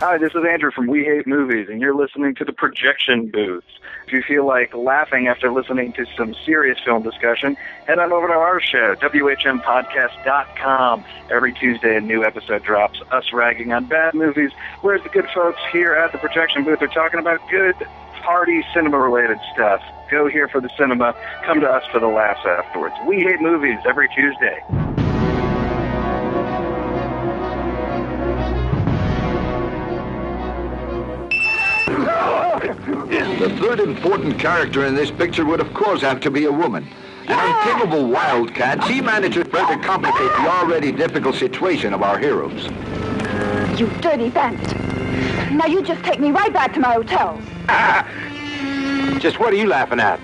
Hi, 0.00 0.16
this 0.16 0.34
is 0.34 0.42
Andrew 0.50 0.70
from 0.70 0.86
We 0.86 1.04
Hate 1.04 1.26
Movies, 1.26 1.68
and 1.68 1.78
you're 1.78 1.94
listening 1.94 2.34
to 2.36 2.44
the 2.46 2.54
Projection 2.54 3.30
Booth. 3.30 3.64
If 4.10 4.14
you 4.14 4.22
feel 4.22 4.44
like 4.44 4.74
laughing 4.74 5.28
after 5.28 5.52
listening 5.52 5.92
to 5.92 6.04
some 6.16 6.34
serious 6.44 6.80
film 6.84 7.04
discussion, 7.04 7.56
head 7.86 8.00
on 8.00 8.12
over 8.12 8.26
to 8.26 8.32
our 8.32 8.60
show, 8.60 8.96
WHMPodcast.com. 8.96 11.04
Every 11.30 11.52
Tuesday, 11.52 11.96
a 11.96 12.00
new 12.00 12.24
episode 12.24 12.64
drops, 12.64 13.00
us 13.12 13.32
ragging 13.32 13.72
on 13.72 13.84
bad 13.84 14.14
movies, 14.14 14.50
whereas 14.80 15.00
the 15.04 15.10
good 15.10 15.28
folks 15.32 15.60
here 15.70 15.94
at 15.94 16.10
the 16.10 16.18
Projection 16.18 16.64
Booth 16.64 16.82
are 16.82 16.88
talking 16.88 17.20
about 17.20 17.38
good, 17.52 17.76
party, 18.24 18.64
cinema-related 18.74 19.38
stuff. 19.54 19.80
Go 20.10 20.26
here 20.26 20.48
for 20.48 20.60
the 20.60 20.70
cinema, 20.76 21.14
come 21.44 21.60
to 21.60 21.68
us 21.68 21.84
for 21.92 22.00
the 22.00 22.08
laughs 22.08 22.44
afterwards. 22.44 22.96
We 23.06 23.20
Hate 23.20 23.40
Movies 23.40 23.78
every 23.86 24.08
Tuesday. 24.08 24.58
The 31.90 33.56
third 33.58 33.80
important 33.80 34.38
character 34.38 34.86
in 34.86 34.94
this 34.94 35.10
picture 35.10 35.44
would, 35.44 35.60
of 35.60 35.72
course, 35.74 36.02
have 36.02 36.20
to 36.20 36.30
be 36.30 36.44
a 36.44 36.52
woman. 36.52 36.86
An 37.26 37.38
untamable 37.38 38.08
wildcat, 38.08 38.84
she 38.84 39.00
oh. 39.00 39.04
manages 39.04 39.44
to 39.44 39.50
further 39.50 39.78
complicate 39.82 40.30
the 40.32 40.48
already 40.48 40.92
difficult 40.92 41.36
situation 41.36 41.94
of 41.94 42.02
our 42.02 42.18
heroes. 42.18 42.64
You 43.78 43.88
dirty 44.00 44.30
bandit. 44.30 44.76
Now 45.52 45.66
you 45.66 45.82
just 45.82 46.02
take 46.04 46.20
me 46.20 46.30
right 46.30 46.52
back 46.52 46.74
to 46.74 46.80
my 46.80 46.94
hotel. 46.94 47.40
Just 49.20 49.38
what 49.38 49.52
are 49.52 49.56
you 49.56 49.66
laughing 49.66 50.00
at? 50.00 50.20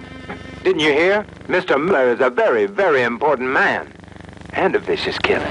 Didn't 0.63 0.81
you 0.81 0.93
hear? 0.93 1.25
Mr. 1.49 1.83
Miller 1.83 2.13
is 2.13 2.21
a 2.21 2.31
very, 2.31 2.67
very 2.67 3.03
important 3.03 3.51
man. 3.51 3.93
And 4.53 4.75
a 4.75 4.79
vicious 4.79 5.19
killer. 5.19 5.47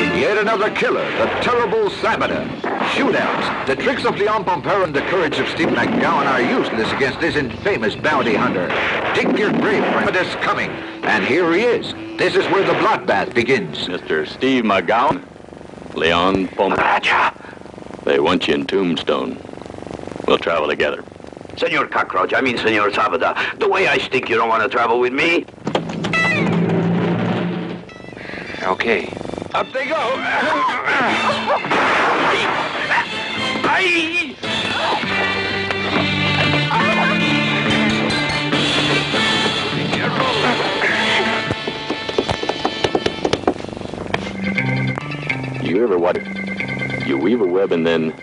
Yet 0.00 0.38
another 0.38 0.70
killer, 0.70 1.04
the 1.18 1.26
terrible 1.42 1.90
Sabata. 1.90 2.48
Shootouts. 2.92 3.66
The 3.66 3.76
tricks 3.76 4.04
of 4.04 4.16
Leon 4.16 4.44
Pompero 4.44 4.84
and 4.84 4.94
the 4.94 5.02
courage 5.02 5.38
of 5.38 5.48
Steve 5.48 5.68
McGowan 5.68 6.26
are 6.26 6.40
useless 6.40 6.90
against 6.92 7.20
this 7.20 7.36
infamous 7.36 7.96
bounty 7.96 8.34
hunter. 8.34 8.68
Dig 9.14 9.38
your 9.38 9.52
grave, 9.52 9.84
friend. 9.92 10.08
It 10.08 10.16
is 10.16 10.34
coming. 10.36 10.70
And 11.02 11.24
here 11.24 11.52
he 11.52 11.60
is. 11.60 11.92
This 12.18 12.34
is 12.34 12.46
where 12.46 12.66
the 12.66 12.72
bloodbath 12.74 13.34
begins. 13.34 13.88
Mr. 13.88 14.26
Steve 14.26 14.64
McGowan, 14.64 15.22
Leon 15.94 16.48
Pompero. 16.48 17.32
They 18.04 18.20
want 18.20 18.48
you 18.48 18.54
in 18.54 18.66
Tombstone. 18.66 19.38
We'll 20.26 20.38
travel 20.38 20.68
together. 20.68 21.04
Senor 21.56 21.86
Cockroach, 21.88 22.32
I 22.32 22.40
mean 22.40 22.56
Senor 22.56 22.90
Sabada, 22.90 23.58
the 23.58 23.68
way 23.68 23.86
I 23.86 23.98
stink, 23.98 24.30
you 24.30 24.36
don't 24.36 24.48
want 24.48 24.62
to 24.62 24.68
travel 24.68 24.98
with 24.98 25.12
me? 25.12 25.44
Okay. 28.62 29.12
Up 29.52 29.72
they 29.72 29.86
go. 29.86 29.96
Aye. 33.66 34.36
You 45.64 45.82
ever 45.82 45.98
what? 45.98 46.16
You 47.06 47.18
weave 47.18 47.40
a 47.40 47.46
web 47.46 47.72
and 47.72 47.84
then 47.84 48.14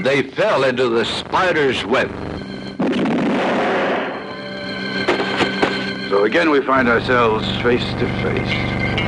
They 0.00 0.22
fell 0.22 0.64
into 0.64 0.88
the 0.88 1.04
spider's 1.04 1.84
web. 1.84 2.10
So 6.08 6.24
again, 6.24 6.48
we 6.48 6.62
find 6.62 6.88
ourselves 6.88 7.46
face 7.60 7.84
to 7.84 8.06
face. 8.22 8.50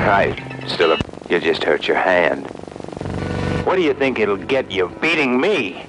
Right, 0.07 0.39
Stiller. 0.67 0.99
You 1.29 1.41
just 1.41 1.65
hurt 1.65 1.89
your 1.89 1.97
hand. 1.97 2.47
What 3.67 3.75
do 3.75 3.83
you 3.83 3.95
think 3.95 4.21
it'll 4.21 4.37
get 4.37 4.71
you 4.71 4.89
beating 5.01 5.41
me? 5.41 5.85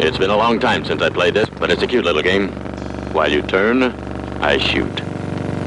It's 0.00 0.18
been 0.18 0.30
a 0.30 0.36
long 0.36 0.58
time 0.58 0.84
since 0.84 1.00
I 1.00 1.10
played 1.10 1.34
this, 1.34 1.48
but 1.48 1.70
it's 1.70 1.80
a 1.80 1.86
cute 1.86 2.04
little 2.04 2.22
game. 2.22 2.48
While 3.12 3.30
you 3.30 3.40
turn, 3.40 3.84
I 4.42 4.58
shoot. 4.58 4.96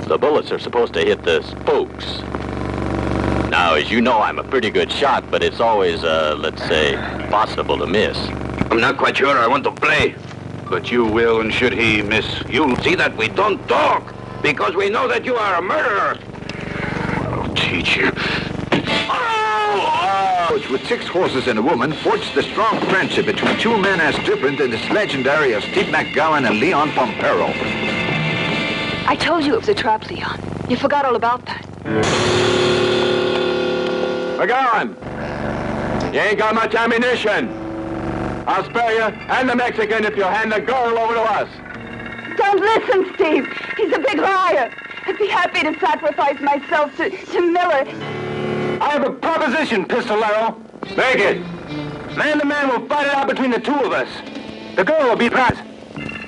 The 0.10 0.18
bullets 0.18 0.52
are 0.52 0.60
supposed 0.60 0.94
to 0.96 1.00
hit 1.00 1.24
the 1.24 1.42
spokes. 1.42 2.20
Now, 3.50 3.76
as 3.76 3.90
you 3.90 4.02
know, 4.02 4.20
I'm 4.20 4.40
a 4.40 4.44
pretty 4.44 4.70
good 4.70 4.92
shot, 4.92 5.32
but 5.32 5.42
it's 5.42 5.62
always, 5.62 6.04
uh, 6.04 6.36
let's 6.38 6.62
say, 6.68 6.98
possible 7.30 7.78
to 7.78 7.88
miss. 7.88 8.18
I'm 8.70 8.82
not 8.82 8.98
quite 8.98 9.16
sure 9.16 9.38
I 9.38 9.48
want 9.48 9.64
to 9.64 9.72
play. 9.72 10.16
But 10.70 10.92
you 10.92 11.06
will, 11.06 11.40
and 11.40 11.54
should 11.54 11.72
he 11.72 12.02
miss 12.02 12.44
you'll 12.50 12.76
See 12.76 12.96
that 12.96 13.16
we 13.16 13.30
don't 13.30 13.66
talk, 13.70 14.14
because 14.42 14.76
we 14.76 14.90
know 14.90 15.08
that 15.08 15.24
you 15.24 15.36
are 15.38 15.56
a 15.56 15.62
murderer. 15.62 16.18
Teach 17.58 17.98
you. 17.98 18.12
With 20.72 20.86
six 20.88 21.08
horses 21.08 21.48
and 21.48 21.60
a 21.60 21.62
woman 21.62 21.92
forged 21.92 22.34
the 22.36 22.44
strong 22.44 22.80
friendship 22.90 23.26
between 23.26 23.58
two 23.58 23.78
men 23.78 24.00
as 24.00 24.16
different 24.26 24.60
as 24.60 24.70
this 24.70 24.90
legendary 24.90 25.54
as 25.54 25.64
Steve 25.64 25.88
McGowan 25.88 26.48
and 26.48 26.60
Leon 26.60 26.92
Pompero. 26.92 27.52
I 29.08 29.16
told 29.20 29.44
you 29.44 29.54
it 29.54 29.60
was 29.60 29.70
a 29.70 29.74
trap, 29.74 30.10
Leon. 30.10 30.40
You 30.70 30.78
forgot 30.78 31.06
all 31.06 31.16
about 31.16 31.46
that. 31.46 31.64
McGowan! 34.38 34.94
You 36.14 36.20
ain't 36.20 36.38
got 36.38 36.56
much 36.56 36.76
ammunition. 36.76 37.50
I'll 38.48 38.64
spare 38.66 38.94
you 38.94 39.04
and 39.30 39.50
the 39.50 39.56
Mexican 39.56 40.06
if 40.06 40.16
you 40.16 40.24
hand 40.24 40.52
the 40.52 40.62
girl 40.62 40.98
over 40.98 41.14
to 41.14 41.22
us. 41.22 41.50
Don't 42.38 42.60
listen, 42.60 43.14
Steve. 43.16 43.48
He's 43.78 43.94
a 43.94 44.00
big 44.00 44.20
liar. 44.20 44.72
I'd 45.08 45.18
be 45.18 45.28
happy 45.28 45.62
to 45.62 45.80
sacrifice 45.80 46.38
myself 46.42 46.94
to, 46.98 47.10
to 47.10 47.42
Miller. 47.42 47.86
I 48.82 48.90
have 48.90 49.06
a 49.06 49.12
proposition, 49.12 49.86
Pistolero. 49.86 50.60
Make 50.98 51.20
it. 51.20 51.40
Man 52.18 52.40
to 52.40 52.46
man 52.46 52.68
we'll 52.68 52.86
fight 52.90 53.08
it 53.08 53.14
out 53.14 53.30
between 53.30 53.52
the 53.52 53.60
two 53.62 53.74
of 53.74 53.94
us. 53.94 54.10
The 54.76 54.84
girl 54.84 55.08
will 55.08 55.16
be 55.16 55.30
prize. 55.30 55.58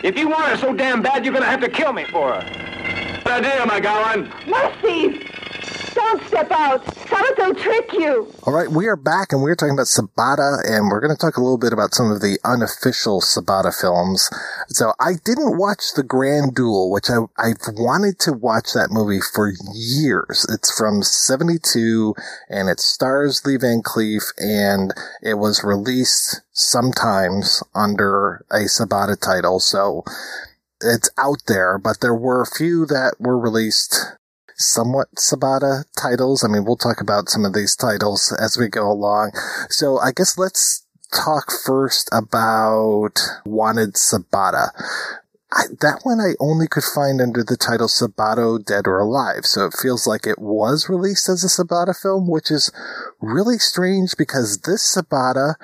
If 0.01 0.17
you 0.17 0.29
want 0.29 0.45
her 0.45 0.55
so 0.55 0.73
damn 0.73 1.01
bad, 1.01 1.25
you're 1.25 1.33
gonna 1.33 1.45
have 1.45 1.59
to 1.59 1.67
kill 1.67 1.91
me 1.91 2.05
for 2.05 2.35
her. 2.35 3.21
Good 3.25 3.45
idea, 3.45 3.65
my 3.65 3.81
McGowan. 3.81 4.47
No, 4.47 4.71
Steve. 4.79 5.28
Don't 5.99 6.23
step 6.27 6.49
out. 6.51 6.85
Sabata 6.85 7.47
will 7.49 7.55
trick 7.55 7.91
you. 7.91 8.33
All 8.43 8.53
right, 8.53 8.71
we 8.71 8.87
are 8.87 8.95
back 8.95 9.33
and 9.33 9.43
we're 9.43 9.55
talking 9.55 9.73
about 9.73 9.87
Sabata 9.87 10.63
and 10.65 10.89
we're 10.89 11.01
going 11.01 11.13
to 11.13 11.19
talk 11.19 11.35
a 11.35 11.41
little 11.41 11.57
bit 11.57 11.73
about 11.73 11.93
some 11.93 12.09
of 12.09 12.21
the 12.21 12.39
unofficial 12.45 13.19
Sabata 13.19 13.77
films. 13.77 14.29
So 14.69 14.93
I 14.97 15.15
didn't 15.25 15.57
watch 15.57 15.91
The 15.97 16.03
Grand 16.03 16.55
Duel, 16.55 16.89
which 16.89 17.09
I, 17.09 17.17
I've 17.37 17.57
wanted 17.73 18.17
to 18.19 18.31
watch 18.31 18.71
that 18.73 18.91
movie 18.91 19.19
for 19.19 19.51
years. 19.73 20.47
It's 20.49 20.75
from 20.75 21.03
72 21.03 22.15
and 22.47 22.69
it 22.69 22.79
stars 22.79 23.45
Lee 23.45 23.57
Van 23.57 23.81
Cleef 23.83 24.23
and 24.37 24.93
it 25.21 25.33
was 25.33 25.65
released 25.65 26.41
sometimes 26.53 27.61
under 27.75 28.45
a 28.49 28.71
Sabata 28.71 29.19
title. 29.19 29.59
So 29.59 30.05
it's 30.79 31.09
out 31.17 31.41
there, 31.47 31.77
but 31.77 31.99
there 31.99 32.15
were 32.15 32.41
a 32.41 32.57
few 32.57 32.85
that 32.85 33.15
were 33.19 33.37
released 33.37 34.15
somewhat 34.59 35.07
Sabata 35.15 35.85
titles. 35.97 36.43
I 36.43 36.47
mean, 36.47 36.65
we'll 36.65 36.75
talk 36.75 37.01
about 37.01 37.29
some 37.29 37.45
of 37.45 37.53
these 37.53 37.75
titles 37.75 38.35
as 38.39 38.57
we 38.57 38.67
go 38.67 38.91
along. 38.91 39.31
So 39.69 39.97
I 39.97 40.11
guess 40.11 40.37
let's 40.37 40.85
talk 41.15 41.51
first 41.65 42.09
about 42.11 43.19
Wanted 43.45 43.93
Sabata. 43.93 44.69
I, 45.51 45.63
that 45.81 46.01
one 46.03 46.19
I 46.19 46.33
only 46.39 46.67
could 46.67 46.83
find 46.83 47.19
under 47.19 47.43
the 47.43 47.57
title 47.57 47.87
Sabato 47.87 48.63
Dead 48.63 48.85
or 48.85 48.99
Alive, 48.99 49.45
so 49.45 49.65
it 49.65 49.73
feels 49.73 50.05
like 50.05 50.27
it 50.27 50.37
was 50.37 50.89
released 50.89 51.27
as 51.27 51.43
a 51.43 51.47
Sabata 51.47 51.99
film, 51.99 52.29
which 52.29 52.51
is 52.51 52.71
really 53.19 53.57
strange 53.57 54.15
because 54.15 54.59
this 54.59 54.95
Sabata 54.95 55.55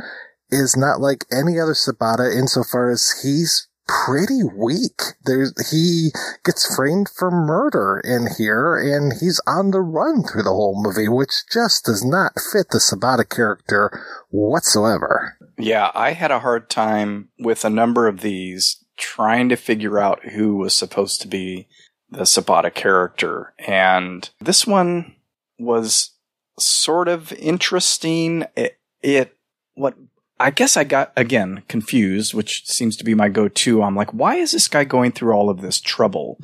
is 0.50 0.76
not 0.76 1.02
like 1.02 1.26
any 1.32 1.60
other 1.60 1.74
Sabata 1.74 2.36
insofar 2.36 2.90
as 2.90 3.22
he's 3.22 3.68
pretty 3.88 4.42
weak. 4.44 5.02
There's, 5.26 5.54
he 5.72 6.10
gets 6.44 6.76
framed 6.76 7.10
for 7.10 7.30
murder 7.32 8.02
in 8.04 8.28
here 8.38 8.78
and 8.78 9.14
he's 9.20 9.42
on 9.48 9.72
the 9.72 9.82
run 9.82 10.24
through 10.24 10.44
the 10.44 10.50
whole 10.50 10.82
movie, 10.82 11.10
which 11.10 11.44
just 11.52 11.86
does 11.86 12.04
not 12.04 12.34
fit 12.52 12.68
the 12.72 12.80
Sabata 12.80 13.30
character 13.30 14.04
whatsoever. 14.30 15.38
Yeah, 15.58 15.92
I 15.94 16.12
had 16.12 16.32
a 16.32 16.40
hard 16.40 16.70
time 16.70 17.30
with 17.40 17.64
a 17.64 17.70
number 17.70 18.08
of 18.08 18.22
these 18.22 18.84
trying 18.98 19.50
to 19.50 19.56
figure 19.56 20.00
out 20.00 20.30
who 20.30 20.58
was 20.58 20.76
supposed 20.76 21.22
to 21.22 21.28
be 21.28 21.68
the 22.10 22.24
Sabata 22.24 22.74
character. 22.74 23.54
And 23.60 24.30
this 24.40 24.66
one 24.66 25.16
was 25.60 26.12
sort 26.58 27.08
of 27.08 27.32
interesting. 27.34 28.46
It, 28.56 28.80
it 29.02 29.38
what 29.74 29.96
I 30.40 30.52
guess 30.52 30.76
I 30.76 30.84
got 30.84 31.14
again 31.16 31.64
confused, 31.68 32.34
which 32.34 32.68
seems 32.68 32.98
to 32.98 33.04
be 33.04 33.16
my 33.16 33.30
go-to. 33.30 33.82
I'm 33.82 33.96
like, 33.96 34.12
why 34.14 34.36
is 34.36 34.52
this 34.52 34.68
guy 34.68 34.84
going 34.84 35.12
through 35.12 35.34
all 35.34 35.50
of 35.50 35.62
this 35.62 35.80
trouble? 35.80 36.40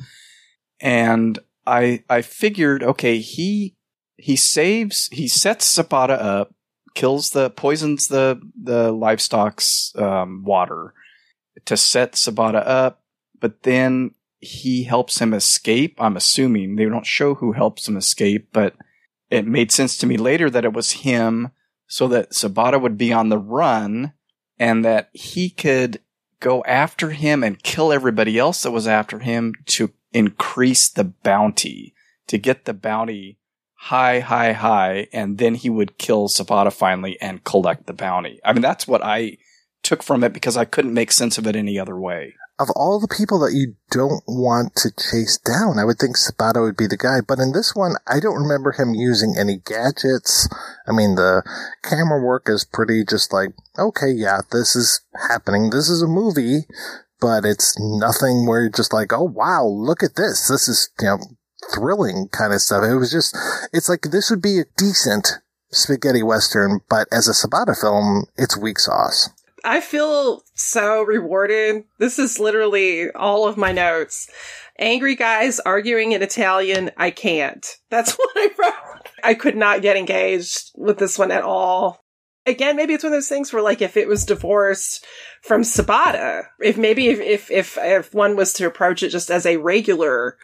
And 0.80 1.38
I 1.66 2.02
I 2.08 2.22
figured, 2.22 2.82
okay, 2.82 3.18
he 3.18 3.76
he 4.16 4.36
saves, 4.36 5.08
he 5.12 5.28
sets 5.28 5.76
Sabata 5.76 6.20
up, 6.20 6.54
kills 6.94 7.30
the 7.30 7.50
poisons 7.50 8.08
the 8.08 8.40
the 8.60 8.92
livestock's 8.92 9.92
um, 9.96 10.42
water 10.44 10.94
to 11.66 11.76
set 11.76 12.12
Sabata 12.12 12.66
up, 12.66 13.02
but 13.40 13.62
then 13.62 14.14
he 14.40 14.84
helps 14.84 15.20
him 15.20 15.34
escape. 15.34 16.00
I'm 16.00 16.16
assuming 16.16 16.76
they 16.76 16.86
don't 16.86 17.06
show 17.06 17.34
who 17.34 17.52
helps 17.52 17.86
him 17.86 17.96
escape, 17.96 18.48
but 18.52 18.74
it 19.30 19.46
made 19.46 19.70
sense 19.70 19.96
to 19.98 20.06
me 20.06 20.16
later 20.16 20.50
that 20.50 20.64
it 20.64 20.72
was 20.72 20.92
him 20.92 21.50
so 21.92 22.08
that 22.08 22.30
Sabata 22.30 22.80
would 22.80 22.96
be 22.96 23.12
on 23.12 23.28
the 23.28 23.36
run 23.36 24.14
and 24.58 24.82
that 24.82 25.10
he 25.12 25.50
could 25.50 26.00
go 26.40 26.64
after 26.64 27.10
him 27.10 27.44
and 27.44 27.62
kill 27.62 27.92
everybody 27.92 28.38
else 28.38 28.62
that 28.62 28.70
was 28.70 28.88
after 28.88 29.18
him 29.18 29.52
to 29.66 29.92
increase 30.10 30.88
the 30.88 31.04
bounty, 31.04 31.92
to 32.28 32.38
get 32.38 32.64
the 32.64 32.72
bounty 32.72 33.36
high, 33.74 34.20
high, 34.20 34.52
high, 34.54 35.06
and 35.12 35.36
then 35.36 35.54
he 35.54 35.68
would 35.68 35.98
kill 35.98 36.28
Sabata 36.28 36.72
finally 36.72 37.20
and 37.20 37.44
collect 37.44 37.86
the 37.86 37.92
bounty. 37.92 38.40
I 38.42 38.54
mean, 38.54 38.62
that's 38.62 38.88
what 38.88 39.04
I 39.04 39.36
took 39.82 40.02
from 40.02 40.24
it 40.24 40.32
because 40.32 40.56
I 40.56 40.64
couldn't 40.64 40.94
make 40.94 41.12
sense 41.12 41.36
of 41.36 41.46
it 41.46 41.56
any 41.56 41.78
other 41.78 42.00
way. 42.00 42.36
Of 42.62 42.70
all 42.76 43.00
the 43.00 43.08
people 43.08 43.40
that 43.40 43.54
you 43.54 43.74
don't 43.90 44.22
want 44.28 44.76
to 44.76 44.92
chase 44.92 45.36
down, 45.36 45.80
I 45.80 45.84
would 45.84 45.98
think 45.98 46.16
Sabata 46.16 46.62
would 46.62 46.76
be 46.76 46.86
the 46.86 46.96
guy. 46.96 47.18
But 47.20 47.40
in 47.40 47.50
this 47.50 47.74
one, 47.74 47.96
I 48.06 48.20
don't 48.20 48.40
remember 48.40 48.70
him 48.70 48.94
using 48.94 49.34
any 49.36 49.56
gadgets. 49.56 50.48
I 50.86 50.92
mean, 50.92 51.16
the 51.16 51.42
camera 51.82 52.22
work 52.22 52.44
is 52.46 52.64
pretty 52.64 53.04
just 53.04 53.32
like, 53.32 53.48
okay, 53.76 54.12
yeah, 54.12 54.42
this 54.52 54.76
is 54.76 55.00
happening. 55.28 55.70
This 55.70 55.88
is 55.88 56.02
a 56.02 56.06
movie, 56.06 56.66
but 57.20 57.44
it's 57.44 57.76
nothing 57.80 58.46
where 58.46 58.60
you're 58.60 58.70
just 58.70 58.92
like, 58.92 59.12
oh 59.12 59.24
wow, 59.24 59.64
look 59.64 60.04
at 60.04 60.14
this. 60.14 60.46
This 60.46 60.68
is, 60.68 60.88
you 61.00 61.06
know, 61.06 61.18
thrilling 61.74 62.28
kind 62.30 62.52
of 62.52 62.60
stuff. 62.60 62.84
It 62.84 62.94
was 62.94 63.10
just, 63.10 63.36
it's 63.72 63.88
like 63.88 64.02
this 64.02 64.30
would 64.30 64.40
be 64.40 64.60
a 64.60 64.70
decent 64.76 65.40
spaghetti 65.72 66.22
western, 66.22 66.80
but 66.88 67.08
as 67.10 67.26
a 67.26 67.32
Sabata 67.32 67.74
film, 67.74 68.26
it's 68.36 68.56
weak 68.56 68.78
sauce. 68.78 69.30
I 69.64 69.80
feel 69.80 70.42
so 70.62 71.02
rewarded. 71.02 71.84
This 71.98 72.18
is 72.18 72.38
literally 72.38 73.10
all 73.10 73.46
of 73.46 73.56
my 73.56 73.72
notes. 73.72 74.28
Angry 74.78 75.14
guys 75.14 75.60
arguing 75.60 76.12
in 76.12 76.22
Italian, 76.22 76.90
I 76.96 77.10
can't. 77.10 77.66
That's 77.90 78.12
what 78.16 78.30
I 78.36 78.50
wrote. 78.58 79.08
I 79.22 79.34
could 79.34 79.56
not 79.56 79.82
get 79.82 79.96
engaged 79.96 80.70
with 80.76 80.98
this 80.98 81.18
one 81.18 81.30
at 81.30 81.42
all. 81.42 82.04
Again, 82.44 82.76
maybe 82.76 82.94
it's 82.94 83.04
one 83.04 83.12
of 83.12 83.16
those 83.16 83.28
things 83.28 83.52
where 83.52 83.62
like 83.62 83.82
if 83.82 83.96
it 83.96 84.08
was 84.08 84.24
divorced 84.24 85.04
from 85.42 85.62
Sabata, 85.62 86.44
if 86.60 86.76
maybe 86.76 87.08
if, 87.08 87.20
if, 87.20 87.50
if, 87.50 87.78
if 87.78 88.14
one 88.14 88.36
was 88.36 88.52
to 88.54 88.66
approach 88.66 89.02
it 89.02 89.10
just 89.10 89.30
as 89.30 89.46
a 89.46 89.58
regular 89.58 90.36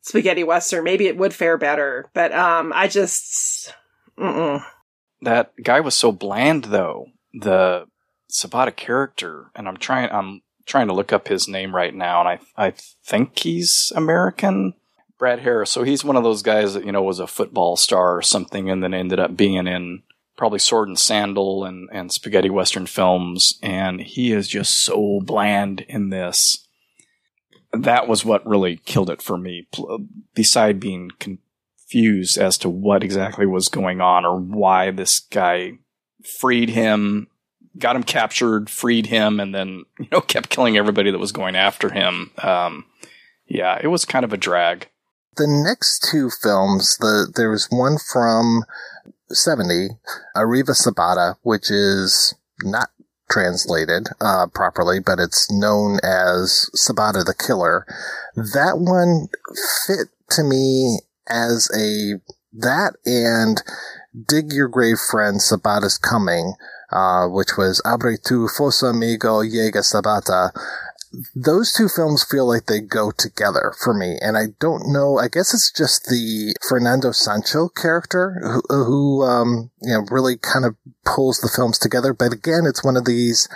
spaghetti 0.00 0.42
western, 0.42 0.82
maybe 0.82 1.06
it 1.06 1.16
would 1.16 1.34
fare 1.34 1.58
better. 1.58 2.10
But 2.14 2.32
um, 2.32 2.72
I 2.74 2.88
just, 2.88 3.72
mm-mm. 4.18 4.64
That 5.22 5.52
guy 5.62 5.80
was 5.80 5.94
so 5.94 6.12
bland, 6.12 6.64
though. 6.64 7.06
The 7.32 7.86
Sabata 8.36 8.74
character, 8.74 9.50
and 9.54 9.68
I'm 9.68 9.76
trying, 9.76 10.10
I'm 10.10 10.42
trying 10.66 10.88
to 10.88 10.94
look 10.94 11.12
up 11.12 11.28
his 11.28 11.48
name 11.48 11.74
right 11.74 11.94
now, 11.94 12.20
and 12.20 12.28
I, 12.28 12.66
I 12.66 12.74
think 13.04 13.38
he's 13.38 13.92
American. 13.94 14.74
Brad 15.18 15.40
Harris. 15.40 15.70
So 15.70 15.82
he's 15.82 16.04
one 16.04 16.16
of 16.16 16.24
those 16.24 16.42
guys 16.42 16.74
that 16.74 16.84
you 16.84 16.92
know 16.92 17.02
was 17.02 17.20
a 17.20 17.26
football 17.26 17.76
star 17.76 18.18
or 18.18 18.22
something, 18.22 18.68
and 18.68 18.82
then 18.82 18.92
ended 18.92 19.18
up 19.18 19.34
being 19.34 19.66
in 19.66 20.02
probably 20.36 20.58
Sword 20.58 20.88
and 20.88 20.98
Sandal 20.98 21.64
and 21.64 21.88
and 21.90 22.12
spaghetti 22.12 22.50
western 22.50 22.84
films, 22.84 23.58
and 23.62 24.02
he 24.02 24.32
is 24.32 24.46
just 24.46 24.76
so 24.76 25.20
bland 25.22 25.86
in 25.88 26.10
this 26.10 26.66
that 27.72 28.08
was 28.08 28.24
what 28.24 28.46
really 28.46 28.76
killed 28.84 29.10
it 29.10 29.22
for 29.22 29.36
me. 29.36 29.66
Beside 30.34 30.80
being 30.80 31.10
confused 31.18 32.38
as 32.38 32.58
to 32.58 32.68
what 32.68 33.02
exactly 33.02 33.46
was 33.46 33.68
going 33.68 34.00
on 34.00 34.24
or 34.24 34.38
why 34.38 34.90
this 34.90 35.20
guy 35.20 35.72
freed 36.38 36.70
him, 36.70 37.28
got 37.78 37.96
him 37.96 38.02
captured, 38.02 38.70
freed 38.70 39.06
him, 39.06 39.40
and 39.40 39.54
then 39.54 39.84
you 39.98 40.08
know 40.10 40.20
kept 40.32 40.50
killing 40.50 40.76
everybody 40.76 41.10
that 41.10 41.18
was 41.18 41.32
going 41.32 41.56
after 41.56 41.90
him. 41.90 42.30
Um, 42.38 42.86
yeah, 43.46 43.78
it 43.82 43.88
was 43.88 44.04
kind 44.04 44.24
of 44.24 44.32
a 44.32 44.38
drag. 44.38 44.88
The 45.36 45.46
next 45.46 46.08
two 46.10 46.30
films, 46.30 46.96
the 46.98 47.32
there 47.34 47.50
was 47.50 47.68
one 47.70 47.98
from 48.12 48.64
seventy, 49.30 49.88
Arriva 50.34 50.74
Sabata, 50.74 51.36
which 51.42 51.70
is 51.70 52.34
not 52.62 52.88
translated 53.30 54.08
uh, 54.20 54.46
properly, 54.54 55.00
but 55.00 55.18
it's 55.18 55.50
known 55.50 55.98
as 56.02 56.70
Sabata 56.76 57.24
the 57.24 57.34
Killer. 57.34 57.84
That 58.34 58.78
one 58.78 59.28
fit 59.86 60.08
to 60.30 60.42
me 60.42 61.00
as 61.28 61.68
a 61.76 62.20
that 62.52 62.94
and 63.04 63.62
Dig 64.26 64.52
Your 64.52 64.68
Grave 64.68 64.98
Friend 64.98 65.38
Sabata's 65.38 65.98
Coming, 65.98 66.54
uh, 66.90 67.26
which 67.26 67.56
was 67.56 67.82
Abre 67.84 68.16
tu 68.22 68.48
fosa 68.48 68.90
amigo 68.90 69.42
llega 69.42 69.82
Sabata 69.82 70.52
those 71.34 71.72
two 71.72 71.88
films 71.88 72.24
feel 72.24 72.46
like 72.46 72.66
they 72.66 72.80
go 72.80 73.10
together 73.10 73.72
for 73.82 73.94
me. 73.94 74.18
And 74.20 74.36
I 74.36 74.48
don't 74.60 74.92
know, 74.92 75.18
I 75.18 75.28
guess 75.28 75.54
it's 75.54 75.70
just 75.70 76.06
the 76.06 76.54
Fernando 76.68 77.12
Sancho 77.12 77.68
character 77.68 78.40
who, 78.42 78.84
who 78.84 79.22
um, 79.22 79.70
you 79.82 79.92
know, 79.92 80.04
really 80.10 80.36
kind 80.36 80.64
of 80.64 80.76
pulls 81.04 81.38
the 81.38 81.48
films 81.54 81.78
together. 81.78 82.12
But 82.12 82.32
again, 82.32 82.64
it's 82.66 82.84
one 82.84 82.96
of 82.96 83.04
these, 83.04 83.48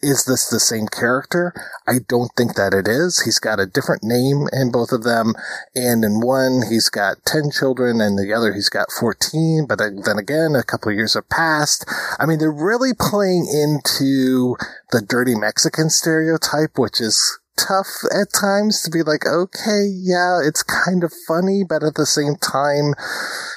is 0.00 0.24
this 0.24 0.48
the 0.48 0.60
same 0.60 0.86
character? 0.86 1.52
I 1.86 1.98
don't 2.06 2.30
think 2.36 2.54
that 2.54 2.72
it 2.72 2.86
is. 2.86 3.22
He's 3.24 3.38
got 3.38 3.58
a 3.58 3.66
different 3.66 4.02
name 4.04 4.46
in 4.52 4.70
both 4.70 4.92
of 4.92 5.02
them. 5.02 5.34
And 5.74 6.04
in 6.04 6.20
one, 6.20 6.62
he's 6.68 6.88
got 6.88 7.24
10 7.26 7.50
children 7.50 8.00
and 8.00 8.18
the 8.18 8.32
other, 8.32 8.52
he's 8.52 8.68
got 8.68 8.92
14. 8.92 9.66
But 9.68 9.78
then 9.78 10.18
again, 10.18 10.54
a 10.54 10.62
couple 10.62 10.90
of 10.90 10.96
years 10.96 11.14
have 11.14 11.28
passed. 11.28 11.84
I 12.18 12.26
mean, 12.26 12.38
they're 12.38 12.52
really 12.52 12.92
playing 12.94 13.46
into 13.50 14.56
the 14.92 15.02
dirty 15.02 15.34
Mexican 15.34 15.90
stereotype, 15.90 16.78
which 16.78 17.00
is 17.00 17.38
tough 17.58 18.06
at 18.14 18.32
times 18.32 18.82
to 18.82 18.90
be 18.90 19.02
like, 19.02 19.26
okay, 19.26 19.82
yeah, 19.90 20.38
it's 20.44 20.62
kind 20.62 21.02
of 21.02 21.12
funny, 21.26 21.64
but 21.68 21.82
at 21.82 21.96
the 21.96 22.06
same 22.06 22.36
time, 22.36 22.94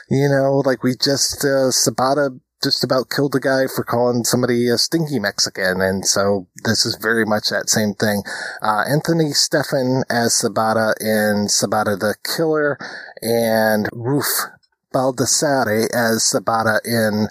you 0.09 0.27
know, 0.27 0.63
like 0.65 0.81
we 0.81 0.93
just, 0.95 1.45
uh, 1.45 1.69
Sabata 1.69 2.39
just 2.63 2.83
about 2.83 3.09
killed 3.09 3.35
a 3.35 3.39
guy 3.39 3.65
for 3.67 3.83
calling 3.83 4.23
somebody 4.23 4.67
a 4.69 4.77
stinky 4.77 5.19
Mexican. 5.19 5.81
And 5.81 6.05
so 6.05 6.47
this 6.63 6.85
is 6.85 6.95
very 6.95 7.25
much 7.25 7.49
that 7.49 7.69
same 7.69 7.93
thing. 7.93 8.23
Uh, 8.61 8.83
Anthony 8.87 9.31
Steffen 9.31 10.03
as 10.09 10.33
Sabata 10.33 10.93
in 10.99 11.47
Sabata 11.47 11.99
the 11.99 12.15
Killer 12.23 12.77
and 13.21 13.89
Raf 13.91 14.51
Baldassarre 14.93 15.85
as 15.93 16.23
Sabata 16.23 16.79
in 16.85 17.27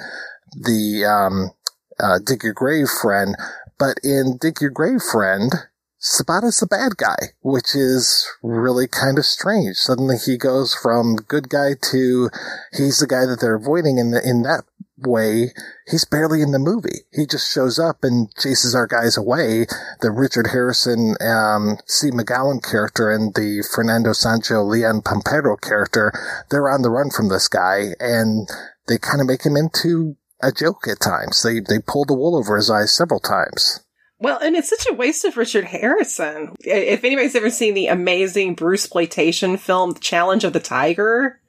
the, 0.54 1.04
um, 1.04 1.50
uh, 1.98 2.18
Dig 2.24 2.42
Your 2.42 2.54
Grave 2.54 2.88
Friend. 2.88 3.36
But 3.78 3.98
in 4.02 4.36
Dig 4.40 4.60
Your 4.60 4.70
Grave 4.70 5.02
Friend, 5.02 5.52
Sabata's 6.00 6.60
the 6.60 6.66
bad 6.66 6.96
guy, 6.96 7.36
which 7.42 7.74
is 7.74 8.26
really 8.42 8.88
kind 8.88 9.18
of 9.18 9.26
strange. 9.26 9.76
Suddenly 9.76 10.16
he 10.16 10.38
goes 10.38 10.74
from 10.74 11.16
good 11.16 11.50
guy 11.50 11.74
to 11.92 12.30
he's 12.72 13.00
the 13.00 13.06
guy 13.06 13.26
that 13.26 13.40
they're 13.40 13.54
avoiding 13.54 13.98
in 13.98 14.10
the, 14.10 14.26
in 14.26 14.42
that 14.42 14.64
way, 15.06 15.52
he's 15.86 16.04
barely 16.04 16.42
in 16.42 16.52
the 16.52 16.58
movie. 16.58 17.06
He 17.12 17.26
just 17.26 17.52
shows 17.52 17.78
up 17.78 18.02
and 18.02 18.32
chases 18.36 18.74
our 18.74 18.86
guys 18.86 19.16
away. 19.16 19.66
The 20.00 20.10
Richard 20.10 20.48
Harrison, 20.48 21.16
um, 21.20 21.78
C. 21.86 22.10
McGowan 22.10 22.62
character 22.62 23.10
and 23.10 23.34
the 23.34 23.64
Fernando 23.74 24.12
Sancho 24.12 24.62
Leon 24.62 25.02
Pampero 25.02 25.60
character, 25.60 26.12
they're 26.50 26.70
on 26.70 26.82
the 26.82 26.90
run 26.90 27.10
from 27.10 27.28
this 27.28 27.48
guy 27.48 27.94
and 27.98 28.48
they 28.88 28.98
kind 28.98 29.20
of 29.20 29.26
make 29.26 29.44
him 29.44 29.56
into 29.56 30.16
a 30.42 30.52
joke 30.52 30.88
at 30.88 31.00
times. 31.00 31.42
They, 31.42 31.60
they 31.60 31.78
pull 31.78 32.04
the 32.04 32.14
wool 32.14 32.36
over 32.36 32.56
his 32.56 32.70
eyes 32.70 32.96
several 32.96 33.20
times. 33.20 33.80
Well, 34.20 34.38
and 34.38 34.54
it's 34.54 34.68
such 34.68 34.86
a 34.90 34.94
waste 34.94 35.24
of 35.24 35.38
Richard 35.38 35.64
Harrison. 35.64 36.54
If 36.60 37.04
anybody's 37.04 37.34
ever 37.34 37.48
seen 37.48 37.72
the 37.72 37.86
amazing 37.86 38.54
Bruce 38.54 38.84
exploitation 38.84 39.56
film 39.56 39.94
Challenge 39.94 40.44
of 40.44 40.52
the 40.52 40.60
Tiger, 40.60 41.39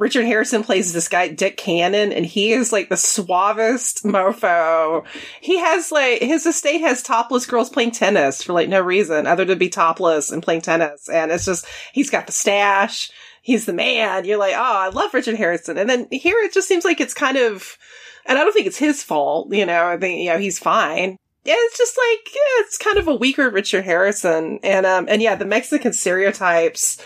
Richard 0.00 0.24
Harrison 0.24 0.64
plays 0.64 0.94
this 0.94 1.08
guy, 1.08 1.28
Dick 1.28 1.58
Cannon, 1.58 2.10
and 2.10 2.24
he 2.24 2.52
is 2.52 2.72
like 2.72 2.88
the 2.88 2.96
suavest 2.96 4.02
mofo. 4.02 5.04
He 5.42 5.58
has 5.58 5.92
like, 5.92 6.22
his 6.22 6.46
estate 6.46 6.80
has 6.80 7.02
topless 7.02 7.44
girls 7.44 7.68
playing 7.68 7.90
tennis 7.90 8.42
for 8.42 8.54
like 8.54 8.70
no 8.70 8.80
reason 8.80 9.26
other 9.26 9.44
than 9.44 9.56
to 9.56 9.58
be 9.58 9.68
topless 9.68 10.30
and 10.30 10.42
playing 10.42 10.62
tennis. 10.62 11.06
And 11.10 11.30
it's 11.30 11.44
just, 11.44 11.66
he's 11.92 12.08
got 12.08 12.26
the 12.26 12.32
stash. 12.32 13.10
He's 13.42 13.66
the 13.66 13.74
man. 13.74 14.24
You're 14.24 14.38
like, 14.38 14.54
oh, 14.54 14.58
I 14.58 14.88
love 14.88 15.12
Richard 15.12 15.36
Harrison. 15.36 15.76
And 15.76 15.90
then 15.90 16.08
here 16.10 16.38
it 16.38 16.54
just 16.54 16.66
seems 16.66 16.86
like 16.86 17.02
it's 17.02 17.12
kind 17.12 17.36
of, 17.36 17.76
and 18.24 18.38
I 18.38 18.42
don't 18.42 18.54
think 18.54 18.68
it's 18.68 18.78
his 18.78 19.02
fault, 19.02 19.52
you 19.52 19.66
know, 19.66 19.86
I 19.86 19.98
think, 19.98 20.20
you 20.20 20.30
know, 20.30 20.38
he's 20.38 20.58
fine. 20.58 21.18
Yeah, 21.44 21.56
it's 21.56 21.76
just 21.76 21.98
like, 21.98 22.34
yeah, 22.34 22.64
it's 22.64 22.78
kind 22.78 22.96
of 22.96 23.06
a 23.06 23.14
weaker 23.14 23.50
Richard 23.50 23.84
Harrison. 23.84 24.60
And, 24.62 24.86
um, 24.86 25.08
and 25.10 25.20
yeah, 25.20 25.34
the 25.34 25.44
Mexican 25.44 25.92
stereotypes, 25.92 27.02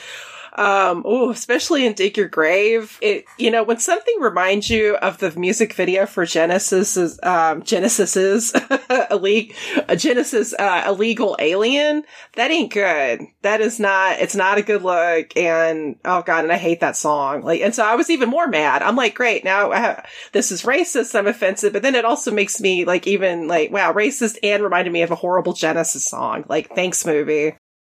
Um, 0.57 1.03
oh, 1.05 1.31
especially 1.31 1.85
in 1.85 1.95
Dig 1.95 2.17
Your 2.17 2.29
Grave. 2.29 2.99
It, 3.03 3.25
you 3.39 3.51
know, 3.51 3.65
when 3.65 3.79
something 3.79 4.21
reminds 4.21 4.71
you 4.71 4.97
of 4.97 5.19
the 5.19 5.33
music 5.33 5.73
video 5.73 6.07
for 6.07 6.25
Genesis, 6.25 7.19
um, 7.25 7.63
Genesis 7.63 8.17
is 8.17 8.53
a 8.55 9.97
Genesis, 9.97 10.55
uh, 10.57 10.85
illegal 10.87 11.37
alien, 11.41 12.05
that 12.35 12.53
ain't 12.53 12.73
good. 12.73 13.23
That 13.43 13.61
is 13.61 13.81
not, 13.81 14.21
it's 14.21 14.37
not 14.37 14.59
a 14.59 14.63
good 14.63 14.83
look. 14.83 15.37
And, 15.37 15.97
oh 16.05 16.23
god, 16.23 16.45
and 16.45 16.53
I 16.53 16.57
hate 16.57 16.81
that 16.81 16.97
song. 16.97 17.43
Like, 17.43 17.61
and 17.61 17.75
so 17.75 17.85
I 17.85 17.97
was 17.97 18.11
even 18.11 18.29
more 18.29 18.47
mad. 18.47 18.83
I'm 18.83 18.97
like, 18.97 19.15
great, 19.15 19.43
now 19.43 19.73
uh, 19.73 20.03
this 20.33 20.53
is 20.53 20.63
racist, 20.63 21.19
I'm 21.19 21.27
offensive, 21.27 21.73
but 21.73 21.83
then 21.83 21.97
it 21.97 22.05
also 22.05 22.31
makes 22.31 22.61
me 22.61 22.85
like 22.85 23.09
even 23.09 23.49
like, 23.49 23.73
wow, 23.73 23.93
racist 23.93 24.39
and 24.43 24.63
reminded 24.63 24.93
me 24.93 25.03
of 25.03 25.11
a 25.11 25.17
horrible 25.17 25.53
Genesis 25.53 26.05
song. 26.05 26.45
Like, 26.49 26.75
thanks 26.75 27.05
movie. 27.05 27.55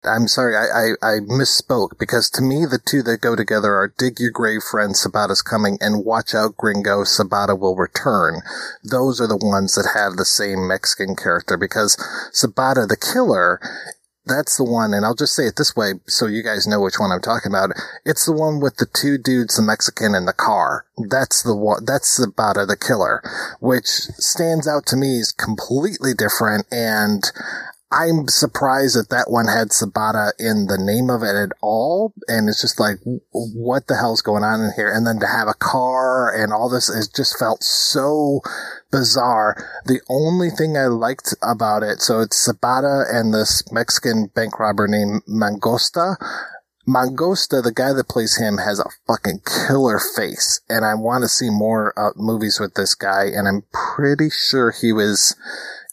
I'm 0.05 0.29
sorry, 0.29 0.57
I, 0.57 0.95
I, 1.03 1.17
I, 1.17 1.21
misspoke 1.21 1.99
because 1.99 2.31
to 2.31 2.43
me 2.43 2.67
the 2.67 2.81
two 2.85 3.03
that 3.05 3.21
go 3.21 3.35
together 3.35 3.75
are 3.75 3.93
Dig 3.97 4.21
Your 4.21 4.31
Grave 4.31 4.63
Friend, 4.63 4.95
Sabata's 4.95 5.43
Coming, 5.43 5.79
and 5.81 6.05
Watch 6.05 6.35
Out 6.35 6.57
Gringo, 6.57 7.05
Sabata 7.05 7.59
Will 7.59 7.77
Return. 7.77 8.43
Those 8.83 9.21
are 9.21 9.27
the 9.27 9.37
ones 9.37 9.75
that 9.75 9.91
have 9.95 10.17
the 10.17 10.25
same 10.25 10.69
Mexican 10.69 11.17
character 11.17 11.57
because 11.57 11.97
Sabata 12.33 12.89
the 12.89 12.97
Killer 12.97 13.61
that's 14.27 14.57
the 14.57 14.65
one, 14.65 14.95
and 14.95 15.05
I'll 15.05 15.15
just 15.15 15.35
say 15.35 15.47
it 15.47 15.57
this 15.57 15.77
way 15.77 15.95
so 16.07 16.27
you 16.27 16.43
guys 16.43 16.67
know 16.67 16.81
which 16.81 16.99
one 16.99 17.13
I'm 17.13 17.21
talking 17.21 17.53
about. 17.53 17.71
It's 18.05 18.25
the 18.25 18.33
one 18.33 18.59
with 18.59 18.77
the 18.77 18.87
two 18.87 19.19
dudes, 19.19 19.57
the 19.57 19.63
Mexican 19.63 20.15
in 20.15 20.25
the 20.25 20.33
car. 20.33 20.87
That's 20.97 21.43
the 21.43 21.55
one, 21.55 21.85
that's 21.85 22.19
Sabata 22.19 22.67
the 22.67 22.77
killer, 22.77 23.23
which 23.61 23.87
stands 23.87 24.67
out 24.67 24.87
to 24.87 24.97
me 24.97 25.19
is 25.19 25.33
completely 25.33 26.15
different, 26.15 26.67
and 26.71 27.23
I'm 27.95 28.27
surprised 28.27 28.99
that 28.99 29.11
that 29.11 29.31
one 29.31 29.47
had 29.47 29.69
Sabata 29.69 30.33
in 30.37 30.67
the 30.67 30.79
name 30.79 31.11
of 31.11 31.23
it 31.23 31.37
at 31.37 31.53
all. 31.63 32.13
And 32.27 32.49
it's 32.49 32.61
just 32.61 32.81
like, 32.81 32.99
what 33.31 33.87
the 33.87 33.95
hell's 33.95 34.21
going 34.21 34.43
on 34.43 34.61
in 34.61 34.73
here? 34.75 34.91
And 34.91 35.07
then 35.07 35.21
to 35.21 35.27
have 35.29 35.47
a 35.47 35.55
car 35.55 36.35
and 36.35 36.53
all 36.53 36.69
this, 36.69 36.91
it 36.91 37.15
just 37.15 37.39
felt 37.39 37.63
so 37.63 38.41
bizarre. 38.91 39.55
The 39.87 40.01
only 40.11 40.51
thing 40.51 40.77
I 40.77 40.87
liked 40.87 41.37
about 41.41 41.85
it, 41.85 42.01
so 42.01 42.19
it's 42.21 42.49
Sabata 42.49 43.05
and 43.09 43.33
this 43.33 43.63
Mexican 43.71 44.27
bank 44.35 44.59
robber 44.59 44.89
named 44.89 45.23
Mangosta. 45.29 46.17
Mangosta, 46.89 47.63
the 47.63 47.73
guy 47.73 47.93
that 47.93 48.09
plays 48.09 48.39
him, 48.39 48.59
has 48.59 48.81
a 48.81 48.91
fucking 49.07 49.41
killer 49.47 50.01
face, 50.17 50.61
and 50.69 50.85
I 50.85 50.95
want 50.95 51.23
to 51.23 51.29
see 51.29 51.49
more 51.49 51.99
uh, 51.99 52.11
movies 52.15 52.59
with 52.61 52.75
this 52.75 52.95
guy. 52.95 53.25
And 53.25 53.49
I'm 53.49 53.63
pretty 53.73 54.29
sure 54.29 54.71
he 54.71 54.93
was 54.93 55.35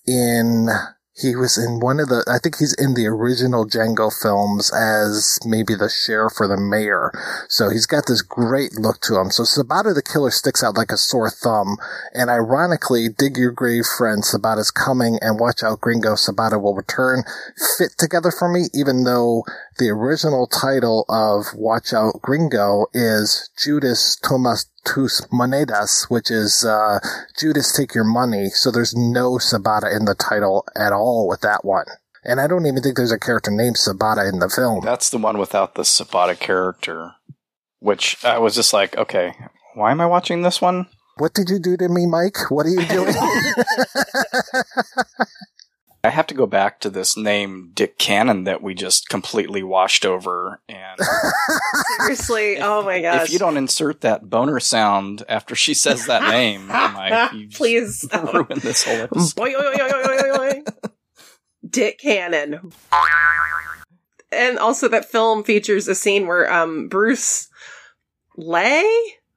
in 0.06 0.68
he 1.14 1.36
was 1.36 1.58
in 1.58 1.80
one 1.80 2.00
of 2.00 2.08
the, 2.08 2.24
I 2.28 2.40
think 2.40 2.58
he's 2.58 2.74
in 2.74 2.94
the 2.94 3.08
original 3.08 3.66
Django 3.66 4.12
films 4.12 4.72
as 4.74 5.40
maybe 5.46 5.76
the 5.76 5.90
sheriff 5.90 6.40
or 6.40 6.48
the 6.48 6.58
mayor. 6.58 7.12
So 7.50 7.70
he's 7.70 7.86
got 7.86 8.08
this 8.08 8.22
great 8.22 8.80
look 8.80 9.02
to 9.02 9.20
him. 9.20 9.30
So 9.30 9.44
Sabata 9.44 9.94
the 9.94 10.02
Killer 10.02 10.32
sticks 10.32 10.64
out 10.64 10.78
like 10.78 10.92
a 10.92 10.98
sore 10.98 11.30
thumb. 11.30 11.78
And 12.14 12.30
ironically, 12.30 13.10
Dig 13.10 13.38
Your 13.38 13.52
Grave 13.52 13.86
Friend, 13.86 14.24
Sabata's 14.24 14.72
Coming, 14.72 15.20
and 15.22 15.40
Watch 15.40 15.64
Out 15.64 15.82
Gringo, 15.82 16.14
Sabata 16.14 16.62
Will 16.62 16.76
Return 16.76 17.24
fit 17.78 17.92
together 17.98 18.32
for 18.32 18.48
me, 18.48 18.68
even 18.74 19.04
though 19.04 19.44
the 19.78 19.90
original 19.90 20.48
title 20.48 21.06
of 21.10 21.46
Watch 21.56 21.94
Out 21.94 22.22
Gringo 22.22 22.88
is 22.94 23.50
Judas 23.58 24.18
Tomas 24.18 24.70
tus 24.86 25.22
monedas, 25.32 26.10
which 26.10 26.30
is 26.30 26.66
uh, 26.66 27.00
Judas 27.40 27.76
take 27.76 27.96
your 27.96 28.04
money. 28.04 28.50
So 28.50 28.72
there's 28.72 28.96
no 28.96 29.34
Sabata 29.34 29.96
in 29.96 30.06
the 30.06 30.16
title 30.16 30.66
at 30.76 30.94
all 30.94 31.28
with 31.28 31.42
that 31.42 31.64
one. 31.64 31.86
And 32.24 32.40
I 32.40 32.48
don't 32.48 32.66
even 32.66 32.84
think 32.84 32.98
there's 32.98 33.12
a 33.12 33.20
character 33.20 33.52
named 33.52 33.78
Sabata 33.78 34.32
in 34.32 34.40
the 34.40 34.50
film. 34.50 34.86
That's 34.86 35.10
the 35.10 35.18
one 35.18 35.38
without 35.38 35.76
the 35.76 35.84
Sabata 35.84 36.38
character, 36.38 37.14
which 37.80 38.24
I 38.24 38.38
was 38.38 38.56
just 38.56 38.74
like, 38.74 38.98
okay, 38.98 39.34
why 39.74 39.92
am 39.92 40.02
I 40.02 40.06
watching 40.06 40.42
this 40.42 40.62
one? 40.62 40.88
What 41.18 41.34
did 41.34 41.50
you 41.50 41.60
do 41.60 41.78
to 41.78 41.90
me, 41.90 42.06
Mike? 42.06 42.50
What 42.50 42.66
are 42.66 42.70
you 42.70 42.86
doing? 42.86 43.14
I 46.04 46.10
have 46.10 46.26
to 46.28 46.34
go 46.34 46.48
back 46.48 46.80
to 46.80 46.90
this 46.90 47.16
name 47.16 47.72
Dick 47.76 48.00
Cannon 48.00 48.46
that 48.46 48.64
we 48.64 48.74
just 48.74 49.08
completely 49.08 49.62
washed 49.62 50.04
over 50.04 50.60
and 50.68 51.00
seriously, 52.00 52.58
oh 52.60 52.84
my 52.84 53.02
gosh. 53.02 53.26
If 53.26 53.34
you 53.34 53.38
don't 53.40 53.58
insert 53.58 54.02
that 54.02 54.28
boner 54.28 54.60
sound 54.60 55.24
after 55.30 55.56
she 55.56 55.76
says 55.76 56.08
that 56.08 56.28
name, 56.30 56.70
you 57.36 57.50
please 57.50 58.08
ruin 58.34 58.60
this 58.60 58.84
whole 58.84 58.96
episode. 58.96 59.36
Dick 61.70 62.00
Cannon. 62.00 62.72
And 64.32 64.58
also 64.58 64.88
that 64.88 65.06
film 65.12 65.44
features 65.44 65.88
a 65.88 65.94
scene 65.94 66.26
where 66.26 66.52
um 66.52 66.88
Bruce 66.88 67.48
Lay 68.38 68.90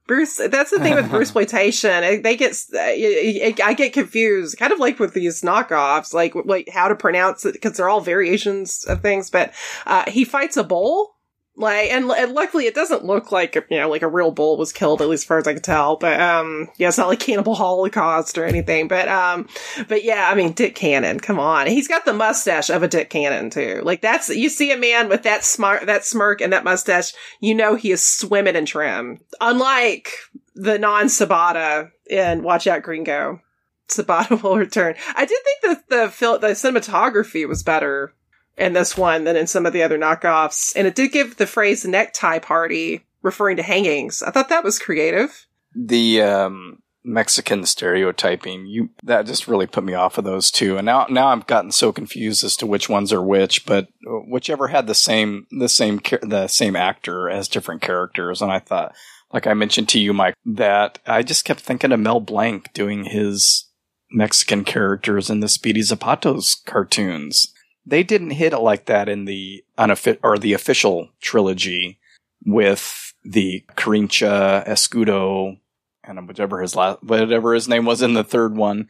Bruce, 0.07 0.37
that's 0.37 0.71
the 0.71 0.79
thing 0.81 0.95
with 0.95 1.09
Bruce 1.09 1.29
exploitation. 1.29 2.23
They 2.23 2.37
get, 2.37 2.57
I 2.75 3.75
get 3.75 3.93
confused, 3.95 4.59
kind 4.59 4.73
of 4.73 4.79
like 4.79 4.99
with 4.99 5.15
these 5.15 5.41
knockoffs, 5.41 6.13
like 6.13 6.35
like 6.35 6.69
how 6.69 6.89
to 6.89 6.95
pronounce 6.95 7.47
it 7.47 7.55
because 7.55 7.77
they're 7.77 7.89
all 7.89 8.01
variations 8.01 8.85
of 8.85 9.01
things. 9.01 9.31
But 9.31 9.55
uh, 9.87 10.05
he 10.11 10.25
fights 10.25 10.59
a 10.59 10.65
bull 10.65 11.14
like, 11.57 11.91
and, 11.91 12.11
and, 12.11 12.33
luckily 12.33 12.67
it 12.67 12.75
doesn't 12.75 13.05
look 13.05 13.31
like, 13.31 13.55
you 13.71 13.79
know, 13.79 13.89
like 13.89 14.03
a 14.03 14.09
real 14.09 14.33
bull 14.33 14.57
was 14.57 14.73
killed, 14.73 15.01
at 15.01 15.09
least 15.09 15.23
as 15.23 15.27
far 15.27 15.39
as 15.39 15.47
I 15.47 15.53
can 15.53 15.63
tell. 15.63 15.97
But, 15.97 16.21
um, 16.21 16.69
yeah, 16.79 16.89
it's 16.89 16.99
not 16.99 17.09
like 17.09 17.21
Cannibal 17.21 17.55
Holocaust 17.55 18.37
or 18.39 18.45
anything. 18.45 18.89
But, 18.89 19.09
um, 19.09 19.49
but 19.89 20.03
yeah, 20.03 20.29
I 20.29 20.35
mean, 20.35 20.53
Dick 20.53 20.75
Cannon, 20.75 21.21
come 21.21 21.39
on. 21.39 21.67
He's 21.67 21.89
got 21.89 22.05
the 22.05 22.13
mustache 22.13 22.71
of 22.71 22.83
a 22.83 22.89
Dick 22.89 23.11
Cannon 23.11 23.51
too. 23.51 23.81
Like 23.85 24.01
that's, 24.01 24.29
you 24.29 24.49
see 24.49 24.73
a 24.73 24.77
man 24.77 25.09
with 25.09 25.23
that 25.23 25.45
smart, 25.45 25.87
that 25.87 26.05
smirk 26.05 26.41
and 26.41 26.53
that 26.53 26.65
mustache, 26.65 27.13
you 27.41 27.55
know 27.55 27.77
he 27.77 27.93
is 27.93 28.05
swimming 28.05 28.57
in 28.57 28.67
trim. 28.67 29.21
Unlike 29.41 30.11
the 30.55 30.79
non-Sabata 30.79 31.91
in 32.09 32.43
Watch 32.43 32.67
Out 32.67 32.83
Gringo. 32.83 33.41
Sabata 33.89 34.43
will 34.43 34.57
return. 34.57 34.95
I 35.15 35.25
did 35.25 35.39
think 35.45 35.61
that 35.63 35.89
the 35.89 36.11
film, 36.11 36.41
the 36.41 36.49
cinematography 36.49 37.47
was 37.47 37.63
better 37.63 38.15
in 38.57 38.73
this 38.73 38.97
one 38.97 39.25
than 39.25 39.37
in 39.37 39.47
some 39.47 39.67
of 39.67 39.73
the 39.73 39.83
other 39.83 39.99
knockoffs. 39.99 40.73
And 40.77 40.87
it 40.87 40.95
did 40.95 41.13
give 41.13 41.37
the 41.37 41.47
phrase 41.47 41.85
necktie 41.85 42.39
party 42.39 43.05
referring 43.23 43.57
to 43.57 43.63
hangings. 43.63 44.23
I 44.23 44.31
thought 44.31 44.49
that 44.51 44.65
was 44.65 44.79
creative. 44.79 45.47
The 45.75 46.23
um, 46.23 46.83
Mexican 47.05 47.67
stereotyping, 47.67 48.67
you 48.67 48.91
that 49.03 49.27
just 49.27 49.49
really 49.49 49.67
put 49.67 49.85
me 49.85 49.95
off 49.95 50.19
of 50.19 50.25
those 50.25 50.51
two. 50.51 50.77
And 50.77 50.87
now 50.87 51.07
now 51.11 51.29
I've 51.29 51.47
gotten 51.47 51.73
so 51.73 51.93
confused 51.93 52.45
as 52.45 52.57
to 52.59 52.67
which 52.67 52.89
ones 52.89 53.13
are 53.13 53.23
which, 53.23 53.67
but 53.67 53.89
whichever 54.05 54.69
had 54.69 54.87
the 54.87 54.95
same 54.95 55.47
the 55.51 55.69
same 55.69 56.01
the 56.23 56.47
same 56.47 56.77
actor 56.77 57.29
as 57.29 57.49
different 57.49 57.83
characters 57.83 58.41
and 58.41 58.53
I 58.53 58.59
thought 58.61 58.95
like 59.33 59.47
I 59.47 59.55
mentioned 59.55 59.89
to 59.91 60.01
you 60.01 60.13
Mike 60.13 60.35
that 60.47 60.99
I 61.07 61.23
just 61.23 61.45
kept 61.45 61.61
thinking 61.61 61.93
of 61.93 62.01
Mel 62.01 62.21
Blanc 62.21 62.73
doing 62.73 63.05
his 63.05 63.69
Mexican 64.11 64.65
characters 64.65 65.29
in 65.29 65.41
the 65.41 65.49
Speedy 65.49 65.81
Zapatos 65.81 66.65
cartoons 66.65 67.53
they 67.87 68.03
didn't 68.03 68.31
hit 68.31 68.53
it 68.53 68.59
like 68.59 68.87
that 68.87 69.09
in 69.09 69.25
the 69.25 69.65
unofficial 69.77 70.21
or 70.23 70.39
the 70.39 70.53
official 70.53 71.09
trilogy 71.21 71.99
with 72.45 73.13
the 73.25 73.65
Carrincha 73.77 74.67
Escudo 74.67 75.59
and 76.03 76.29
whichever 76.29 76.61
his 76.61 76.77
last 76.77 77.03
whatever 77.03 77.55
his 77.55 77.69
name 77.69 77.85
was 77.85 78.03
in 78.03 78.15
the 78.15 78.25
third 78.25 78.57
one. 78.57 78.89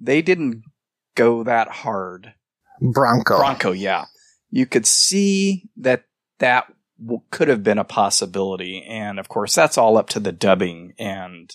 They 0.00 0.22
didn't 0.22 0.62
go 1.14 1.42
that 1.44 1.68
hard. 1.68 2.34
Bronco. 2.80 3.38
Bronco, 3.38 3.72
yeah. 3.72 4.04
You 4.50 4.66
could 4.66 4.86
see 4.86 5.68
that 5.76 6.04
that 6.38 6.72
w- 7.00 7.22
could 7.30 7.48
have 7.48 7.62
been 7.62 7.78
a 7.78 7.84
possibility, 7.84 8.82
and 8.84 9.18
of 9.18 9.28
course, 9.28 9.54
that's 9.54 9.78
all 9.78 9.96
up 9.96 10.08
to 10.10 10.20
the 10.20 10.32
dubbing 10.32 10.94
and 10.98 11.54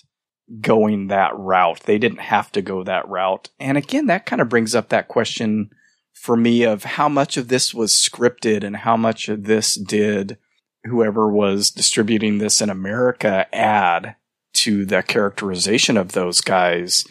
going 0.60 1.06
that 1.08 1.36
route. 1.36 1.80
They 1.80 1.98
didn't 1.98 2.20
have 2.20 2.50
to 2.52 2.62
go 2.62 2.82
that 2.82 3.08
route, 3.08 3.50
and 3.58 3.78
again, 3.78 4.06
that 4.06 4.26
kind 4.26 4.42
of 4.42 4.48
brings 4.48 4.74
up 4.74 4.88
that 4.88 5.08
question 5.08 5.70
for 6.12 6.36
me 6.36 6.62
of 6.62 6.84
how 6.84 7.08
much 7.08 7.36
of 7.36 7.48
this 7.48 7.74
was 7.74 7.92
scripted 7.92 8.62
and 8.62 8.76
how 8.76 8.96
much 8.96 9.28
of 9.28 9.44
this 9.44 9.74
did 9.74 10.38
whoever 10.84 11.28
was 11.28 11.70
distributing 11.70 12.38
this 12.38 12.60
in 12.60 12.70
America 12.70 13.46
add 13.54 14.16
to 14.54 14.84
the 14.84 15.02
characterization 15.02 15.96
of 15.96 16.12
those 16.12 16.40
guys. 16.40 17.04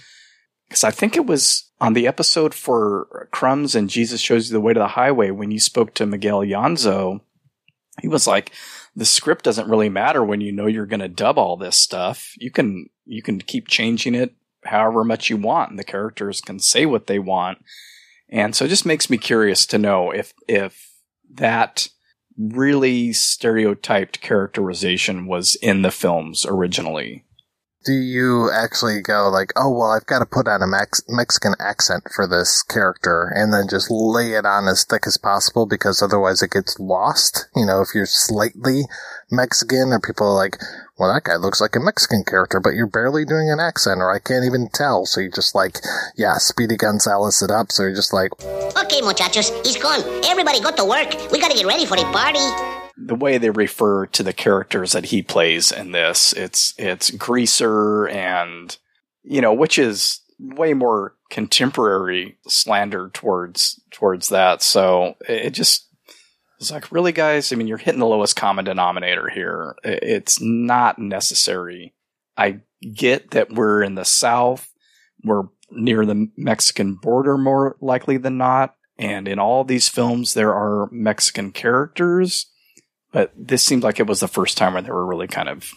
Because 0.67 0.83
I 0.83 0.91
think 0.91 1.15
it 1.15 1.25
was 1.25 1.69
on 1.79 1.93
the 1.93 2.07
episode 2.07 2.53
for 2.53 3.27
Crumbs 3.31 3.75
and 3.75 3.89
Jesus 3.89 4.21
Shows 4.21 4.49
You 4.49 4.53
the 4.53 4.61
Way 4.61 4.73
to 4.73 4.79
the 4.79 4.87
Highway 4.87 5.31
when 5.31 5.51
you 5.51 5.59
spoke 5.59 5.93
to 5.95 6.05
Miguel 6.05 6.41
Llansó. 6.41 7.21
He 8.01 8.07
was 8.07 8.27
like, 8.27 8.51
the 8.95 9.05
script 9.05 9.43
doesn't 9.43 9.69
really 9.69 9.89
matter 9.89 10.23
when 10.23 10.41
you 10.41 10.51
know 10.51 10.67
you're 10.67 10.85
going 10.85 11.01
to 11.01 11.07
dub 11.07 11.37
all 11.37 11.57
this 11.57 11.77
stuff. 11.77 12.33
You 12.37 12.51
can, 12.51 12.89
you 13.05 13.21
can 13.21 13.39
keep 13.39 13.67
changing 13.67 14.15
it 14.15 14.33
however 14.63 15.03
much 15.03 15.29
you 15.29 15.37
want 15.37 15.71
and 15.71 15.79
the 15.79 15.83
characters 15.83 16.39
can 16.39 16.59
say 16.59 16.85
what 16.85 17.07
they 17.07 17.19
want. 17.19 17.63
And 18.31 18.55
so 18.55 18.65
it 18.65 18.69
just 18.69 18.85
makes 18.85 19.09
me 19.09 19.17
curious 19.17 19.65
to 19.67 19.77
know 19.77 20.11
if 20.11 20.33
if 20.47 20.89
that 21.33 21.89
really 22.37 23.13
stereotyped 23.13 24.21
characterization 24.21 25.27
was 25.27 25.55
in 25.55 25.81
the 25.81 25.91
films 25.91 26.45
originally. 26.47 27.25
Do 27.83 27.93
you 27.93 28.51
actually 28.51 29.01
go 29.01 29.27
like, 29.29 29.51
oh, 29.55 29.71
well, 29.71 29.89
I've 29.89 30.05
got 30.05 30.19
to 30.19 30.25
put 30.27 30.47
on 30.47 30.61
a 30.61 30.67
Mex- 30.67 31.01
Mexican 31.09 31.55
accent 31.59 32.03
for 32.15 32.27
this 32.27 32.61
character 32.61 33.31
and 33.35 33.51
then 33.51 33.67
just 33.67 33.89
lay 33.89 34.33
it 34.33 34.45
on 34.45 34.67
as 34.67 34.85
thick 34.85 35.07
as 35.07 35.17
possible 35.17 35.65
because 35.65 35.99
otherwise 35.99 36.43
it 36.43 36.51
gets 36.51 36.79
lost? 36.79 37.47
You 37.55 37.65
know, 37.65 37.81
if 37.81 37.89
you're 37.95 38.05
slightly 38.05 38.83
Mexican 39.31 39.91
or 39.93 39.99
people 39.99 40.27
are 40.27 40.35
like, 40.35 40.57
well, 41.01 41.11
that 41.11 41.23
guy 41.23 41.35
looks 41.35 41.59
like 41.59 41.75
a 41.75 41.79
Mexican 41.79 42.23
character, 42.23 42.59
but 42.59 42.75
you're 42.75 42.85
barely 42.85 43.25
doing 43.25 43.49
an 43.49 43.59
accent 43.59 44.01
or 44.01 44.13
I 44.13 44.19
can't 44.19 44.45
even 44.45 44.69
tell. 44.71 45.07
So 45.07 45.19
you 45.19 45.31
just 45.31 45.55
like, 45.55 45.79
yeah, 46.15 46.35
Speedy 46.37 46.77
Gonzales 46.77 47.41
it 47.41 47.49
up. 47.49 47.71
So 47.71 47.81
you're 47.81 47.95
just 47.95 48.13
like, 48.13 48.29
Okay, 48.77 49.01
muchachos, 49.01 49.49
he's 49.65 49.77
gone. 49.81 50.01
Everybody 50.25 50.61
go 50.61 50.69
to 50.69 50.85
work. 50.85 51.09
We 51.31 51.39
gotta 51.39 51.55
get 51.55 51.65
ready 51.65 51.87
for 51.87 51.97
the 51.97 52.03
party. 52.03 52.37
the 52.95 53.15
way 53.15 53.39
they 53.39 53.49
refer 53.49 54.05
to 54.05 54.21
the 54.21 54.31
characters 54.31 54.91
that 54.91 55.05
he 55.05 55.23
plays 55.23 55.71
in 55.71 55.91
this, 55.91 56.33
it's 56.33 56.75
it's 56.77 57.09
greaser 57.09 58.07
and 58.07 58.77
you 59.23 59.41
know, 59.41 59.53
which 59.53 59.79
is 59.79 60.21
way 60.37 60.75
more 60.75 61.15
contemporary 61.31 62.37
slander 62.47 63.09
towards 63.11 63.81
towards 63.89 64.29
that. 64.29 64.61
So 64.61 65.15
it 65.27 65.47
it 65.47 65.49
just 65.55 65.87
it's 66.61 66.71
like 66.71 66.91
really 66.91 67.11
guys, 67.11 67.51
I 67.51 67.55
mean 67.57 67.67
you're 67.67 67.77
hitting 67.77 67.99
the 67.99 68.05
lowest 68.05 68.35
common 68.35 68.65
denominator 68.65 69.29
here. 69.29 69.75
It's 69.83 70.39
not 70.39 70.99
necessary. 70.99 71.93
I 72.37 72.61
get 72.93 73.31
that 73.31 73.51
we're 73.51 73.83
in 73.83 73.95
the 73.95 74.05
south, 74.05 74.71
we're 75.23 75.43
near 75.69 76.05
the 76.05 76.29
Mexican 76.37 76.95
border 76.95 77.37
more 77.37 77.75
likely 77.81 78.17
than 78.17 78.37
not, 78.37 78.75
and 78.97 79.27
in 79.27 79.39
all 79.39 79.63
these 79.63 79.89
films 79.89 80.33
there 80.33 80.53
are 80.53 80.87
Mexican 80.91 81.51
characters 81.51 82.47
but 83.11 83.31
this 83.35 83.63
seemed 83.63 83.83
like 83.83 83.99
it 83.99 84.07
was 84.07 84.19
the 84.19 84.27
first 84.27 84.57
time 84.57 84.73
where 84.73 84.81
they 84.81 84.91
were 84.91 85.05
really 85.05 85.27
kind 85.27 85.49
of 85.49 85.69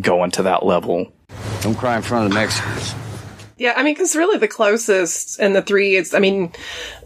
going 0.00 0.30
to 0.32 0.42
that 0.44 0.64
level. 0.64 1.12
Don't 1.60 1.76
cry 1.76 1.96
in 1.96 2.02
front 2.02 2.26
of 2.26 2.30
the 2.30 2.34
Mexicans. 2.34 2.94
Yeah, 3.56 3.74
I 3.76 3.84
mean, 3.84 3.94
because 3.94 4.16
really 4.16 4.38
the 4.38 4.48
closest 4.48 5.38
in 5.38 5.52
the 5.52 5.62
three 5.62 5.94
is, 5.94 6.14
I 6.14 6.18
mean, 6.18 6.52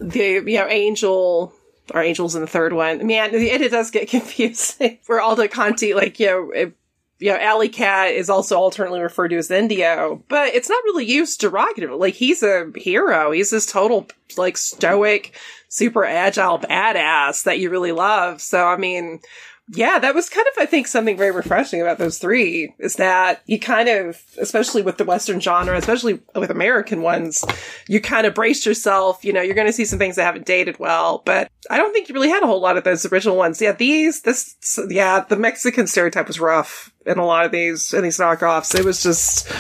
the 0.01 0.43
you 0.47 0.59
know 0.59 0.67
Angel 0.69 1.53
or 1.95 2.03
Angels 2.03 2.35
in 2.35 2.41
the 2.41 2.47
third 2.47 2.73
one. 2.73 3.07
Man, 3.07 3.35
it, 3.35 3.61
it 3.63 3.71
does 3.71 3.91
get 3.91 4.09
confusing. 4.11 4.99
Where 5.07 5.21
Aldo 5.21 5.49
Canti, 5.49 5.95
like 5.95 6.19
you 6.21 6.27
know. 6.27 6.51
It, 6.51 6.77
you 7.19 7.33
know, 7.33 7.39
Alley 7.39 7.71
Cat 7.71 8.11
is 8.11 8.29
also 8.29 8.59
alternately 8.59 9.01
referred 9.01 9.29
to 9.29 9.39
as 9.39 9.51
Indio, 9.51 10.23
but 10.29 10.55
it's 10.55 10.69
not 10.69 10.85
really 10.85 11.07
used 11.07 11.41
derogatively. 11.41 11.99
Like 11.99 12.13
he's 12.13 12.43
a 12.43 12.71
hero. 12.77 13.31
He's 13.31 13.49
this 13.49 13.65
total 13.65 14.07
like 14.37 14.59
stoic, 14.59 15.35
super 15.71 16.05
agile 16.05 16.59
badass 16.59 17.45
that 17.45 17.59
you 17.59 17.71
really 17.71 17.93
love. 17.93 18.43
So 18.43 18.67
I 18.67 18.77
mean, 18.77 19.21
yeah, 19.69 19.99
that 19.99 20.15
was 20.15 20.29
kind 20.29 20.47
of, 20.47 20.63
I 20.63 20.67
think, 20.67 20.87
something 20.87 21.17
very 21.17 21.33
refreshing 21.33 21.81
about 21.81 21.99
those 21.99 22.19
three 22.19 22.73
is 22.79 22.97
that 22.97 23.43
you 23.47 23.59
kind 23.59 23.89
of, 23.89 24.23
especially 24.39 24.83
with 24.83 24.97
the 24.97 25.05
Western 25.05 25.41
genre, 25.41 25.77
especially 25.77 26.21
with 26.37 26.51
American 26.51 27.03
ones, 27.03 27.45
you 27.89 28.01
kind 28.01 28.29
of 28.29 28.35
brace 28.35 28.65
yourself. 28.65 29.25
You 29.25 29.33
know, 29.33 29.43
you're 29.43 29.57
going 29.57 29.67
to 29.67 29.73
see 29.73 29.85
some 29.85 29.99
things 29.99 30.17
that 30.17 30.25
haven't 30.25 30.47
dated 30.47 30.79
well, 30.79 31.23
but 31.25 31.51
I 31.69 31.79
don't 31.79 31.93
think 31.93 32.09
you 32.09 32.15
really 32.15 32.29
had 32.29 32.45
a 32.45 32.47
whole 32.47 32.61
lot 32.61 32.77
of 32.77 32.85
those 32.85 33.05
original 33.07 33.37
ones. 33.37 33.61
Yeah, 33.61 33.73
these, 33.73 34.23
this, 34.23 34.57
yeah, 34.89 35.25
the 35.29 35.37
Mexican 35.37 35.89
stereotype 35.89 36.29
was 36.29 36.39
rough 36.39 36.93
in 37.05 37.19
a 37.19 37.27
lot 37.27 37.45
of 37.45 37.51
these, 37.51 37.93
in 37.93 38.05
these 38.05 38.19
knockoffs. 38.19 38.79
It 38.79 38.85
was 38.85 39.03
just, 39.03 39.51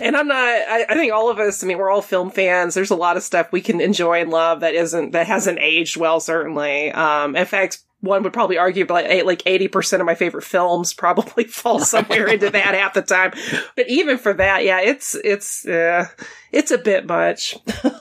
and 0.00 0.16
I'm 0.16 0.26
not, 0.26 0.38
I, 0.38 0.86
I 0.88 0.94
think 0.94 1.12
all 1.12 1.30
of 1.30 1.38
us, 1.38 1.62
I 1.62 1.68
mean, 1.68 1.78
we're 1.78 1.90
all 1.90 2.02
film 2.02 2.30
fans. 2.30 2.74
There's 2.74 2.90
a 2.90 2.96
lot 2.96 3.16
of 3.16 3.22
stuff 3.22 3.52
we 3.52 3.60
can 3.60 3.80
enjoy 3.80 4.20
and 4.22 4.30
love 4.30 4.60
that 4.60 4.74
isn't, 4.74 5.12
that 5.12 5.28
hasn't 5.28 5.60
aged 5.60 5.96
well, 5.96 6.18
certainly. 6.18 6.90
Um, 6.90 7.36
in 7.36 7.46
fact, 7.46 7.78
one 8.04 8.22
would 8.22 8.32
probably 8.32 8.58
argue 8.58 8.86
like 8.88 9.24
like 9.24 9.42
80% 9.42 10.00
of 10.00 10.06
my 10.06 10.14
favorite 10.14 10.44
films 10.44 10.92
probably 10.92 11.44
fall 11.48 11.80
somewhere 11.80 12.28
into 12.28 12.50
that 12.50 12.74
half 12.74 12.94
the 12.94 13.02
time. 13.02 13.32
But 13.76 13.88
even 13.88 14.18
for 14.18 14.32
that, 14.34 14.64
yeah, 14.64 14.80
it's, 14.80 15.14
it's, 15.14 15.66
uh, 15.66 16.08
it's 16.52 16.70
a 16.70 16.78
bit 16.78 17.06
much. 17.06 17.56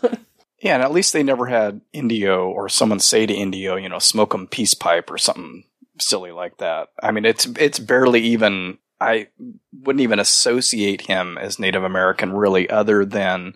Yeah, 0.63 0.75
and 0.75 0.83
at 0.83 0.93
least 0.93 1.11
they 1.11 1.23
never 1.23 1.45
had 1.45 1.81
Indio 1.91 2.47
or 2.49 2.69
someone 2.69 2.99
say 2.99 3.25
to 3.25 3.33
Indio, 3.33 3.75
you 3.75 3.89
know, 3.89 3.99
smoke 3.99 4.31
smoke 4.31 4.33
'em 4.33 4.47
peace 4.47 4.73
pipe 4.73 5.11
or 5.11 5.17
something 5.17 5.65
silly 5.99 6.31
like 6.31 6.57
that. 6.57 6.87
I 7.01 7.11
mean, 7.11 7.25
it's 7.25 7.45
it's 7.59 7.79
barely 7.79 8.21
even. 8.21 8.77
I 9.01 9.27
wouldn't 9.73 10.01
even 10.01 10.19
associate 10.19 11.01
him 11.01 11.37
as 11.37 11.59
Native 11.59 11.83
American 11.83 12.31
really, 12.31 12.69
other 12.69 13.03
than 13.03 13.55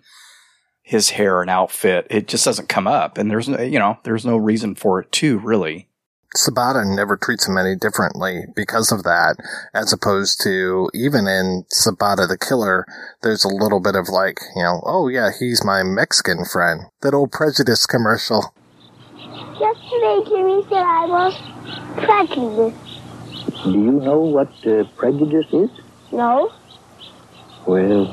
his 0.82 1.08
hair 1.08 1.40
and 1.40 1.48
outfit. 1.48 2.06
It 2.10 2.28
just 2.28 2.44
doesn't 2.44 2.68
come 2.68 2.86
up, 2.86 3.16
and 3.16 3.30
there's 3.30 3.48
no, 3.48 3.58
you 3.62 3.78
know, 3.78 3.96
there's 4.02 4.26
no 4.26 4.36
reason 4.36 4.74
for 4.74 5.00
it 5.00 5.10
to 5.12 5.38
really. 5.38 5.87
Sabata 6.36 6.84
never 6.84 7.16
treats 7.16 7.48
him 7.48 7.56
any 7.56 7.74
differently 7.74 8.42
because 8.54 8.92
of 8.92 9.02
that, 9.04 9.36
as 9.72 9.92
opposed 9.92 10.40
to 10.42 10.90
even 10.92 11.26
in 11.26 11.64
Sabata 11.72 12.28
the 12.28 12.36
Killer, 12.36 12.84
there's 13.22 13.44
a 13.44 13.48
little 13.48 13.80
bit 13.80 13.96
of 13.96 14.08
like, 14.08 14.38
you 14.54 14.62
know, 14.62 14.82
oh 14.84 15.08
yeah, 15.08 15.30
he's 15.36 15.64
my 15.64 15.82
Mexican 15.82 16.44
friend. 16.44 16.82
That 17.00 17.14
old 17.14 17.32
prejudice 17.32 17.86
commercial. 17.86 18.52
Yesterday, 19.16 20.22
Jimmy 20.28 20.62
said 20.68 20.84
I 20.84 21.06
was 21.06 21.34
prejudiced. 21.96 23.64
Do 23.64 23.72
you 23.72 23.92
know 23.92 24.20
what 24.20 24.52
uh, 24.66 24.84
prejudice 24.96 25.46
is? 25.52 25.70
No? 26.12 26.52
Well, 27.66 28.06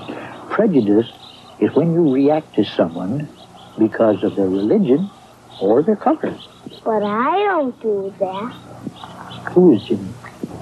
prejudice 0.49 1.11
is 1.59 1.73
when 1.75 1.93
you 1.93 2.13
react 2.13 2.55
to 2.55 2.63
someone 2.63 3.29
because 3.77 4.23
of 4.23 4.35
their 4.35 4.47
religion 4.47 5.09
or 5.61 5.83
their 5.83 5.95
color. 5.95 6.37
But 6.85 7.01
I 7.03 7.31
don't 7.47 7.81
do 7.81 8.13
that. 8.19 8.53
Who 9.53 9.73
is 9.73 9.83
Jimmy? 9.83 10.07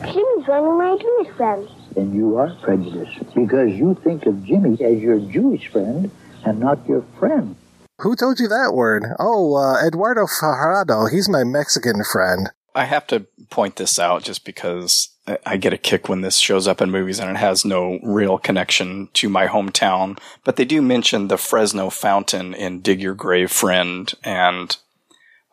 Jimmy's 0.04 0.48
one 0.48 0.64
of 0.66 0.78
my 0.78 0.98
Jewish 1.00 1.36
friends. 1.36 1.70
Then 1.96 2.14
you 2.14 2.38
are 2.38 2.56
prejudiced 2.62 3.36
because 3.36 3.72
you 3.74 3.96
think 4.04 4.26
of 4.26 4.44
Jimmy 4.46 4.82
as 4.84 5.00
your 5.00 5.20
Jewish 5.20 5.68
friend 5.68 6.10
and 6.46 6.60
not 6.60 6.88
your 6.88 7.04
friend. 7.20 7.56
Who 8.00 8.16
told 8.16 8.40
you 8.40 8.48
that 8.48 8.72
word? 8.74 9.04
Oh, 9.20 9.56
uh, 9.56 9.86
Eduardo 9.86 10.26
Fajardo. 10.26 11.06
He's 11.06 11.30
my 11.30 11.44
Mexican 11.44 12.04
friend. 12.10 12.50
I 12.74 12.86
have 12.86 13.06
to 13.08 13.28
point 13.52 13.76
this 13.76 14.00
out 14.00 14.24
just 14.24 14.46
because 14.46 15.10
I- 15.28 15.38
I 15.46 15.58
get 15.58 15.74
a 15.74 15.78
kick 15.78 16.10
when 16.10 16.22
this 16.22 16.38
shows 16.38 16.68
up 16.68 16.82
in 16.82 16.90
movies 16.90 17.20
and 17.20 17.30
it 17.30 17.38
has 17.38 17.64
no 17.64 18.00
real 18.02 18.38
connection 18.40 19.10
to 19.14 19.30
my 19.30 19.48
hometown. 19.48 20.18
But 20.44 20.56
they 20.56 20.66
do 20.66 20.82
mention 20.82 21.28
the 21.28 21.38
Fresno 21.38 21.90
fountain 21.92 22.54
in 22.54 22.80
Dig 22.82 23.00
Your 23.02 23.14
Grave 23.14 23.52
Friend, 23.52 24.12
and 24.24 24.76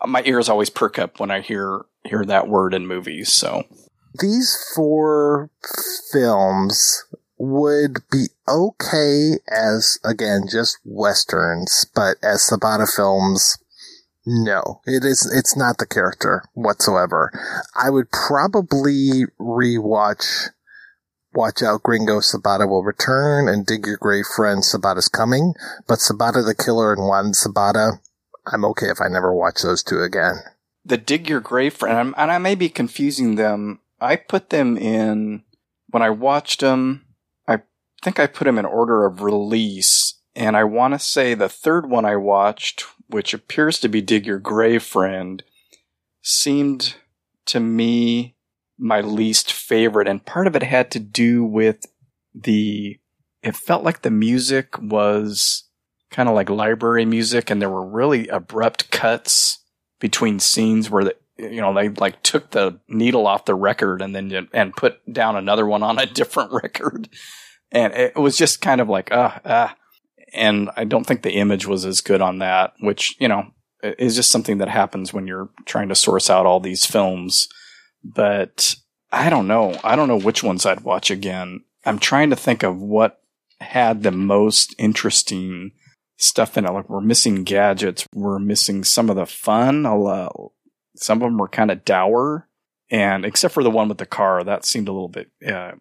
my 0.07 0.23
ears 0.25 0.49
always 0.49 0.71
perk 0.71 0.99
up 0.99 1.21
when 1.21 1.31
I 1.31 1.41
hear 1.41 1.83
hear 2.05 2.25
that 2.25 2.49
word 2.49 2.75
in 2.75 2.87
movies. 2.87 3.33
So 3.33 3.65
These 4.19 4.57
four 4.75 5.51
films 6.13 7.05
would 7.39 8.01
be 8.11 8.27
okay 8.49 9.39
as, 9.49 9.99
again, 10.05 10.43
just 10.51 10.79
westerns, 10.85 11.87
but 11.95 12.17
as 12.23 12.47
Sabata 12.51 12.93
films, 12.93 13.57
no, 14.27 14.81
it 14.85 15.05
is, 15.05 15.31
it's 15.33 15.57
not 15.57 15.79
the 15.79 15.87
character 15.87 16.45
whatsoever. 16.53 17.33
I 17.75 17.89
would 17.89 18.11
probably 18.11 19.25
rewatch 19.41 20.49
Watch 21.33 21.63
Out 21.63 21.85
Gringo 21.85 22.19
Sabata 22.19 22.69
Will 22.69 22.83
Return 22.83 23.49
and 23.49 23.65
Dig 23.65 23.87
Your 23.87 23.97
Grave 23.97 24.27
Friend 24.37 24.63
Sabata's 24.63 25.09
Coming, 25.09 25.55
but 25.87 26.01
Sabata 26.01 26.45
the 26.45 26.55
Killer 26.55 26.93
and 26.93 27.07
Juan 27.07 27.33
Sabata, 27.33 28.01
I'm 28.53 28.65
okay 28.67 28.87
if 28.91 29.01
I 29.01 29.09
never 29.09 29.33
watch 29.33 29.63
those 29.63 29.83
two 29.83 30.03
again. 30.03 30.37
the 30.85 30.97
Dig 30.97 31.29
Your 31.29 31.41
Grave 31.41 31.75
Friend, 31.75 32.15
and, 32.17 32.31
I 32.31 32.39
may 32.39 32.55
be 32.55 32.69
confusing 32.69 33.37
them. 33.37 33.81
I 34.01 34.17
put 34.17 34.51
them 34.51 34.77
in 34.77 35.45
when 35.91 36.03
I 36.03 36.11
watched 36.11 36.61
them. 36.61 37.07
I 37.47 37.61
think 38.03 38.19
I 38.19 38.27
put 38.27 38.45
them 38.45 38.59
in 38.59 38.65
order 38.65 39.05
of 39.05 39.23
release, 39.23 40.21
and 40.35 40.57
I 40.57 40.65
want 40.65 40.95
to 40.95 40.99
say 40.99 41.35
the 41.35 41.49
third 41.49 41.89
one 41.89 42.05
I 42.05 42.17
watched, 42.17 42.85
which 43.09 43.35
appears 43.35 43.79
to 43.81 43.89
be 43.89 44.01
Dig 44.01 44.27
Your 44.27 44.39
Grave 44.39 44.83
Friend, 44.83 45.43
seemed 46.23 46.97
to 47.47 47.61
me 47.61 48.37
my 48.79 49.01
least 49.01 49.53
favorite, 49.53 50.09
and 50.09 50.25
part 50.25 50.47
of 50.47 50.57
it 50.57 50.63
had 50.63 50.91
to 50.93 50.99
do 50.99 51.45
with 51.45 51.85
the. 52.35 52.99
It 53.43 53.57
felt 53.57 53.85
like 53.85 54.03
the 54.03 54.11
music 54.11 54.79
was 54.81 55.65
kind 56.11 56.29
of 56.29 56.35
like 56.35 56.51
library 56.51 57.05
music, 57.05 57.51
and 57.51 57.61
there 57.61 57.71
were 57.71 57.87
really 57.87 58.29
abrupt 58.29 58.91
cuts 58.91 59.59
between 60.01 60.41
scenes 60.41 60.91
where 60.91 61.05
the, 61.05 61.17
you 61.37 61.61
know 61.61 61.73
they 61.73 61.89
like 61.89 62.23
took 62.23 62.51
the 62.51 62.79
needle 62.89 63.27
off 63.27 63.45
the 63.45 63.55
record 63.55 64.03
and 64.03 64.15
then 64.15 64.49
and 64.53 64.77
put 64.77 65.01
down 65.13 65.37
another 65.37 65.67
one 65.67 65.83
on 65.83 65.99
a 65.99 66.07
different 66.15 66.53
record, 66.53 67.09
and 67.71 67.93
it 67.95 68.17
was 68.17 68.37
just 68.37 68.61
kind 68.61 68.81
of 68.81 68.89
like 68.89 69.11
ah 69.13 69.41
ah, 69.45 69.77
and 70.33 70.71
I 70.77 70.85
don't 70.85 71.07
think 71.07 71.23
the 71.23 71.33
image 71.33 71.67
was 71.67 71.85
as 71.85 72.01
good 72.01 72.21
on 72.21 72.39
that, 72.39 72.75
which 72.81 73.17
you 73.19 73.29
know 73.29 73.53
is 73.83 74.17
just 74.17 74.31
something 74.31 74.59
that 74.59 74.69
happens 74.69 75.13
when 75.13 75.27
you're 75.27 75.49
trying 75.65 75.89
to 75.89 75.95
source 75.95 76.29
out 76.29 76.47
all 76.47 76.61
these 76.61 76.85
films. 76.85 77.49
But 78.03 78.75
I 79.13 79.31
don't 79.31 79.47
know. 79.47 79.79
I 79.83 79.97
don't 79.97 80.09
know 80.09 80.19
which 80.19 80.43
ones 80.43 80.67
I'd 80.67 80.83
watch 80.83 81.11
again. 81.11 81.65
I'm 81.85 81.99
trying 81.99 82.31
to 82.31 82.37
think 82.37 82.63
of 82.63 82.81
what 82.81 83.21
had 83.61 84.03
the 84.03 84.11
most 84.11 84.75
interesting 84.79 85.73
stuff 86.21 86.57
in 86.57 86.65
it. 86.65 86.71
Like 86.71 86.89
we're 86.89 87.01
missing 87.01 87.45
gadgets. 87.45 88.07
We're 88.15 88.39
missing 88.39 88.85
some 88.85 89.11
of 89.11 89.17
the 89.17 89.27
fun. 89.27 89.85
Some 90.97 91.19
of 91.19 91.27
them 91.27 91.39
were 91.39 91.49
kind 91.49 91.71
of 91.71 91.85
dour, 91.85 92.49
and 92.91 93.25
except 93.25 93.55
for 93.55 93.63
the 93.63 93.71
one 93.71 93.89
with 93.89 93.99
the 93.99 94.07
car, 94.07 94.45
that 94.45 94.65
seemed 94.65 94.89
a 94.89 94.93
little 94.93 95.09
bit 95.09 95.31
uh, 95.47 95.73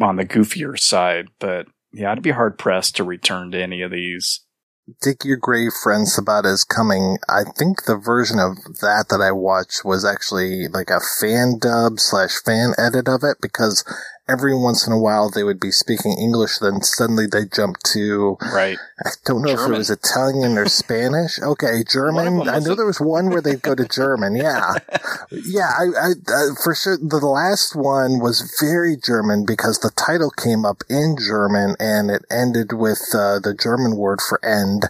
on 0.00 0.16
the 0.16 0.24
goofier 0.24 0.78
side. 0.78 1.28
But 1.38 1.66
yeah, 1.92 2.10
I'd 2.10 2.22
be 2.22 2.30
hard 2.30 2.58
pressed 2.58 2.96
to 2.96 3.04
return 3.04 3.52
to 3.52 3.62
any 3.62 3.82
of 3.82 3.90
these. 3.90 4.40
Dig 5.00 5.24
Your 5.24 5.38
Grave, 5.38 5.70
Friend 5.82 6.06
Sabata 6.06 6.52
is 6.52 6.62
coming. 6.62 7.16
I 7.26 7.44
think 7.56 7.84
the 7.84 7.96
version 7.96 8.38
of 8.38 8.56
that 8.82 9.06
that 9.08 9.20
I 9.22 9.32
watched 9.32 9.82
was 9.82 10.04
actually 10.04 10.68
like 10.68 10.90
a 10.90 11.00
fan 11.20 11.58
dub 11.58 11.98
slash 11.98 12.42
fan 12.44 12.74
edit 12.76 13.08
of 13.08 13.24
it 13.24 13.38
because 13.40 13.82
every 14.28 14.56
once 14.56 14.86
in 14.86 14.92
a 14.92 14.98
while 14.98 15.28
they 15.28 15.44
would 15.44 15.60
be 15.60 15.70
speaking 15.70 16.16
English, 16.18 16.58
then 16.58 16.82
suddenly 16.82 17.26
they 17.26 17.44
jump 17.44 17.76
to 17.92 18.36
right. 18.52 18.78
I 19.04 19.10
don't 19.24 19.42
know 19.42 19.52
if 19.52 19.60
it 19.60 19.76
was 19.76 19.90
Italian 19.90 20.56
or 20.58 20.66
Spanish. 20.66 21.38
Okay, 21.54 21.84
German. 21.84 22.48
I 22.48 22.58
know 22.58 22.74
there 22.74 22.86
was 22.86 23.00
one 23.00 23.28
where 23.28 23.40
they'd 23.40 23.62
go 23.62 23.74
to 23.74 23.86
German. 23.88 24.34
Yeah, 24.34 24.74
yeah. 25.30 25.70
I, 25.78 25.84
I 25.84 26.10
uh, 26.10 26.54
for 26.62 26.74
sure 26.74 26.96
the 26.96 27.20
last 27.20 27.76
one 27.76 28.18
was 28.18 28.56
very 28.60 28.96
German 28.96 29.44
because 29.44 29.78
the 29.78 29.90
title 29.94 30.30
came 30.30 30.64
up 30.64 30.82
in 30.88 31.16
German 31.20 31.76
and 31.78 32.10
it 32.10 32.24
ended 32.30 32.72
with 32.72 33.02
uh, 33.14 33.38
the 33.38 33.54
German 33.54 33.96
word 33.96 34.20
for 34.20 34.42
end. 34.44 34.88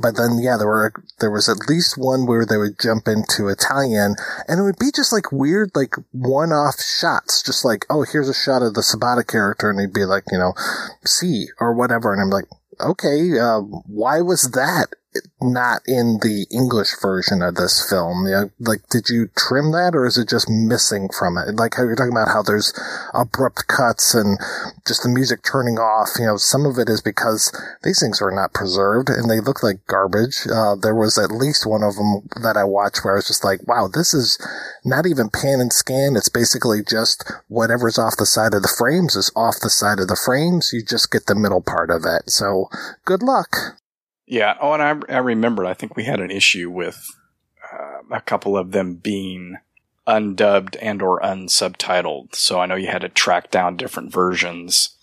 But 0.00 0.16
then 0.16 0.38
yeah, 0.38 0.56
there 0.56 0.68
were 0.68 0.92
there 1.18 1.30
was 1.30 1.48
at 1.48 1.68
least 1.68 1.98
one 1.98 2.24
where 2.26 2.46
they 2.46 2.56
would 2.56 2.78
jump 2.78 3.08
into 3.08 3.48
Italian 3.48 4.14
and 4.48 4.60
it 4.60 4.62
would 4.62 4.78
be 4.78 4.92
just 4.94 5.12
like 5.12 5.32
weird 5.32 5.70
like 5.74 5.96
one 6.12 6.52
off 6.52 6.80
shots, 6.80 7.42
just 7.42 7.64
like 7.64 7.84
oh 7.90 8.04
here's 8.04 8.28
a 8.28 8.34
shot 8.34 8.62
of 8.62 8.75
the 8.76 8.82
Sabata 8.82 9.26
character 9.26 9.68
and 9.70 9.80
he'd 9.80 9.92
be 9.92 10.04
like 10.04 10.24
you 10.30 10.38
know 10.38 10.54
see 11.04 11.46
or 11.58 11.74
whatever, 11.74 12.12
and 12.12 12.22
I'm 12.22 12.30
like 12.30 12.46
okay, 12.80 13.38
uh, 13.38 13.60
why 13.60 14.20
was 14.20 14.50
that 14.52 14.88
not 15.40 15.82
in 15.86 16.18
the 16.22 16.46
English 16.50 16.98
version 17.00 17.42
of 17.42 17.54
this 17.56 17.88
film? 17.88 18.26
You 18.26 18.32
know, 18.32 18.50
like, 18.60 18.88
did 18.90 19.08
you 19.08 19.28
trim 19.36 19.72
that 19.72 19.94
or 19.94 20.06
is 20.06 20.18
it 20.18 20.28
just 20.28 20.48
missing 20.48 21.08
from 21.08 21.36
it? 21.38 21.54
Like 21.54 21.74
how 21.74 21.84
you're 21.84 21.96
talking 21.96 22.12
about 22.12 22.28
how 22.28 22.42
there's 22.42 22.72
abrupt 23.14 23.66
cuts 23.68 24.14
and 24.14 24.38
just 24.86 25.02
the 25.02 25.08
music 25.08 25.40
turning 25.42 25.78
off. 25.78 26.10
You 26.18 26.26
know, 26.26 26.36
some 26.36 26.66
of 26.66 26.78
it 26.78 26.88
is 26.88 27.00
because 27.00 27.52
these 27.82 28.00
things 28.00 28.20
are 28.20 28.30
not 28.30 28.54
preserved 28.54 29.08
and 29.08 29.30
they 29.30 29.40
look 29.40 29.62
like 29.62 29.86
garbage. 29.86 30.46
Uh, 30.50 30.76
there 30.76 30.94
was 30.94 31.18
at 31.18 31.30
least 31.30 31.66
one 31.66 31.82
of 31.82 31.96
them 31.96 32.28
that 32.42 32.56
I 32.56 32.64
watched 32.64 33.04
where 33.04 33.14
I 33.14 33.16
was 33.16 33.26
just 33.26 33.44
like, 33.44 33.66
wow, 33.66 33.88
this 33.88 34.14
is 34.14 34.38
not 34.84 35.06
even 35.06 35.30
pan 35.30 35.60
and 35.60 35.72
scan. 35.72 36.16
It's 36.16 36.28
basically 36.28 36.82
just 36.82 37.30
whatever's 37.48 37.98
off 37.98 38.16
the 38.16 38.26
side 38.26 38.54
of 38.54 38.62
the 38.62 38.74
frames 38.78 39.16
is 39.16 39.32
off 39.34 39.60
the 39.60 39.70
side 39.70 40.00
of 40.00 40.08
the 40.08 40.16
frames. 40.16 40.70
You 40.72 40.82
just 40.82 41.10
get 41.10 41.26
the 41.26 41.34
middle 41.34 41.62
part 41.62 41.90
of 41.90 42.04
it. 42.04 42.30
So 42.30 42.68
good 43.04 43.22
luck. 43.22 43.76
Yeah. 44.26 44.56
Oh, 44.60 44.72
and 44.72 44.82
I, 44.82 45.14
I 45.14 45.18
remembered. 45.18 45.66
I 45.66 45.74
think 45.74 45.96
we 45.96 46.04
had 46.04 46.20
an 46.20 46.30
issue 46.30 46.70
with 46.70 47.08
uh, 47.72 48.00
a 48.10 48.20
couple 48.20 48.56
of 48.56 48.72
them 48.72 48.94
being 48.94 49.58
undubbed 50.06 50.76
and 50.80 51.02
or 51.02 51.20
unsubtitled. 51.20 52.34
So 52.34 52.60
I 52.60 52.66
know 52.66 52.76
you 52.76 52.88
had 52.88 53.02
to 53.02 53.08
track 53.08 53.50
down 53.50 53.76
different 53.76 54.12
versions. 54.12 54.96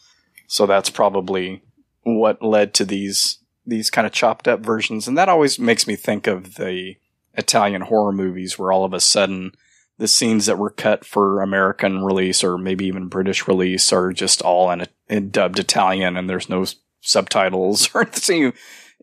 So 0.47 0.65
that's 0.65 0.89
probably 0.89 1.61
what 2.03 2.41
led 2.41 2.73
to 2.75 2.85
these 2.85 3.39
these 3.65 3.89
kind 3.89 4.05
of 4.05 4.11
chopped 4.11 4.47
up 4.47 4.59
versions. 4.59 5.07
And 5.07 5.17
that 5.17 5.29
always 5.29 5.57
makes 5.57 5.87
me 5.87 5.95
think 5.95 6.27
of 6.27 6.55
the 6.55 6.95
Italian 7.33 7.81
horror 7.81 8.11
movies 8.11 8.59
where 8.59 8.71
all 8.71 8.83
of 8.83 8.93
a 8.93 8.99
sudden 8.99 9.53
the 9.97 10.07
scenes 10.07 10.47
that 10.47 10.57
were 10.57 10.69
cut 10.69 11.05
for 11.05 11.41
American 11.41 12.03
release 12.03 12.43
or 12.43 12.57
maybe 12.57 12.85
even 12.85 13.07
British 13.07 13.47
release 13.47 13.93
are 13.93 14.11
just 14.11 14.41
all 14.41 14.69
in, 14.71 14.85
in 15.07 15.29
dubbed 15.29 15.59
Italian 15.59 16.17
and 16.17 16.29
there's 16.29 16.49
no 16.49 16.65
subtitles 16.99 17.89
or 17.93 18.01
anything. 18.01 18.53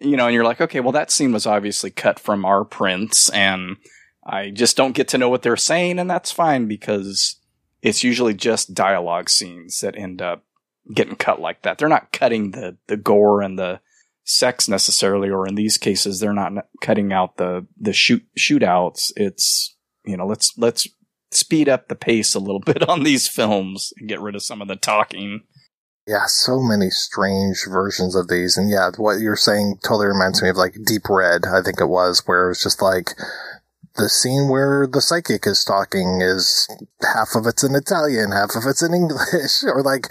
Know, 0.00 0.26
and 0.26 0.34
you're 0.34 0.44
like, 0.44 0.60
okay, 0.60 0.80
well, 0.80 0.92
that 0.92 1.10
scene 1.10 1.32
was 1.32 1.46
obviously 1.46 1.90
cut 1.90 2.18
from 2.18 2.44
our 2.44 2.64
prints, 2.64 3.28
and 3.30 3.76
I 4.24 4.50
just 4.50 4.76
don't 4.76 4.94
get 4.94 5.08
to 5.08 5.18
know 5.18 5.28
what 5.28 5.42
they're 5.42 5.56
saying, 5.56 5.98
and 5.98 6.10
that's 6.10 6.32
fine 6.32 6.66
because 6.66 7.36
it's 7.82 8.04
usually 8.04 8.34
just 8.34 8.74
dialogue 8.74 9.28
scenes 9.28 9.80
that 9.80 9.96
end 9.96 10.20
up 10.20 10.44
getting 10.94 11.16
cut 11.16 11.40
like 11.40 11.62
that. 11.62 11.78
They're 11.78 11.88
not 11.88 12.12
cutting 12.12 12.52
the 12.52 12.76
the 12.86 12.96
gore 12.96 13.42
and 13.42 13.58
the 13.58 13.80
sex 14.24 14.68
necessarily, 14.68 15.30
or 15.30 15.46
in 15.46 15.54
these 15.54 15.78
cases, 15.78 16.20
they're 16.20 16.32
not 16.32 16.52
cutting 16.80 17.12
out 17.12 17.36
the 17.36 17.66
the 17.78 17.92
shoot 17.92 18.24
shootouts. 18.38 19.12
It's 19.16 19.76
you 20.04 20.16
know, 20.16 20.26
let's 20.26 20.56
let's 20.56 20.88
speed 21.30 21.68
up 21.68 21.88
the 21.88 21.94
pace 21.94 22.34
a 22.34 22.40
little 22.40 22.60
bit 22.66 22.88
on 22.88 23.02
these 23.02 23.28
films 23.28 23.92
and 23.98 24.08
get 24.08 24.20
rid 24.20 24.34
of 24.34 24.42
some 24.42 24.62
of 24.62 24.68
the 24.68 24.76
talking. 24.76 25.42
Yeah, 26.10 26.26
so 26.26 26.60
many 26.60 26.90
strange 26.90 27.66
versions 27.68 28.16
of 28.16 28.26
these. 28.26 28.56
And 28.56 28.68
yeah, 28.68 28.90
what 28.96 29.20
you're 29.20 29.36
saying 29.36 29.78
totally 29.84 30.08
reminds 30.08 30.42
me 30.42 30.48
of 30.48 30.56
like 30.56 30.74
Deep 30.84 31.08
Red, 31.08 31.46
I 31.46 31.62
think 31.62 31.80
it 31.80 31.86
was, 31.86 32.26
where 32.26 32.46
it 32.46 32.48
was 32.48 32.64
just 32.64 32.82
like 32.82 33.14
the 33.96 34.08
scene 34.08 34.48
where 34.48 34.86
the 34.86 35.00
psychic 35.00 35.46
is 35.46 35.64
talking 35.64 36.20
is 36.22 36.68
half 37.02 37.34
of 37.34 37.46
it's 37.46 37.64
in 37.64 37.74
Italian, 37.74 38.32
half 38.32 38.54
of 38.54 38.64
it's 38.66 38.82
in 38.82 38.94
English, 38.94 39.62
or 39.64 39.82
like 39.82 40.06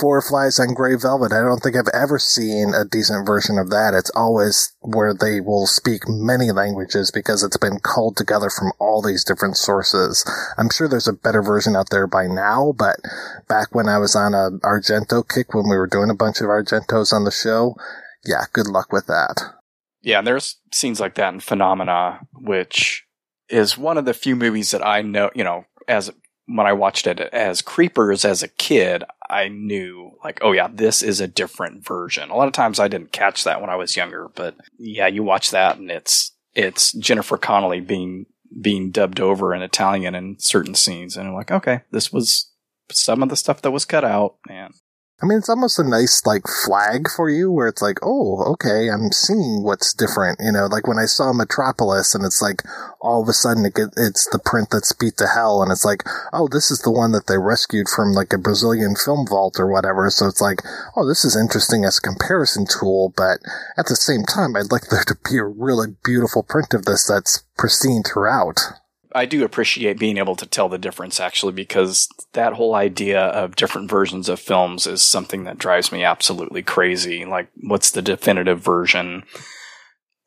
Four 0.00 0.22
Flies 0.22 0.58
on 0.58 0.74
Grey 0.74 0.94
Velvet. 0.94 1.32
I 1.32 1.42
don't 1.42 1.60
think 1.60 1.76
I've 1.76 1.92
ever 1.92 2.18
seen 2.18 2.72
a 2.74 2.84
decent 2.84 3.26
version 3.26 3.58
of 3.58 3.70
that. 3.70 3.94
It's 3.94 4.10
always 4.14 4.74
where 4.80 5.12
they 5.12 5.40
will 5.40 5.66
speak 5.66 6.08
many 6.08 6.52
languages 6.52 7.10
because 7.10 7.42
it's 7.42 7.58
been 7.58 7.80
culled 7.80 8.16
together 8.16 8.48
from 8.48 8.72
all 8.78 9.02
these 9.02 9.24
different 9.24 9.56
sources. 9.56 10.24
I'm 10.56 10.70
sure 10.70 10.88
there's 10.88 11.08
a 11.08 11.12
better 11.12 11.42
version 11.42 11.76
out 11.76 11.90
there 11.90 12.06
by 12.06 12.26
now, 12.26 12.72
but 12.76 12.96
back 13.48 13.74
when 13.74 13.88
I 13.88 13.98
was 13.98 14.16
on 14.16 14.34
a 14.34 14.50
Argento 14.64 15.28
kick 15.28 15.52
when 15.52 15.68
we 15.68 15.76
were 15.76 15.86
doing 15.86 16.10
a 16.10 16.14
bunch 16.14 16.40
of 16.40 16.46
Argentos 16.46 17.12
on 17.12 17.24
the 17.24 17.30
show, 17.30 17.74
yeah, 18.24 18.44
good 18.52 18.68
luck 18.68 18.92
with 18.92 19.06
that. 19.06 19.59
Yeah, 20.02 20.22
there's 20.22 20.56
scenes 20.72 21.00
like 21.00 21.14
that 21.16 21.34
in 21.34 21.40
Phenomena, 21.40 22.20
which 22.34 23.04
is 23.48 23.76
one 23.76 23.98
of 23.98 24.04
the 24.04 24.14
few 24.14 24.36
movies 24.36 24.70
that 24.70 24.86
I 24.86 25.02
know, 25.02 25.30
you 25.34 25.44
know, 25.44 25.64
as 25.88 26.10
when 26.46 26.66
I 26.66 26.72
watched 26.72 27.06
it 27.06 27.20
as 27.20 27.62
Creepers 27.62 28.24
as 28.24 28.42
a 28.42 28.48
kid, 28.48 29.04
I 29.28 29.48
knew 29.48 30.12
like, 30.24 30.40
oh 30.42 30.52
yeah, 30.52 30.68
this 30.72 31.02
is 31.02 31.20
a 31.20 31.28
different 31.28 31.84
version. 31.84 32.30
A 32.30 32.36
lot 32.36 32.48
of 32.48 32.52
times 32.52 32.80
I 32.80 32.88
didn't 32.88 33.12
catch 33.12 33.44
that 33.44 33.60
when 33.60 33.70
I 33.70 33.76
was 33.76 33.96
younger, 33.96 34.28
but 34.34 34.56
yeah, 34.78 35.06
you 35.06 35.22
watch 35.22 35.50
that 35.50 35.78
and 35.78 35.90
it's 35.90 36.32
it's 36.54 36.92
Jennifer 36.92 37.36
Connelly 37.36 37.80
being 37.80 38.26
being 38.60 38.90
dubbed 38.90 39.20
over 39.20 39.54
in 39.54 39.62
Italian 39.62 40.14
in 40.14 40.38
certain 40.40 40.74
scenes, 40.74 41.16
and 41.16 41.28
I'm 41.28 41.34
like, 41.34 41.52
okay, 41.52 41.82
this 41.92 42.12
was 42.12 42.50
some 42.90 43.22
of 43.22 43.28
the 43.28 43.36
stuff 43.36 43.62
that 43.62 43.70
was 43.70 43.84
cut 43.84 44.04
out, 44.04 44.36
and 44.48 44.74
I 45.22 45.26
mean, 45.26 45.36
it's 45.36 45.50
almost 45.50 45.78
a 45.78 45.84
nice 45.84 46.24
like 46.24 46.44
flag 46.48 47.06
for 47.14 47.28
you 47.28 47.52
where 47.52 47.68
it's 47.68 47.82
like, 47.82 47.98
oh, 48.02 48.42
okay, 48.54 48.88
I'm 48.88 49.12
seeing 49.12 49.62
what's 49.62 49.92
different. 49.92 50.40
You 50.40 50.52
know, 50.52 50.66
like 50.66 50.88
when 50.88 50.98
I 50.98 51.04
saw 51.04 51.34
Metropolis 51.34 52.14
and 52.14 52.24
it's 52.24 52.40
like 52.40 52.62
all 53.00 53.22
of 53.22 53.28
a 53.28 53.34
sudden 53.34 53.66
it 53.66 53.78
it's 53.98 54.26
the 54.28 54.38
print 54.38 54.68
that's 54.70 54.94
beat 54.94 55.18
to 55.18 55.26
hell 55.26 55.62
and 55.62 55.70
it's 55.70 55.84
like, 55.84 56.04
oh, 56.32 56.48
this 56.48 56.70
is 56.70 56.80
the 56.80 56.90
one 56.90 57.12
that 57.12 57.26
they 57.26 57.36
rescued 57.36 57.88
from 57.88 58.12
like 58.12 58.32
a 58.32 58.38
Brazilian 58.38 58.96
film 58.96 59.26
vault 59.28 59.60
or 59.60 59.66
whatever. 59.66 60.08
So 60.08 60.26
it's 60.26 60.40
like, 60.40 60.62
oh, 60.96 61.06
this 61.06 61.24
is 61.24 61.36
interesting 61.36 61.84
as 61.84 61.98
a 61.98 62.08
comparison 62.08 62.64
tool, 62.66 63.12
but 63.14 63.40
at 63.76 63.86
the 63.86 63.96
same 63.96 64.24
time, 64.24 64.56
I'd 64.56 64.72
like 64.72 64.88
there 64.88 65.04
to 65.04 65.18
be 65.30 65.36
a 65.36 65.44
really 65.44 65.96
beautiful 66.02 66.42
print 66.42 66.72
of 66.72 66.86
this 66.86 67.06
that's 67.06 67.44
pristine 67.58 68.02
throughout. 68.02 68.79
I 69.12 69.26
do 69.26 69.44
appreciate 69.44 69.98
being 69.98 70.18
able 70.18 70.36
to 70.36 70.46
tell 70.46 70.68
the 70.68 70.78
difference 70.78 71.18
actually 71.18 71.52
because 71.52 72.08
that 72.32 72.54
whole 72.54 72.74
idea 72.74 73.20
of 73.20 73.56
different 73.56 73.90
versions 73.90 74.28
of 74.28 74.38
films 74.38 74.86
is 74.86 75.02
something 75.02 75.44
that 75.44 75.58
drives 75.58 75.90
me 75.90 76.04
absolutely 76.04 76.62
crazy. 76.62 77.24
Like, 77.24 77.50
what's 77.60 77.90
the 77.90 78.02
definitive 78.02 78.60
version 78.60 79.24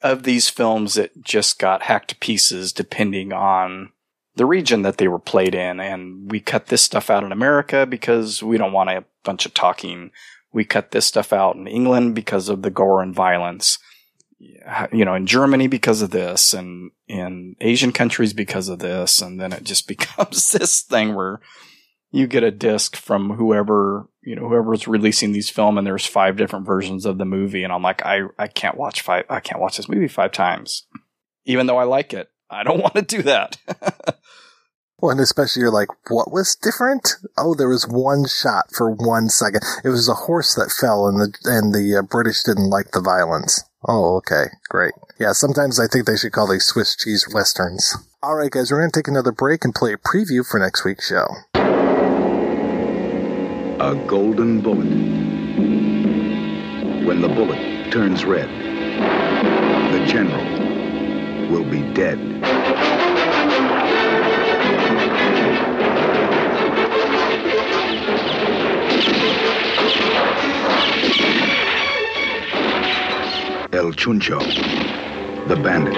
of 0.01 0.23
these 0.23 0.49
films 0.49 0.95
that 0.95 1.23
just 1.23 1.59
got 1.59 1.83
hacked 1.83 2.09
to 2.09 2.15
pieces 2.17 2.73
depending 2.73 3.31
on 3.31 3.91
the 4.35 4.45
region 4.45 4.81
that 4.81 4.97
they 4.97 5.07
were 5.07 5.19
played 5.19 5.55
in? 5.55 5.79
And 5.79 6.29
we 6.29 6.39
cut 6.39 6.67
this 6.67 6.81
stuff 6.81 7.09
out 7.09 7.23
in 7.23 7.31
America 7.31 7.85
because 7.85 8.43
we 8.43 8.57
don't 8.57 8.73
want 8.73 8.89
a 8.89 9.05
bunch 9.23 9.45
of 9.45 9.53
talking. 9.53 10.11
We 10.51 10.65
cut 10.65 10.91
this 10.91 11.05
stuff 11.05 11.31
out 11.31 11.55
in 11.55 11.67
England 11.67 12.15
because 12.15 12.49
of 12.49 12.61
the 12.61 12.69
gore 12.69 13.01
and 13.01 13.15
violence 13.15 13.79
you 14.91 15.05
know, 15.05 15.15
in 15.15 15.25
Germany 15.25 15.67
because 15.67 16.01
of 16.01 16.11
this 16.11 16.53
and 16.53 16.91
in 17.07 17.55
Asian 17.61 17.91
countries 17.91 18.33
because 18.33 18.69
of 18.69 18.79
this. 18.79 19.21
And 19.21 19.39
then 19.39 19.53
it 19.53 19.63
just 19.63 19.87
becomes 19.87 20.51
this 20.51 20.81
thing 20.81 21.15
where 21.15 21.39
you 22.11 22.27
get 22.27 22.43
a 22.43 22.51
disc 22.51 22.95
from 22.95 23.31
whoever, 23.31 24.07
you 24.21 24.35
know, 24.35 24.47
whoever's 24.47 24.87
releasing 24.87 25.31
these 25.31 25.49
film 25.49 25.77
and 25.77 25.85
there's 25.85 26.05
five 26.05 26.37
different 26.37 26.65
versions 26.65 27.05
of 27.05 27.17
the 27.17 27.25
movie. 27.25 27.63
And 27.63 27.73
I'm 27.73 27.81
like, 27.81 28.05
I, 28.05 28.21
I 28.37 28.47
can't 28.47 28.77
watch 28.77 29.01
five, 29.01 29.25
I 29.29 29.39
can't 29.39 29.61
watch 29.61 29.77
this 29.77 29.89
movie 29.89 30.07
five 30.07 30.31
times, 30.31 30.85
even 31.45 31.65
though 31.65 31.77
I 31.77 31.85
like 31.85 32.13
it. 32.13 32.29
I 32.49 32.63
don't 32.63 32.79
want 32.81 32.95
to 32.95 33.01
do 33.01 33.23
that. 33.23 33.57
Well, 35.03 35.11
and 35.11 35.19
especially 35.19 35.59
you're 35.59 35.69
like, 35.69 35.89
what 36.09 36.31
was 36.31 36.55
different? 36.55 37.17
Oh, 37.37 37.53
there 37.53 37.67
was 37.67 37.85
one 37.85 38.25
shot 38.25 38.71
for 38.71 38.89
one 38.89 39.27
second. 39.27 39.59
It 39.83 39.89
was 39.89 40.07
a 40.07 40.13
horse 40.13 40.55
that 40.55 40.71
fell, 40.71 41.09
and 41.09 41.19
the 41.19 41.37
and 41.43 41.75
the 41.75 41.97
uh, 41.97 42.03
British 42.03 42.41
didn't 42.43 42.69
like 42.69 42.91
the 42.91 43.01
violence. 43.01 43.65
Oh, 43.85 44.15
okay, 44.15 44.45
great. 44.69 44.93
Yeah, 45.19 45.33
sometimes 45.33 45.77
I 45.77 45.87
think 45.87 46.05
they 46.05 46.15
should 46.15 46.31
call 46.31 46.47
these 46.47 46.63
Swiss 46.63 46.95
cheese 46.95 47.27
westerns. 47.33 47.97
All 48.23 48.35
right, 48.35 48.49
guys, 48.49 48.71
we're 48.71 48.79
going 48.79 48.91
to 48.91 48.97
take 48.97 49.09
another 49.09 49.33
break 49.33 49.65
and 49.65 49.75
play 49.75 49.91
a 49.91 49.97
preview 49.97 50.47
for 50.49 50.57
next 50.57 50.85
week's 50.85 51.09
show. 51.09 51.27
A 53.81 53.95
golden 54.07 54.61
bullet. 54.61 54.87
When 57.05 57.19
the 57.19 57.27
bullet 57.27 57.91
turns 57.91 58.23
red, 58.23 58.47
the 59.91 60.05
general 60.05 60.45
will 61.51 61.69
be 61.69 61.81
dead. 61.93 62.62
Chuncho, 73.95 74.39
the 75.47 75.55
bandit. 75.55 75.95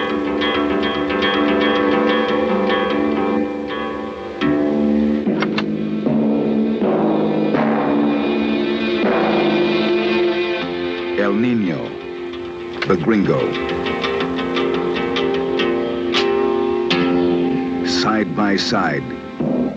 El 11.19 11.33
Nino, 11.33 11.83
the 12.87 12.97
gringo. 12.97 13.39
Side 17.85 18.35
by 18.35 18.55
side, 18.55 19.03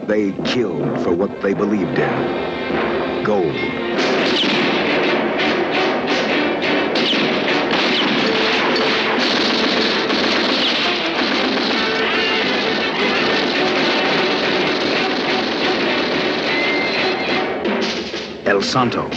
they 0.08 0.32
killed 0.44 1.00
for 1.02 1.12
what 1.12 1.40
they 1.40 1.54
believed 1.54 1.98
in 1.98 3.24
gold. 3.24 3.87
Santo, 18.68 19.08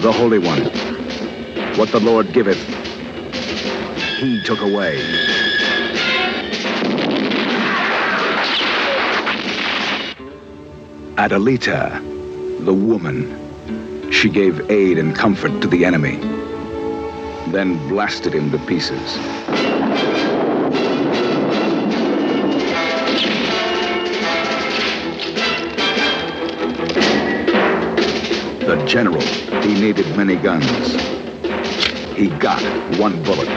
the 0.00 0.12
Holy 0.12 0.38
One. 0.38 0.62
What 1.76 1.90
the 1.90 1.98
Lord 1.98 2.32
giveth, 2.32 2.62
he 4.20 4.40
took 4.42 4.60
away. 4.60 5.00
Adelita, 11.16 11.98
the 12.64 12.72
woman. 12.72 14.12
She 14.12 14.28
gave 14.28 14.70
aid 14.70 14.98
and 14.98 15.16
comfort 15.16 15.60
to 15.62 15.66
the 15.66 15.84
enemy, 15.84 16.18
then 17.48 17.76
blasted 17.88 18.32
him 18.32 18.52
to 18.52 18.58
pieces. 18.66 19.18
General, 28.90 29.22
he 29.62 29.80
needed 29.80 30.04
many 30.16 30.34
guns. 30.34 30.66
He 32.16 32.26
got 32.26 32.60
one 32.98 33.22
bullet. 33.22 33.48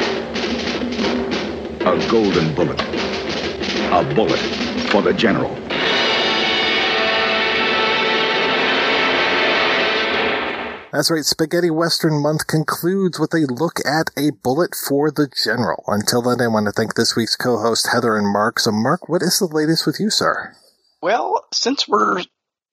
A 1.82 2.08
golden 2.08 2.54
bullet. 2.54 2.80
A 2.80 4.14
bullet 4.14 4.40
for 4.92 5.02
the 5.02 5.12
general. 5.12 5.56
That's 10.92 11.10
right, 11.10 11.26
Spaghetti 11.26 11.72
Western 11.72 12.22
Month 12.22 12.46
concludes 12.46 13.20
with 13.20 13.34
a 13.34 13.48
look 13.50 13.80
at 13.84 14.12
a 14.16 14.30
bullet 14.44 14.76
for 14.76 15.10
the 15.10 15.28
general. 15.44 15.84
Until 15.88 16.22
then, 16.22 16.42
I 16.42 16.48
want 16.48 16.68
to 16.68 16.72
thank 16.72 16.94
this 16.94 17.16
week's 17.16 17.36
co-host 17.36 17.90
Heather 17.92 18.16
and 18.16 18.32
Mark. 18.32 18.60
So, 18.60 18.72
Mark, 18.72 19.10
what 19.10 19.24
is 19.24 19.40
the 19.40 19.48
latest 19.48 19.88
with 19.88 20.00
you, 20.00 20.12
sir? 20.12 20.56
Well, 21.02 21.48
since 21.52 21.88
we're 21.88 22.22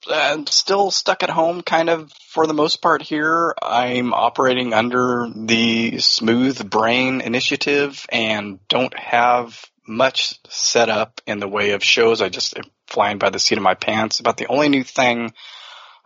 uh, 0.09 0.45
still 0.49 0.91
stuck 0.91 1.23
at 1.23 1.31
home, 1.31 1.63
kind 1.63 1.91
of 1.91 2.13
for 2.13 2.47
the 2.47 2.55
most 2.55 2.77
part 2.77 3.03
here, 3.03 3.55
I'm 3.61 4.15
operating 4.15 4.73
under 4.73 5.27
the 5.35 5.99
Smooth 5.99 6.69
Brain 6.69 7.21
Initiative 7.21 8.07
and 8.11 8.67
don't 8.69 8.97
have 8.99 9.65
much 9.87 10.39
set 10.49 10.89
up 10.89 11.21
in 11.27 11.41
the 11.41 11.49
way 11.49 11.73
of 11.73 11.83
shows. 11.83 12.23
I 12.23 12.29
just 12.29 12.57
am 12.57 12.65
flying 12.87 13.19
by 13.19 13.31
the 13.31 13.39
seat 13.39 13.59
of 13.59 13.65
my 13.65 13.75
pants. 13.75 14.21
About 14.21 14.37
the 14.37 14.47
only 14.47 14.69
new 14.69 14.85
thing 14.85 15.33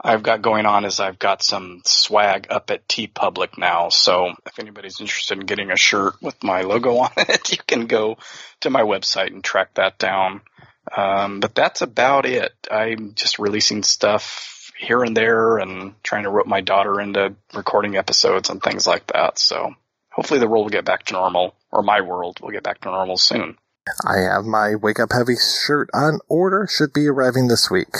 I've 0.02 0.22
got 0.22 0.42
going 0.42 0.66
on 0.66 0.84
is 0.84 1.00
I've 1.00 1.18
got 1.18 1.42
some 1.42 1.82
swag 1.84 2.48
up 2.50 2.70
at 2.70 2.88
TeePublic 2.88 3.56
now. 3.58 3.88
So 3.88 4.34
if 4.46 4.58
anybody's 4.58 5.00
interested 5.00 5.38
in 5.38 5.46
getting 5.46 5.70
a 5.70 5.76
shirt 5.76 6.14
with 6.20 6.42
my 6.42 6.62
logo 6.62 6.98
on 6.98 7.10
it, 7.16 7.52
you 7.52 7.58
can 7.66 7.86
go 7.86 8.18
to 8.60 8.70
my 8.70 8.82
website 8.82 9.28
and 9.28 9.42
track 9.42 9.74
that 9.74 9.98
down. 9.98 10.42
Um, 10.96 11.40
but 11.40 11.54
that's 11.54 11.82
about 11.82 12.26
it. 12.26 12.52
I'm 12.70 13.14
just 13.14 13.38
releasing 13.38 13.82
stuff 13.82 14.72
here 14.76 15.02
and 15.02 15.16
there 15.16 15.58
and 15.58 15.94
trying 16.02 16.24
to 16.24 16.30
rope 16.30 16.46
my 16.46 16.60
daughter 16.60 17.00
into 17.00 17.34
recording 17.54 17.96
episodes 17.96 18.50
and 18.50 18.62
things 18.62 18.86
like 18.86 19.06
that. 19.08 19.38
So 19.38 19.74
hopefully 20.10 20.40
the 20.40 20.48
world 20.48 20.64
will 20.64 20.70
get 20.70 20.84
back 20.84 21.04
to 21.06 21.14
normal, 21.14 21.54
or 21.70 21.82
my 21.82 22.00
world 22.00 22.40
will 22.40 22.50
get 22.50 22.62
back 22.62 22.80
to 22.82 22.90
normal 22.90 23.16
soon. 23.16 23.56
I 24.06 24.20
have 24.20 24.44
my 24.44 24.74
Wake 24.74 24.98
Up 24.98 25.12
Heavy 25.12 25.34
shirt 25.36 25.90
on 25.92 26.20
order, 26.28 26.66
should 26.70 26.92
be 26.92 27.06
arriving 27.06 27.48
this 27.48 27.70
week. 27.70 27.94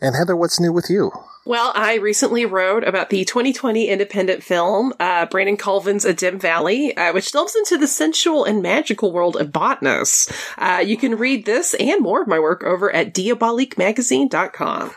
And 0.00 0.16
Heather, 0.16 0.36
what's 0.36 0.58
new 0.58 0.72
with 0.72 0.88
you? 0.88 1.12
Well, 1.44 1.72
I 1.74 1.96
recently 1.96 2.46
wrote 2.46 2.84
about 2.84 3.10
the 3.10 3.24
2020 3.24 3.88
independent 3.88 4.44
film, 4.44 4.92
uh, 5.00 5.26
Brandon 5.26 5.56
Colvin's 5.56 6.04
A 6.04 6.14
Dim 6.14 6.38
Valley, 6.38 6.96
uh, 6.96 7.12
which 7.12 7.32
delves 7.32 7.56
into 7.56 7.76
the 7.76 7.88
sensual 7.88 8.44
and 8.44 8.62
magical 8.62 9.12
world 9.12 9.36
of 9.36 9.52
botanists. 9.52 10.32
Uh, 10.56 10.82
you 10.84 10.96
can 10.96 11.18
read 11.18 11.44
this 11.44 11.74
and 11.74 12.00
more 12.00 12.22
of 12.22 12.28
my 12.28 12.38
work 12.38 12.62
over 12.62 12.94
at 12.94 13.12
diaboliquemagazine.com. 13.12 14.92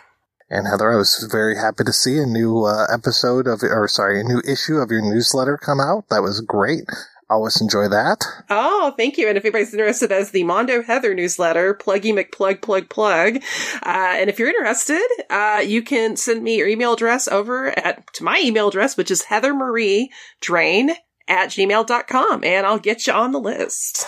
And 0.48 0.68
Heather, 0.68 0.92
I 0.92 0.96
was 0.96 1.28
very 1.32 1.58
happy 1.58 1.84
to 1.84 1.92
see 1.92 2.20
a 2.20 2.26
new 2.28 2.66
uh, 2.66 2.86
episode 2.94 3.48
of, 3.48 3.64
or 3.64 3.88
sorry, 3.88 4.22
a 4.22 4.24
new 4.24 4.42
issue 4.48 4.78
of 4.78 4.92
your 4.92 5.02
newsletter 5.02 5.58
come 5.58 5.80
out. 5.80 6.10
That 6.10 6.22
was 6.22 6.42
great. 6.42 6.84
Always 7.28 7.60
enjoy 7.60 7.88
that. 7.88 8.24
Oh, 8.52 8.94
thank 8.98 9.18
you. 9.18 9.28
And 9.28 9.38
if 9.38 9.44
anybody's 9.44 9.74
interested, 9.74 10.12
as 10.12 10.30
the 10.30 10.44
Mondo 10.44 10.84
Heather 10.84 11.16
newsletter, 11.16 11.74
pluggy 11.74 12.14
McPlug 12.14 12.62
plug 12.62 12.88
plug. 12.88 13.38
Uh, 13.84 14.14
and 14.18 14.30
if 14.30 14.38
you're 14.38 14.50
interested, 14.50 15.08
uh, 15.32 15.64
you 15.66 15.82
can 15.82 16.18
send 16.18 16.44
me 16.44 16.58
your 16.58 16.68
email 16.68 16.94
address 16.94 17.28
over 17.28 17.68
at 17.80 18.14
to 18.14 18.24
my 18.24 18.40
email 18.44 18.68
address, 18.68 18.96
which 18.96 19.10
is 19.10 19.24
Heather 19.24 19.56
Marie 19.56 20.12
Drain 20.40 20.92
at 21.28 21.50
gmail.com, 21.50 22.44
and 22.44 22.68
I'll 22.68 22.78
get 22.78 23.08
you 23.08 23.14
on 23.14 23.32
the 23.32 23.40
list. 23.40 24.06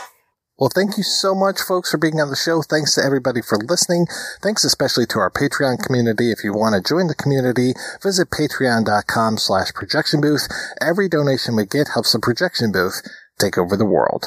Well, 0.59 0.71
thank 0.73 0.97
you 0.97 1.03
so 1.03 1.35
much, 1.35 1.61
folks, 1.61 1.91
for 1.91 1.99
being 1.99 2.19
on 2.19 2.31
the 2.31 2.35
show. 2.35 2.63
Thanks 2.63 2.95
to 2.95 3.03
everybody 3.03 3.41
for 3.43 3.59
listening. 3.59 4.07
Thanks 4.41 4.63
especially 4.63 5.05
to 5.07 5.19
our 5.19 5.29
Patreon 5.29 5.84
community. 5.85 6.31
If 6.31 6.43
you 6.43 6.51
want 6.51 6.73
to 6.73 6.81
join 6.81 7.05
the 7.05 7.13
community, 7.13 7.73
visit 8.01 8.31
patreon.com 8.31 9.38
slash 9.38 9.71
projection 9.73 10.19
booth. 10.19 10.47
Every 10.81 11.09
donation 11.09 11.55
we 11.55 11.67
get 11.67 11.89
helps 11.93 12.13
the 12.13 12.19
projection 12.19 12.71
booth 12.71 13.03
take 13.38 13.59
over 13.59 13.77
the 13.77 13.85
world. 13.85 14.25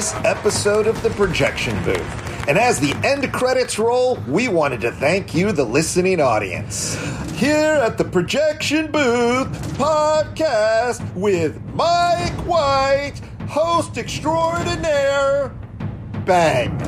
this 0.00 0.14
episode 0.24 0.86
of 0.86 1.02
The 1.02 1.10
Projection 1.10 1.76
Booth. 1.84 2.48
And 2.48 2.56
as 2.56 2.80
the 2.80 2.94
end 3.06 3.30
credits 3.34 3.78
roll, 3.78 4.16
we 4.26 4.48
wanted 4.48 4.80
to 4.80 4.92
thank 4.92 5.34
you, 5.34 5.52
the 5.52 5.64
listening 5.64 6.22
audience. 6.22 6.94
Here 7.32 7.78
at 7.82 7.98
the 7.98 8.04
Projection 8.04 8.90
Booth 8.90 9.52
podcast 9.76 11.14
with 11.14 11.60
Mike 11.74 12.32
White, 12.46 13.20
host 13.46 13.98
extraordinaire, 13.98 15.54
Bang. 16.24 16.79